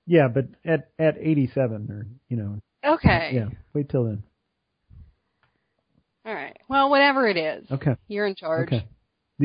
Yeah, 0.06 0.28
but 0.28 0.47
at 0.66 0.89
at 0.99 1.16
87 1.18 1.89
or 1.89 2.06
you 2.28 2.36
know. 2.36 2.60
Okay. 2.86 3.32
Yeah. 3.34 3.47
Wait 3.74 3.88
till 3.89 4.04
then. 4.04 4.24
All 6.26 6.34
right. 6.36 6.58
Well, 6.68 6.89
whatever 6.89 7.28
it 7.28 7.38
is, 7.38 7.72
Okay. 7.72 7.95
you're 8.10 8.28
in 8.28 8.36
charge. 8.36 8.68
Okay. 8.68 8.86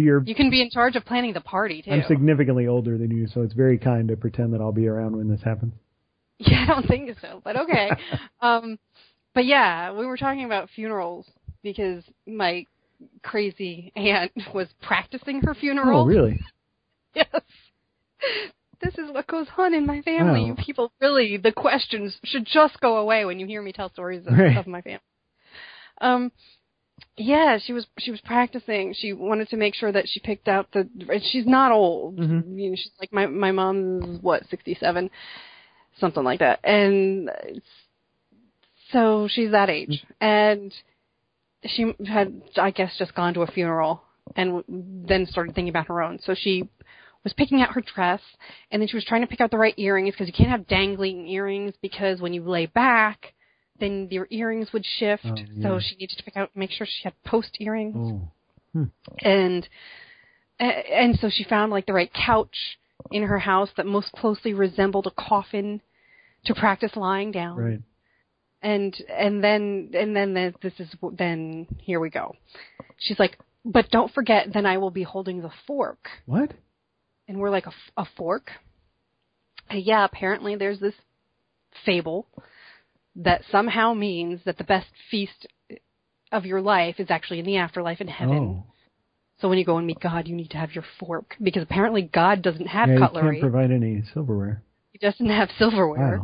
You're 0.03 0.23
You 0.25 0.35
can 0.35 0.51
be 0.51 0.63
in 0.63 0.71
charge 0.71 0.97
of 0.97 1.05
planning 1.05 1.33
the 1.33 1.41
party 1.41 1.83
too. 1.83 1.91
I'm 1.91 2.05
significantly 2.09 2.67
older 2.67 2.99
than 2.99 3.11
you, 3.11 3.27
so 3.27 3.43
it's 3.43 3.55
very 3.55 3.79
kind 3.79 4.09
to 4.09 4.17
pretend 4.17 4.53
that 4.55 4.61
I'll 4.61 4.73
be 4.73 4.87
around 4.89 5.17
when 5.17 5.29
this 5.29 5.43
happens. 5.43 5.75
Yeah, 6.39 6.65
I 6.65 6.67
don't 6.67 6.87
think 6.87 7.11
so, 7.23 7.41
but 7.43 7.57
okay. 7.57 7.91
um, 8.43 8.79
but 9.35 9.47
yeah, 9.47 9.93
we 9.93 10.05
were 10.05 10.19
talking 10.19 10.45
about 10.45 10.69
funerals 10.69 11.27
because 11.63 12.05
my 12.27 12.67
crazy 13.23 13.91
aunt 13.97 14.33
was 14.55 14.69
practicing 14.83 15.41
her 15.41 15.55
funeral. 15.55 16.03
Oh, 16.03 16.07
really? 16.07 16.39
Yes. 17.15 17.29
This 18.83 18.95
is 18.99 19.11
what 19.11 19.27
goes 19.27 19.47
on 19.57 19.73
in 19.73 19.87
my 19.87 20.03
family. 20.03 20.43
Wow. 20.43 20.47
You 20.49 20.55
people 20.55 20.93
really, 21.01 21.39
the 21.39 21.53
questions 21.53 22.19
should 22.25 22.45
just 22.45 22.79
go 22.81 22.99
away 22.99 23.25
when 23.25 23.39
you 23.41 23.47
hear 23.47 23.63
me 23.63 23.73
tell 23.73 23.91
stories 23.91 24.27
of, 24.27 24.35
Right. 24.35 24.57
of 24.59 24.67
my 24.67 24.83
family. 24.83 25.01
Um, 26.03 26.31
yeah, 27.17 27.59
she 27.59 27.73
was 27.73 27.87
she 27.99 28.11
was 28.11 28.21
practicing. 28.23 28.95
She 28.95 29.13
wanted 29.13 29.49
to 29.51 29.57
make 29.57 29.75
sure 29.75 29.93
that 29.93 30.09
she 30.09 30.21
picked 30.21 30.49
out 30.49 30.71
the. 30.73 30.89
She's 31.31 31.47
not 31.47 31.73
old. 31.73 32.17
Mhm. 32.17 32.59
You 32.59 32.71
know, 32.71 32.77
she's 32.77 32.93
like 33.01 33.13
my 33.13 33.27
my 33.27 33.53
mom's 33.53 34.21
what 34.23 34.47
sixty 34.51 34.75
seven, 34.75 35.11
something 35.99 36.25
like 36.25 36.41
that, 36.41 36.61
and 36.65 37.29
it's- 37.29 37.63
so 38.93 39.27
she's 39.29 39.51
that 39.51 39.69
age, 39.69 40.05
and 40.21 40.73
she 41.65 41.93
had 42.07 42.41
I 42.57 42.71
guess 42.71 42.97
just 42.99 43.15
gone 43.15 43.35
to 43.35 43.43
a 43.43 43.47
funeral 43.47 44.03
and 44.37 44.63
then 45.09 45.27
started 45.27 45.55
thinking 45.55 45.71
about 45.71 45.89
her 45.89 46.03
own. 46.03 46.19
So 46.21 46.35
she 46.35 46.69
was 47.25 47.33
picking 47.33 47.61
out 47.63 47.73
her 47.73 47.81
dress, 47.81 48.21
and 48.71 48.81
then 48.81 48.89
she 48.89 48.97
was 48.97 49.05
trying 49.05 49.23
to 49.23 49.27
pick 49.27 49.41
out 49.41 49.51
the 49.51 49.59
right 49.59 49.75
earrings 49.77 50.13
because 50.15 50.29
you 50.29 50.33
can't 50.33 50.51
have 50.51 50.69
dangling 50.69 51.27
earrings 51.29 51.75
because 51.83 52.21
when 52.21 52.33
you 52.33 52.43
lay 52.45 52.67
back, 52.67 53.35
then 53.81 54.09
your 54.11 54.27
earrings 54.31 54.73
would 54.73 54.85
shift. 54.85 55.25
Oh, 55.27 55.37
So 55.63 55.81
she 55.81 55.97
needed 55.97 56.17
to 56.19 56.25
pick 56.25 56.37
out, 56.37 56.51
make 56.55 56.71
sure 56.71 56.87
she 56.87 57.03
had 57.05 57.15
post 57.25 57.57
earrings, 57.61 58.23
Oh. 58.75 58.89
and 59.21 59.69
and 60.59 61.19
so 61.19 61.29
she 61.31 61.45
found 61.45 61.71
like 61.71 61.87
the 61.87 61.93
right 61.93 62.11
couch 62.13 62.79
in 63.11 63.23
her 63.23 63.39
house 63.39 63.69
that 63.77 63.87
most 63.87 64.11
closely 64.13 64.55
resembled 64.55 65.07
a 65.07 65.11
coffin 65.11 65.81
to 66.47 66.55
practice 66.55 66.97
lying 66.97 67.31
down 67.31 67.57
Right. 67.59 67.81
and 68.63 68.97
and 69.11 69.43
then 69.45 69.91
and 69.95 70.17
then 70.17 70.35
the- 70.35 70.55
this 70.63 70.73
is 70.81 70.95
then 71.13 71.67
here 71.79 72.01
we 72.01 72.09
go. 72.11 72.37
She's 72.99 73.19
like, 73.19 73.39
but 73.65 73.91
don't 73.91 74.13
forget, 74.13 74.53
then 74.53 74.65
I 74.65 74.79
will 74.79 74.91
be 74.91 75.03
holding 75.03 75.43
the 75.43 75.51
fork, 75.67 76.09
What? 76.25 76.53
and 77.29 77.39
we're 77.39 77.51
like 77.51 77.67
a 77.97 78.05
fork. 78.17 78.51
Uh, 79.71 79.75
yeah, 79.77 80.05
apparently 80.05 80.55
there's 80.55 80.79
this 80.81 80.95
fable 81.85 82.27
that 83.17 83.43
somehow 83.51 83.95
means 83.95 84.41
that 84.45 84.59
the 84.59 84.65
best 84.65 84.87
feast 85.11 85.47
of 86.33 86.45
your 86.45 86.61
life 86.61 86.97
is 86.99 87.11
actually 87.11 87.39
in 87.39 87.47
the 87.47 87.57
afterlife 87.57 88.01
in 88.01 88.09
heaven. 88.09 88.39
Oh. 88.39 88.65
So 89.41 89.49
when 89.49 89.59
you 89.59 89.65
go 89.65 89.77
and 89.79 89.87
meet 89.87 90.01
God, 90.01 90.27
you 90.29 90.35
need 90.35 90.51
to 90.51 90.57
have 90.57 90.73
your 90.73 90.85
fork 90.99 91.37
because 91.43 91.63
apparently 91.63 92.03
God 92.03 92.43
doesn't 92.43 92.67
have 92.67 92.89
yeah, 92.89 92.99
cutlery. 92.99 93.41
can't 93.41 93.51
provide 93.53 93.71
any 93.71 94.03
silverware. 94.15 94.63
he 94.93 94.99
doesn't 94.99 95.29
have 95.29 95.51
silverware. 95.59 96.21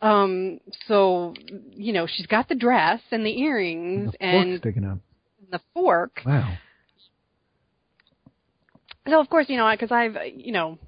Wow. 0.00 0.22
Um, 0.22 0.60
so 0.86 1.34
you 1.72 1.92
know 1.92 2.06
she's 2.06 2.26
got 2.26 2.48
the 2.48 2.54
dress 2.54 3.00
and 3.10 3.24
the 3.26 3.40
earrings 3.40 4.12
and 4.20 4.32
The 4.50 4.52
and 4.52 4.60
sticking 4.60 4.84
up. 4.84 4.98
the 5.50 5.60
fork. 5.74 6.20
Wow. 6.24 6.56
So 9.08 9.20
of 9.20 9.28
course, 9.30 9.46
you 9.48 9.56
know, 9.56 9.70
because 9.72 9.90
I've, 9.90 10.16
you 10.34 10.52
know, 10.52 10.78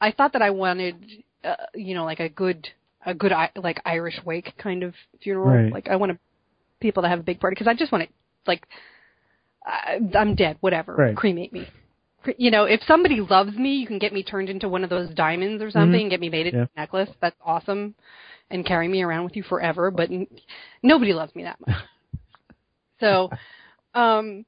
I 0.00 0.12
thought 0.12 0.32
that 0.32 0.42
I 0.42 0.50
wanted, 0.50 0.96
uh, 1.44 1.56
you 1.74 1.94
know, 1.94 2.04
like 2.04 2.20
a 2.20 2.28
good, 2.28 2.68
a 3.06 3.14
good, 3.14 3.32
I- 3.32 3.50
like 3.56 3.80
Irish 3.84 4.20
wake 4.24 4.52
kind 4.58 4.82
of 4.82 4.94
funeral. 5.22 5.64
Right. 5.64 5.72
Like 5.72 5.88
I 5.88 5.96
wanted 5.96 6.18
people 6.80 7.02
to 7.02 7.08
have 7.08 7.20
a 7.20 7.22
big 7.22 7.40
party 7.40 7.54
because 7.54 7.66
I 7.68 7.74
just 7.74 7.92
want 7.92 8.04
to, 8.04 8.10
like, 8.46 8.66
I, 9.64 9.98
I'm 10.16 10.34
dead, 10.34 10.56
whatever, 10.60 10.94
Right. 10.94 11.16
cremate 11.16 11.52
me. 11.52 11.66
You 12.38 12.50
know, 12.50 12.64
if 12.64 12.80
somebody 12.86 13.20
loves 13.20 13.54
me, 13.56 13.74
you 13.76 13.86
can 13.86 13.98
get 13.98 14.12
me 14.12 14.22
turned 14.22 14.48
into 14.48 14.66
one 14.68 14.82
of 14.82 14.88
those 14.90 15.10
diamonds 15.10 15.62
or 15.62 15.70
something, 15.70 16.00
and 16.02 16.10
get 16.10 16.20
me 16.20 16.30
made 16.30 16.46
into 16.46 16.58
Mm-hmm. 16.58 16.74
Yeah. 16.76 16.82
a 16.82 16.86
necklace. 16.86 17.10
That's 17.20 17.36
awesome, 17.44 17.94
and 18.50 18.64
carry 18.64 18.88
me 18.88 19.02
around 19.02 19.24
with 19.24 19.36
you 19.36 19.42
forever. 19.42 19.90
But 19.90 20.10
n- 20.10 20.26
nobody 20.82 21.12
loves 21.12 21.34
me 21.34 21.42
that 21.42 21.60
much. 21.60 21.76
so, 23.00 23.30
um, 23.94 24.46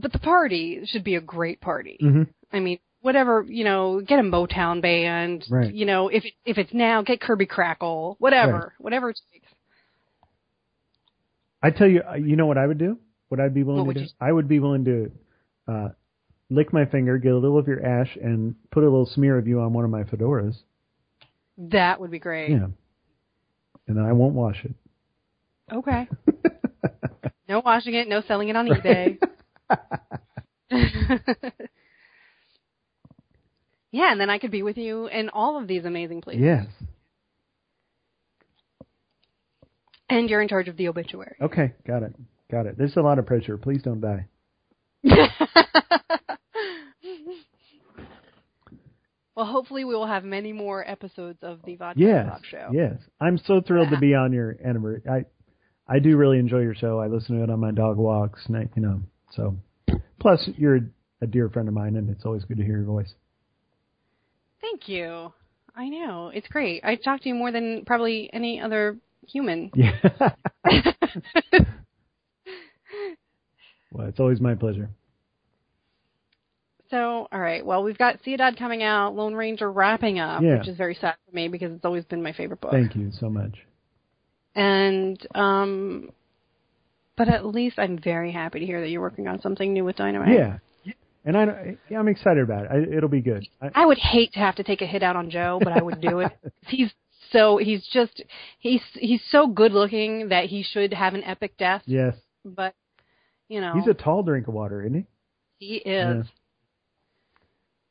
but 0.00 0.12
the 0.12 0.18
party 0.18 0.80
should 0.86 1.04
be 1.04 1.14
a 1.14 1.20
great 1.20 1.60
party. 1.60 1.96
hmm 2.00 2.22
I 2.52 2.58
mean, 2.60 2.78
whatever 3.06 3.46
you 3.48 3.62
know, 3.62 4.00
get 4.00 4.18
a 4.18 4.22
Motown 4.22 4.82
band. 4.82 5.44
Right. 5.48 5.72
You 5.72 5.86
know, 5.86 6.08
if 6.08 6.24
it, 6.24 6.32
if 6.44 6.58
it's 6.58 6.74
now, 6.74 7.02
get 7.02 7.20
Kirby 7.20 7.46
Krackle. 7.46 8.16
Whatever, 8.18 8.74
whatever 8.78 9.10
it 9.10 9.20
takes. 9.32 9.46
I 11.62 11.70
tell 11.70 11.86
you, 11.86 12.02
uh, 12.02 12.16
you 12.16 12.34
know 12.34 12.46
what 12.46 12.58
I 12.58 12.66
would 12.66 12.78
do? 12.78 12.98
What 13.28 13.40
I'd 13.40 13.54
be 13.54 13.62
willing 13.62 13.86
What 13.86 13.94
to 13.94 14.02
do? 14.02 14.08
I 14.20 14.32
would 14.32 14.48
be 14.48 14.58
willing 14.58 14.84
to 14.86 15.12
uh, 15.68 15.88
lick 16.50 16.72
my 16.72 16.84
finger, 16.84 17.16
get 17.18 17.30
a 17.32 17.38
little 17.38 17.58
of 17.58 17.68
your 17.68 17.84
ash, 17.84 18.18
and 18.20 18.56
put 18.72 18.82
a 18.82 18.86
little 18.86 19.06
smear 19.06 19.38
of 19.38 19.46
you 19.46 19.60
on 19.60 19.72
one 19.72 19.84
of 19.84 19.90
my 19.90 20.02
fedoras. 20.02 20.56
That 21.58 22.00
would 22.00 22.10
be 22.10 22.18
great. 22.18 22.50
Yeah. 22.50 22.66
And 23.86 23.96
then 23.96 24.04
I 24.04 24.12
won't 24.14 24.34
wash 24.34 24.64
it. 24.64 24.74
Okay. 25.72 26.08
no 27.48 27.60
washing 27.64 27.94
it, 27.94 28.08
no 28.08 28.20
selling 28.26 28.48
it 28.48 28.56
on 28.56 28.66
eBay. 28.66 29.18
yeah, 33.96 34.12
and 34.12 34.20
then 34.20 34.28
I 34.30 34.38
could 34.38 34.50
be 34.50 34.62
with 34.62 34.76
you 34.76 35.06
in 35.06 35.30
all 35.30 35.58
of 35.60 35.66
these 35.66 35.84
amazing 35.84 36.20
places. 36.20 36.42
yes. 36.42 36.66
And 40.08 40.30
you're 40.30 40.40
in 40.42 40.48
charge 40.48 40.68
of 40.68 40.76
the 40.76 40.86
obituary. 40.88 41.36
Okay, 41.40 41.72
got 41.86 42.02
it. 42.04 42.14
Got 42.50 42.66
it. 42.66 42.78
There's 42.78 42.96
a 42.96 43.00
lot 43.00 43.18
of 43.18 43.26
pressure. 43.26 43.56
Please 43.58 43.82
don't 43.82 44.00
die. 44.00 44.26
well, 49.34 49.46
hopefully 49.46 49.84
we 49.84 49.94
will 49.94 50.06
have 50.06 50.22
many 50.24 50.52
more 50.52 50.88
episodes 50.88 51.38
of 51.42 51.58
the 51.64 51.74
Vodka 51.76 52.00
Yes. 52.00 52.26
Talk 52.28 52.44
Show. 52.44 52.68
Yes. 52.72 52.94
I'm 53.20 53.38
so 53.38 53.60
thrilled 53.66 53.90
to 53.90 53.98
be 53.98 54.14
on 54.14 54.32
your 54.32 54.56
anniversary. 54.64 55.02
I 55.10 55.24
I 55.88 55.98
do 56.00 56.16
really 56.16 56.38
enjoy 56.38 56.60
your 56.60 56.74
show. 56.74 57.00
I 57.00 57.06
listen 57.08 57.36
to 57.38 57.44
it 57.44 57.50
on 57.50 57.60
my 57.60 57.70
dog 57.72 57.96
walks, 57.96 58.44
and 58.46 58.56
I, 58.56 58.68
you 58.76 58.82
know. 58.82 59.02
So, 59.32 59.56
plus 60.20 60.48
you're 60.56 60.80
a 61.20 61.26
dear 61.26 61.48
friend 61.48 61.66
of 61.68 61.74
mine, 61.74 61.96
and 61.96 62.10
it's 62.10 62.24
always 62.24 62.44
good 62.44 62.58
to 62.58 62.64
hear 62.64 62.76
your 62.76 62.86
voice. 62.86 63.12
Thank 64.60 64.88
you. 64.88 65.32
I 65.74 65.88
know. 65.88 66.30
It's 66.34 66.48
great. 66.48 66.82
I 66.84 66.96
talk 66.96 67.20
to 67.22 67.28
you 67.28 67.34
more 67.34 67.52
than 67.52 67.84
probably 67.84 68.30
any 68.32 68.60
other 68.60 68.96
human. 69.26 69.70
Yeah. 69.76 69.92
well, 73.92 74.06
it's 74.08 74.20
always 74.20 74.40
my 74.40 74.54
pleasure. 74.54 74.88
So, 76.90 77.26
all 77.32 77.40
right. 77.40 77.64
Well, 77.64 77.82
we've 77.82 77.98
got 77.98 78.22
Ciudad 78.24 78.56
coming 78.58 78.82
out, 78.82 79.14
Lone 79.14 79.34
Ranger 79.34 79.70
wrapping 79.70 80.18
up, 80.20 80.42
Yeah. 80.42 80.58
which 80.58 80.68
is 80.68 80.76
very 80.76 80.94
sad 80.94 81.16
for 81.28 81.34
me 81.34 81.48
because 81.48 81.72
it's 81.72 81.84
always 81.84 82.04
been 82.04 82.22
my 82.22 82.32
favorite 82.32 82.60
book. 82.60 82.70
Thank 82.72 82.94
you 82.94 83.10
so 83.18 83.28
much. 83.28 83.54
And 84.54 85.24
um 85.34 86.10
but 87.16 87.28
at 87.28 87.44
least 87.46 87.78
I'm 87.78 87.98
very 87.98 88.30
happy 88.30 88.60
to 88.60 88.66
hear 88.66 88.80
that 88.80 88.88
you're 88.88 89.00
working 89.00 89.26
on 89.26 89.40
something 89.40 89.72
new 89.72 89.84
with 89.84 89.96
Dynamite. 89.96 90.34
Yeah. 90.34 90.58
And 91.26 91.36
I, 91.36 91.76
yeah, 91.90 91.98
I'm 91.98 92.08
excited 92.08 92.42
about 92.42 92.64
it. 92.66 92.70
I, 92.70 92.96
it'll 92.96 93.08
be 93.10 93.20
good. 93.20 93.46
I, 93.60 93.70
I 93.74 93.84
would 93.86 93.98
hate 93.98 94.32
to 94.34 94.38
have 94.38 94.54
to 94.56 94.62
take 94.62 94.80
a 94.80 94.86
hit 94.86 95.02
out 95.02 95.16
on 95.16 95.28
Joe, 95.28 95.58
but 95.62 95.72
I 95.72 95.82
would 95.82 96.00
do 96.00 96.20
it. 96.20 96.32
he's 96.68 96.90
so 97.32 97.56
he's 97.58 97.84
just 97.92 98.22
he's 98.60 98.80
he's 98.94 99.20
so 99.30 99.48
good 99.48 99.72
looking 99.72 100.28
that 100.28 100.44
he 100.46 100.62
should 100.62 100.94
have 100.94 101.14
an 101.14 101.24
epic 101.24 101.56
death. 101.58 101.82
yes. 101.84 102.14
But 102.44 102.74
you 103.48 103.60
know, 103.60 103.74
He's 103.74 103.88
a 103.88 103.94
tall 103.94 104.22
drink 104.22 104.46
of 104.48 104.54
water, 104.54 104.80
isn't 104.82 104.94
he? 104.94 105.06
he 105.58 105.74
is. 105.76 106.26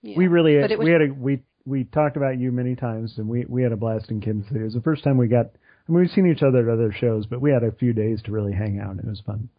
Yeah. 0.01 0.17
We 0.17 0.27
really 0.27 0.55
it 0.55 0.77
was- 0.77 0.85
we 0.85 0.91
had 0.91 1.01
a 1.01 1.07
we 1.13 1.41
we 1.65 1.83
talked 1.83 2.15
about 2.15 2.37
you 2.39 2.51
many 2.51 2.75
times, 2.75 3.15
and 3.17 3.27
we 3.27 3.45
we 3.49 3.63
had 3.63 3.71
a 3.71 3.77
blast 3.77 4.11
in 4.11 4.21
Kansas 4.21 4.47
City. 4.47 4.61
It 4.61 4.63
was 4.65 4.73
the 4.75 4.81
first 4.81 5.03
time 5.03 5.17
we 5.17 5.27
got. 5.27 5.47
I 5.47 5.91
mean, 5.91 5.99
we've 6.01 6.11
seen 6.11 6.27
each 6.31 6.41
other 6.43 6.69
at 6.69 6.73
other 6.73 6.91
shows, 6.97 7.25
but 7.25 7.41
we 7.41 7.51
had 7.51 7.63
a 7.63 7.71
few 7.71 7.91
days 7.93 8.21
to 8.23 8.31
really 8.31 8.53
hang 8.53 8.79
out. 8.79 8.91
and 8.91 8.99
It 8.99 9.05
was 9.07 9.21
fun. 9.25 9.49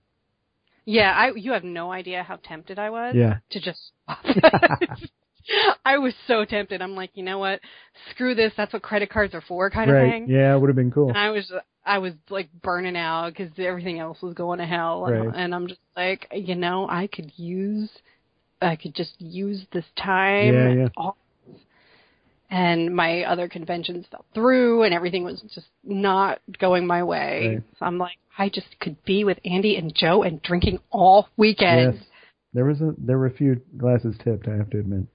Yeah, 0.87 1.13
I 1.13 1.33
you 1.37 1.53
have 1.53 1.65
no 1.65 1.93
idea 1.93 2.23
how 2.23 2.37
tempted 2.37 2.79
I 2.79 2.91
was 2.91 3.15
Yeah. 3.15 3.39
to 3.51 3.61
just 3.61 3.93
I 5.85 5.99
was 5.99 6.15
so 6.27 6.45
tempted. 6.45 6.83
I'm 6.83 6.95
like, 6.97 7.11
you 7.15 7.23
know 7.23 7.39
what? 7.39 7.61
Screw 8.11 8.35
this. 8.35 8.53
That's 8.57 8.73
what 8.73 8.83
credit 8.83 9.11
cards 9.11 9.35
are 9.35 9.41
for, 9.43 9.71
kind 9.71 9.91
of 9.91 9.97
right? 9.97 10.11
thing. 10.13 10.29
Yeah, 10.29 10.55
it 10.55 10.59
would 10.61 10.69
have 10.69 10.77
been 10.77 10.91
cool. 10.91 11.09
And 11.09 11.19
I 11.19 11.31
was 11.31 11.53
I 11.85 11.99
was 11.99 12.15
like 12.31 12.49
burning 12.63 12.97
out 12.97 13.31
because 13.31 13.53
everything 13.59 14.01
else 14.01 14.21
was 14.23 14.35
going 14.35 14.59
to 14.59 14.67
hell, 14.67 15.07
and, 15.07 15.27
Right. 15.27 15.37
and 15.37 15.55
I'm 15.55 15.69
just 15.69 15.81
like, 15.97 16.27
you 16.33 16.57
know, 16.57 16.89
I 16.89 17.07
could 17.07 17.31
use, 17.37 17.91
I 18.61 18.75
could 18.75 18.95
just 18.95 19.15
use 19.21 19.65
this 19.73 19.85
time. 19.97 20.53
Yeah, 20.55 20.69
yeah. 20.73 20.89
off. 20.97 21.17
And 22.49 22.95
my 22.95 23.23
other 23.25 23.49
conventions 23.49 24.07
fell 24.11 24.25
through, 24.33 24.85
and 24.85 24.95
everything 24.95 25.25
was 25.25 25.41
just 25.53 25.67
not 25.83 26.39
going 26.61 26.87
my 26.87 27.03
way. 27.03 27.49
Right. 27.57 27.63
So 27.79 27.87
I'm 27.87 27.99
like, 27.99 28.17
I 28.39 28.49
just 28.49 28.69
could 28.81 29.03
be 29.05 29.25
with 29.25 29.39
Ande 29.45 29.65
and 29.77 29.93
Joe 29.95 30.23
and 30.23 30.41
drinking 30.43 30.79
all 30.91 31.29
weekend. 31.37 31.95
Yes. 31.95 32.05
There 32.55 32.65
was 32.65 32.81
a 32.81 32.95
there 32.99 33.19
were 33.19 33.27
a 33.27 33.33
few 33.35 33.61
glasses 33.77 34.15
tipped. 34.23 34.47
I 34.47 34.57
have 34.57 34.71
to 34.71 34.79
admit. 34.79 35.07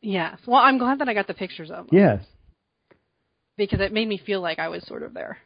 Yes. 0.00 0.38
Well, 0.46 0.60
I'm 0.60 0.78
glad 0.78 1.00
that 1.00 1.08
I 1.08 1.14
got 1.14 1.26
the 1.26 1.34
pictures 1.34 1.70
of 1.70 1.88
them 1.88 1.98
Yes. 1.98 2.24
because 3.56 3.80
it 3.80 3.92
made 3.92 4.08
me 4.08 4.16
feel 4.24 4.40
like 4.40 4.58
I 4.58 4.68
was 4.68 4.86
sort 4.86 5.02
of 5.02 5.12
there. 5.12 5.38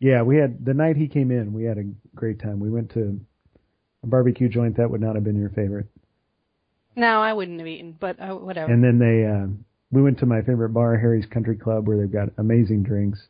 Yeah, 0.00 0.22
we 0.22 0.36
had 0.36 0.64
the 0.64 0.74
night 0.74 0.96
he 0.96 1.06
came 1.08 1.30
in. 1.30 1.52
We 1.52 1.64
had 1.64 1.78
a 1.78 1.84
great 2.14 2.40
time. 2.40 2.58
We 2.60 2.68
went 2.70 2.92
to 2.94 3.20
a 4.02 4.06
barbecue 4.06 4.48
joint 4.48 4.76
that 4.78 4.90
would 4.90 5.00
not 5.00 5.14
have 5.14 5.22
been 5.24 5.38
your 5.40 5.50
favorite, 5.50 5.86
No, 6.96 7.20
I 7.22 7.32
wouldn't 7.32 7.58
have 7.60 7.68
eaten, 7.68 7.96
but 7.98 8.20
uh, 8.20 8.34
whatever. 8.34 8.72
and 8.72 8.82
then 8.82 8.98
they 8.98 9.24
uh, 9.24 9.46
we 9.92 10.02
went 10.02 10.18
to 10.18 10.26
my 10.26 10.42
favorite 10.42 10.70
bar, 10.70 10.96
Harry's 10.98 11.26
Country 11.26 11.56
Club, 11.56 11.86
where 11.86 11.96
they've 11.98 12.10
got 12.10 12.30
amazing 12.38 12.82
drinks. 12.82 13.28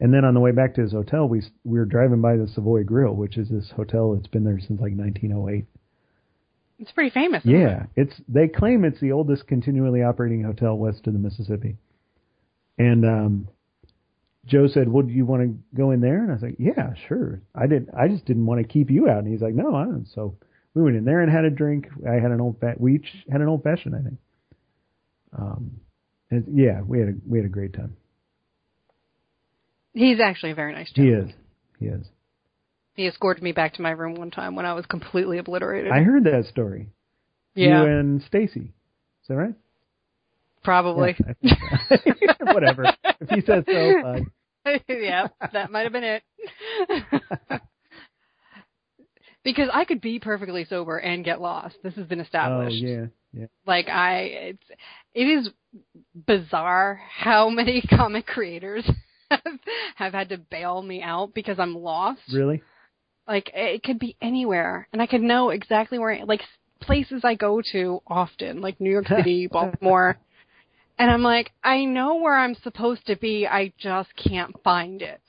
And 0.00 0.12
then 0.14 0.24
on 0.24 0.34
the 0.34 0.40
way 0.40 0.52
back 0.52 0.74
to 0.74 0.80
his 0.80 0.92
hotel, 0.92 1.28
we 1.28 1.42
we 1.64 1.78
were 1.78 1.84
driving 1.84 2.20
by 2.20 2.36
the 2.36 2.48
Savoy 2.48 2.84
Grill, 2.84 3.14
which 3.14 3.36
is 3.36 3.48
this 3.48 3.72
hotel 3.76 4.14
that's 4.14 4.28
been 4.28 4.44
there 4.44 4.58
since 4.58 4.80
like 4.80 4.94
1908. 4.96 5.64
it's 6.78 6.92
pretty 6.92 7.10
famous. 7.10 7.44
Yeah, 7.44 7.86
it's 7.96 8.14
they 8.28 8.48
claim 8.48 8.84
it's 8.84 9.00
the 9.00 9.12
oldest 9.12 9.46
continually 9.46 10.02
operating 10.02 10.42
hotel 10.42 10.76
west 10.76 11.06
of 11.06 11.12
the 11.12 11.18
Mississippi. 11.18 11.76
And 12.78 13.04
um 13.04 13.48
Joe 14.46 14.66
said, 14.68 14.88
"Well, 14.88 15.02
do 15.02 15.12
you 15.12 15.26
want 15.26 15.42
to 15.42 15.76
go 15.76 15.90
in 15.90 16.00
there?" 16.00 16.22
And 16.22 16.30
I 16.30 16.34
was 16.34 16.42
like, 16.42 16.56
"Yeah, 16.58 16.94
sure." 17.08 17.42
I 17.54 17.66
did. 17.66 17.90
I 17.94 18.08
just 18.08 18.24
didn't 18.24 18.46
want 18.46 18.62
to 18.62 18.66
keep 18.68 18.90
you 18.90 19.08
out. 19.08 19.18
And 19.18 19.28
he's 19.28 19.42
like, 19.42 19.54
"No, 19.54 19.74
I 19.74 19.84
don't." 19.84 20.06
So 20.14 20.36
we 20.74 20.82
went 20.82 20.96
in 20.96 21.04
there 21.04 21.20
and 21.20 21.30
had 21.30 21.44
a 21.44 21.50
drink. 21.50 21.88
I 22.08 22.14
had 22.14 22.30
an 22.30 22.40
old 22.40 22.58
fa- 22.60 22.76
we 22.78 22.94
each 22.94 23.26
had 23.30 23.40
an 23.42 23.48
old 23.48 23.62
fashioned, 23.64 23.94
I 23.96 24.00
think. 24.02 24.16
Um, 25.36 25.80
and 26.30 26.44
yeah, 26.54 26.80
we 26.82 27.00
had 27.00 27.08
a 27.08 27.12
we 27.26 27.38
had 27.38 27.46
a 27.46 27.50
great 27.50 27.72
time. 27.72 27.96
He's 29.94 30.20
actually 30.20 30.52
a 30.52 30.54
very 30.54 30.72
nice 30.72 30.90
He 30.94 31.08
is, 31.08 31.30
he 31.80 31.86
is. 31.86 32.06
He 32.94 33.06
escorted 33.06 33.42
me 33.42 33.52
back 33.52 33.74
to 33.74 33.82
my 33.82 33.90
room 33.90 34.14
one 34.14 34.30
time 34.30 34.54
when 34.54 34.66
I 34.66 34.74
was 34.74 34.86
completely 34.86 35.38
obliterated. 35.38 35.92
I 35.92 36.00
heard 36.00 36.24
that 36.24 36.46
story. 36.46 36.88
yeah, 37.54 37.82
You 37.82 37.88
and 37.88 38.22
Stacy, 38.22 38.72
is 39.22 39.28
that 39.28 39.36
right? 39.36 39.54
probably. 40.64 41.16
Yeah, 41.40 41.54
so. 41.88 41.96
Whatever. 42.52 42.84
If 43.20 43.30
he 43.30 43.40
says 43.40 43.64
so, 43.66 43.92
fine. 44.02 44.30
yeah, 44.88 45.28
that 45.52 45.70
might 45.70 45.82
have 45.84 45.92
been 45.92 46.04
it. 46.04 46.22
because 49.44 49.68
I 49.72 49.84
could 49.84 50.00
be 50.00 50.18
perfectly 50.18 50.64
sober 50.64 50.98
and 50.98 51.24
get 51.24 51.40
lost. 51.40 51.76
This 51.82 51.94
has 51.94 52.06
been 52.06 52.20
established. 52.20 52.82
Oh 52.82 52.86
established. 52.86 53.12
yeah, 53.32 53.40
yeah. 53.40 53.46
Like 53.66 53.88
I, 53.88 54.20
it's 54.22 54.64
it 55.14 55.24
is 55.24 55.50
bizarre 56.26 57.00
how 57.08 57.50
many 57.50 57.82
comic 57.82 58.26
creators 58.26 58.88
have, 59.30 59.40
have 59.96 60.12
had 60.12 60.28
to 60.30 60.38
bail 60.38 60.82
me 60.82 61.02
out 61.02 61.34
because 61.34 61.58
I'm 61.58 61.74
lost. 61.74 62.22
Really? 62.32 62.62
Like 63.26 63.50
it 63.54 63.82
could 63.82 63.98
be 63.98 64.16
anywhere, 64.22 64.88
and 64.92 65.02
I 65.02 65.06
could 65.06 65.22
know 65.22 65.50
exactly 65.50 65.98
where, 65.98 66.24
like 66.24 66.40
places 66.80 67.22
I 67.24 67.34
go 67.34 67.60
to 67.72 68.00
often, 68.06 68.60
like 68.60 68.80
New 68.80 68.90
York 68.90 69.08
City, 69.16 69.46
Baltimore. 69.46 70.18
And 70.98 71.10
I'm 71.10 71.22
like, 71.22 71.52
I 71.62 71.84
know 71.84 72.16
where 72.16 72.36
I'm 72.36 72.56
supposed 72.56 73.06
to 73.06 73.16
be, 73.16 73.46
I 73.46 73.72
just 73.78 74.08
can't 74.16 74.54
find 74.64 75.00
it. 75.00 75.20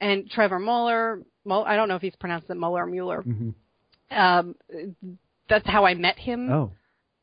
And 0.00 0.28
Trevor 0.28 0.58
Muller, 0.58 1.22
I 1.50 1.76
don't 1.76 1.88
know 1.88 1.96
if 1.96 2.02
he's 2.02 2.16
pronounced 2.16 2.48
it 2.50 2.56
Muller 2.56 2.82
or 2.82 2.86
Mueller. 2.86 3.22
hmm 3.22 3.50
Um, 4.10 4.54
that's 5.48 5.66
how 5.66 5.84
I 5.84 5.94
met 5.94 6.18
him 6.18 6.50
Oh, 6.50 6.72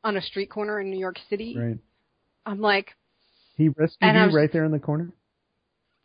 on 0.04 0.18
a 0.18 0.22
street 0.22 0.50
corner 0.50 0.80
in 0.80 0.90
New 0.92 1.00
York 1.00 1.18
City. 1.30 1.56
right. 1.58 1.78
I'm 2.46 2.62
like, 2.62 2.96
He 3.58 3.70
rescued 3.70 4.14
you 4.16 4.22
was- 4.26 4.34
right 4.34 4.52
there 4.52 4.66
in 4.66 4.72
the 4.72 4.80
corner. 4.80 5.12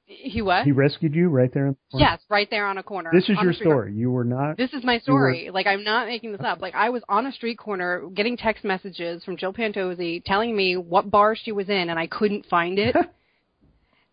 he 0.07 0.41
what? 0.43 0.65
He 0.65 0.73
rescued 0.73 1.15
you 1.15 1.29
right 1.29 1.53
there 1.53 1.67
in 1.67 1.73
the 1.73 1.79
corner. 1.91 2.07
yes, 2.07 2.21
right 2.29 2.49
there 2.51 2.67
on 2.67 2.79
a 2.79 2.83
corner. 2.83 3.11
This 3.13 3.25
is 3.29 3.37
your 3.43 3.53
street 3.53 3.65
corner. 3.67 3.83
story. 3.89 3.95
You 3.95 4.11
were 4.11 4.25
not. 4.25 4.57
This 4.57 4.73
is 4.73 4.85
my 4.85 4.99
story. 4.99 5.51
Like 5.53 5.67
I'm 5.67 5.83
not 5.83 6.07
making 6.07 6.33
this 6.33 6.43
up. 6.45 6.61
Like 6.61 6.75
I 6.75 6.91
was 6.91 7.03
on 7.09 7.27
a 7.27 7.33
street 7.33 7.59
corner 7.59 8.09
getting 8.15 8.37
text 8.37 8.65
messages 8.65 9.25
from 9.25 9.37
Jill 9.37 9.53
Pantozzi 9.53 10.23
telling 10.25 10.55
me 10.57 10.77
what 10.77 11.11
bar 11.11 11.35
she 11.35 11.51
was 11.53 11.69
in 11.69 11.91
and 11.91 11.99
I 11.99 12.07
couldn't 12.07 12.47
find 12.47 12.79
it. 12.79 12.95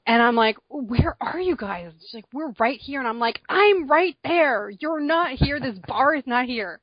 and 0.05 0.21
I'm 0.21 0.35
like, 0.35 0.57
"Where 0.69 1.15
are 1.21 1.39
you 1.39 1.55
guys?" 1.55 1.91
She's 2.01 2.13
like, 2.13 2.25
"We're 2.33 2.53
right 2.59 2.79
here." 2.79 2.99
And 2.99 3.07
I'm 3.07 3.19
like, 3.19 3.41
"I'm 3.49 3.87
right 3.87 4.17
there. 4.23 4.69
You're 4.69 4.99
not 4.99 5.31
here. 5.31 5.59
This 5.59 5.79
bar 5.87 6.15
is 6.15 6.27
not 6.27 6.45
here." 6.45 6.79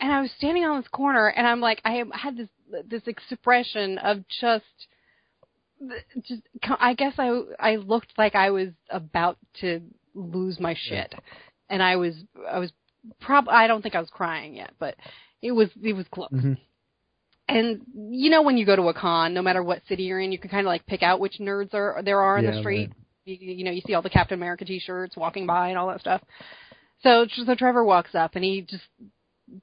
And 0.00 0.10
I 0.12 0.20
was 0.22 0.30
standing 0.38 0.64
on 0.64 0.80
this 0.80 0.88
corner 0.88 1.28
and 1.28 1.46
I'm 1.46 1.60
like 1.60 1.80
I 1.84 2.02
had 2.12 2.36
this 2.36 2.48
this 2.86 3.06
expression 3.06 3.98
of 3.98 4.24
just 4.40 4.64
just 6.22 6.42
I 6.78 6.94
guess 6.94 7.14
I 7.18 7.42
I 7.58 7.76
looked 7.76 8.12
like 8.18 8.34
I 8.34 8.50
was 8.50 8.70
about 8.90 9.36
to 9.60 9.80
lose 10.14 10.58
my 10.58 10.74
shit. 10.74 11.14
And 11.68 11.82
I 11.82 11.96
was 11.96 12.14
I 12.50 12.58
was 12.58 12.72
prob 13.20 13.48
I 13.48 13.66
don't 13.66 13.82
think 13.82 13.94
I 13.94 14.00
was 14.00 14.10
crying 14.10 14.54
yet, 14.56 14.72
but 14.78 14.96
it 15.42 15.52
was 15.52 15.68
it 15.82 15.92
was 15.92 16.06
close. 16.08 16.30
Mhm. 16.32 16.58
And 17.50 17.80
you 17.94 18.30
know 18.30 18.42
when 18.42 18.56
you 18.56 18.64
go 18.64 18.76
to 18.76 18.88
a 18.88 18.94
con, 18.94 19.34
no 19.34 19.42
matter 19.42 19.62
what 19.62 19.82
city 19.88 20.04
you're 20.04 20.20
in, 20.20 20.30
you 20.30 20.38
can 20.38 20.50
kind 20.50 20.66
of 20.66 20.70
like 20.70 20.86
pick 20.86 21.02
out 21.02 21.20
which 21.20 21.38
nerds 21.40 21.74
are 21.74 22.00
there 22.04 22.20
are 22.20 22.38
in 22.38 22.44
Yeah, 22.44 22.52
the 22.52 22.60
street. 22.60 22.88
right. 22.88 22.96
You, 23.24 23.36
you 23.56 23.64
know, 23.64 23.70
you 23.72 23.82
see 23.86 23.94
all 23.94 24.02
the 24.02 24.10
Captain 24.10 24.38
America 24.38 24.64
t-shirts 24.64 25.16
walking 25.16 25.46
by 25.46 25.68
and 25.68 25.78
all 25.78 25.88
that 25.88 26.00
stuff. 26.00 26.22
So 27.02 27.26
so 27.44 27.54
Trevor 27.54 27.84
walks 27.84 28.14
up 28.14 28.36
and 28.36 28.44
he 28.44 28.62
just 28.62 28.84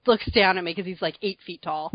looks 0.05 0.29
down 0.31 0.57
at 0.57 0.63
me 0.63 0.71
because 0.71 0.85
he's 0.85 1.01
like 1.01 1.17
eight 1.21 1.39
feet 1.45 1.61
tall, 1.61 1.91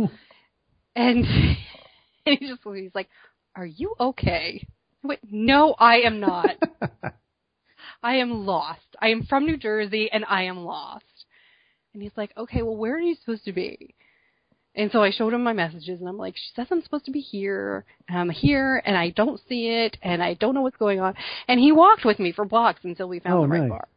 and, 0.96 1.24
and 2.26 2.38
he 2.38 2.48
just 2.48 2.60
he's 2.64 2.94
like, 2.94 3.08
"Are 3.54 3.66
you 3.66 3.94
okay?" 4.00 4.66
I 5.04 5.06
went, 5.06 5.20
"No, 5.30 5.74
I 5.78 6.00
am 6.00 6.20
not. 6.20 6.56
I 8.02 8.16
am 8.16 8.46
lost. 8.46 8.96
I 9.00 9.08
am 9.08 9.24
from 9.24 9.44
New 9.44 9.56
Jersey 9.58 10.10
and 10.10 10.24
I 10.26 10.44
am 10.44 10.58
lost." 10.64 11.04
And 11.92 12.02
he's 12.02 12.16
like, 12.16 12.32
"Okay, 12.36 12.62
well, 12.62 12.76
where 12.76 12.96
are 12.96 13.00
you 13.00 13.14
supposed 13.14 13.44
to 13.44 13.52
be?" 13.52 13.94
And 14.74 14.90
so 14.90 15.02
I 15.02 15.10
showed 15.10 15.34
him 15.34 15.42
my 15.42 15.52
messages, 15.52 16.00
and 16.00 16.08
I'm 16.08 16.16
like, 16.16 16.34
she 16.34 16.50
says 16.56 16.66
I'm 16.70 16.82
supposed 16.82 17.04
to 17.04 17.10
be 17.10 17.20
here, 17.20 17.84
and 18.08 18.18
I'm 18.18 18.30
here, 18.30 18.82
and 18.86 18.96
I 18.96 19.10
don't 19.10 19.40
see 19.46 19.68
it, 19.68 19.98
and 20.02 20.22
I 20.22 20.34
don't 20.34 20.54
know 20.54 20.62
what's 20.62 20.78
going 20.78 20.98
on. 20.98 21.14
And 21.46 21.60
he 21.60 21.72
walked 21.72 22.06
with 22.06 22.18
me 22.18 22.32
for 22.32 22.46
blocks 22.46 22.80
until 22.82 23.08
we 23.08 23.20
found 23.20 23.38
Oh, 23.38 23.42
the 23.42 23.48
right 23.48 23.60
nice. 23.60 23.68
bar. 23.68 23.88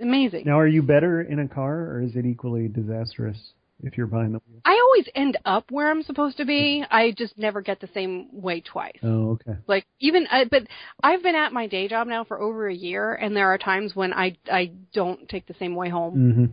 Amazing. 0.00 0.44
Now, 0.46 0.60
are 0.60 0.68
you 0.68 0.82
better 0.82 1.22
in 1.22 1.40
a 1.40 1.48
car, 1.48 1.80
or 1.90 2.00
is 2.00 2.14
it 2.14 2.24
equally 2.24 2.68
disastrous 2.68 3.36
if 3.82 3.96
you're 3.96 4.06
behind 4.06 4.34
the 4.34 4.40
wheel? 4.48 4.60
I 4.64 4.80
always 4.80 5.08
end 5.16 5.36
up 5.44 5.70
where 5.72 5.90
I'm 5.90 6.04
supposed 6.04 6.36
to 6.36 6.44
be. 6.44 6.84
I 6.88 7.12
just 7.18 7.36
never 7.36 7.60
get 7.60 7.80
the 7.80 7.88
same 7.92 8.28
way 8.30 8.60
twice. 8.60 8.98
Oh, 9.02 9.30
okay. 9.30 9.58
Like 9.66 9.84
even, 9.98 10.28
uh, 10.30 10.44
but 10.48 10.62
I've 11.02 11.24
been 11.24 11.34
at 11.34 11.52
my 11.52 11.66
day 11.66 11.88
job 11.88 12.06
now 12.06 12.22
for 12.22 12.40
over 12.40 12.68
a 12.68 12.74
year, 12.74 13.14
and 13.14 13.36
there 13.36 13.48
are 13.48 13.58
times 13.58 13.96
when 13.96 14.12
I 14.12 14.36
I 14.50 14.70
don't 14.94 15.28
take 15.28 15.46
the 15.46 15.54
same 15.58 15.74
way 15.74 15.88
home 15.88 16.32
hmm 16.32 16.44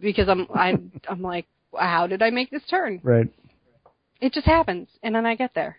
because 0.00 0.28
I'm 0.28 0.46
I'm 0.54 0.92
I'm 1.08 1.22
like, 1.22 1.46
how 1.76 2.06
did 2.06 2.22
I 2.22 2.30
make 2.30 2.50
this 2.50 2.62
turn? 2.70 3.00
Right. 3.02 3.28
it 4.20 4.32
just 4.32 4.46
happens 4.46 4.88
and 5.02 5.14
then 5.14 5.26
I 5.26 5.34
get 5.34 5.54
there. 5.54 5.76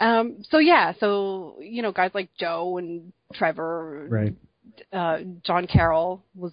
Um 0.00 0.44
so 0.50 0.58
yeah, 0.58 0.92
so 0.98 1.56
you 1.60 1.82
know, 1.82 1.92
guys 1.92 2.10
like 2.14 2.30
Joe 2.38 2.78
and 2.78 3.12
Trevor 3.32 4.06
Right. 4.10 4.34
uh 4.92 5.18
John 5.44 5.66
Carroll 5.66 6.22
was 6.34 6.52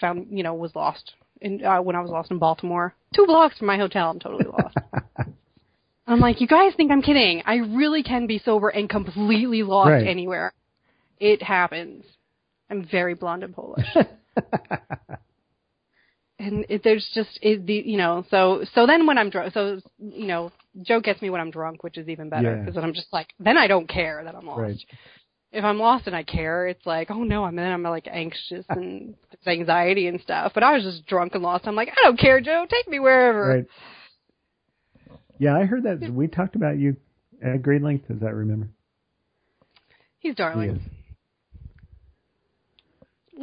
found 0.00 0.28
you 0.30 0.42
know, 0.42 0.54
was 0.54 0.74
lost 0.74 1.12
in 1.40 1.64
uh, 1.64 1.80
when 1.82 1.94
I 1.96 2.00
was 2.00 2.10
lost 2.10 2.30
in 2.30 2.38
Baltimore. 2.38 2.94
Two 3.14 3.26
blocks 3.26 3.58
from 3.58 3.66
my 3.68 3.76
hotel, 3.76 4.10
I'm 4.10 4.18
totally 4.18 4.46
lost. 4.46 4.76
I'm 6.06 6.20
like, 6.20 6.40
you 6.40 6.46
guys 6.46 6.72
think 6.74 6.90
I'm 6.90 7.02
kidding. 7.02 7.42
I 7.44 7.56
really 7.56 8.02
can 8.02 8.26
be 8.26 8.38
sober 8.42 8.70
and 8.70 8.88
completely 8.88 9.62
lost 9.62 9.90
Right. 9.90 10.06
anywhere. 10.06 10.52
It 11.20 11.42
happens. 11.42 12.04
I'm 12.70 12.86
very 12.90 13.14
blonde 13.14 13.44
and 13.44 13.54
Polish. 13.54 13.86
and 16.38 16.64
it, 16.68 16.82
there's 16.84 17.08
just 17.14 17.38
it, 17.42 17.66
the 17.66 17.74
you 17.74 17.96
know 17.96 18.24
so 18.30 18.64
so 18.74 18.86
then 18.86 19.06
when 19.06 19.18
I'm 19.18 19.30
drunk 19.30 19.52
so 19.54 19.80
you 19.98 20.26
know 20.26 20.52
Joe 20.82 21.00
gets 21.00 21.20
me 21.20 21.30
when 21.30 21.40
I'm 21.40 21.50
drunk 21.50 21.82
which 21.82 21.98
is 21.98 22.08
even 22.08 22.28
better 22.28 22.54
Yeah. 22.54 22.60
because 22.60 22.74
then 22.74 22.84
I'm 22.84 22.94
just 22.94 23.12
like 23.12 23.28
then 23.40 23.56
I 23.56 23.66
don't 23.66 23.88
care 23.88 24.22
that 24.24 24.34
I'm 24.34 24.46
lost. 24.46 24.60
Right. 24.60 24.76
If 25.50 25.64
I'm 25.64 25.78
lost 25.78 26.06
and 26.06 26.14
I 26.14 26.24
care, 26.24 26.66
it's 26.66 26.84
like 26.84 27.10
oh 27.10 27.24
no, 27.24 27.44
I'm 27.44 27.56
then 27.56 27.72
I'm 27.72 27.82
like 27.82 28.06
anxious 28.10 28.64
ah. 28.68 28.74
and 28.74 29.14
anxiety 29.46 30.06
and 30.06 30.20
stuff. 30.20 30.52
But 30.54 30.62
I 30.62 30.74
was 30.74 30.84
just 30.84 31.06
drunk 31.06 31.34
and 31.34 31.42
lost. 31.42 31.66
I'm 31.66 31.74
like 31.74 31.88
I 31.88 32.04
don't 32.04 32.18
care, 32.18 32.40
Joe, 32.40 32.66
take 32.68 32.88
me 32.88 32.98
wherever. 32.98 33.48
Right. 33.48 33.66
Yeah, 35.38 35.56
I 35.56 35.64
heard 35.64 35.84
that. 35.84 36.12
We 36.12 36.26
talked 36.26 36.56
about 36.56 36.78
you 36.78 36.96
at 37.42 37.62
great 37.62 37.82
length, 37.82 38.10
as 38.10 38.22
I 38.22 38.30
remember. 38.30 38.68
He's 40.18 40.34
darling. 40.34 40.70
He 40.70 40.76
is. 40.76 40.82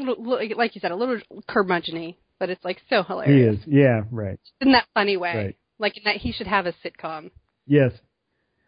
Little, 0.08 0.24
little- 0.24 0.58
like 0.58 0.76
you 0.76 0.82
said, 0.82 0.92
a 0.92 0.96
little 0.96 1.20
curmudgeon 1.48 2.16
but 2.40 2.50
it's 2.50 2.64
like 2.66 2.82
so 2.90 3.04
hilarious. 3.04 3.60
He 3.66 3.72
is. 3.72 3.76
Yeah, 3.84 4.02
right. 4.12 4.40
in 4.62 4.72
that 4.74 4.86
funny 4.94 5.18
way. 5.18 5.36
Right. 5.36 5.58
Like 5.80 5.98
in 5.98 6.04
that 6.06 6.18
he 6.18 6.32
should 6.32 6.48
have 6.48 6.66
a 6.66 6.74
sitcom. 6.84 7.32
Yes. 7.66 7.92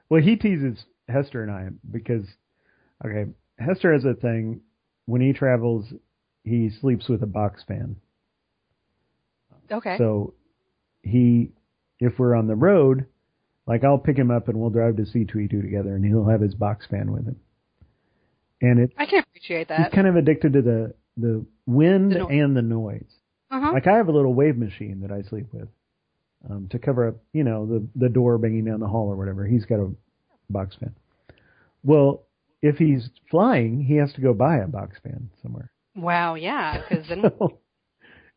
Well, 0.09 0.21
he 0.21 0.35
teases 0.35 0.77
Hester 1.07 1.41
and 1.43 1.51
I 1.51 1.67
because, 1.89 2.25
okay, 3.05 3.25
Hester 3.59 3.93
has 3.93 4.05
a 4.05 4.13
thing. 4.13 4.61
When 5.05 5.21
he 5.21 5.31
travels, 5.33 5.85
he 6.43 6.69
sleeps 6.81 7.07
with 7.07 7.23
a 7.23 7.27
box 7.27 7.63
fan. 7.67 7.97
Okay. 9.71 9.95
So 9.97 10.33
he, 11.03 11.51
if 11.99 12.17
we're 12.19 12.35
on 12.35 12.47
the 12.47 12.55
road, 12.55 13.05
like 13.65 13.83
I'll 13.83 13.97
pick 13.97 14.17
him 14.17 14.31
up 14.31 14.47
and 14.47 14.57
we'll 14.59 14.69
drive 14.69 14.95
to 14.97 15.03
C2E2 15.03 15.61
together 15.61 15.95
and 15.95 16.05
he'll 16.05 16.27
have 16.27 16.41
his 16.41 16.55
box 16.55 16.85
fan 16.89 17.11
with 17.11 17.25
him. 17.25 17.37
And 18.61 18.79
it, 18.79 18.91
I 18.97 19.05
can 19.05 19.19
appreciate 19.19 19.67
that. 19.69 19.79
he's 19.79 19.93
kind 19.93 20.07
of 20.07 20.15
addicted 20.15 20.53
to 20.53 20.61
the, 20.61 20.93
the 21.15 21.45
wind 21.65 22.11
The 22.11 22.19
noise. 22.19 22.29
and 22.31 22.57
the 22.57 22.61
noise. 22.61 23.03
Uh-huh. 23.49 23.71
Like 23.73 23.87
I 23.87 23.97
have 23.97 24.07
a 24.07 24.11
little 24.11 24.33
wave 24.33 24.57
machine 24.57 25.01
that 25.01 25.11
I 25.11 25.27
sleep 25.29 25.47
with 25.53 25.69
um, 26.49 26.67
to 26.71 26.79
cover 26.79 27.07
up, 27.07 27.15
you 27.33 27.43
know, 27.43 27.65
the 27.65 27.87
the 27.95 28.09
door 28.09 28.37
banging 28.37 28.65
down 28.65 28.79
the 28.79 28.87
hall 28.87 29.07
or 29.07 29.15
whatever. 29.15 29.45
He's 29.45 29.65
got 29.65 29.79
a 29.79 29.91
box 30.49 30.75
fan. 30.79 30.95
Well, 31.83 32.23
if 32.61 32.77
he's 32.77 33.09
flying, 33.29 33.83
he 33.83 33.95
has 33.97 34.11
to 34.13 34.21
go 34.21 34.33
buy 34.33 34.57
a 34.57 34.67
box 34.67 34.97
fan 35.03 35.29
somewhere. 35.41 35.71
Wow, 35.95 36.35
yeah, 36.35 36.81
because 36.81 37.07
then 37.07 37.23
So 37.39 37.59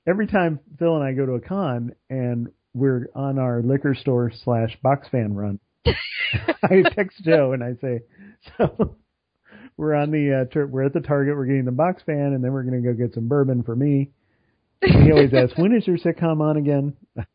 every 0.06 0.26
time 0.26 0.60
Phil 0.78 0.96
and 0.96 1.04
I 1.04 1.12
go 1.12 1.26
to 1.26 1.32
a 1.32 1.40
con 1.40 1.92
and 2.08 2.48
we're 2.74 3.08
on 3.14 3.38
our 3.38 3.62
liquor 3.62 3.94
store 3.94 4.32
slash 4.44 4.76
box 4.82 5.08
fan 5.08 5.34
run, 5.34 5.58
I 5.86 6.82
text 6.94 7.22
Joe 7.24 7.52
and 7.52 7.64
I 7.64 7.74
say, 7.80 8.00
so 8.56 8.96
we're 9.76 9.94
on 9.94 10.10
the 10.10 10.42
uh, 10.42 10.52
tur 10.52 10.66
we're 10.66 10.84
at 10.84 10.92
the 10.92 11.00
Target, 11.00 11.36
we're 11.36 11.46
getting 11.46 11.64
the 11.64 11.72
box 11.72 12.02
fan, 12.04 12.32
and 12.32 12.44
then 12.44 12.52
we're 12.52 12.62
going 12.62 12.82
to 12.82 12.92
go 12.92 12.94
get 12.94 13.14
some 13.14 13.28
bourbon 13.28 13.62
for 13.62 13.74
me. 13.74 14.10
And 14.82 15.04
he 15.04 15.12
always 15.16 15.32
asks, 15.34 15.58
when 15.58 15.74
is 15.74 15.86
your 15.86 15.98
sitcom 15.98 16.40
on 16.40 16.56
again? 16.56 16.96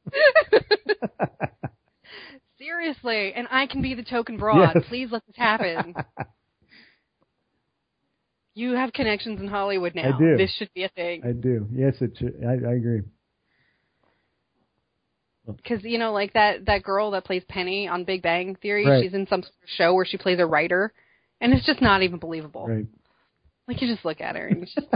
seriously, 2.57 3.33
and 3.33 3.47
I 3.51 3.67
can 3.67 3.81
be 3.81 3.93
the 3.93 4.03
token 4.03 4.37
broad. 4.37 4.71
Yes. 4.75 4.85
Please 4.87 5.09
let 5.11 5.25
this 5.27 5.35
happen. 5.35 5.93
you 8.55 8.73
have 8.73 8.93
connections 8.93 9.39
in 9.39 9.47
Hollywood 9.47 9.95
now. 9.95 10.15
I 10.15 10.19
do. 10.19 10.37
This 10.37 10.53
should 10.57 10.73
be 10.73 10.83
a 10.83 10.89
thing. 10.89 11.21
I 11.23 11.31
do. 11.31 11.67
Yes, 11.71 11.95
it 12.01 12.17
should. 12.17 12.43
I, 12.43 12.53
I 12.53 12.73
agree. 12.73 13.01
Because 15.45 15.83
you 15.83 15.99
know, 15.99 16.11
like 16.11 16.33
that 16.33 16.65
that 16.65 16.81
girl 16.81 17.11
that 17.11 17.23
plays 17.23 17.43
Penny 17.47 17.87
on 17.87 18.03
Big 18.03 18.23
Bang 18.23 18.55
Theory, 18.55 18.87
Right. 18.87 19.03
she's 19.03 19.13
in 19.13 19.27
some 19.27 19.43
sort 19.43 19.53
of 19.63 19.69
show 19.77 19.93
where 19.93 20.05
she 20.05 20.17
plays 20.17 20.39
a 20.39 20.45
writer, 20.45 20.91
and 21.39 21.53
it's 21.53 21.67
just 21.67 21.81
not 21.81 22.01
even 22.01 22.17
believable. 22.17 22.65
Right. 22.67 22.87
Like 23.67 23.81
you 23.81 23.93
just 23.93 24.05
look 24.05 24.21
at 24.21 24.35
her 24.35 24.47
and 24.47 24.63
it's 24.63 24.73
just. 24.73 24.87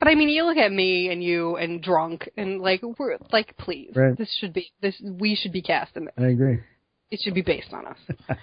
But 0.00 0.08
I 0.08 0.14
mean, 0.16 0.28
you 0.28 0.44
look 0.44 0.56
at 0.56 0.72
me 0.72 1.10
and 1.10 1.22
you 1.22 1.56
and 1.56 1.80
drunk 1.80 2.28
and 2.36 2.60
like 2.60 2.82
we're 2.98 3.16
like, 3.32 3.56
please, 3.58 3.92
Right. 3.94 4.16
this 4.18 4.34
should 4.40 4.52
be 4.52 4.72
this. 4.82 5.00
We 5.00 5.36
should 5.36 5.52
be 5.52 5.62
cast 5.62 5.96
in 5.96 6.06
this. 6.06 6.14
I 6.18 6.26
agree. 6.28 6.58
It 7.10 7.20
should 7.22 7.34
be 7.34 7.42
based 7.42 7.72
on 7.72 7.86
us. 7.86 7.98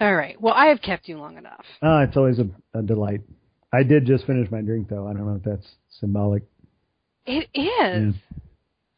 All 0.00 0.14
right. 0.14 0.40
Well, 0.40 0.54
I 0.54 0.66
have 0.66 0.80
kept 0.82 1.08
you 1.08 1.18
long 1.18 1.36
enough. 1.38 1.64
Ah, 1.82 2.02
it's 2.02 2.16
always 2.16 2.38
a, 2.38 2.48
a 2.78 2.82
delight. 2.82 3.20
I 3.72 3.82
did 3.82 4.06
just 4.06 4.26
finish 4.26 4.50
my 4.50 4.60
drink 4.60 4.88
though. 4.88 5.06
I 5.06 5.12
don't 5.12 5.26
know 5.26 5.36
if 5.36 5.42
that's 5.42 5.66
symbolic. 6.00 6.42
It 7.26 7.48
is. 7.54 8.14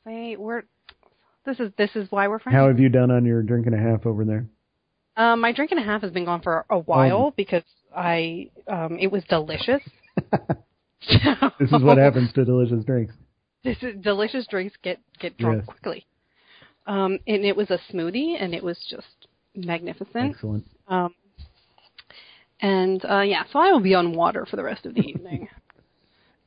Say 0.04 0.36
we're. 0.36 0.62
This 1.44 1.60
is 1.60 1.70
this 1.78 1.90
is 1.94 2.10
why 2.10 2.28
we're 2.28 2.38
friends. 2.38 2.56
How 2.56 2.68
have 2.68 2.80
you 2.80 2.88
done 2.88 3.10
on 3.10 3.24
your 3.24 3.42
drink 3.42 3.66
and 3.66 3.74
a 3.74 3.78
half 3.78 4.04
over 4.04 4.24
there? 4.24 4.46
Um, 5.16 5.40
my 5.40 5.52
drink 5.52 5.70
and 5.70 5.80
a 5.80 5.82
half 5.84 6.02
has 6.02 6.10
been 6.10 6.24
gone 6.24 6.42
for 6.42 6.66
a 6.68 6.78
while 6.78 7.32
because 7.36 7.62
I 7.96 8.50
um 8.68 8.98
it 9.00 9.10
was 9.10 9.24
delicious. 9.28 9.82
This 11.58 11.72
is 11.72 11.82
what 11.82 11.98
happens 11.98 12.32
to 12.34 12.44
delicious 12.44 12.84
drinks. 12.84 13.14
This 13.64 13.82
is 13.82 13.96
delicious 14.02 14.46
drinks 14.46 14.76
get 14.82 15.00
get 15.20 15.36
drunk 15.38 15.58
Yes. 15.58 15.66
quickly. 15.66 16.06
Um, 16.86 17.18
and 17.26 17.44
it 17.44 17.56
was 17.56 17.70
a 17.70 17.78
smoothie, 17.92 18.36
and 18.40 18.54
it 18.54 18.62
was 18.62 18.78
just 18.88 19.26
magnificent. 19.54 20.36
Excellent. 20.36 20.64
Um, 20.88 21.14
and 22.60 23.04
uh, 23.04 23.20
yeah, 23.22 23.44
so 23.52 23.58
I 23.58 23.72
will 23.72 23.80
be 23.80 23.94
on 23.94 24.12
water 24.12 24.46
for 24.46 24.56
the 24.56 24.64
rest 24.64 24.86
of 24.86 24.94
the 24.94 25.00
evening. 25.02 25.48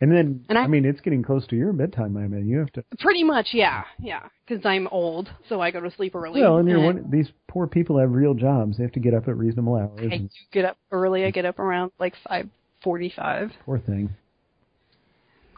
And 0.01 0.09
then, 0.11 0.45
And 0.47 0.57
I- 0.57 0.63
I, 0.63 0.67
mean, 0.67 0.85
it's 0.85 1.01
getting 1.01 1.21
close 1.23 1.45
to 1.47 1.55
your 1.57 1.73
bedtime, 1.73 2.15
I 2.15 2.27
mean. 2.27 2.47
You 2.47 2.59
have 2.59 2.71
to. 2.73 2.83
Pretty 2.99 3.23
much, 3.23 3.49
yeah, 3.53 3.83
yeah, 4.01 4.27
because 4.47 4.65
I'm 4.65 4.87
old, 4.91 5.29
so 5.49 5.59
I 5.59 5.71
go 5.71 5.81
to 5.81 5.91
sleep 5.91 6.15
early. 6.15 6.39
Well, 6.41 6.57
and 6.57 6.69
you're 6.69 6.79
one. 6.81 7.09
These 7.11 7.29
poor 7.49 7.67
people 7.67 7.97
have 7.99 8.11
real 8.11 8.33
jobs. 8.33 8.77
They 8.77 8.83
have 8.83 8.93
to 8.93 8.99
get 9.01 9.13
up 9.13 9.27
at 9.27 9.35
reasonable 9.37 9.75
hours. 9.75 9.99
I 9.99 10.03
And 10.15 10.29
do 10.29 10.35
get 10.53 10.63
up 10.65 10.77
early. 10.91 11.25
I 11.25 11.31
get 11.31 11.43
up 11.45 11.59
around 11.59 11.91
like 11.99 12.13
five 12.27 12.47
forty-five. 12.81 13.51
poor 13.65 13.79
thing. 13.79 14.09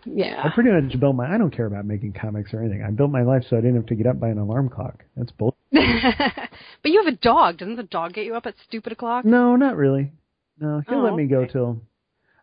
Yeah. 0.05 0.41
I 0.43 0.49
pretty 0.49 0.72
much 0.72 0.99
built 0.99 1.15
my. 1.15 1.31
I 1.31 1.38
don't 1.38 1.55
care 1.55 1.68
about 1.68 1.85
making 1.85 2.13
comics 2.13 2.53
or 2.55 2.61
anything. 2.61 2.81
I 2.84 2.89
built 2.89 3.11
my 3.11 3.22
life 3.22 3.43
so 3.47 3.55
I 3.57 3.61
didn't 3.61 3.76
have 3.76 3.85
to 3.88 3.95
get 3.95 4.07
up 4.07 4.19
by 4.19 4.30
an 4.30 4.39
alarm 4.39 4.69
clock. 4.69 5.03
That's 5.15 5.31
bull. 5.31 5.55
but 5.72 5.80
you 6.85 7.03
have 7.03 7.13
a 7.13 7.18
dog. 7.18 7.57
Doesn't 7.59 7.76
the 7.76 7.84
dog 7.84 8.13
get 8.13 8.26
you 8.26 8.35
up 8.35 8.47
at 8.47 8.55
stupid 8.68 8.91
o'clock? 8.93 9.26
No, 9.26 9.55
not 9.55 9.76
really. 9.76 10.11
No, 10.59 10.81
he'll 10.89 10.99
Oh, 10.99 11.03
let 11.03 11.13
me 11.15 11.26
go 11.27 11.41
okay. 11.41 11.51
till. 11.51 11.81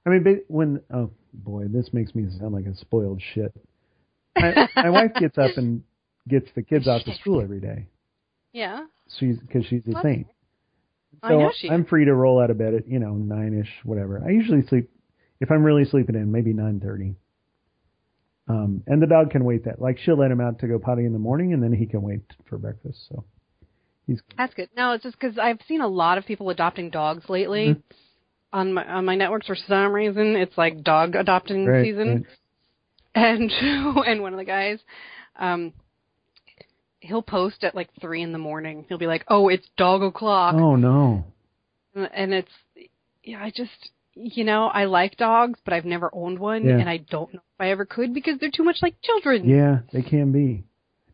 I 0.07 0.11
mean, 0.11 0.43
when 0.47 0.81
oh 0.95 1.11
boy, 1.33 1.65
this 1.69 1.93
makes 1.93 2.15
me 2.15 2.27
sound 2.39 2.55
like 2.55 2.67
a 2.67 2.75
spoiled 2.77 3.23
shit. 3.35 3.53
My, 4.39 4.69
my 4.77 4.91
wife 4.91 5.13
gets 5.19 5.37
up 5.37 5.57
and 5.57 5.83
gets 6.29 6.47
the 6.55 6.63
kids 6.63 6.87
off 6.87 7.03
to 7.05 7.15
school 7.17 7.41
every 7.41 7.61
day. 7.61 7.89
Yeah. 8.53 8.85
She's 9.19 9.37
because 9.39 9.67
she's 9.67 9.83
a 9.89 10.01
saint. 10.01 10.29
I 11.23 11.31
So 11.31 11.39
know 11.41 11.53
she. 11.57 11.69
I'm 11.69 11.85
free 11.85 12.05
to 12.05 12.15
roll 12.15 12.41
out 12.41 12.51
of 12.51 12.59
bed 12.59 12.75
at 12.75 12.87
you 12.87 13.01
know 13.01 13.15
nine 13.15 13.59
ish, 13.59 13.71
whatever. 13.85 14.23
I 14.25 14.31
usually 14.31 14.65
sleep 14.67 14.91
if 15.41 15.51
I'm 15.51 15.65
really 15.65 15.85
sleeping 15.85 16.15
in, 16.15 16.31
maybe 16.31 16.53
nine 16.53 16.79
thirty. 16.79 17.17
Um, 18.49 18.83
and 18.87 19.03
the 19.03 19.07
dog 19.07 19.31
can 19.31 19.45
wait 19.45 19.65
that. 19.65 19.81
Like 19.81 19.99
she'll 19.99 20.17
let 20.19 20.31
him 20.31 20.41
out 20.41 20.61
to 20.61 20.69
go 20.69 20.79
potty 20.79 21.05
in 21.05 21.13
the 21.13 21.19
morning, 21.19 21.53
and 21.53 21.63
then 21.63 21.73
he 21.73 21.87
can 21.87 22.03
wait 22.03 22.21
for 22.49 22.59
breakfast. 22.59 22.99
So 23.09 23.25
he's 24.07 24.21
That's 24.37 24.55
good. 24.55 24.69
No, 24.77 24.93
it's 24.93 25.03
just 25.03 25.19
because 25.19 25.37
I've 25.39 25.61
seen 25.67 25.81
a 25.81 25.89
lot 25.89 26.17
of 26.19 26.27
people 26.27 26.51
adopting 26.51 26.91
dogs 26.91 27.29
lately 27.29 27.69
Mm-hmm. 27.71 27.81
On 28.53 28.73
my 28.73 28.85
on 28.87 29.05
my 29.05 29.15
networks 29.15 29.47
for 29.47 29.57
some 29.57 29.93
reason. 29.93 30.37
It's 30.37 30.57
like 30.57 30.83
dog 30.83 31.15
adopting 31.15 31.67
right, 31.67 31.85
season. 31.85 32.09
right. 32.09 32.25
and 33.15 33.51
and 33.51 34.23
one 34.23 34.33
of 34.33 34.39
the 34.39 34.45
guys, 34.45 34.79
um, 35.39 35.73
he'll 37.01 37.23
post 37.23 37.65
at 37.65 37.75
like 37.75 37.89
three 38.01 38.23
in 38.23 38.33
the 38.33 38.39
morning. 38.39 38.85
He'll 38.89 38.99
be 38.99 39.07
like, 39.07 39.25
"Oh, 39.29 39.49
it's 39.49 39.67
dog 39.77 40.03
o'clock," 40.03 40.55
Oh 40.57 40.77
no. 40.77 41.25
and 41.95 42.33
it's 42.33 42.51
yeah. 43.25 43.43
I 43.43 43.51
just 43.55 43.91
you 44.15 44.45
know 44.45 44.67
I 44.67 44.85
like 44.85 45.17
dogs, 45.17 45.59
but 45.65 45.75
I've 45.75 45.85
never 45.85 46.11
owned 46.13 46.39
one, 46.39 46.65
Yeah. 46.65 46.79
and 46.79 46.89
I 46.89 46.99
don't 46.99 47.33
know 47.33 47.41
if 47.41 47.61
I 47.61 47.71
ever 47.71 47.85
could 47.85 48.15
because 48.15 48.39
they're 48.41 48.51
too 48.55 48.65
much 48.65 48.79
like 48.83 49.01
children. 49.03 49.49
Yeah, 49.49 49.81
they 49.93 50.03
can 50.03 50.33
be. 50.33 50.65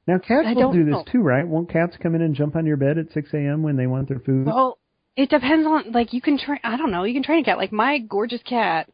Now 0.07 0.19
cats 0.19 0.47
I 0.47 0.53
will 0.53 0.73
don't 0.73 0.85
this 0.85 0.93
know. 0.93 1.05
too, 1.11 1.21
right? 1.23 1.47
Won't 1.47 1.71
cats 1.71 1.97
come 2.03 2.15
in 2.15 2.21
and 2.21 2.35
jump 2.35 2.57
on 2.57 2.67
your 2.67 2.77
bed 2.77 2.99
at 2.99 3.11
six 3.13 3.33
a.m. 3.33 3.63
when 3.63 3.77
they 3.77 3.87
want 3.87 4.09
their 4.09 4.19
food? 4.19 4.47
Well, 4.47 4.79
it 5.17 5.31
depends 5.31 5.67
on 5.67 5.93
like 5.93 6.13
you 6.13 6.21
can 6.21 6.39
train. 6.39 6.59
I 6.65 6.77
don't 6.77 6.91
know. 6.91 7.05
You 7.05 7.15
can 7.15 7.23
train 7.23 7.41
a 7.43 7.45
cat. 7.45 7.59
Like 7.59 7.73
my 7.73 7.99
gorgeous 7.99 8.43
cat, 8.43 8.89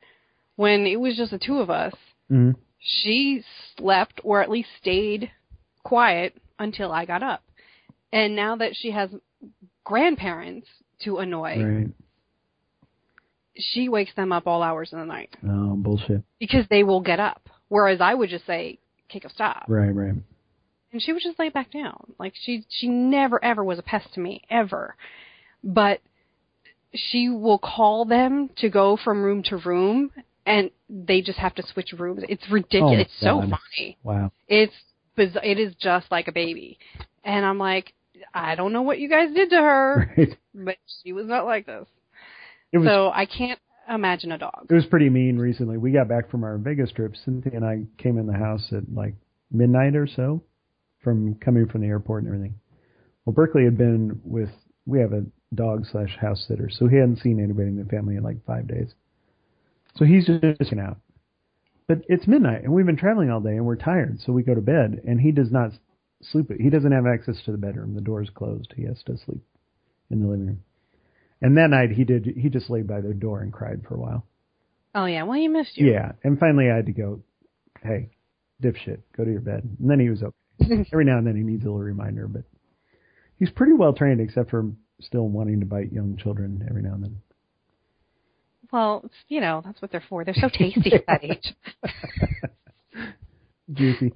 when 0.57 0.87
it 0.87 0.97
was 1.01 1.17
just 1.17 1.31
the 1.31 1.39
two 1.39 1.59
of 1.59 1.71
us, 1.71 1.95
Mhm. 2.31 2.57
she 2.79 3.43
slept 3.77 4.21
or 4.25 4.43
at 4.43 4.51
least 4.51 4.69
stayed 4.79 5.31
quiet 5.83 6.37
until 6.59 6.93
I 6.93 7.05
got 7.07 7.23
up. 7.23 7.43
And 8.13 8.37
now 8.37 8.57
that 8.57 8.77
she 8.77 8.91
has 8.91 9.11
grandparents 9.85 10.69
to 11.05 11.19
annoy, 11.19 11.63
Right. 11.65 11.89
she 13.57 13.89
wakes 13.89 14.15
them 14.15 14.33
up 14.33 14.47
all 14.47 14.63
hours 14.63 14.93
of 14.93 14.99
the 15.01 15.05
night 15.05 15.35
Oh 15.47 15.77
bullshit. 15.77 16.23
because 16.39 16.67
they 16.69 16.83
will 16.83 17.01
get 17.01 17.21
up. 17.21 17.49
Whereas 17.69 18.01
I 18.01 18.15
would 18.15 18.31
just 18.31 18.47
say, 18.47 18.79
kick 19.09 19.25
a 19.25 19.31
stop. 19.31 19.65
Right, 19.69 19.91
right. 19.95 20.15
and 20.93 21.01
she 21.01 21.13
would 21.13 21.23
just 21.23 21.39
lay 21.39 21.49
back 21.51 21.71
down. 21.71 22.15
Like 22.19 22.35
she 22.35 22.65
she 22.69 22.89
never 22.89 23.43
ever 23.45 23.63
was 23.63 23.79
a 23.79 23.83
pest 23.83 24.13
to 24.15 24.21
me 24.21 24.43
ever, 24.51 24.97
but 25.63 26.01
she 26.95 27.29
will 27.29 27.59
call 27.59 28.05
them 28.05 28.51
to 28.59 28.69
go 28.69 28.97
from 29.03 29.23
room 29.23 29.43
to 29.45 29.57
room, 29.59 30.11
and 30.47 30.71
they 30.89 31.21
just 31.21 31.39
have 31.39 31.55
to 31.57 31.63
switch 31.73 31.93
rooms. 31.99 32.23
It's 32.29 32.43
ridiculous. 32.51 32.97
Oh, 32.99 33.01
it's 33.01 33.21
so 33.21 33.41
funny. 33.41 33.99
Wow. 34.03 34.33
It's 34.49 34.73
biz- 35.17 35.37
it 35.43 35.59
is 35.59 35.75
just 35.81 36.11
like 36.11 36.29
a 36.29 36.33
baby, 36.33 36.79
and 37.25 37.45
I'm 37.45 37.59
like, 37.59 37.93
I 38.35 38.55
don't 38.55 38.73
know 38.73 38.83
what 38.83 38.99
you 38.99 39.09
guys 39.09 39.33
did 39.35 39.51
to 39.51 39.57
her, 39.57 40.13
Right. 40.19 40.37
but 40.55 40.77
she 41.03 41.13
was 41.13 41.27
not 41.27 41.45
like 41.47 41.67
this. 41.67 41.87
Was 42.73 42.87
so 42.87 43.11
I 43.11 43.27
can't 43.27 43.59
imagine 43.89 44.31
a 44.31 44.39
dog. 44.39 44.67
it 44.71 44.75
was 44.75 44.87
pretty 44.87 45.11
mean 45.11 45.39
recently. 45.39 45.77
We 45.77 45.91
got 45.91 46.09
back 46.09 46.31
from 46.31 46.45
our 46.45 46.57
Vegas 46.59 46.93
trip. 46.93 47.15
Cynthia 47.25 47.53
and 47.55 47.65
I 47.65 47.83
came 48.01 48.17
in 48.19 48.27
the 48.27 48.33
house 48.33 48.69
at 48.73 48.85
like 48.95 49.15
midnight 49.51 49.97
or 49.97 50.07
so 50.07 50.43
from 51.03 51.35
coming 51.37 51.67
from 51.67 51.81
the 51.81 51.89
airport 51.89 52.23
and 52.23 52.33
everything. 52.33 52.55
Well, 53.25 53.33
Berkeley 53.35 53.65
had 53.65 53.77
been 53.77 54.21
with 54.25 54.51
we 54.87 55.01
have 55.01 55.13
a 55.13 55.25
dog 55.55 55.85
slash 55.91 56.17
house 56.21 56.45
sitter, 56.47 56.69
so 56.71 56.87
he 56.87 56.97
hadn't 56.97 57.19
seen 57.19 57.43
anybody 57.43 57.69
in 57.69 57.77
the 57.77 57.85
family 57.85 58.17
in 58.17 58.23
like 58.23 58.45
five 58.47 58.69
days. 58.69 58.95
So 59.97 60.05
he's 60.05 60.27
just 60.27 60.59
sitting 60.59 60.81
out. 60.81 60.99
But 61.89 62.03
it's 62.09 62.29
midnight 62.29 62.63
and 62.63 62.73
we've 62.73 62.87
been 62.87 62.97
traveling 62.97 63.31
all 63.31 63.41
day 63.41 63.57
and 63.57 63.67
we're 63.67 63.77
tired, 63.77 64.21
so 64.21 64.33
we 64.33 64.43
go 64.43 64.55
to 64.55 64.61
bed 64.61 65.03
and 65.07 65.21
he 65.21 65.33
does 65.33 65.51
not 65.51 65.73
sleep. 66.23 66.51
He 66.59 66.71
doesn't 66.71 66.93
have 66.93 67.07
access 67.07 67.43
to 67.45 67.53
the 67.53 67.59
bedroom. 67.59 67.95
The 67.95 68.01
door's 68.01 68.31
closed. 68.31 68.73
He 68.77 68.85
has 68.85 69.03
to 69.07 69.17
sleep 69.19 69.43
in 70.11 70.23
the 70.23 70.29
living 70.29 70.47
room. 70.47 70.63
And 71.43 71.57
that 71.57 71.71
night 71.71 71.91
he 71.91 72.05
did. 72.05 72.27
He 72.27 72.49
just 72.49 72.71
laid 72.71 72.87
by 72.87 73.01
the 73.01 73.15
door 73.15 73.41
and 73.41 73.53
cried 73.53 73.83
for 73.89 73.95
a 73.95 73.99
while. 73.99 74.27
Oh 74.95 75.07
yeah, 75.07 75.23
well 75.23 75.39
he 75.39 75.49
missed 75.49 75.77
you. 75.77 75.91
Yeah, 75.91 76.13
and 76.23 76.39
finally 76.39 76.71
I 76.71 76.77
had 76.77 76.87
to 76.87 76.93
go. 76.93 77.23
Hey, 77.83 78.11
dipshit, 78.63 79.01
go 79.17 79.25
to 79.25 79.31
your 79.31 79.41
bed. 79.41 79.63
And 79.81 79.91
then 79.91 80.01
he 80.01 80.11
was 80.11 80.23
okay. 80.23 80.85
Every 80.93 81.05
now 81.05 81.19
and 81.19 81.27
then 81.27 81.37
he 81.37 81.43
needs 81.43 81.65
a 81.65 81.67
little 81.67 81.79
reminder, 81.79 82.29
but 82.29 82.43
he's 83.39 83.51
pretty 83.51 83.73
well 83.73 83.95
trained, 83.95 84.21
except 84.21 84.51
for 84.51 84.71
still 85.03 85.29
wanting 85.29 85.61
to 85.61 85.67
bite 85.67 85.93
young 85.93 86.17
children 86.17 86.65
every 86.69 86.83
now 86.83 86.95
and 86.95 87.05
then. 87.05 87.23
Well, 88.73 89.05
you 89.29 89.41
know 89.41 89.63
that's 89.65 89.83
what 89.83 89.91
they're 89.91 90.05
for. 90.09 90.25
They're 90.25 90.35
so 90.35 90.49
tasty 90.53 90.93
at 90.95 91.05
that 91.07 91.25
age. 91.25 91.55
Juicy. 93.73 94.13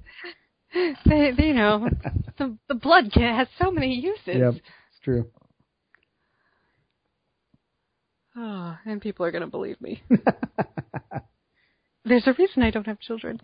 they, 1.05 1.31
they, 1.37 1.47
you 1.47 1.53
know, 1.53 1.89
the 2.37 2.57
the 2.67 2.75
blood 2.75 3.11
can, 3.13 3.35
has 3.35 3.47
so 3.61 3.71
many 3.71 3.95
uses. 3.95 4.19
Yep, 4.25 4.53
it's 4.55 4.99
true. 5.03 5.29
Oh, 8.37 8.77
and 8.85 9.01
people 9.01 9.25
are 9.25 9.31
going 9.31 9.41
to 9.41 9.47
believe 9.47 9.79
me. 9.81 10.01
There's 12.05 12.27
a 12.27 12.33
reason 12.33 12.61
I 12.61 12.69
don't 12.69 12.85
have 12.85 12.99
children. 12.99 13.39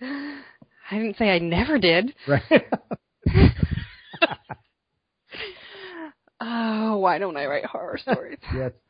I 0.00 0.38
didn't 0.90 1.18
say 1.18 1.30
I 1.30 1.38
never 1.38 1.78
did. 1.78 2.14
right. 2.26 2.42
Oh, 6.46 6.98
why 6.98 7.18
don't 7.18 7.36
I 7.36 7.46
write 7.46 7.64
horror 7.64 7.98
stories? 8.02 8.38
yes. 8.54 8.72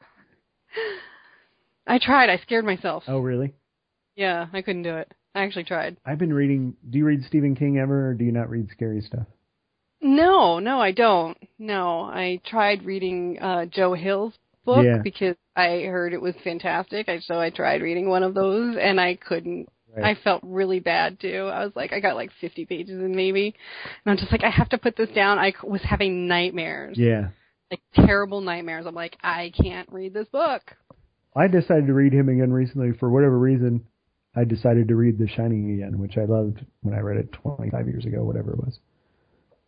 I 1.87 1.99
tried. 1.99 2.31
I 2.31 2.39
scared 2.39 2.65
myself. 2.65 3.05
Oh, 3.07 3.19
really? 3.19 3.53
Yeah, 4.17 4.47
I 4.53 4.63
couldn't 4.63 4.85
do 4.85 4.97
it. 4.97 5.13
I 5.35 5.43
actually 5.45 5.65
tried. 5.65 5.97
I've 6.07 6.19
been 6.19 6.33
reading. 6.33 6.75
Do 6.89 6.99
you 6.99 7.05
read 7.05 7.25
Stephen 7.27 7.55
King 7.55 7.79
ever, 7.79 8.11
or 8.11 8.15
do 8.15 8.25
you 8.25 8.33
not 8.33 8.49
read 8.49 8.69
scary 8.71 9.01
stuff? 9.01 9.27
No, 10.01 10.59
no, 10.59 10.81
I 10.81 10.93
don't. 10.93 11.37
No, 11.59 12.03
I 12.03 12.41
tried 12.47 12.85
reading 12.85 13.39
uh 13.41 13.67
Joe 13.67 13.95
Hill's 13.95 14.35
book 14.65 14.85
Yeah. 14.85 14.99
because 15.03 15.37
I 15.57 15.83
heard 15.83 16.13
it 16.13 16.21
was 16.23 16.35
fantastic. 16.45 17.09
I, 17.09 17.21
so 17.21 17.39
I 17.41 17.51
tried 17.51 17.83
reading 17.83 18.09
one 18.09 18.23
of 18.23 18.35
those 18.35 18.77
and 18.81 19.01
I 19.01 19.17
couldn't. 19.17 19.69
Right. 19.97 20.17
I 20.17 20.21
felt 20.23 20.43
really 20.45 20.81
bad 20.81 21.21
too. 21.21 21.49
I 21.53 21.65
was 21.65 21.73
like, 21.77 21.93
I 21.93 22.01
got 22.01 22.17
like 22.17 22.31
50 22.41 22.65
pages 22.67 22.99
in 23.01 23.15
maybe, 23.15 23.55
and 24.05 24.11
I'm 24.11 24.17
just 24.17 24.33
like, 24.33 24.43
I 24.43 24.51
have 24.51 24.69
to 24.71 24.79
put 24.79 24.97
this 24.97 25.11
down. 25.11 25.39
I 25.39 25.53
was 25.63 25.83
having 25.83 26.27
nightmares, 26.27 26.99
Yeah. 26.99 27.29
Like 27.75 28.07
terrible 28.07 28.41
nightmares. 28.41 28.87
I'm 28.87 28.95
like, 28.95 29.17
I 29.23 29.53
can't 29.61 29.89
read 29.91 30.15
this 30.15 30.29
book. 30.29 30.63
I 31.37 31.49
decided 31.49 31.87
to 31.89 31.95
read 31.95 32.13
him 32.13 32.29
again 32.29 32.53
recently 32.53 32.93
for 32.99 33.11
whatever 33.11 33.39
reason. 33.39 33.85
I 34.37 34.45
decided 34.45 34.89
to 34.89 34.97
read 34.97 35.19
The 35.19 35.29
Shining 35.29 35.73
again, 35.75 35.99
which 35.99 36.17
I 36.17 36.25
loved 36.25 36.65
when 36.83 36.95
I 36.95 37.01
read 37.01 37.19
it 37.19 37.33
25 37.33 37.89
years 37.89 38.05
ago, 38.05 38.25
whatever 38.25 38.53
it 38.53 38.59
was. 38.59 38.79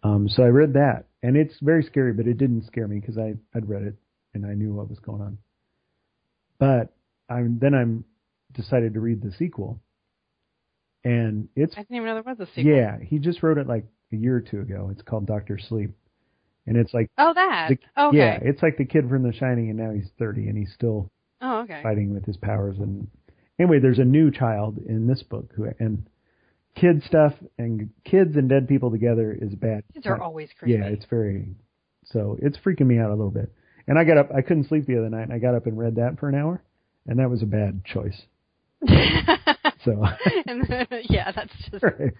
Um, 0.02 0.28
so 0.28 0.42
I 0.42 0.48
read 0.48 0.74
that, 0.74 1.06
and 1.22 1.36
it's 1.36 1.54
very 1.60 1.82
scary, 1.82 2.12
but 2.12 2.26
it 2.26 2.38
didn't 2.38 2.66
scare 2.66 2.86
me 2.86 3.00
because 3.00 3.18
I 3.18 3.34
I'd 3.54 3.68
read 3.68 3.82
it 3.82 3.94
and 4.34 4.46
I 4.46 4.54
knew 4.54 4.72
what 4.72 4.88
was 4.88 5.00
going 5.00 5.22
on. 5.22 5.38
But 6.58 6.94
I'm 7.28 7.58
then 7.60 7.74
I'm 7.74 8.04
decided 8.52 8.94
to 8.94 9.00
read 9.00 9.22
the 9.22 9.32
sequel, 9.32 9.80
and 11.02 11.48
it's 11.56 11.74
I 11.76 11.80
didn't 11.80 11.96
even 11.96 12.06
know 12.06 12.14
there 12.14 12.34
was 12.34 12.40
a 12.40 12.46
sequel. 12.54 12.72
yeah 12.72 12.98
he 13.00 13.18
just 13.18 13.42
wrote 13.42 13.58
it 13.58 13.66
like 13.66 13.84
a 14.12 14.16
year 14.16 14.36
or 14.36 14.40
two 14.40 14.60
ago. 14.60 14.90
It's 14.92 15.02
called 15.02 15.26
Doctor 15.26 15.58
Sleep, 15.58 15.90
and 16.66 16.76
it's 16.76 16.92
like 16.94 17.10
Oh, 17.18 17.32
that. 17.34 17.68
the, 17.70 18.02
okay. 18.02 18.16
yeah 18.16 18.38
it's 18.42 18.62
like 18.62 18.76
the 18.76 18.84
kid 18.84 19.08
from 19.08 19.22
The 19.22 19.32
Shining, 19.32 19.70
and 19.70 19.78
now 19.78 19.92
he's 19.92 20.08
30 20.18 20.48
and 20.48 20.58
he's 20.58 20.72
still 20.74 21.10
Oh, 21.40 21.60
okay. 21.60 21.82
fighting 21.82 22.12
with 22.14 22.24
his 22.24 22.36
powers 22.36 22.76
and 22.78 23.08
anyway 23.58 23.78
there's 23.78 23.98
a 23.98 24.04
new 24.04 24.30
child 24.30 24.78
in 24.86 25.06
this 25.06 25.22
book 25.22 25.50
who 25.54 25.66
and 25.78 26.06
kid 26.74 27.02
stuff 27.06 27.32
and 27.58 27.90
kids 28.04 28.36
and 28.36 28.48
dead 28.48 28.68
people 28.68 28.90
together 28.90 29.36
is 29.38 29.54
bad 29.54 29.82
Kids 29.94 30.06
are 30.06 30.20
always 30.20 30.48
creepy. 30.58 30.78
yeah 30.78 30.86
it's 30.86 31.04
very 31.10 31.48
so 32.04 32.38
it's 32.40 32.56
freaking 32.58 32.86
me 32.86 32.98
out 32.98 33.08
a 33.10 33.14
little 33.14 33.30
bit 33.30 33.50
and 33.86 33.98
i 33.98 34.04
got 34.04 34.16
up 34.18 34.30
i 34.34 34.40
couldn't 34.42 34.68
sleep 34.68 34.86
the 34.86 34.96
other 34.98 35.08
night 35.10 35.22
and 35.24 35.32
i 35.32 35.38
got 35.38 35.54
up 35.54 35.66
and 35.66 35.78
read 35.78 35.96
that 35.96 36.18
for 36.18 36.28
an 36.28 36.34
hour 36.34 36.62
and 37.06 37.18
that 37.18 37.28
was 37.30 37.42
a 37.42 37.46
bad 37.46 37.82
choice 37.84 38.22
so 39.84 40.04
and 40.46 40.68
yeah, 41.08 41.32
that's 41.32 41.52
just 41.70 41.82
right. 41.82 42.12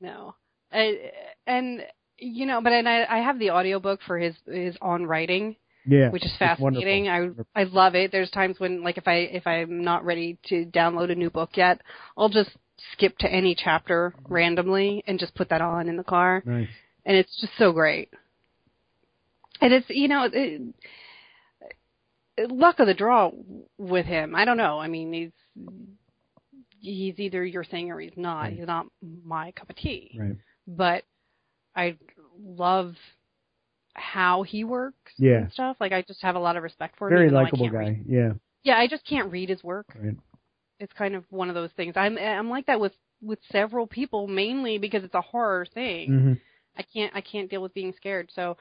no. 0.00 0.34
I, 0.72 1.10
and 1.46 1.80
you 2.20 2.46
know, 2.46 2.60
but 2.60 2.72
and 2.72 2.88
I, 2.88 3.04
I 3.08 3.18
have 3.18 3.38
the 3.38 3.50
audiobook 3.50 4.00
for 4.06 4.18
his 4.18 4.34
his 4.46 4.76
on 4.80 5.06
writing, 5.06 5.56
yeah 5.86 6.10
which 6.10 6.24
is 6.24 6.32
fascinating. 6.38 7.08
I 7.08 7.30
I 7.54 7.64
love 7.64 7.94
it. 7.94 8.12
There's 8.12 8.30
times 8.30 8.60
when 8.60 8.82
like 8.82 8.98
if 8.98 9.08
I 9.08 9.16
if 9.16 9.46
I'm 9.46 9.82
not 9.82 10.04
ready 10.04 10.38
to 10.48 10.66
download 10.66 11.10
a 11.10 11.14
new 11.14 11.30
book 11.30 11.50
yet, 11.54 11.80
I'll 12.16 12.28
just 12.28 12.50
skip 12.92 13.16
to 13.18 13.30
any 13.30 13.54
chapter 13.54 14.14
randomly 14.28 15.02
and 15.06 15.18
just 15.18 15.34
put 15.34 15.48
that 15.50 15.60
on 15.60 15.88
in 15.88 15.96
the 15.96 16.04
car, 16.04 16.42
nice 16.44 16.68
and 17.04 17.16
it's 17.16 17.40
just 17.40 17.52
so 17.58 17.72
great. 17.72 18.10
And 19.60 19.72
it's 19.72 19.86
you 19.88 20.08
know 20.08 20.28
it, 20.32 20.74
luck 22.50 22.78
of 22.78 22.86
the 22.86 22.94
draw 22.94 23.30
with 23.78 24.06
him. 24.06 24.34
I 24.34 24.44
don't 24.44 24.56
know. 24.56 24.78
I 24.78 24.88
mean 24.88 25.12
he's 25.12 25.30
he's 26.80 27.18
either 27.18 27.44
your 27.44 27.64
thing 27.64 27.90
or 27.90 28.00
he's 28.00 28.12
not. 28.16 28.42
Right. 28.42 28.52
He's 28.54 28.66
not 28.66 28.86
my 29.24 29.52
cup 29.52 29.70
of 29.70 29.76
tea 29.76 30.16
right 30.18 30.36
but 30.66 31.04
I 31.76 31.96
love 32.38 32.94
how 33.94 34.42
he 34.42 34.64
works 34.64 35.12
Yeah. 35.18 35.38
and 35.38 35.52
stuff. 35.52 35.76
Like 35.80 35.92
I 35.92 36.02
just 36.02 36.22
have 36.22 36.36
a 36.36 36.40
lot 36.40 36.56
of 36.56 36.62
respect 36.62 36.96
for 36.98 37.08
him. 37.08 37.16
very 37.16 37.30
likable 37.30 37.68
guy 37.70 37.78
read- 37.78 38.04
yeah 38.06 38.32
Yeah, 38.62 38.76
I 38.76 38.86
just 38.86 39.04
can't 39.04 39.30
read 39.30 39.48
his 39.48 39.62
work. 39.64 39.86
right 40.00 40.16
It's 40.78 40.92
kind 40.92 41.14
of 41.14 41.24
one 41.30 41.48
of 41.48 41.54
those 41.54 41.72
things. 41.76 41.94
I'm 41.96 42.16
I'm 42.18 42.48
like 42.50 42.66
that 42.66 42.80
with 42.80 42.92
with 43.22 43.38
several 43.50 43.86
people, 43.86 44.26
mainly 44.26 44.78
because 44.78 45.04
it's 45.04 45.14
a 45.14 45.20
horror 45.20 45.66
thing. 45.66 46.06
hmm 46.08 46.32
I 46.78 46.82
can't 46.82 47.14
I 47.14 47.20
can't 47.20 47.50
deal 47.50 47.62
with 47.62 47.74
being 47.74 47.92
scared. 47.96 48.30
So 48.34 48.56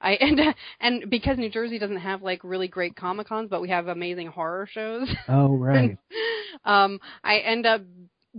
I 0.00 0.12
and 0.20 0.40
and 0.80 1.08
because 1.10 1.38
New 1.38 1.48
Jersey 1.50 1.78
doesn't 1.78 1.96
have 1.98 2.22
like 2.22 2.40
really 2.44 2.68
great 2.68 2.96
comic 2.96 3.28
cons, 3.28 3.48
but 3.50 3.62
we 3.62 3.68
have 3.70 3.88
amazing 3.88 4.26
horror 4.28 4.66
shows. 4.70 5.08
oh 5.28 5.56
right 5.56 5.96
um, 6.64 6.98
I 7.24 7.38
end 7.38 7.66
up 7.66 7.82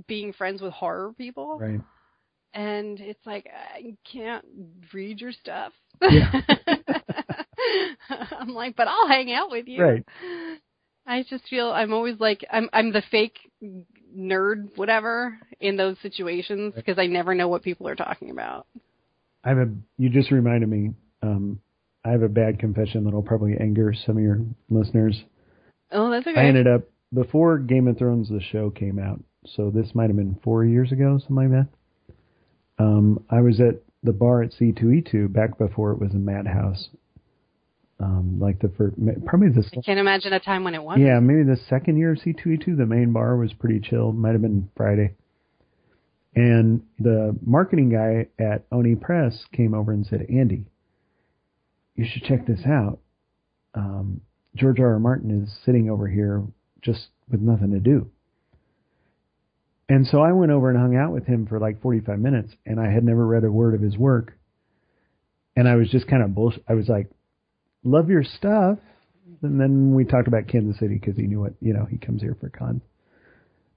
being 0.08 0.34
friends 0.34 0.62
with 0.62 0.74
horror 0.74 1.14
people. 1.18 1.58
right 1.60 1.82
and 2.54 3.00
it's 3.00 3.26
like 3.26 3.48
I 3.76 3.96
can't 4.12 4.46
read 4.94 5.20
your 5.22 5.32
stuff. 5.32 5.74
Yeah. 6.02 6.42
I'm 8.10 8.50
like, 8.50 8.76
but 8.76 8.88
I'll 8.88 9.08
hang 9.08 9.32
out 9.34 9.50
with 9.52 9.68
you. 9.68 9.82
Right. 9.82 10.04
I 11.06 11.24
just 11.30 11.48
feel 11.50 11.72
I'm 11.72 11.94
always 11.94 12.20
like 12.20 12.46
I'm 12.52 12.70
I'm 12.74 12.92
the 12.92 13.04
fake 13.12 13.38
nerd 14.16 14.78
whatever 14.78 15.38
in 15.60 15.78
those 15.78 15.98
situations 16.02 16.74
because 16.76 17.00
I 17.00 17.08
never 17.08 17.34
know 17.36 17.48
what 17.48 17.64
people 17.64 17.88
are 17.88 17.96
talking 17.96 18.30
about. 18.30 18.68
I 19.44 19.50
have 19.50 19.58
a. 19.58 19.70
You 19.98 20.10
just 20.10 20.32
reminded 20.32 20.70
me. 20.70 20.92
Um, 21.22 21.60
I 22.06 22.12
have 22.12 22.22
a 22.22 22.30
bad 22.30 22.60
confession 22.60 23.04
that'll 23.06 23.24
probably 23.24 23.56
anger 23.60 23.94
some 24.06 24.18
of 24.18 24.24
your 24.24 24.42
listeners. 24.70 25.22
Oh, 25.92 26.10
that's 26.10 26.28
okay. 26.28 26.40
I 26.40 26.46
ended 26.46 26.68
up 26.68 26.84
before 27.14 27.58
Game 27.60 27.88
of 27.88 27.98
Thrones 27.98 28.30
the 28.30 28.42
show 28.42 28.70
came 28.70 29.00
out, 29.00 29.22
so 29.56 29.70
this 29.70 29.94
might 29.94 30.10
have 30.10 30.18
been 30.18 30.38
four 30.44 30.66
years 30.66 30.92
ago, 30.92 31.18
something 31.20 31.36
like 31.36 31.52
that. 31.52 31.68
Um, 32.80 33.24
I 33.30 33.42
was 33.42 33.60
at 33.60 33.76
the 34.04 34.14
bar 34.14 34.44
at 34.44 34.52
C2E2 34.52 35.32
back 35.32 35.58
before 35.58 35.92
it 35.92 36.00
was 36.00 36.12
a 36.12 36.18
madhouse. 36.18 36.90
Um, 38.00 38.40
like 38.40 38.60
the 38.60 38.70
first, 38.70 38.96
probably 39.26 39.50
the. 39.50 39.64
I 39.78 39.82
can't 39.82 40.00
imagine 40.00 40.34
a 40.34 40.40
time 40.40 40.64
when 40.64 40.76
it 40.76 40.84
was. 40.84 40.98
Yeah, 41.00 41.20
maybe 41.20 41.44
the 41.44 41.60
second 41.70 41.98
year 41.98 42.12
of 42.14 42.20
C2E2, 42.20 42.76
the 42.76 42.86
main 42.86 43.14
bar 43.14 43.38
was 43.38 43.54
pretty 43.54 43.80
chill. 43.80 44.12
Might 44.12 44.34
have 44.34 44.42
been 44.42 44.70
Friday. 44.76 45.14
And 46.36 46.82
the 47.00 47.38
marketing 47.46 47.90
guy 47.90 48.28
at 48.44 48.66
Oni 48.72 48.96
Press 48.96 49.46
came 49.54 49.74
over 49.74 49.92
and 49.92 50.06
said, 50.06 50.26
Ande, 50.30 50.66
you 51.96 52.06
should 52.12 52.24
check 52.24 52.48
this 52.48 52.62
out. 52.66 53.00
Um, 53.76 54.22
George 54.56 54.80
R. 54.80 54.94
R. 54.94 55.00
Martin 55.00 55.44
is 55.44 55.56
sitting 55.64 55.90
over 55.90 56.08
here 56.08 56.44
just 56.82 57.08
with 57.30 57.42
nothing 57.42 57.72
to 57.72 57.80
do. 57.80 58.10
And 59.90 60.08
so 60.08 60.22
I 60.22 60.32
went 60.32 60.52
over 60.52 60.70
and 60.70 60.80
hung 60.80 60.96
out 60.96 61.12
with 61.12 61.26
him 61.26 61.46
for 61.46 61.60
like 61.60 61.82
45 61.82 62.20
minutes, 62.20 62.54
and 62.66 62.80
I 62.80 62.90
had 62.90 63.04
never 63.04 63.26
read 63.26 63.44
a 63.44 63.52
word 63.52 63.76
of 63.76 63.82
his 63.82 63.98
work. 63.98 64.38
And 65.56 65.68
I 65.68 65.76
was 65.76 65.90
just 65.90 66.08
kind 66.08 66.24
of 66.24 66.34
bullshit. 66.34 66.64
I 66.68 66.74
was 66.74 66.88
like, 66.88 67.10
love 67.84 68.10
your 68.10 68.24
stuff. 68.24 68.80
And 69.42 69.60
then 69.60 69.94
we 69.94 70.06
talked 70.06 70.28
about 70.28 70.48
Kansas 70.48 70.80
City 70.80 70.98
because 71.00 71.18
he 71.18 71.24
knew 71.24 71.42
what, 71.42 71.54
you 71.60 71.74
know, 71.74 71.86
he 71.86 71.98
comes 71.98 72.22
here 72.22 72.36
for 72.40 72.50
con. 72.50 72.82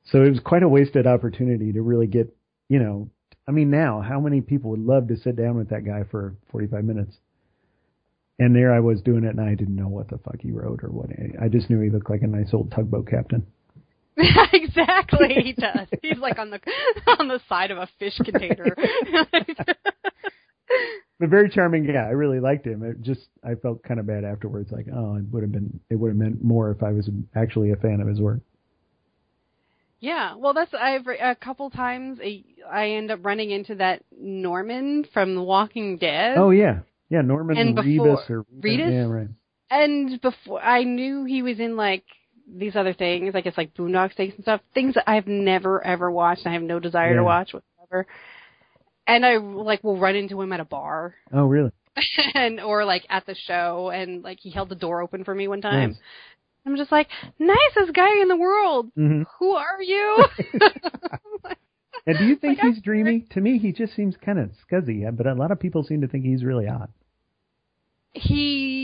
So 0.05 0.23
it 0.23 0.31
was 0.31 0.41
quite 0.41 0.63
a 0.63 0.69
wasted 0.69 1.07
opportunity 1.07 1.73
to 1.73 1.83
really 1.83 2.07
get, 2.07 2.35
you 2.69 2.79
know, 2.79 3.11
I 3.49 3.53
mean, 3.53 3.71
now, 3.71 4.01
how 4.01 4.21
many 4.21 4.41
people 4.41 4.71
would 4.71 4.81
love 4.81 5.09
to 5.09 5.17
sit 5.17 5.37
down 5.37 5.57
with 5.57 5.71
that 5.71 5.85
guy 5.85 6.05
for 6.11 6.37
45 6.51 6.85
minutes? 6.85 7.17
And 8.39 8.55
there 8.55 8.73
I 8.73 8.81
was 8.81 9.03
doing 9.03 9.25
it, 9.25 9.31
and 9.31 9.41
I 9.41 9.55
didn't 9.55 9.77
know 9.77 9.89
what 9.89 10.09
the 10.09 10.19
fuck 10.19 10.41
he 10.41 10.53
wrote 10.53 10.83
or 10.83 10.91
what. 10.91 11.11
I 11.41 11.49
just 11.49 11.71
knew 11.71 11.81
he 11.81 11.91
looked 11.91 12.11
like 12.11 12.23
a 12.23 12.27
nice 12.27 12.53
old 12.53 12.71
tugboat 12.71 13.09
captain. 13.09 13.47
exactly, 14.53 15.35
he 15.43 15.53
does. 15.59 15.89
He's 16.03 16.19
like 16.19 16.39
on 16.39 16.51
the 16.51 16.61
on 17.19 17.29
the 17.29 17.41
side 17.49 17.71
of 17.71 17.79
a 17.79 17.89
fish 17.99 18.17
container. 18.25 18.77
a 21.21 21.27
very 21.27 21.51
charming 21.51 21.87
guy. 21.87 22.07
I 22.07 22.11
really 22.11 22.41
liked 22.41 22.67
him. 22.67 22.83
It 22.83 23.03
just 23.03 23.29
I 23.45 23.55
felt 23.57 23.83
kind 23.83 24.01
of 24.01 24.07
bad 24.07 24.25
afterwards. 24.25 24.73
Like, 24.73 24.87
oh, 24.93 25.17
it 25.17 25.25
would 25.31 25.43
have 25.43 25.53
been 25.53 25.81
it 25.91 25.97
would 25.97 26.09
have 26.09 26.17
meant 26.17 26.43
more 26.43 26.71
if 26.71 26.83
I 26.83 26.93
was 26.93 27.09
actually 27.35 27.73
a 27.73 27.77
fan 27.77 28.01
of 28.01 28.09
his 28.09 28.21
work. 28.21 28.41
Yeah, 30.01 30.35
well, 30.37 30.55
that's 30.55 30.73
I've 30.75 31.07
a 31.07 31.35
couple 31.35 31.71
times 31.71 32.19
I 32.71 32.91
end 32.91 33.11
up 33.11 33.25
running 33.25 33.51
into 33.51 33.77
that 33.77 34.03
Norman 34.19 35.07
from 35.13 35.35
The 35.35 35.43
Walking 35.43 35.99
Dead. 35.99 36.37
Oh 36.39 36.51
yeah, 36.51 36.81
yeah, 37.11 37.23
Norman 37.23 37.57
and 37.57 37.75
before, 37.75 38.25
or 38.29 38.47
Reedus. 38.61 38.93
Yeah, 38.93 39.07
right. 39.07 39.29
And 39.71 40.21
before 40.21 40.63
I 40.63 40.85
knew 40.85 41.25
he 41.25 41.43
was 41.43 41.59
in 41.59 41.77
like 41.77 42.05
these 42.47 42.77
other 42.77 42.95
things, 42.95 43.35
I 43.35 43.41
guess 43.41 43.57
like 43.57 43.75
Boondock 43.75 44.17
Saints 44.17 44.37
and 44.37 44.45
stuff, 44.45 44.61
things 44.75 44.95
that 44.95 45.09
I've 45.09 45.27
never 45.27 45.85
ever 45.85 46.11
watched. 46.11 46.45
And 46.45 46.51
I 46.51 46.55
have 46.55 46.63
no 46.63 46.79
desire 46.81 47.11
yeah. 47.11 47.17
to 47.17 47.25
watch 47.25 47.53
whatsoever. 47.53 48.07
And 49.07 49.25
I 49.25 49.37
like 49.37 49.83
will 49.85 49.99
run 49.99 50.17
into 50.17 50.41
him 50.41 50.53
at 50.53 50.61
a 50.61 50.65
bar. 50.65 51.15
Oh 51.33 51.47
really? 51.47 51.71
and 52.35 52.61
or 52.61 52.85
like 52.85 53.05
at 53.09 53.27
the 53.27 53.35
show, 53.35 53.91
and 53.91 54.23
like 54.23 54.39
he 54.41 54.51
held 54.51 54.69
the 54.69 54.75
door 54.75 55.03
open 55.03 55.25
for 55.25 55.35
me 55.35 55.49
one 55.49 55.61
time. 55.61 55.91
Nice. 55.91 55.99
I'm 56.67 56.77
just 56.77 56.91
like, 56.91 57.09
nicest 57.39 57.95
guy 57.95 58.21
in 58.21 58.29
the 58.29 58.37
world. 58.37 58.91
Mm-hmm. 58.99 59.23
Who 59.39 59.53
are 59.53 59.81
you? 59.81 60.25
and 62.07 62.19
do 62.19 62.25
you 62.25 62.35
think 62.35 62.59
Like, 62.59 62.75
he's 62.75 62.83
dreamy? 62.83 63.25
To 63.31 63.41
me, 63.41 63.59
he 63.59 63.71
just 63.71 63.95
seems 63.95 64.17
kind 64.17 64.41
of 64.41 64.51
scuzzy, 64.69 65.09
but 65.17 65.29
a 65.29 65.35
lot 65.35 65.53
of 65.53 65.61
people 65.61 65.85
seem 65.85 66.01
to 66.01 66.09
think 66.09 66.25
he's 66.25 66.43
really 66.43 66.67
odd. 66.67 66.89
he 68.15 68.76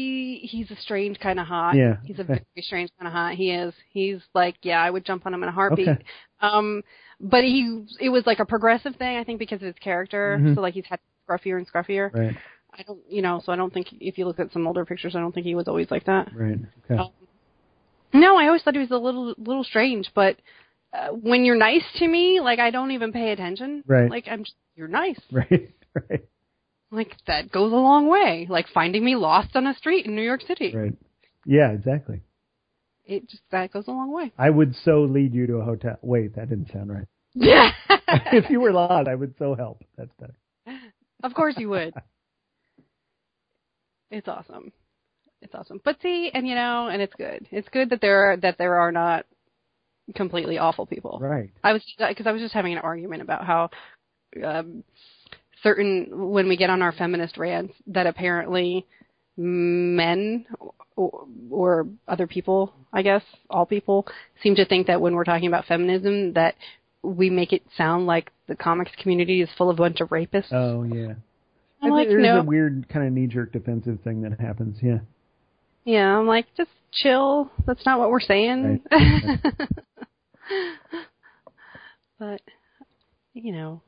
he's 0.43 0.70
a 0.70 0.77
strange 0.77 1.19
kind 1.20 1.40
of 1.40 1.47
hot. 1.47 1.77
Yeah. 1.77 1.97
He's 2.05 2.19
a 2.19 2.24
very 2.24 2.44
strange 2.59 2.90
kind 2.98 3.06
of 3.09 3.12
hot. 3.12 3.35
He 3.35 3.51
is. 3.51 3.73
He's 3.90 4.20
like, 4.35 4.56
yeah, 4.62 4.82
I 4.82 4.90
would 4.90 5.05
jump 5.05 5.24
on 5.27 5.35
him 5.35 5.43
in 5.43 5.48
a 5.48 5.52
heartbeat. 5.52 5.89
Okay. 5.89 6.05
Um, 6.40 6.82
but 7.20 7.44
he 7.44 7.85
it 8.01 8.09
was 8.09 8.27
like 8.27 8.40
a 8.40 8.44
progressive 8.44 8.97
thing, 8.97 9.16
I 9.16 9.24
think, 9.24 9.39
because 9.39 9.62
of 9.62 9.66
his 9.66 9.77
character. 9.81 10.39
Mhm. 10.40 10.55
So 10.55 10.60
like 10.60 10.74
he's 10.74 10.85
had 10.86 10.98
scruffier 11.28 11.56
and 11.56 11.70
scruffier. 11.70 12.12
Right, 12.12 12.36
I 12.78 12.82
don't, 12.82 13.01
you 13.09 13.23
know, 13.23 13.40
so 13.44 13.52
I 13.52 13.56
don't 13.56 13.73
think 13.73 13.89
if 14.01 14.19
you 14.19 14.27
look 14.27 14.40
at 14.40 14.52
some 14.52 14.66
older 14.66 14.85
pictures, 14.85 15.14
I 15.14 15.20
don't 15.20 15.32
think 15.32 15.47
he 15.47 15.55
was 15.55 15.69
always 15.69 15.90
like 15.90 16.05
that. 16.06 16.31
right. 16.35 16.59
Okay. 16.85 17.01
Um, 17.01 17.10
no, 18.12 18.36
I 18.36 18.47
always 18.47 18.62
thought 18.62 18.74
he 18.74 18.81
was 18.81 18.90
a 18.90 18.97
little 18.97 19.35
little 19.39 19.64
strange, 19.64 20.10
but. 20.14 20.36
Uh, 20.94 21.09
when 21.09 21.43
you're 21.43 21.56
nice 21.56 21.85
to 21.97 22.06
me, 22.06 22.39
like 22.39 22.59
I 22.59 22.70
don't 22.70 22.90
even 22.90 23.12
pay 23.12 23.32
attention. 23.32 23.82
Right. 23.86 24.10
Like 24.10 24.28
I'm 24.31 24.44
just, 24.44 24.56
you're 24.77 24.89
nice. 24.89 25.19
Right, 25.32 25.70
right, 25.94 26.24
Like 26.93 27.16
that 27.27 27.51
goes 27.51 27.73
a 27.73 27.77
long 27.77 28.09
way. 28.09 28.47
Like 28.48 28.66
finding 28.69 29.02
me 29.05 29.16
lost 29.16 29.56
on 29.56 29.66
a 29.66 29.74
street 29.74 30.06
in 30.06 30.14
New 30.14 30.23
York 30.23 30.43
City. 30.43 30.73
right. 30.77 30.94
Yeah, 31.44 31.73
exactly. 31.73 32.20
It 33.05 33.28
just 33.28 33.43
that 33.51 33.73
goes 33.73 33.89
a 33.89 33.90
long 33.90 34.12
way. 34.12 34.32
I 34.39 34.51
would 34.51 34.77
so 34.85 35.01
lead 35.02 35.35
you 35.35 35.47
to 35.48 35.55
a 35.55 35.64
hotel. 35.64 35.98
Wait, 36.02 36.36
that 36.36 36.51
didn't 36.51 36.70
sound 36.70 36.93
right. 36.93 37.06
Yeah. 37.35 37.70
if 38.32 38.51
you 38.51 38.60
were 38.60 38.73
lost, 38.73 39.09
I 39.09 39.14
would 39.14 39.35
so 39.39 39.55
help. 39.55 39.82
That's 39.97 40.12
better. 40.20 40.35
of 41.24 41.35
course 41.35 41.55
you 41.59 41.70
would. 41.70 41.94
It's 44.14 44.28
awesome. 44.28 44.73
It's 45.40 45.55
awesome. 45.55 45.81
But 45.82 45.97
see, 46.02 46.31
and 46.35 46.47
you 46.47 46.55
know, 46.55 46.89
and 46.89 47.01
it's 47.01 47.14
good. 47.14 47.48
It's 47.51 47.69
good 47.70 47.89
that 47.89 48.02
there 48.02 48.32
are 48.32 48.36
that 48.36 48.59
there 48.59 48.74
are 48.77 48.93
not 48.93 49.24
completely 50.14 50.59
awful 50.59 50.85
people. 50.85 51.19
Right. 51.19 51.51
I 51.64 51.73
was 51.73 51.82
because 51.98 52.27
I 52.27 52.32
was 52.32 52.43
just 52.43 52.52
having 52.52 52.74
an 52.74 52.81
argument 52.81 53.23
about 53.23 53.47
how 53.47 53.70
um, 54.44 54.85
certain 55.63 56.31
when 56.31 56.49
we 56.49 56.57
get 56.57 56.71
on 56.71 56.83
our 56.83 56.93
feminist 56.93 57.39
rants 57.39 57.75
that 57.87 58.07
apparently 58.07 58.87
men 59.37 60.47
or, 60.97 61.27
or 61.51 61.87
other 62.07 62.27
people, 62.27 62.75
I 62.93 63.03
guess 63.03 63.23
all 63.49 63.67
people, 63.67 64.07
seem 64.43 64.55
to 64.57 64.65
think 64.65 64.87
that 64.89 65.01
when 65.01 65.15
we're 65.15 65.25
talking 65.25 65.49
about 65.49 65.67
feminism 65.67 66.35
that 66.35 66.55
we 67.03 67.31
make 67.31 67.53
it 67.53 67.63
sound 67.77 68.07
like 68.07 68.31
the 68.47 68.55
comics 68.55 68.93
community 69.01 69.43
is 69.43 69.49
full 69.57 69.71
of 69.71 69.79
a 69.79 69.83
bunch 69.83 70.01
of 70.01 70.09
rapists. 70.11 70.53
Oh 70.53 70.85
yeah. 70.85 71.15
I'm 71.83 71.91
like, 71.91 72.09
there's 72.09 72.23
no. 72.23 72.41
a 72.41 72.45
weird 72.45 72.89
kind 72.89 73.07
of 73.07 73.13
knee-jerk 73.13 73.53
defensive 73.53 73.99
thing 74.05 74.23
that 74.23 74.39
happens. 74.39 74.79
Yeah. 74.81 75.01
Yeah, 75.85 76.17
I'm 76.17 76.29
like, 76.29 76.47
just 76.57 76.71
chill. 76.93 77.51
That's 77.67 77.85
not 77.85 77.99
what 77.99 78.11
we're 78.11 78.21
saying. 78.21 78.83
but 82.21 82.41
you 83.35 83.53
know. 83.53 83.83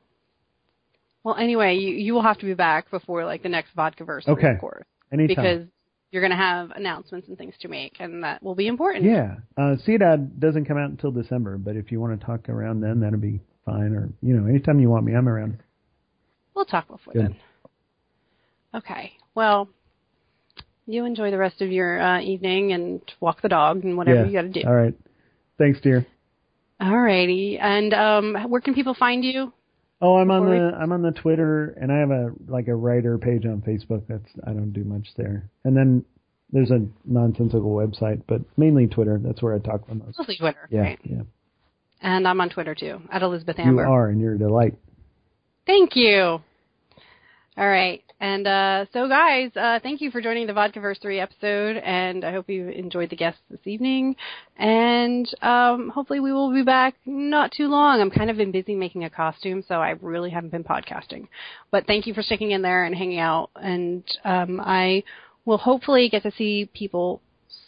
Well, 1.24 1.36
anyway, 1.36 1.76
you 1.76 1.94
you 1.94 2.14
will 2.14 2.22
have 2.22 2.38
to 2.38 2.44
be 2.44 2.54
back 2.54 2.90
before 2.90 3.24
like 3.24 3.42
the 3.42 3.48
next 3.48 3.72
vodka 3.74 4.04
verse, 4.04 4.28
Okay. 4.28 4.52
of 4.52 4.60
course, 4.60 4.84
Anytime. 5.10 5.28
because 5.28 5.66
you're 6.12 6.22
going 6.22 6.30
to 6.30 6.36
have 6.36 6.70
announcements 6.70 7.26
and 7.26 7.36
things 7.36 7.54
to 7.60 7.66
make, 7.66 7.96
and 7.98 8.22
that 8.22 8.40
will 8.40 8.54
be 8.54 8.68
important. 8.68 9.04
Yeah. 9.04 9.36
Uh, 9.56 9.74
Ciudad 9.84 10.38
doesn't 10.38 10.66
come 10.66 10.76
out 10.78 10.90
until 10.90 11.10
December, 11.10 11.58
but 11.58 11.74
if 11.74 11.90
you 11.90 12.00
want 12.00 12.18
to 12.20 12.24
talk 12.24 12.48
around 12.48 12.82
then, 12.82 13.00
that'll 13.00 13.18
be 13.18 13.40
fine. 13.64 13.94
Or, 13.94 14.10
you 14.22 14.36
know, 14.36 14.46
anytime 14.46 14.78
you 14.78 14.88
want 14.88 15.04
me, 15.04 15.14
I'm 15.16 15.28
around. 15.28 15.58
We'll 16.54 16.66
talk 16.66 16.86
before 16.86 17.14
Good. 17.14 17.22
then. 17.22 17.36
Okay. 18.74 19.14
Well, 19.34 19.68
you 20.86 21.04
enjoy 21.04 21.32
the 21.32 21.38
rest 21.38 21.60
of 21.62 21.72
your 21.72 22.00
uh, 22.00 22.20
evening 22.20 22.72
and 22.72 23.00
walk 23.18 23.42
the 23.42 23.48
dog 23.48 23.82
and 23.82 23.96
whatever 23.96 24.20
yeah. 24.20 24.26
you 24.26 24.32
got 24.32 24.42
to 24.42 24.62
do. 24.62 24.68
All 24.68 24.74
right. 24.74 24.94
Thanks, 25.58 25.80
dear. 25.80 26.06
Alrighty. 26.80 27.58
And 27.60 27.92
um, 27.92 28.50
where 28.50 28.60
can 28.60 28.74
people 28.74 28.94
find 28.94 29.24
you? 29.24 29.52
Oh, 30.04 30.16
I'm 30.18 30.30
on 30.30 30.44
the 30.50 30.76
I'm 30.78 30.92
on 30.92 31.00
the 31.02 31.12
Twitter, 31.12 31.74
and 31.80 31.90
I 31.90 31.98
have 31.98 32.10
a 32.10 32.32
like 32.46 32.68
a 32.68 32.74
writer 32.74 33.16
page 33.16 33.46
on 33.46 33.62
Facebook. 33.62 34.02
That's 34.06 34.28
I 34.46 34.52
don't 34.52 34.72
do 34.72 34.84
much 34.84 35.08
there. 35.16 35.48
And 35.64 35.74
then 35.74 36.04
there's 36.52 36.70
a 36.70 36.86
nonsensical 37.06 37.70
website, 37.74 38.22
but 38.28 38.42
mainly 38.58 38.86
Twitter. 38.86 39.18
That's 39.22 39.40
where 39.42 39.54
I 39.54 39.58
talk 39.60 39.86
the 39.88 39.94
most. 39.94 40.18
Mostly 40.18 40.36
Twitter. 40.36 40.68
Yeah, 40.70 40.80
Right. 40.82 40.98
yeah. 41.04 41.22
And 42.02 42.28
I'm 42.28 42.38
on 42.42 42.50
Twitter 42.50 42.74
too, 42.74 43.00
at 43.10 43.22
Elizabeth 43.22 43.58
Amber. 43.58 43.82
You 43.84 43.88
are, 43.90 44.08
and 44.08 44.20
you're 44.20 44.34
a 44.34 44.38
delight. 44.38 44.74
Thank 45.66 45.96
you. 45.96 46.42
All 47.56 47.68
right. 47.68 48.02
And 48.20 48.46
uh, 48.46 48.86
so, 48.92 49.08
guys, 49.08 49.50
uh, 49.54 49.78
thank 49.82 50.00
you 50.00 50.10
for 50.10 50.20
joining 50.20 50.46
the 50.46 50.52
Vodkaversary 50.52 51.20
episode, 51.20 51.76
and 51.76 52.24
I 52.24 52.32
hope 52.32 52.48
you 52.48 52.68
enjoyed 52.68 53.10
the 53.10 53.16
guests 53.16 53.40
this 53.50 53.60
evening. 53.64 54.16
And 54.56 55.28
um, 55.42 55.90
hopefully, 55.90 56.20
we 56.20 56.32
will 56.32 56.52
be 56.52 56.62
back 56.62 56.94
not 57.06 57.52
too 57.52 57.68
long. 57.68 58.00
I'm 58.00 58.10
kind 58.10 58.30
of 58.30 58.36
been 58.36 58.50
busy 58.50 58.74
making 58.74 59.04
a 59.04 59.10
costume, 59.10 59.62
so 59.68 59.76
I 59.76 59.90
really 60.00 60.30
haven't 60.30 60.50
been 60.50 60.64
podcasting. 60.64 61.28
But 61.70 61.86
thank 61.86 62.06
you 62.06 62.14
for 62.14 62.22
sticking 62.22 62.52
in 62.52 62.62
there 62.62 62.84
and 62.84 62.94
hanging 62.94 63.20
out. 63.20 63.50
And 63.56 64.02
um, 64.24 64.60
I 64.60 65.04
will 65.44 65.58
hopefully 65.58 66.08
get 66.08 66.22
to 66.22 66.32
see 66.32 66.68
people 66.72 67.20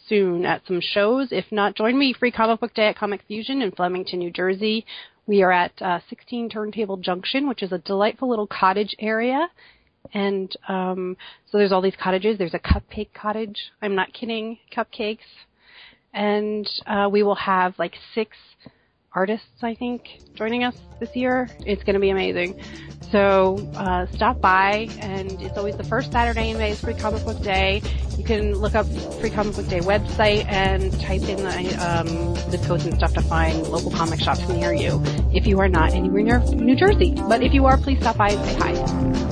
soon 0.09 0.45
at 0.45 0.65
some 0.67 0.81
shows. 0.81 1.29
If 1.31 1.45
not, 1.51 1.75
join 1.75 1.97
me 1.97 2.13
Free 2.13 2.31
Comic 2.31 2.59
Book 2.59 2.73
Day 2.73 2.87
at 2.87 2.97
Comic 2.97 3.21
Fusion 3.27 3.61
in 3.61 3.71
Flemington, 3.71 4.19
New 4.19 4.31
Jersey. 4.31 4.85
We 5.27 5.43
are 5.43 5.51
at 5.51 5.73
uh, 5.81 5.99
16 6.09 6.49
Turntable 6.49 6.97
Junction, 6.97 7.47
which 7.49 7.61
is 7.61 7.73
a 7.73 7.77
delightful 7.77 8.29
little 8.29 8.47
cottage 8.47 8.95
area. 8.97 9.49
And 10.13 10.55
um, 10.67 11.17
so 11.51 11.57
there's 11.57 11.71
all 11.71 11.81
these 11.81 11.95
cottages. 12.01 12.37
There's 12.37 12.53
a 12.53 12.59
cupcake 12.59 13.13
cottage. 13.13 13.57
I'm 13.81 13.95
not 13.95 14.13
kidding. 14.13 14.57
Cupcakes. 14.75 15.19
And 16.13 16.67
uh, 16.85 17.09
we 17.11 17.23
will 17.23 17.35
have 17.35 17.77
like 17.77 17.95
six 18.15 18.35
artists, 19.13 19.47
I 19.63 19.73
think, 19.73 20.03
joining 20.35 20.63
us 20.63 20.75
this 20.99 21.09
year. 21.15 21.49
It's 21.61 21.83
going 21.83 21.95
to 21.95 21.99
be 21.99 22.11
amazing. 22.11 22.61
So 23.11 23.57
uh, 23.75 24.05
stop 24.13 24.39
by, 24.39 24.87
and 24.99 25.31
it's 25.41 25.57
always 25.57 25.75
the 25.75 25.83
first 25.83 26.11
Saturday 26.11 26.51
in 26.51 26.57
May 26.57 26.71
is 26.71 26.81
Free 26.81 26.93
Comic 26.93 27.25
Book 27.25 27.41
Day. 27.41 27.81
You 28.15 28.23
can 28.23 28.53
look 28.53 28.75
up 28.75 28.85
Free 29.19 29.31
Comic 29.31 29.55
Book 29.55 29.67
Day 29.69 29.79
website 29.79 30.45
and 30.45 30.91
type 31.01 31.23
in 31.23 31.37
the 31.37 31.75
um, 31.83 32.35
zip 32.51 32.61
codes 32.67 32.85
and 32.85 32.93
stuff 32.95 33.13
to 33.13 33.21
find 33.23 33.67
local 33.67 33.91
comic 33.91 34.19
shops 34.19 34.47
near 34.49 34.73
you. 34.73 35.01
If 35.33 35.47
you 35.47 35.59
are 35.59 35.69
not 35.69 35.93
anywhere 35.93 36.21
near 36.21 36.39
New 36.39 36.75
Jersey, 36.75 37.15
but 37.27 37.41
if 37.41 37.53
you 37.53 37.65
are, 37.65 37.77
please 37.77 37.99
stop 37.99 38.17
by 38.17 38.29
and 38.29 38.45
say 38.45 38.55
hi. 38.55 39.26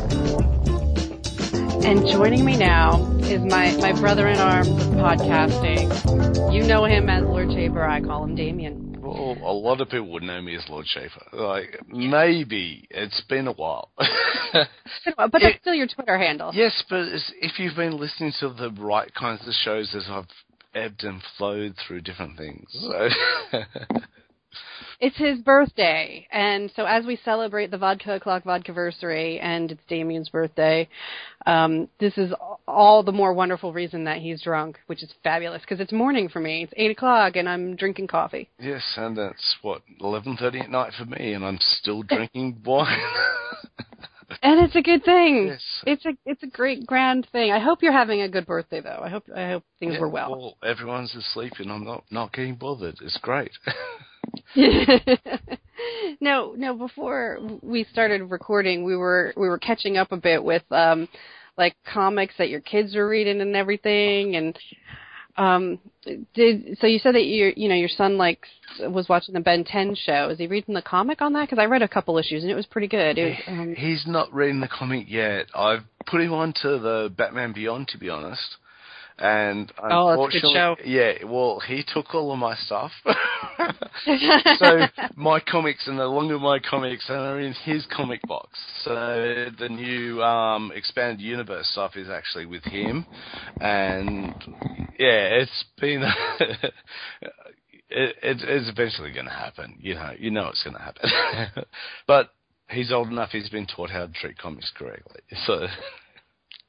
And 1.86 2.08
joining 2.08 2.44
me 2.44 2.58
now 2.58 3.16
is 3.20 3.42
my, 3.44 3.72
my 3.78 3.94
brother 4.02 4.28
in 4.28 4.40
arms 4.40 4.70
of 4.70 4.94
podcasting. 4.94 6.52
You 6.52 6.64
know 6.64 6.86
him 6.86 7.08
as 7.10 7.24
Lord 7.24 7.52
Shaper. 7.52 7.84
I 7.84 8.02
call 8.02 8.24
him 8.24 8.34
Damian. 8.34 9.00
Well, 9.04 9.38
a 9.44 9.54
lot 9.54 9.80
of 9.82 9.90
people 9.90 10.08
would 10.14 10.24
know 10.24 10.42
me 10.42 10.56
as 10.56 10.66
Lord 10.68 10.88
Schaefer. 10.88 11.22
Like, 11.32 11.80
maybe. 11.88 12.88
It's 12.90 13.22
been 13.30 13.46
a 13.46 13.52
while. 13.52 13.92
but 13.98 15.32
that's 15.32 15.44
it, 15.44 15.62
still 15.62 15.76
your 15.76 15.86
Twitter 15.86 16.18
handle. 16.18 16.50
Yes, 16.56 16.84
but 16.90 17.06
if 17.40 17.60
you've 17.60 17.76
been 17.76 18.00
listening 18.00 18.34
to 18.40 18.50
the 18.50 18.72
right 18.80 19.14
kinds 19.14 19.48
of 19.48 19.54
shows 19.54 19.94
as 19.94 20.08
I've 20.10 20.26
ebbed 20.74 21.04
and 21.04 21.22
flowed 21.38 21.76
through 21.88 22.02
different 22.02 22.36
things. 22.36 22.66
So. 22.72 23.60
it's 25.00 25.18
his 25.18 25.40
birthday, 25.40 26.28
and 26.32 26.72
so 26.76 26.86
as 26.86 27.06
we 27.06 27.18
celebrate 27.24 27.72
the 27.72 27.78
Vodka 27.78 28.16
O'Clock 28.16 28.44
Vodkaversary 28.44 29.42
and 29.42 29.72
it's 29.72 29.82
Damian's 29.88 30.30
birthday, 30.30 30.88
um, 31.46 31.88
this 32.00 32.18
is 32.18 32.34
all 32.68 33.04
the 33.04 33.12
more 33.12 33.34
wonderful 33.34 33.74
reason 33.74 34.04
that 34.06 34.18
he's 34.18 34.42
drunk, 34.42 34.80
which 34.88 35.04
is 35.04 35.14
fabulous 35.24 35.62
because 35.62 35.80
it's 35.80 35.92
morning 35.92 36.30
for 36.30 36.40
me. 36.40 36.64
It's 36.64 36.74
eight 36.78 36.92
o'clock, 36.92 37.36
and 37.36 37.48
I'm 37.48 37.76
drinking 37.76 38.08
coffee. 38.08 38.50
Yes, 38.60 38.84
and 38.98 39.18
that's 39.18 39.58
what 39.62 39.82
eleven 40.00 40.38
thirty 40.38 40.60
at 40.60 40.70
night 40.70 40.94
for 40.98 41.06
me, 41.06 41.34
and 41.34 41.46
I'm 41.46 41.60
still 41.60 42.04
drinking 42.04 42.62
wine. 42.66 43.00
and 44.42 44.66
it's 44.66 44.76
a 44.76 44.82
good 44.82 45.04
thing. 45.04 45.48
Yes. 45.48 45.64
It's 45.86 46.06
a 46.06 46.18
it's 46.26 46.44
a 46.44 46.48
great 46.48 46.86
grand 46.86 47.28
thing. 47.32 47.52
I 47.52 47.60
hope 47.60 47.84
you're 47.84 47.92
having 47.92 48.22
a 48.22 48.30
good 48.30 48.46
birthday 48.46 48.82
though. 48.82 49.02
I 49.04 49.10
hope 49.10 49.26
I 49.36 49.50
hope 49.50 49.64
things 49.80 49.94
yeah, 49.94 50.00
were 50.00 50.10
well. 50.10 50.32
Well, 50.32 50.58
everyone's 50.64 51.16
asleep 51.16 51.54
and 51.60 51.72
I'm 51.72 51.84
not 51.84 52.04
not 52.12 52.34
getting 52.34 52.56
bothered. 52.56 52.96
It's 53.02 53.18
great. 53.18 53.52
no, 56.20 56.54
no. 56.58 56.76
Before 56.76 57.40
we 57.62 57.86
started 57.92 58.24
recording, 58.24 58.84
we 58.84 58.96
were 58.96 59.34
we 59.36 59.48
were 59.48 59.60
catching 59.60 59.98
up 59.98 60.12
a 60.12 60.18
bit 60.18 60.44
with 60.44 60.64
um, 60.72 61.08
like 61.58 61.76
comics 61.92 62.34
that 62.38 62.50
your 62.50 62.62
kids 62.62 62.96
were 62.96 63.08
reading 63.08 63.42
and 63.42 63.56
everything, 63.56 64.36
and 64.36 64.58
um, 65.38 65.80
did 66.34 66.78
so 66.80 66.88
you 66.88 67.00
said 67.00 67.16
that 67.16 67.26
you 67.26 67.54
you 67.56 67.68
know 67.68 67.76
your 67.76 67.90
son 67.90 68.18
like 68.18 68.40
was 68.80 69.10
watching 69.10 69.34
the 69.34 69.40
Ben 69.40 69.64
10 69.64 69.96
show. 69.96 70.30
Is 70.30 70.38
he 70.38 70.48
reading 70.48 70.76
the 70.76 70.82
comic 70.82 71.22
on 71.22 71.34
that? 71.34 71.50
Because 71.50 71.60
I 71.60 71.66
read 71.66 71.82
a 71.82 71.88
couple 71.88 72.18
issues 72.18 72.44
and 72.44 72.52
it 72.52 72.56
was 72.56 72.66
pretty 72.66 72.88
good. 72.88 73.18
Was, 73.18 73.34
um... 73.48 73.76
He's 73.78 74.06
not 74.06 74.34
reading 74.34 74.60
the 74.60 74.68
comic 74.68 75.06
yet. 75.10 75.48
I've 75.56 75.84
put 76.06 76.22
him 76.22 76.34
on 76.34 76.54
to 76.62 76.80
the 76.80 77.14
Batman 77.16 77.54
Beyond, 77.54 77.88
to 77.90 77.98
be 77.98 78.10
honest. 78.10 78.58
And 79.18 79.72
oh, 79.82 80.10
that's 80.10 80.36
a 80.36 80.40
good 80.42 80.54
show. 80.54 80.76
Yeah, 80.84 81.24
well, 81.24 81.62
he 81.66 81.86
took 81.88 82.14
all 82.14 82.34
of 82.34 82.40
my 82.40 82.56
stuff. 82.56 82.92
so 84.60 84.88
my 85.16 85.40
comics 85.40 85.88
and 85.88 85.98
no 85.98 86.12
longer 86.12 86.38
my 86.38 86.60
comics, 86.60 87.06
are 87.10 87.40
in 87.40 87.54
his 87.64 87.86
comic 87.96 88.22
box. 88.24 88.60
So 88.84 89.48
the 89.58 89.70
new 89.70 90.22
um, 90.22 90.72
expanded 90.76 91.22
universe 91.22 91.68
stuff 91.72 91.96
is 91.96 92.10
actually 92.10 92.46
with 92.46 92.64
him, 92.64 93.06
and 93.62 94.36
yeah, 95.00 95.40
it's 95.40 95.64
been. 95.80 96.04
it, 96.42 96.74
it, 97.90 98.16
it's 98.22 98.70
eventually 98.70 99.14
going 99.14 99.28
to 99.28 99.32
happen. 99.32 99.78
You 99.80 99.96
know, 99.96 100.12
you 100.20 100.30
know 100.30 100.50
it's 100.50 100.64
going 100.64 100.76
to 100.76 100.82
happen. 100.82 101.66
but 102.06 102.32
he's 102.70 102.92
old 102.92 103.08
enough; 103.08 103.30
he's 103.32 103.50
been 103.50 103.66
taught 103.66 103.92
how 103.92 104.08
to 104.08 104.12
treat 104.14 104.38
comics 104.38 104.74
correctly. 104.78 105.22
So 105.46 105.68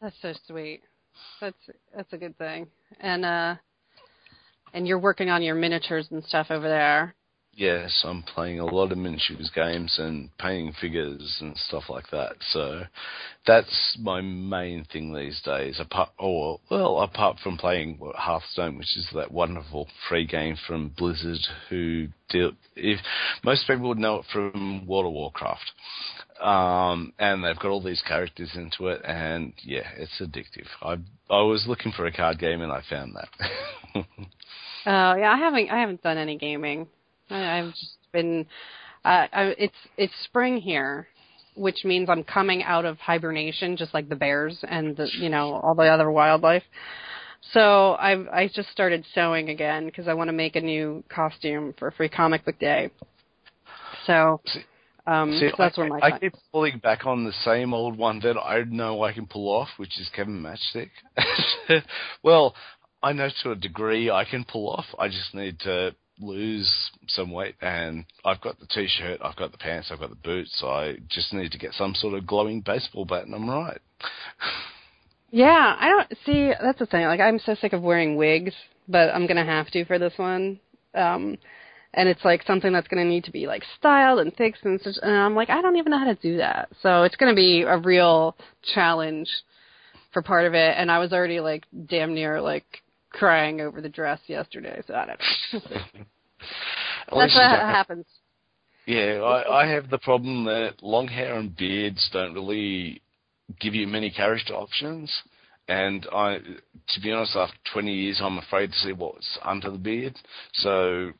that's 0.00 0.16
so 0.22 0.32
sweet. 0.46 0.82
That's 1.40 1.70
that's 1.94 2.12
a 2.12 2.16
good 2.16 2.36
thing. 2.38 2.66
And 3.00 3.24
uh 3.24 3.56
and 4.74 4.86
you're 4.86 4.98
working 4.98 5.30
on 5.30 5.42
your 5.42 5.54
miniatures 5.54 6.08
and 6.10 6.24
stuff 6.24 6.48
over 6.50 6.68
there. 6.68 7.14
Yes, 7.56 8.04
I'm 8.06 8.22
playing 8.22 8.60
a 8.60 8.66
lot 8.66 8.92
of 8.92 8.98
miniatures 8.98 9.50
games 9.54 9.96
and 9.98 10.28
painting 10.36 10.74
figures 10.78 11.38
and 11.40 11.56
stuff 11.56 11.84
like 11.88 12.10
that. 12.10 12.34
So 12.50 12.82
that's 13.46 13.96
my 13.98 14.20
main 14.20 14.84
thing 14.84 15.14
these 15.14 15.40
days. 15.42 15.80
Apart, 15.80 16.10
or 16.18 16.60
well, 16.70 17.00
apart 17.00 17.38
from 17.42 17.56
playing 17.56 17.98
Hearthstone, 18.14 18.76
which 18.76 18.94
is 18.98 19.08
that 19.14 19.32
wonderful 19.32 19.88
free 20.06 20.26
game 20.26 20.58
from 20.66 20.90
Blizzard, 20.98 21.40
who 21.70 22.08
deal. 22.28 22.52
If 22.74 23.00
most 23.42 23.66
people 23.66 23.88
would 23.88 23.98
know 23.98 24.16
it 24.16 24.26
from 24.30 24.86
World 24.86 25.06
of 25.06 25.12
Warcraft, 25.12 25.72
um, 26.42 27.14
and 27.18 27.42
they've 27.42 27.58
got 27.58 27.70
all 27.70 27.82
these 27.82 28.02
characters 28.06 28.50
into 28.54 28.88
it, 28.88 29.00
and 29.02 29.54
yeah, 29.62 29.88
it's 29.96 30.20
addictive. 30.20 30.66
I 30.82 30.98
I 31.32 31.40
was 31.40 31.64
looking 31.66 31.92
for 31.92 32.04
a 32.04 32.12
card 32.12 32.38
game 32.38 32.60
and 32.60 32.70
I 32.70 32.82
found 32.90 33.16
that. 33.16 33.28
oh 33.94 34.04
yeah, 35.16 35.32
I 35.32 35.38
haven't 35.38 35.70
I 35.70 35.80
haven't 35.80 36.02
done 36.02 36.18
any 36.18 36.36
gaming. 36.36 36.88
I, 37.30 37.58
I've 37.58 37.70
just 37.70 37.96
been. 38.12 38.46
Uh, 39.04 39.26
I, 39.32 39.42
it's 39.58 39.76
it's 39.96 40.12
spring 40.24 40.58
here, 40.58 41.06
which 41.54 41.84
means 41.84 42.08
I'm 42.08 42.24
coming 42.24 42.62
out 42.62 42.84
of 42.84 42.98
hibernation, 42.98 43.76
just 43.76 43.94
like 43.94 44.08
the 44.08 44.16
bears 44.16 44.58
and 44.68 44.96
the 44.96 45.08
you 45.18 45.28
know 45.28 45.54
all 45.54 45.74
the 45.74 45.86
other 45.86 46.10
wildlife. 46.10 46.64
So 47.52 47.94
I've 47.94 48.26
I 48.28 48.50
just 48.52 48.70
started 48.70 49.04
sewing 49.14 49.50
again 49.50 49.86
because 49.86 50.08
I 50.08 50.14
want 50.14 50.28
to 50.28 50.32
make 50.32 50.56
a 50.56 50.60
new 50.60 51.04
costume 51.08 51.74
for 51.78 51.90
Free 51.92 52.08
Comic 52.08 52.44
Book 52.44 52.58
Day. 52.58 52.90
So 54.06 54.40
um, 55.06 55.38
See, 55.38 55.48
so 55.50 55.54
that's 55.56 55.78
I, 55.78 55.80
where 55.80 55.90
my 55.90 56.00
I 56.02 56.18
keep 56.18 56.34
falling 56.50 56.78
back 56.78 57.06
on 57.06 57.24
the 57.24 57.32
same 57.44 57.72
old 57.72 57.96
one 57.96 58.18
that 58.20 58.36
I 58.36 58.64
know 58.64 59.02
I 59.02 59.12
can 59.12 59.26
pull 59.26 59.48
off, 59.48 59.68
which 59.76 60.00
is 60.00 60.10
Kevin 60.14 60.42
Matchstick. 60.42 60.90
well, 62.24 62.54
I 63.02 63.12
know 63.12 63.28
to 63.42 63.52
a 63.52 63.56
degree 63.56 64.10
I 64.10 64.24
can 64.24 64.44
pull 64.44 64.68
off. 64.68 64.86
I 64.98 65.08
just 65.08 65.32
need 65.32 65.60
to 65.60 65.94
lose 66.20 66.90
some 67.08 67.30
weight, 67.30 67.54
and 67.60 68.04
I've 68.24 68.40
got 68.40 68.58
the 68.58 68.66
t-shirt, 68.66 69.20
I've 69.22 69.36
got 69.36 69.52
the 69.52 69.58
pants, 69.58 69.88
I've 69.90 70.00
got 70.00 70.10
the 70.10 70.16
boots. 70.16 70.62
I 70.64 70.96
just 71.08 71.32
need 71.32 71.52
to 71.52 71.58
get 71.58 71.74
some 71.74 71.94
sort 71.94 72.14
of 72.14 72.26
glowing 72.26 72.60
baseball 72.60 73.04
bat, 73.04 73.26
and 73.26 73.34
I'm 73.34 73.48
right. 73.48 73.80
yeah, 75.30 75.76
I 75.78 75.88
don't 75.88 76.18
see. 76.24 76.52
That's 76.60 76.78
the 76.78 76.86
thing. 76.86 77.06
Like, 77.06 77.20
I'm 77.20 77.38
so 77.38 77.54
sick 77.54 77.72
of 77.72 77.82
wearing 77.82 78.16
wigs, 78.16 78.54
but 78.88 79.10
I'm 79.14 79.26
gonna 79.26 79.44
have 79.44 79.70
to 79.70 79.84
for 79.84 79.98
this 79.98 80.14
one. 80.16 80.60
Um, 80.94 81.36
and 81.96 82.08
it's 82.08 82.24
like 82.24 82.42
something 82.46 82.72
that's 82.72 82.88
going 82.88 83.02
to 83.02 83.08
need 83.08 83.24
to 83.24 83.32
be 83.32 83.46
like 83.46 83.64
styled 83.78 84.18
and 84.20 84.34
fixed 84.34 84.64
and 84.64 84.80
such. 84.80 84.96
And 85.02 85.12
I'm 85.12 85.34
like, 85.34 85.48
I 85.48 85.62
don't 85.62 85.76
even 85.76 85.90
know 85.90 85.98
how 85.98 86.04
to 86.04 86.14
do 86.14 86.36
that. 86.36 86.68
So 86.82 87.04
it's 87.04 87.16
going 87.16 87.32
to 87.32 87.36
be 87.36 87.62
a 87.62 87.78
real 87.78 88.36
challenge 88.74 89.28
for 90.12 90.20
part 90.20 90.44
of 90.44 90.54
it. 90.54 90.74
And 90.76 90.90
I 90.90 90.98
was 90.98 91.12
already 91.12 91.40
like 91.40 91.64
damn 91.86 92.14
near 92.14 92.40
like 92.40 92.82
crying 93.10 93.60
over 93.60 93.80
the 93.80 93.88
dress 93.88 94.20
yesterday. 94.26 94.82
So 94.86 94.94
I 94.94 95.06
don't 95.06 95.20
know. 95.52 95.60
that's 97.12 97.34
what 97.34 97.50
happens. 97.50 98.06
Yeah, 98.86 99.20
I, 99.22 99.62
I 99.62 99.66
have 99.66 99.90
the 99.90 99.98
problem 99.98 100.44
that 100.44 100.74
long 100.80 101.08
hair 101.08 101.36
and 101.36 101.56
beards 101.56 102.08
don't 102.12 102.34
really 102.34 103.02
give 103.60 103.74
you 103.74 103.86
many 103.86 104.10
character 104.10 104.54
options. 104.54 105.12
And 105.68 106.06
I, 106.12 106.38
to 106.38 107.00
be 107.02 107.10
honest, 107.10 107.34
after 107.34 107.56
20 107.72 107.92
years, 107.92 108.20
I'm 108.22 108.38
afraid 108.38 108.70
to 108.70 108.78
see 108.78 108.92
what's 108.92 109.38
under 109.42 109.70
the 109.70 109.78
beard. 109.78 110.16
So 110.54 111.10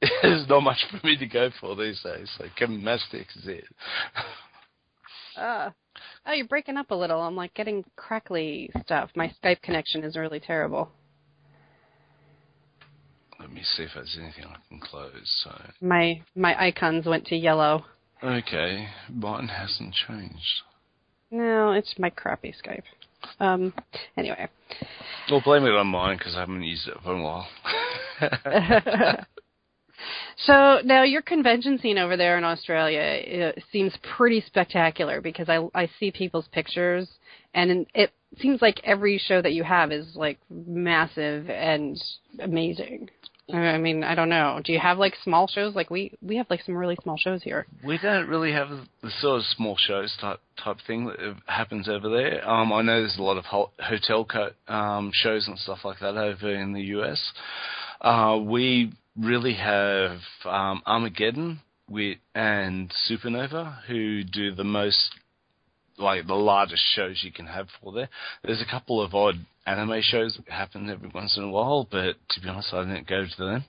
there's 0.22 0.48
not 0.48 0.62
much 0.62 0.84
for 0.90 1.04
me 1.06 1.16
to 1.16 1.26
go 1.26 1.50
for 1.60 1.76
these 1.76 2.00
days. 2.02 2.28
So 2.36 2.46
Kevin 2.56 2.80
Matchstick 2.80 3.26
is 3.36 3.46
it. 3.46 3.64
uh, 5.36 5.70
oh, 6.26 6.32
you're 6.32 6.48
breaking 6.48 6.76
up 6.76 6.90
a 6.90 6.94
little. 6.94 7.20
I'm 7.20 7.36
like 7.36 7.54
getting 7.54 7.84
crackly 7.94 8.70
stuff. 8.84 9.10
My 9.14 9.32
Skype 9.42 9.62
connection 9.62 10.02
is 10.02 10.16
really 10.16 10.40
terrible. 10.40 10.90
Let 13.40 13.52
me 13.52 13.62
see 13.62 13.84
if 13.84 13.90
there's 13.94 14.16
anything 14.20 14.44
I 14.44 14.56
can 14.68 14.80
close. 14.80 15.10
So 15.44 15.50
my 15.80 16.22
my 16.34 16.60
icons 16.60 17.06
went 17.06 17.26
to 17.26 17.36
yellow. 17.36 17.84
Okay, 18.22 18.88
mine 19.10 19.48
hasn't 19.48 19.94
changed. 19.94 20.62
No, 21.30 21.72
it's 21.72 21.94
my 21.98 22.10
crappy 22.10 22.54
Skype. 22.64 22.82
Um. 23.40 23.72
Anyway. 24.16 24.48
Well, 25.30 25.42
blame 25.44 25.64
it 25.64 25.74
on 25.74 25.86
mine 25.88 26.18
because 26.18 26.34
I 26.34 26.40
haven't 26.40 26.62
used 26.62 26.88
it 26.88 26.96
for 27.04 27.12
a 27.12 27.22
while. 27.22 27.46
So 30.46 30.78
now 30.84 31.02
your 31.02 31.22
convention 31.22 31.78
scene 31.78 31.98
over 31.98 32.16
there 32.16 32.38
in 32.38 32.44
Australia 32.44 33.52
seems 33.72 33.92
pretty 34.16 34.40
spectacular 34.46 35.20
because 35.20 35.48
I 35.48 35.66
I 35.74 35.88
see 35.98 36.10
people's 36.10 36.48
pictures 36.52 37.08
and 37.54 37.86
it 37.94 38.12
seems 38.38 38.60
like 38.62 38.80
every 38.84 39.18
show 39.18 39.40
that 39.42 39.52
you 39.52 39.64
have 39.64 39.92
is 39.92 40.14
like 40.14 40.38
massive 40.50 41.48
and 41.50 42.00
amazing. 42.40 43.10
I 43.52 43.78
mean, 43.78 44.04
I 44.04 44.14
don't 44.14 44.28
know. 44.28 44.60
Do 44.62 44.72
you 44.72 44.78
have 44.78 44.98
like 44.98 45.14
small 45.24 45.48
shows? 45.48 45.74
Like 45.74 45.90
we 45.90 46.12
we 46.20 46.36
have 46.36 46.46
like 46.50 46.62
some 46.64 46.76
really 46.76 46.98
small 47.02 47.16
shows 47.16 47.42
here. 47.42 47.66
We 47.82 47.96
don't 47.96 48.28
really 48.28 48.52
have 48.52 48.68
the 49.02 49.10
sort 49.20 49.38
of 49.38 49.46
small 49.46 49.76
shows 49.78 50.14
type 50.20 50.40
type 50.62 50.76
thing 50.86 51.06
that 51.06 51.36
happens 51.46 51.88
over 51.88 52.10
there. 52.10 52.46
Um, 52.48 52.72
I 52.72 52.82
know 52.82 53.00
there's 53.00 53.16
a 53.16 53.22
lot 53.22 53.38
of 53.38 53.46
ho- 53.46 53.70
hotel 53.80 54.26
co- 54.26 54.50
um, 54.72 55.10
shows 55.14 55.48
and 55.48 55.58
stuff 55.58 55.78
like 55.84 55.98
that 56.00 56.16
over 56.16 56.54
in 56.54 56.74
the 56.74 56.82
US. 56.98 57.32
Uh, 58.02 58.38
we 58.42 58.92
really 59.18 59.54
have 59.54 60.18
um, 60.44 60.82
Armageddon 60.86 61.60
with 61.88 62.18
and 62.34 62.92
Supernova, 63.08 63.82
who 63.84 64.24
do 64.24 64.54
the 64.54 64.64
most 64.64 65.10
like 65.98 66.26
the 66.26 66.34
largest 66.34 66.82
shows 66.94 67.22
you 67.22 67.32
can 67.32 67.46
have 67.46 67.68
for 67.80 67.92
there. 67.92 68.08
There's 68.42 68.62
a 68.62 68.70
couple 68.70 69.00
of 69.02 69.14
odd 69.14 69.36
anime 69.66 70.00
shows 70.02 70.36
that 70.36 70.52
happen 70.52 70.88
every 70.90 71.10
once 71.14 71.36
in 71.36 71.44
a 71.44 71.50
while, 71.50 71.86
but 71.90 72.16
to 72.30 72.40
be 72.40 72.48
honest, 72.48 72.72
I 72.72 72.84
didn't 72.84 73.06
go 73.06 73.24
to 73.24 73.44
them. 73.44 73.64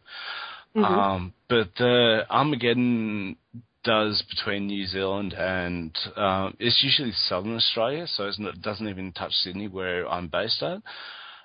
Mhm. 0.76 0.86
Um, 0.86 1.34
but 1.48 1.82
uh, 1.82 2.26
Armageddon 2.30 3.36
does 3.84 4.22
between 4.30 4.68
New 4.68 4.86
Zealand 4.86 5.34
and 5.34 5.98
um, 6.16 6.56
it's 6.60 6.84
usually 6.84 7.12
Southern 7.12 7.56
Australia, 7.56 8.06
so 8.08 8.28
it's 8.28 8.40
not, 8.40 8.56
it 8.56 8.62
doesn't 8.62 8.88
even 8.88 9.12
touch 9.14 9.32
Sydney 9.32 9.68
where 9.68 10.08
I'm 10.08 10.28
based 10.28 10.62
at. 10.62 10.82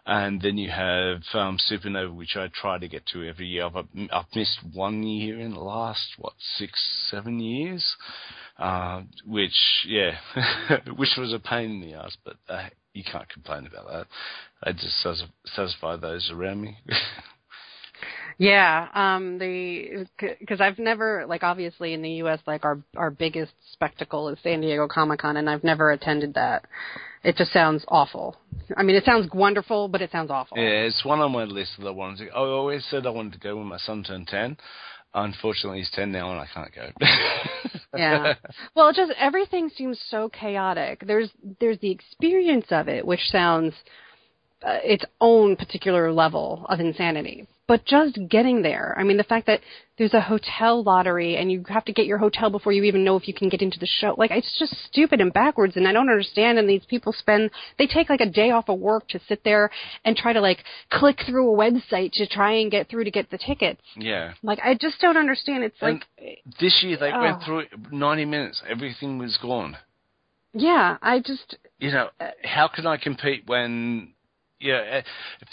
And 0.07 0.43
then 0.43 0.59
you 0.59 0.71
have 0.71 1.23
um, 1.33 1.59
Supernova, 1.71 2.15
which 2.15 2.37
I 2.37 2.49
try 2.49 2.77
to 2.79 2.89
get 2.89 3.07
to 3.07 3.27
every 3.27 3.47
year. 3.47 3.65
I've, 3.65 3.87
I've 4.13 4.27
missed 4.35 4.59
one 4.75 5.03
year 5.03 5.41
in 5.41 5.53
the 5.55 5.61
last 5.61 6.07
what 6.19 6.35
six, 6.59 6.79
seven 7.11 7.41
years, 7.41 7.97
uh, 8.59 9.03
which 9.27 9.57
yeah, 9.87 10.17
which 10.97 11.17
was 11.19 11.33
a 11.33 11.39
pain 11.39 11.71
in 11.71 11.81
the 11.81 11.95
ass, 11.95 12.17
but 12.25 12.37
uh, 12.49 12.69
you 12.93 13.03
can't 13.05 13.29
complain 13.29 13.67
about 13.67 13.89
that. 13.89 14.07
I 14.63 14.73
just 14.73 15.01
satis- 15.03 15.25
satisfy 15.45 15.97
those 15.97 16.31
around 16.33 16.63
me. 16.63 16.79
Yeah, 18.39 18.89
um, 18.95 19.39
the 19.39 20.07
because 20.19 20.61
I've 20.61 20.79
never 20.79 21.25
like 21.29 21.45
obviously 21.45 21.93
in 21.93 22.03
the 22.03 22.11
U.S. 22.15 22.41
like 22.47 22.65
our 22.65 22.81
our 22.97 23.11
biggest 23.11 23.53
spectacle 23.73 24.29
is 24.29 24.39
San 24.43 24.61
Diego 24.61 24.89
Comic 24.89 25.21
Con, 25.21 25.37
and 25.37 25.49
I've 25.49 25.63
never 25.63 25.93
attended 25.93 26.35
that. 26.35 26.65
It 27.23 27.37
just 27.37 27.53
sounds 27.53 27.85
awful. 27.89 28.37
I 28.77 28.83
mean, 28.83 28.97
it 28.97 29.05
sounds 29.05 29.31
wonderful, 29.33 29.89
but 29.89 30.03
it 30.03 30.11
sounds 30.11 30.31
awful. 30.31 30.59
Yeah, 30.59 30.65
it's 30.65 31.05
one 31.05 31.21
on 31.21 31.33
my 31.33 31.45
list 31.45 31.73
that 31.79 31.87
I 31.87 31.91
wanted 31.91 32.27
to. 32.27 32.33
I 32.33 32.39
always 32.39 32.85
said 32.91 33.07
I 33.07 33.11
wanted 33.11 33.35
to 33.35 33.39
go 33.39 33.57
when 33.57 33.67
my 33.67 33.79
son 33.79 34.03
turned 34.03 34.27
ten. 34.27 34.57
Unfortunately, 35.15 35.79
he's 35.79 35.91
ten 35.91 36.11
now, 36.11 36.33
and 36.33 36.41
I 36.41 36.47
can't 36.53 36.75
go. 36.75 36.91
yeah. 37.97 38.35
Well, 38.75 38.93
just 38.93 39.13
everything 39.19 39.69
seems 39.69 40.01
so 40.09 40.29
chaotic. 40.29 41.05
There's 41.07 41.31
there's 41.61 41.79
the 41.79 41.91
experience 41.91 42.67
of 42.71 42.89
it, 42.89 43.07
which 43.07 43.21
sounds 43.27 43.75
uh, 44.63 44.79
its 44.83 45.05
own 45.21 45.55
particular 45.57 46.11
level 46.11 46.67
of 46.69 46.81
insanity. 46.81 47.47
But 47.67 47.87
just 47.87 48.19
getting 48.29 48.61
there, 48.61 48.95
I 48.99 49.05
mean, 49.05 49.17
the 49.17 49.25
fact 49.25 49.47
that 49.47 49.61
there's 49.97 50.13
a 50.13 50.21
hotel 50.21 50.83
lottery 50.83 51.37
and 51.37 51.51
you 51.51 51.65
have 51.69 51.85
to 51.87 51.93
get 51.95 52.05
your 52.05 52.19
hotel 52.19 52.51
before 52.51 52.73
you 52.73 52.83
even 52.85 53.05
know 53.05 53.17
if 53.17 53.27
you 53.27 53.33
can 53.33 53.49
get 53.49 53.63
into 53.63 53.79
the 53.79 53.87
show, 54.01 54.15
like 54.19 54.31
it's 54.33 54.59
just 54.59 54.75
stupid 54.87 55.21
and 55.23 55.33
backwards. 55.33 55.75
And 55.77 55.89
I 55.89 55.93
don't 55.93 56.11
understand. 56.11 56.59
And 56.59 56.69
these 56.69 56.85
people 56.85 57.15
spend 57.15 57.51
they 57.79 57.87
take 57.87 58.11
like 58.11 58.21
a 58.21 58.29
day 58.29 58.51
off 58.51 58.69
of 58.69 58.79
work 58.81 59.09
to 59.09 59.21
sit 59.29 59.45
there 59.45 59.71
and 60.05 60.15
try 60.15 60.35
to 60.35 60.43
like 60.43 60.63
click 60.91 61.21
through 61.27 61.51
a 61.51 61.57
website 61.57 62.13
to 62.15 62.27
try 62.27 62.53
and 62.53 62.71
get 62.71 62.91
through 62.91 63.05
to 63.05 63.11
get 63.11 63.31
the 63.31 63.39
tickets. 63.39 63.81
yeah. 63.97 64.35
Like 64.43 64.59
I 64.63 64.75
just 64.75 65.01
don't 65.01 65.17
understand. 65.17 65.65
It's 65.65 65.77
And 65.81 66.05
like 66.19 66.43
This 66.61 66.83
year 66.83 66.99
they 66.99 67.13
went 67.13 67.39
Oh. 67.43 67.45
through 67.47 67.65
90 67.91 68.25
minutes. 68.27 68.63
Everything 68.69 69.17
was 69.17 69.39
gone. 69.41 69.79
yeah, 70.53 70.99
I 71.01 71.21
just 71.21 71.57
You 71.79 71.93
know, 71.93 72.11
how 72.43 72.69
can 72.69 72.87
I 72.87 72.97
compete 72.99 73.45
when? 73.47 74.14
Yeah, 74.61 74.83
eh, 74.89 75.03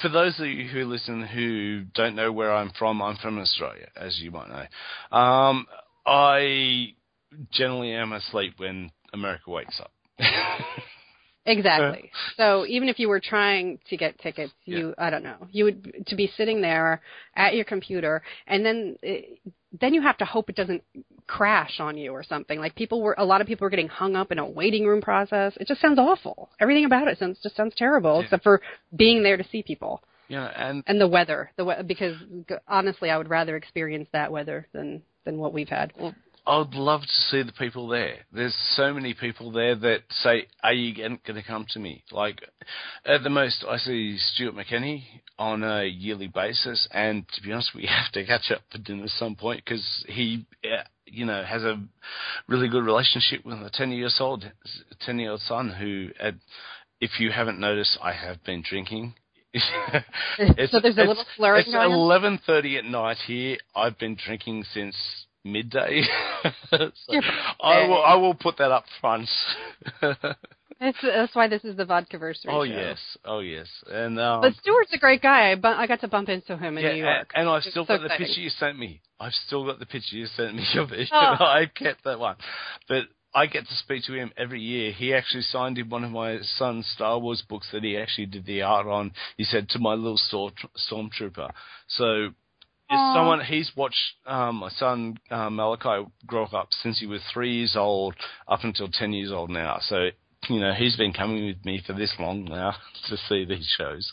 for 0.02 0.10
those 0.10 0.40
of 0.40 0.46
you 0.46 0.68
who 0.68 0.86
listen 0.86 1.26
who 1.26 1.84
don't 1.94 2.16
know 2.16 2.32
where 2.32 2.54
I'm 2.54 2.72
from, 2.78 3.02
I'm 3.02 3.18
from 3.18 3.40
Australia, 3.40 3.88
as 3.96 4.20
you 4.20 4.32
might 4.32 4.50
know. 4.50 5.18
Um, 5.18 5.66
I 6.06 6.94
generally 7.52 7.94
am 7.94 8.14
asleep 8.14 8.54
when 8.58 8.92
America 9.14 9.50
wakes 9.50 9.80
up. 9.80 9.92
Exactly. 11.46 12.12
Uh, 12.14 12.18
so 12.38 12.66
even 12.68 12.88
if 12.88 13.00
you 13.00 13.10
were 13.10 13.20
trying 13.20 13.80
to 13.90 13.98
get 13.98 14.20
tickets, 14.20 14.54
you 14.66 14.94
I 14.98 15.10
don't 15.10 15.24
know, 15.24 15.48
you 15.52 15.66
would 15.66 16.06
to 16.08 16.16
be 16.16 16.32
sitting 16.38 16.62
there 16.62 17.02
at 17.36 17.56
your 17.56 17.66
computer, 17.66 18.22
and 18.48 18.64
then 18.66 18.96
it, 19.02 19.40
then 19.80 19.94
you 19.94 20.02
have 20.02 20.18
to 20.18 20.26
hope 20.26 20.50
it 20.50 20.56
doesn't 20.56 20.84
crash 21.28 21.80
on 21.80 21.98
you 21.98 22.12
or 22.12 22.24
something. 22.24 22.60
Like 22.60 22.76
people 22.76 23.02
were, 23.02 23.16
a 23.18 23.26
lot 23.26 23.42
of 23.42 23.48
people 23.48 23.66
were 23.66 23.70
getting 23.70 23.88
hung 23.88 24.16
up 24.16 24.32
in 24.32 24.38
a 24.38 24.46
waiting 24.46 24.86
room 24.86 25.02
process. 25.02 25.54
It 25.60 25.68
just 25.68 25.82
sounds 25.82 25.98
awful. 25.98 26.50
Everything 26.60 26.86
about 26.86 27.08
it 27.08 27.18
sounds 27.18 27.40
just 27.42 27.56
sounds 27.56 27.74
terrible, 27.76 28.18
Yeah. 28.18 28.24
except 28.26 28.44
for 28.44 28.62
being 28.96 29.24
there 29.24 29.38
to 29.38 29.44
see 29.46 29.64
people 29.64 30.04
Yeah, 30.28 30.46
and 30.56 30.84
and 30.88 31.02
the 31.02 31.08
weather. 31.08 31.52
The 31.58 31.66
we- 31.66 31.84
because 31.88 32.18
honestly, 32.68 33.10
I 33.10 33.18
would 33.18 33.30
rather 33.30 33.56
experience 33.56 34.10
that 34.12 34.32
weather 34.32 34.68
than 34.74 35.02
than 35.26 35.38
what 35.40 35.54
we've 35.54 35.70
had. 35.70 35.94
I 36.46 36.58
would 36.58 36.74
love 36.74 37.02
to 37.02 37.22
see 37.30 37.44
the 37.44 37.52
people 37.52 37.88
there. 37.88 38.18
There's 38.34 38.56
so 38.76 38.94
many 38.94 39.14
people 39.14 39.52
there 39.52 39.76
that 39.76 40.02
say, 40.10 40.48
"Are 40.64 40.74
you 40.74 40.96
going 40.96 41.20
to 41.24 41.44
come 41.44 41.68
to 41.70 41.80
me?" 41.80 42.04
Like, 42.12 42.42
at 43.06 43.22
the 43.22 43.30
most, 43.30 43.64
I 43.68 43.78
see 43.78 44.18
Stuart 44.18 44.56
McKinney 44.56 45.04
on 45.38 45.64
a 45.64 45.86
yearly 45.86 46.28
basis, 46.28 46.88
and 46.92 47.28
to 47.34 47.42
be 47.42 47.52
honest, 47.52 47.76
we 47.76 47.86
have 47.86 48.12
to 48.14 48.26
catch 48.26 48.50
up 48.52 48.62
for 48.72 48.80
dinner 48.80 49.04
at 49.04 49.10
some 49.12 49.36
point 49.36 49.64
because 49.64 50.06
he, 50.08 50.46
uh, 50.64 50.84
you 51.06 51.26
know, 51.26 51.44
has 51.44 51.64
a 51.64 51.80
really 52.48 52.70
good 52.70 52.86
relationship 52.86 53.46
with 53.46 53.60
a 53.62 53.70
ten 53.70 53.92
years 53.92 54.18
old, 54.20 54.44
ten 55.06 55.20
year 55.20 55.32
old 55.32 55.42
son 55.42 55.70
who, 55.70 56.10
if 57.00 57.20
you 57.20 57.32
haven't 57.32 57.60
noticed, 57.60 58.00
I 58.02 58.14
have 58.14 58.44
been 58.44 58.64
drinking. 58.68 59.14
so 59.56 59.60
there's 60.48 60.74
a 60.98 61.02
little 61.02 61.26
slurring 61.36 61.66
It's 61.68 61.76
eleven 61.76 62.40
thirty 62.48 62.78
at 62.78 62.86
night 62.86 63.18
here. 63.28 63.58
I've 63.76 64.00
been 64.00 64.16
drinking 64.16 64.64
since 64.74 64.96
midday. 65.44 66.04
So 66.72 66.90
You're 67.10 67.22
I 67.62 67.86
will. 67.88 68.04
I 68.04 68.16
will 68.16 68.34
put 68.34 68.58
that 68.58 68.72
up 68.72 68.86
front. 69.00 69.30
That's, 70.82 70.98
that's 71.04 71.36
why 71.36 71.48
this 71.48 71.64
is 71.64 71.78
the 71.78 71.86
vodka 71.86 72.18
versary 72.18 72.48
oh 72.50 72.66
show. 72.66 72.72
yes. 72.72 72.98
Oh 73.24 73.40
yes. 73.42 73.68
And 73.88 74.20
um, 74.20 74.42
But 74.42 74.54
Stuart's 74.56 74.92
a 74.94 74.98
great 74.98 75.22
guy. 75.22 75.52
I, 75.52 75.56
bu- 75.56 75.68
I 75.68 75.86
got 75.86 76.02
to 76.02 76.08
bump 76.08 76.28
into 76.28 76.58
him 76.58 76.80
in 76.80 76.84
yeah, 76.84 76.94
New 76.94 77.04
York. 77.04 77.30
and, 77.36 77.42
and 77.42 77.50
I've 77.50 77.62
still 77.62 77.86
so 77.86 77.98
got 77.98 78.02
the 78.02 78.10
picture 78.18 78.42
you 78.42 78.50
sent 78.50 78.80
me. 78.80 79.00
I've 79.20 79.34
still 79.46 79.64
got 79.64 79.78
the 79.78 79.86
picture 79.86 80.16
you 80.16 80.26
sent 80.26 80.56
me 80.56 80.66
of 80.78 80.92
it. 80.92 81.10
Oh. 81.12 81.18
I 81.40 81.68
kept 81.68 82.04
that 82.06 82.20
one, 82.20 82.38
but. 82.90 83.04
I 83.34 83.46
get 83.46 83.66
to 83.66 83.76
speak 83.76 84.04
to 84.08 84.14
him 84.14 84.34
every 84.36 84.60
year. 84.60 84.92
He 84.92 85.14
actually 85.14 85.44
signed 85.44 85.78
in 85.78 85.88
one 85.88 86.04
of 86.04 86.12
my 86.12 86.40
son's 86.58 86.86
Star 86.88 87.18
Wars 87.18 87.42
books 87.48 87.70
that 87.72 87.82
he 87.82 87.98
actually 87.98 88.26
did 88.26 88.46
the 88.46 88.62
art 88.64 88.88
on. 88.88 89.14
He 89.38 89.46
said 89.46 89.70
to 89.70 89.80
my 89.80 89.94
little 89.94 90.18
storm, 90.18 90.52
stormtrooper. 90.92 91.50
So 91.88 92.32
It's 92.92 93.00
Aw. 93.00 93.14
someone 93.14 93.42
he's 93.42 93.72
watched 93.76 94.16
um, 94.26 94.58
my 94.58 94.70
son 94.70 95.18
uh, 95.30 95.50
Malachi 95.50 96.06
grow 96.26 96.46
up 96.46 96.70
since 96.72 97.00
he 97.00 97.06
was 97.06 97.22
three 97.34 97.54
years 97.60 97.76
old 97.76 98.16
up 98.48 98.64
until 98.64 98.90
ten 98.90 99.14
years 99.14 99.32
old 99.32 99.50
now. 99.50 99.80
So 99.82 100.10
you 100.50 100.60
know 100.60 100.74
he's 100.74 100.98
been 100.98 101.14
coming 101.14 101.46
with 101.46 101.64
me 101.64 101.82
for 101.86 101.94
this 101.94 102.14
long 102.20 102.46
now 102.46 102.76
to 103.10 103.18
see 103.18 103.46
these 103.46 103.74
shows, 103.78 104.12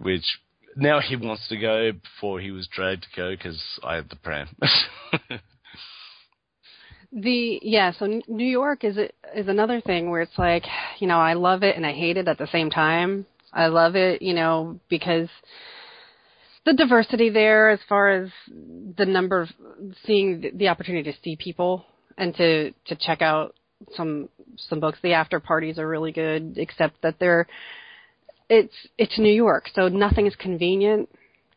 which 0.00 0.38
now 0.76 1.00
he 1.00 1.16
wants 1.16 1.48
to 1.48 1.56
go 1.56 1.92
before 1.92 2.40
he 2.40 2.50
was 2.50 2.68
dragged 2.68 3.04
to 3.04 3.08
go 3.16 3.34
because 3.34 3.62
I 3.82 3.96
had 3.96 4.10
the 4.10 4.16
pram. 4.16 4.48
The 7.14 7.60
yeah, 7.60 7.92
so 7.92 8.22
New 8.26 8.46
York 8.46 8.84
is 8.84 8.96
is 8.96 9.46
another 9.46 9.82
thing 9.82 10.08
where 10.08 10.22
it's 10.22 10.38
like, 10.38 10.64
you 10.98 11.06
know, 11.06 11.18
I 11.18 11.34
love 11.34 11.62
it 11.62 11.76
and 11.76 11.84
I 11.84 11.92
hate 11.92 12.16
it 12.16 12.26
at 12.26 12.38
the 12.38 12.46
same 12.46 12.70
time. 12.70 13.26
I 13.52 13.66
love 13.66 13.96
it, 13.96 14.22
you 14.22 14.32
know, 14.32 14.80
because 14.88 15.28
the 16.64 16.72
diversity 16.72 17.30
there 17.30 17.70
as 17.70 17.80
far 17.88 18.10
as 18.10 18.30
the 18.48 19.06
number 19.06 19.40
of 19.42 19.48
seeing 20.04 20.52
the, 20.54 20.68
opportunity 20.68 21.10
to 21.10 21.18
see 21.22 21.36
people 21.36 21.84
and 22.16 22.34
to 22.36 22.70
to 22.86 22.96
check 22.96 23.22
out 23.22 23.54
some 23.94 24.28
some 24.56 24.80
books. 24.80 24.98
The 25.02 25.12
after 25.14 25.40
parties 25.40 25.78
are 25.78 25.88
really 25.88 26.12
good, 26.12 26.54
except 26.56 27.02
that 27.02 27.18
they're 27.18 27.46
it's 28.48 28.74
it's 28.98 29.18
New 29.18 29.32
York, 29.32 29.68
so 29.74 29.88
nothing 29.88 30.26
is 30.26 30.36
convenient 30.36 31.08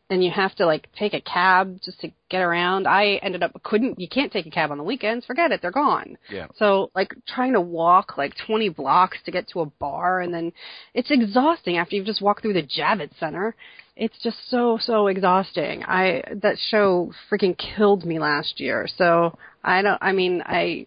and 0.08 0.22
you 0.22 0.30
have 0.30 0.54
to 0.56 0.66
like 0.66 0.88
take 0.98 1.14
a 1.14 1.20
cab 1.20 1.80
just 1.84 2.00
to 2.00 2.10
get 2.30 2.40
around. 2.40 2.86
I 2.86 3.14
ended 3.22 3.42
up 3.42 3.60
couldn't 3.62 3.98
you 3.98 4.08
can't 4.08 4.32
take 4.32 4.46
a 4.46 4.50
cab 4.50 4.70
on 4.70 4.78
the 4.78 4.84
weekends, 4.84 5.26
forget 5.26 5.50
it, 5.50 5.60
they're 5.62 5.70
gone. 5.70 6.16
yeah. 6.30 6.46
So 6.56 6.90
like 6.94 7.14
trying 7.26 7.54
to 7.54 7.60
walk 7.60 8.16
like 8.16 8.34
20 8.46 8.68
blocks 8.70 9.18
to 9.24 9.30
get 9.30 9.48
to 9.48 9.60
a 9.60 9.66
bar 9.66 10.20
and 10.20 10.32
then 10.32 10.52
it's 10.94 11.10
exhausting 11.10 11.76
after 11.76 11.96
you've 11.96 12.06
just 12.06 12.22
walked 12.22 12.42
through 12.42 12.54
the 12.54 12.62
Javits 12.62 13.18
Center. 13.18 13.54
It's 13.96 14.18
just 14.22 14.36
so 14.50 14.78
so 14.80 15.08
exhausting. 15.08 15.82
I 15.84 16.22
that 16.42 16.56
show 16.70 17.12
freaking 17.30 17.56
killed 17.56 18.04
me 18.04 18.18
last 18.18 18.60
year. 18.60 18.86
So 18.96 19.36
I 19.64 19.82
don't 19.82 19.98
I 20.00 20.12
mean 20.12 20.42
I 20.46 20.86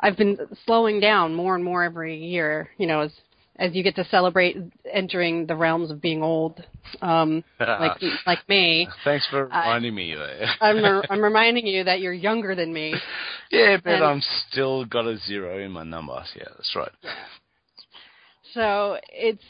I've 0.00 0.16
been 0.16 0.38
slowing 0.64 1.00
down 1.00 1.34
more 1.34 1.56
and 1.56 1.64
more 1.64 1.82
every 1.82 2.24
year, 2.24 2.70
you 2.78 2.86
know, 2.86 3.00
as 3.00 3.12
as 3.58 3.74
you 3.74 3.82
get 3.82 3.96
to 3.96 4.04
celebrate 4.04 4.56
entering 4.90 5.46
the 5.46 5.56
realms 5.56 5.90
of 5.90 6.00
being 6.00 6.22
old. 6.22 6.62
Um 7.02 7.44
like 7.60 8.00
like 8.26 8.48
me. 8.48 8.88
Thanks 9.04 9.26
for 9.28 9.44
reminding 9.44 9.94
me. 9.94 10.14
I'm 10.60 11.02
I'm 11.10 11.20
reminding 11.20 11.66
you 11.66 11.84
that 11.84 12.00
you're 12.00 12.12
younger 12.12 12.54
than 12.54 12.72
me. 12.72 12.94
yeah, 13.50 13.76
but 13.82 13.94
and- 13.94 14.04
I'm 14.04 14.22
still 14.48 14.84
got 14.84 15.06
a 15.06 15.16
zero 15.18 15.58
in 15.58 15.72
my 15.72 15.84
number. 15.84 16.22
Yeah, 16.36 16.44
that's 16.56 16.74
right. 16.76 16.92
So 18.54 18.98
it's 19.12 19.42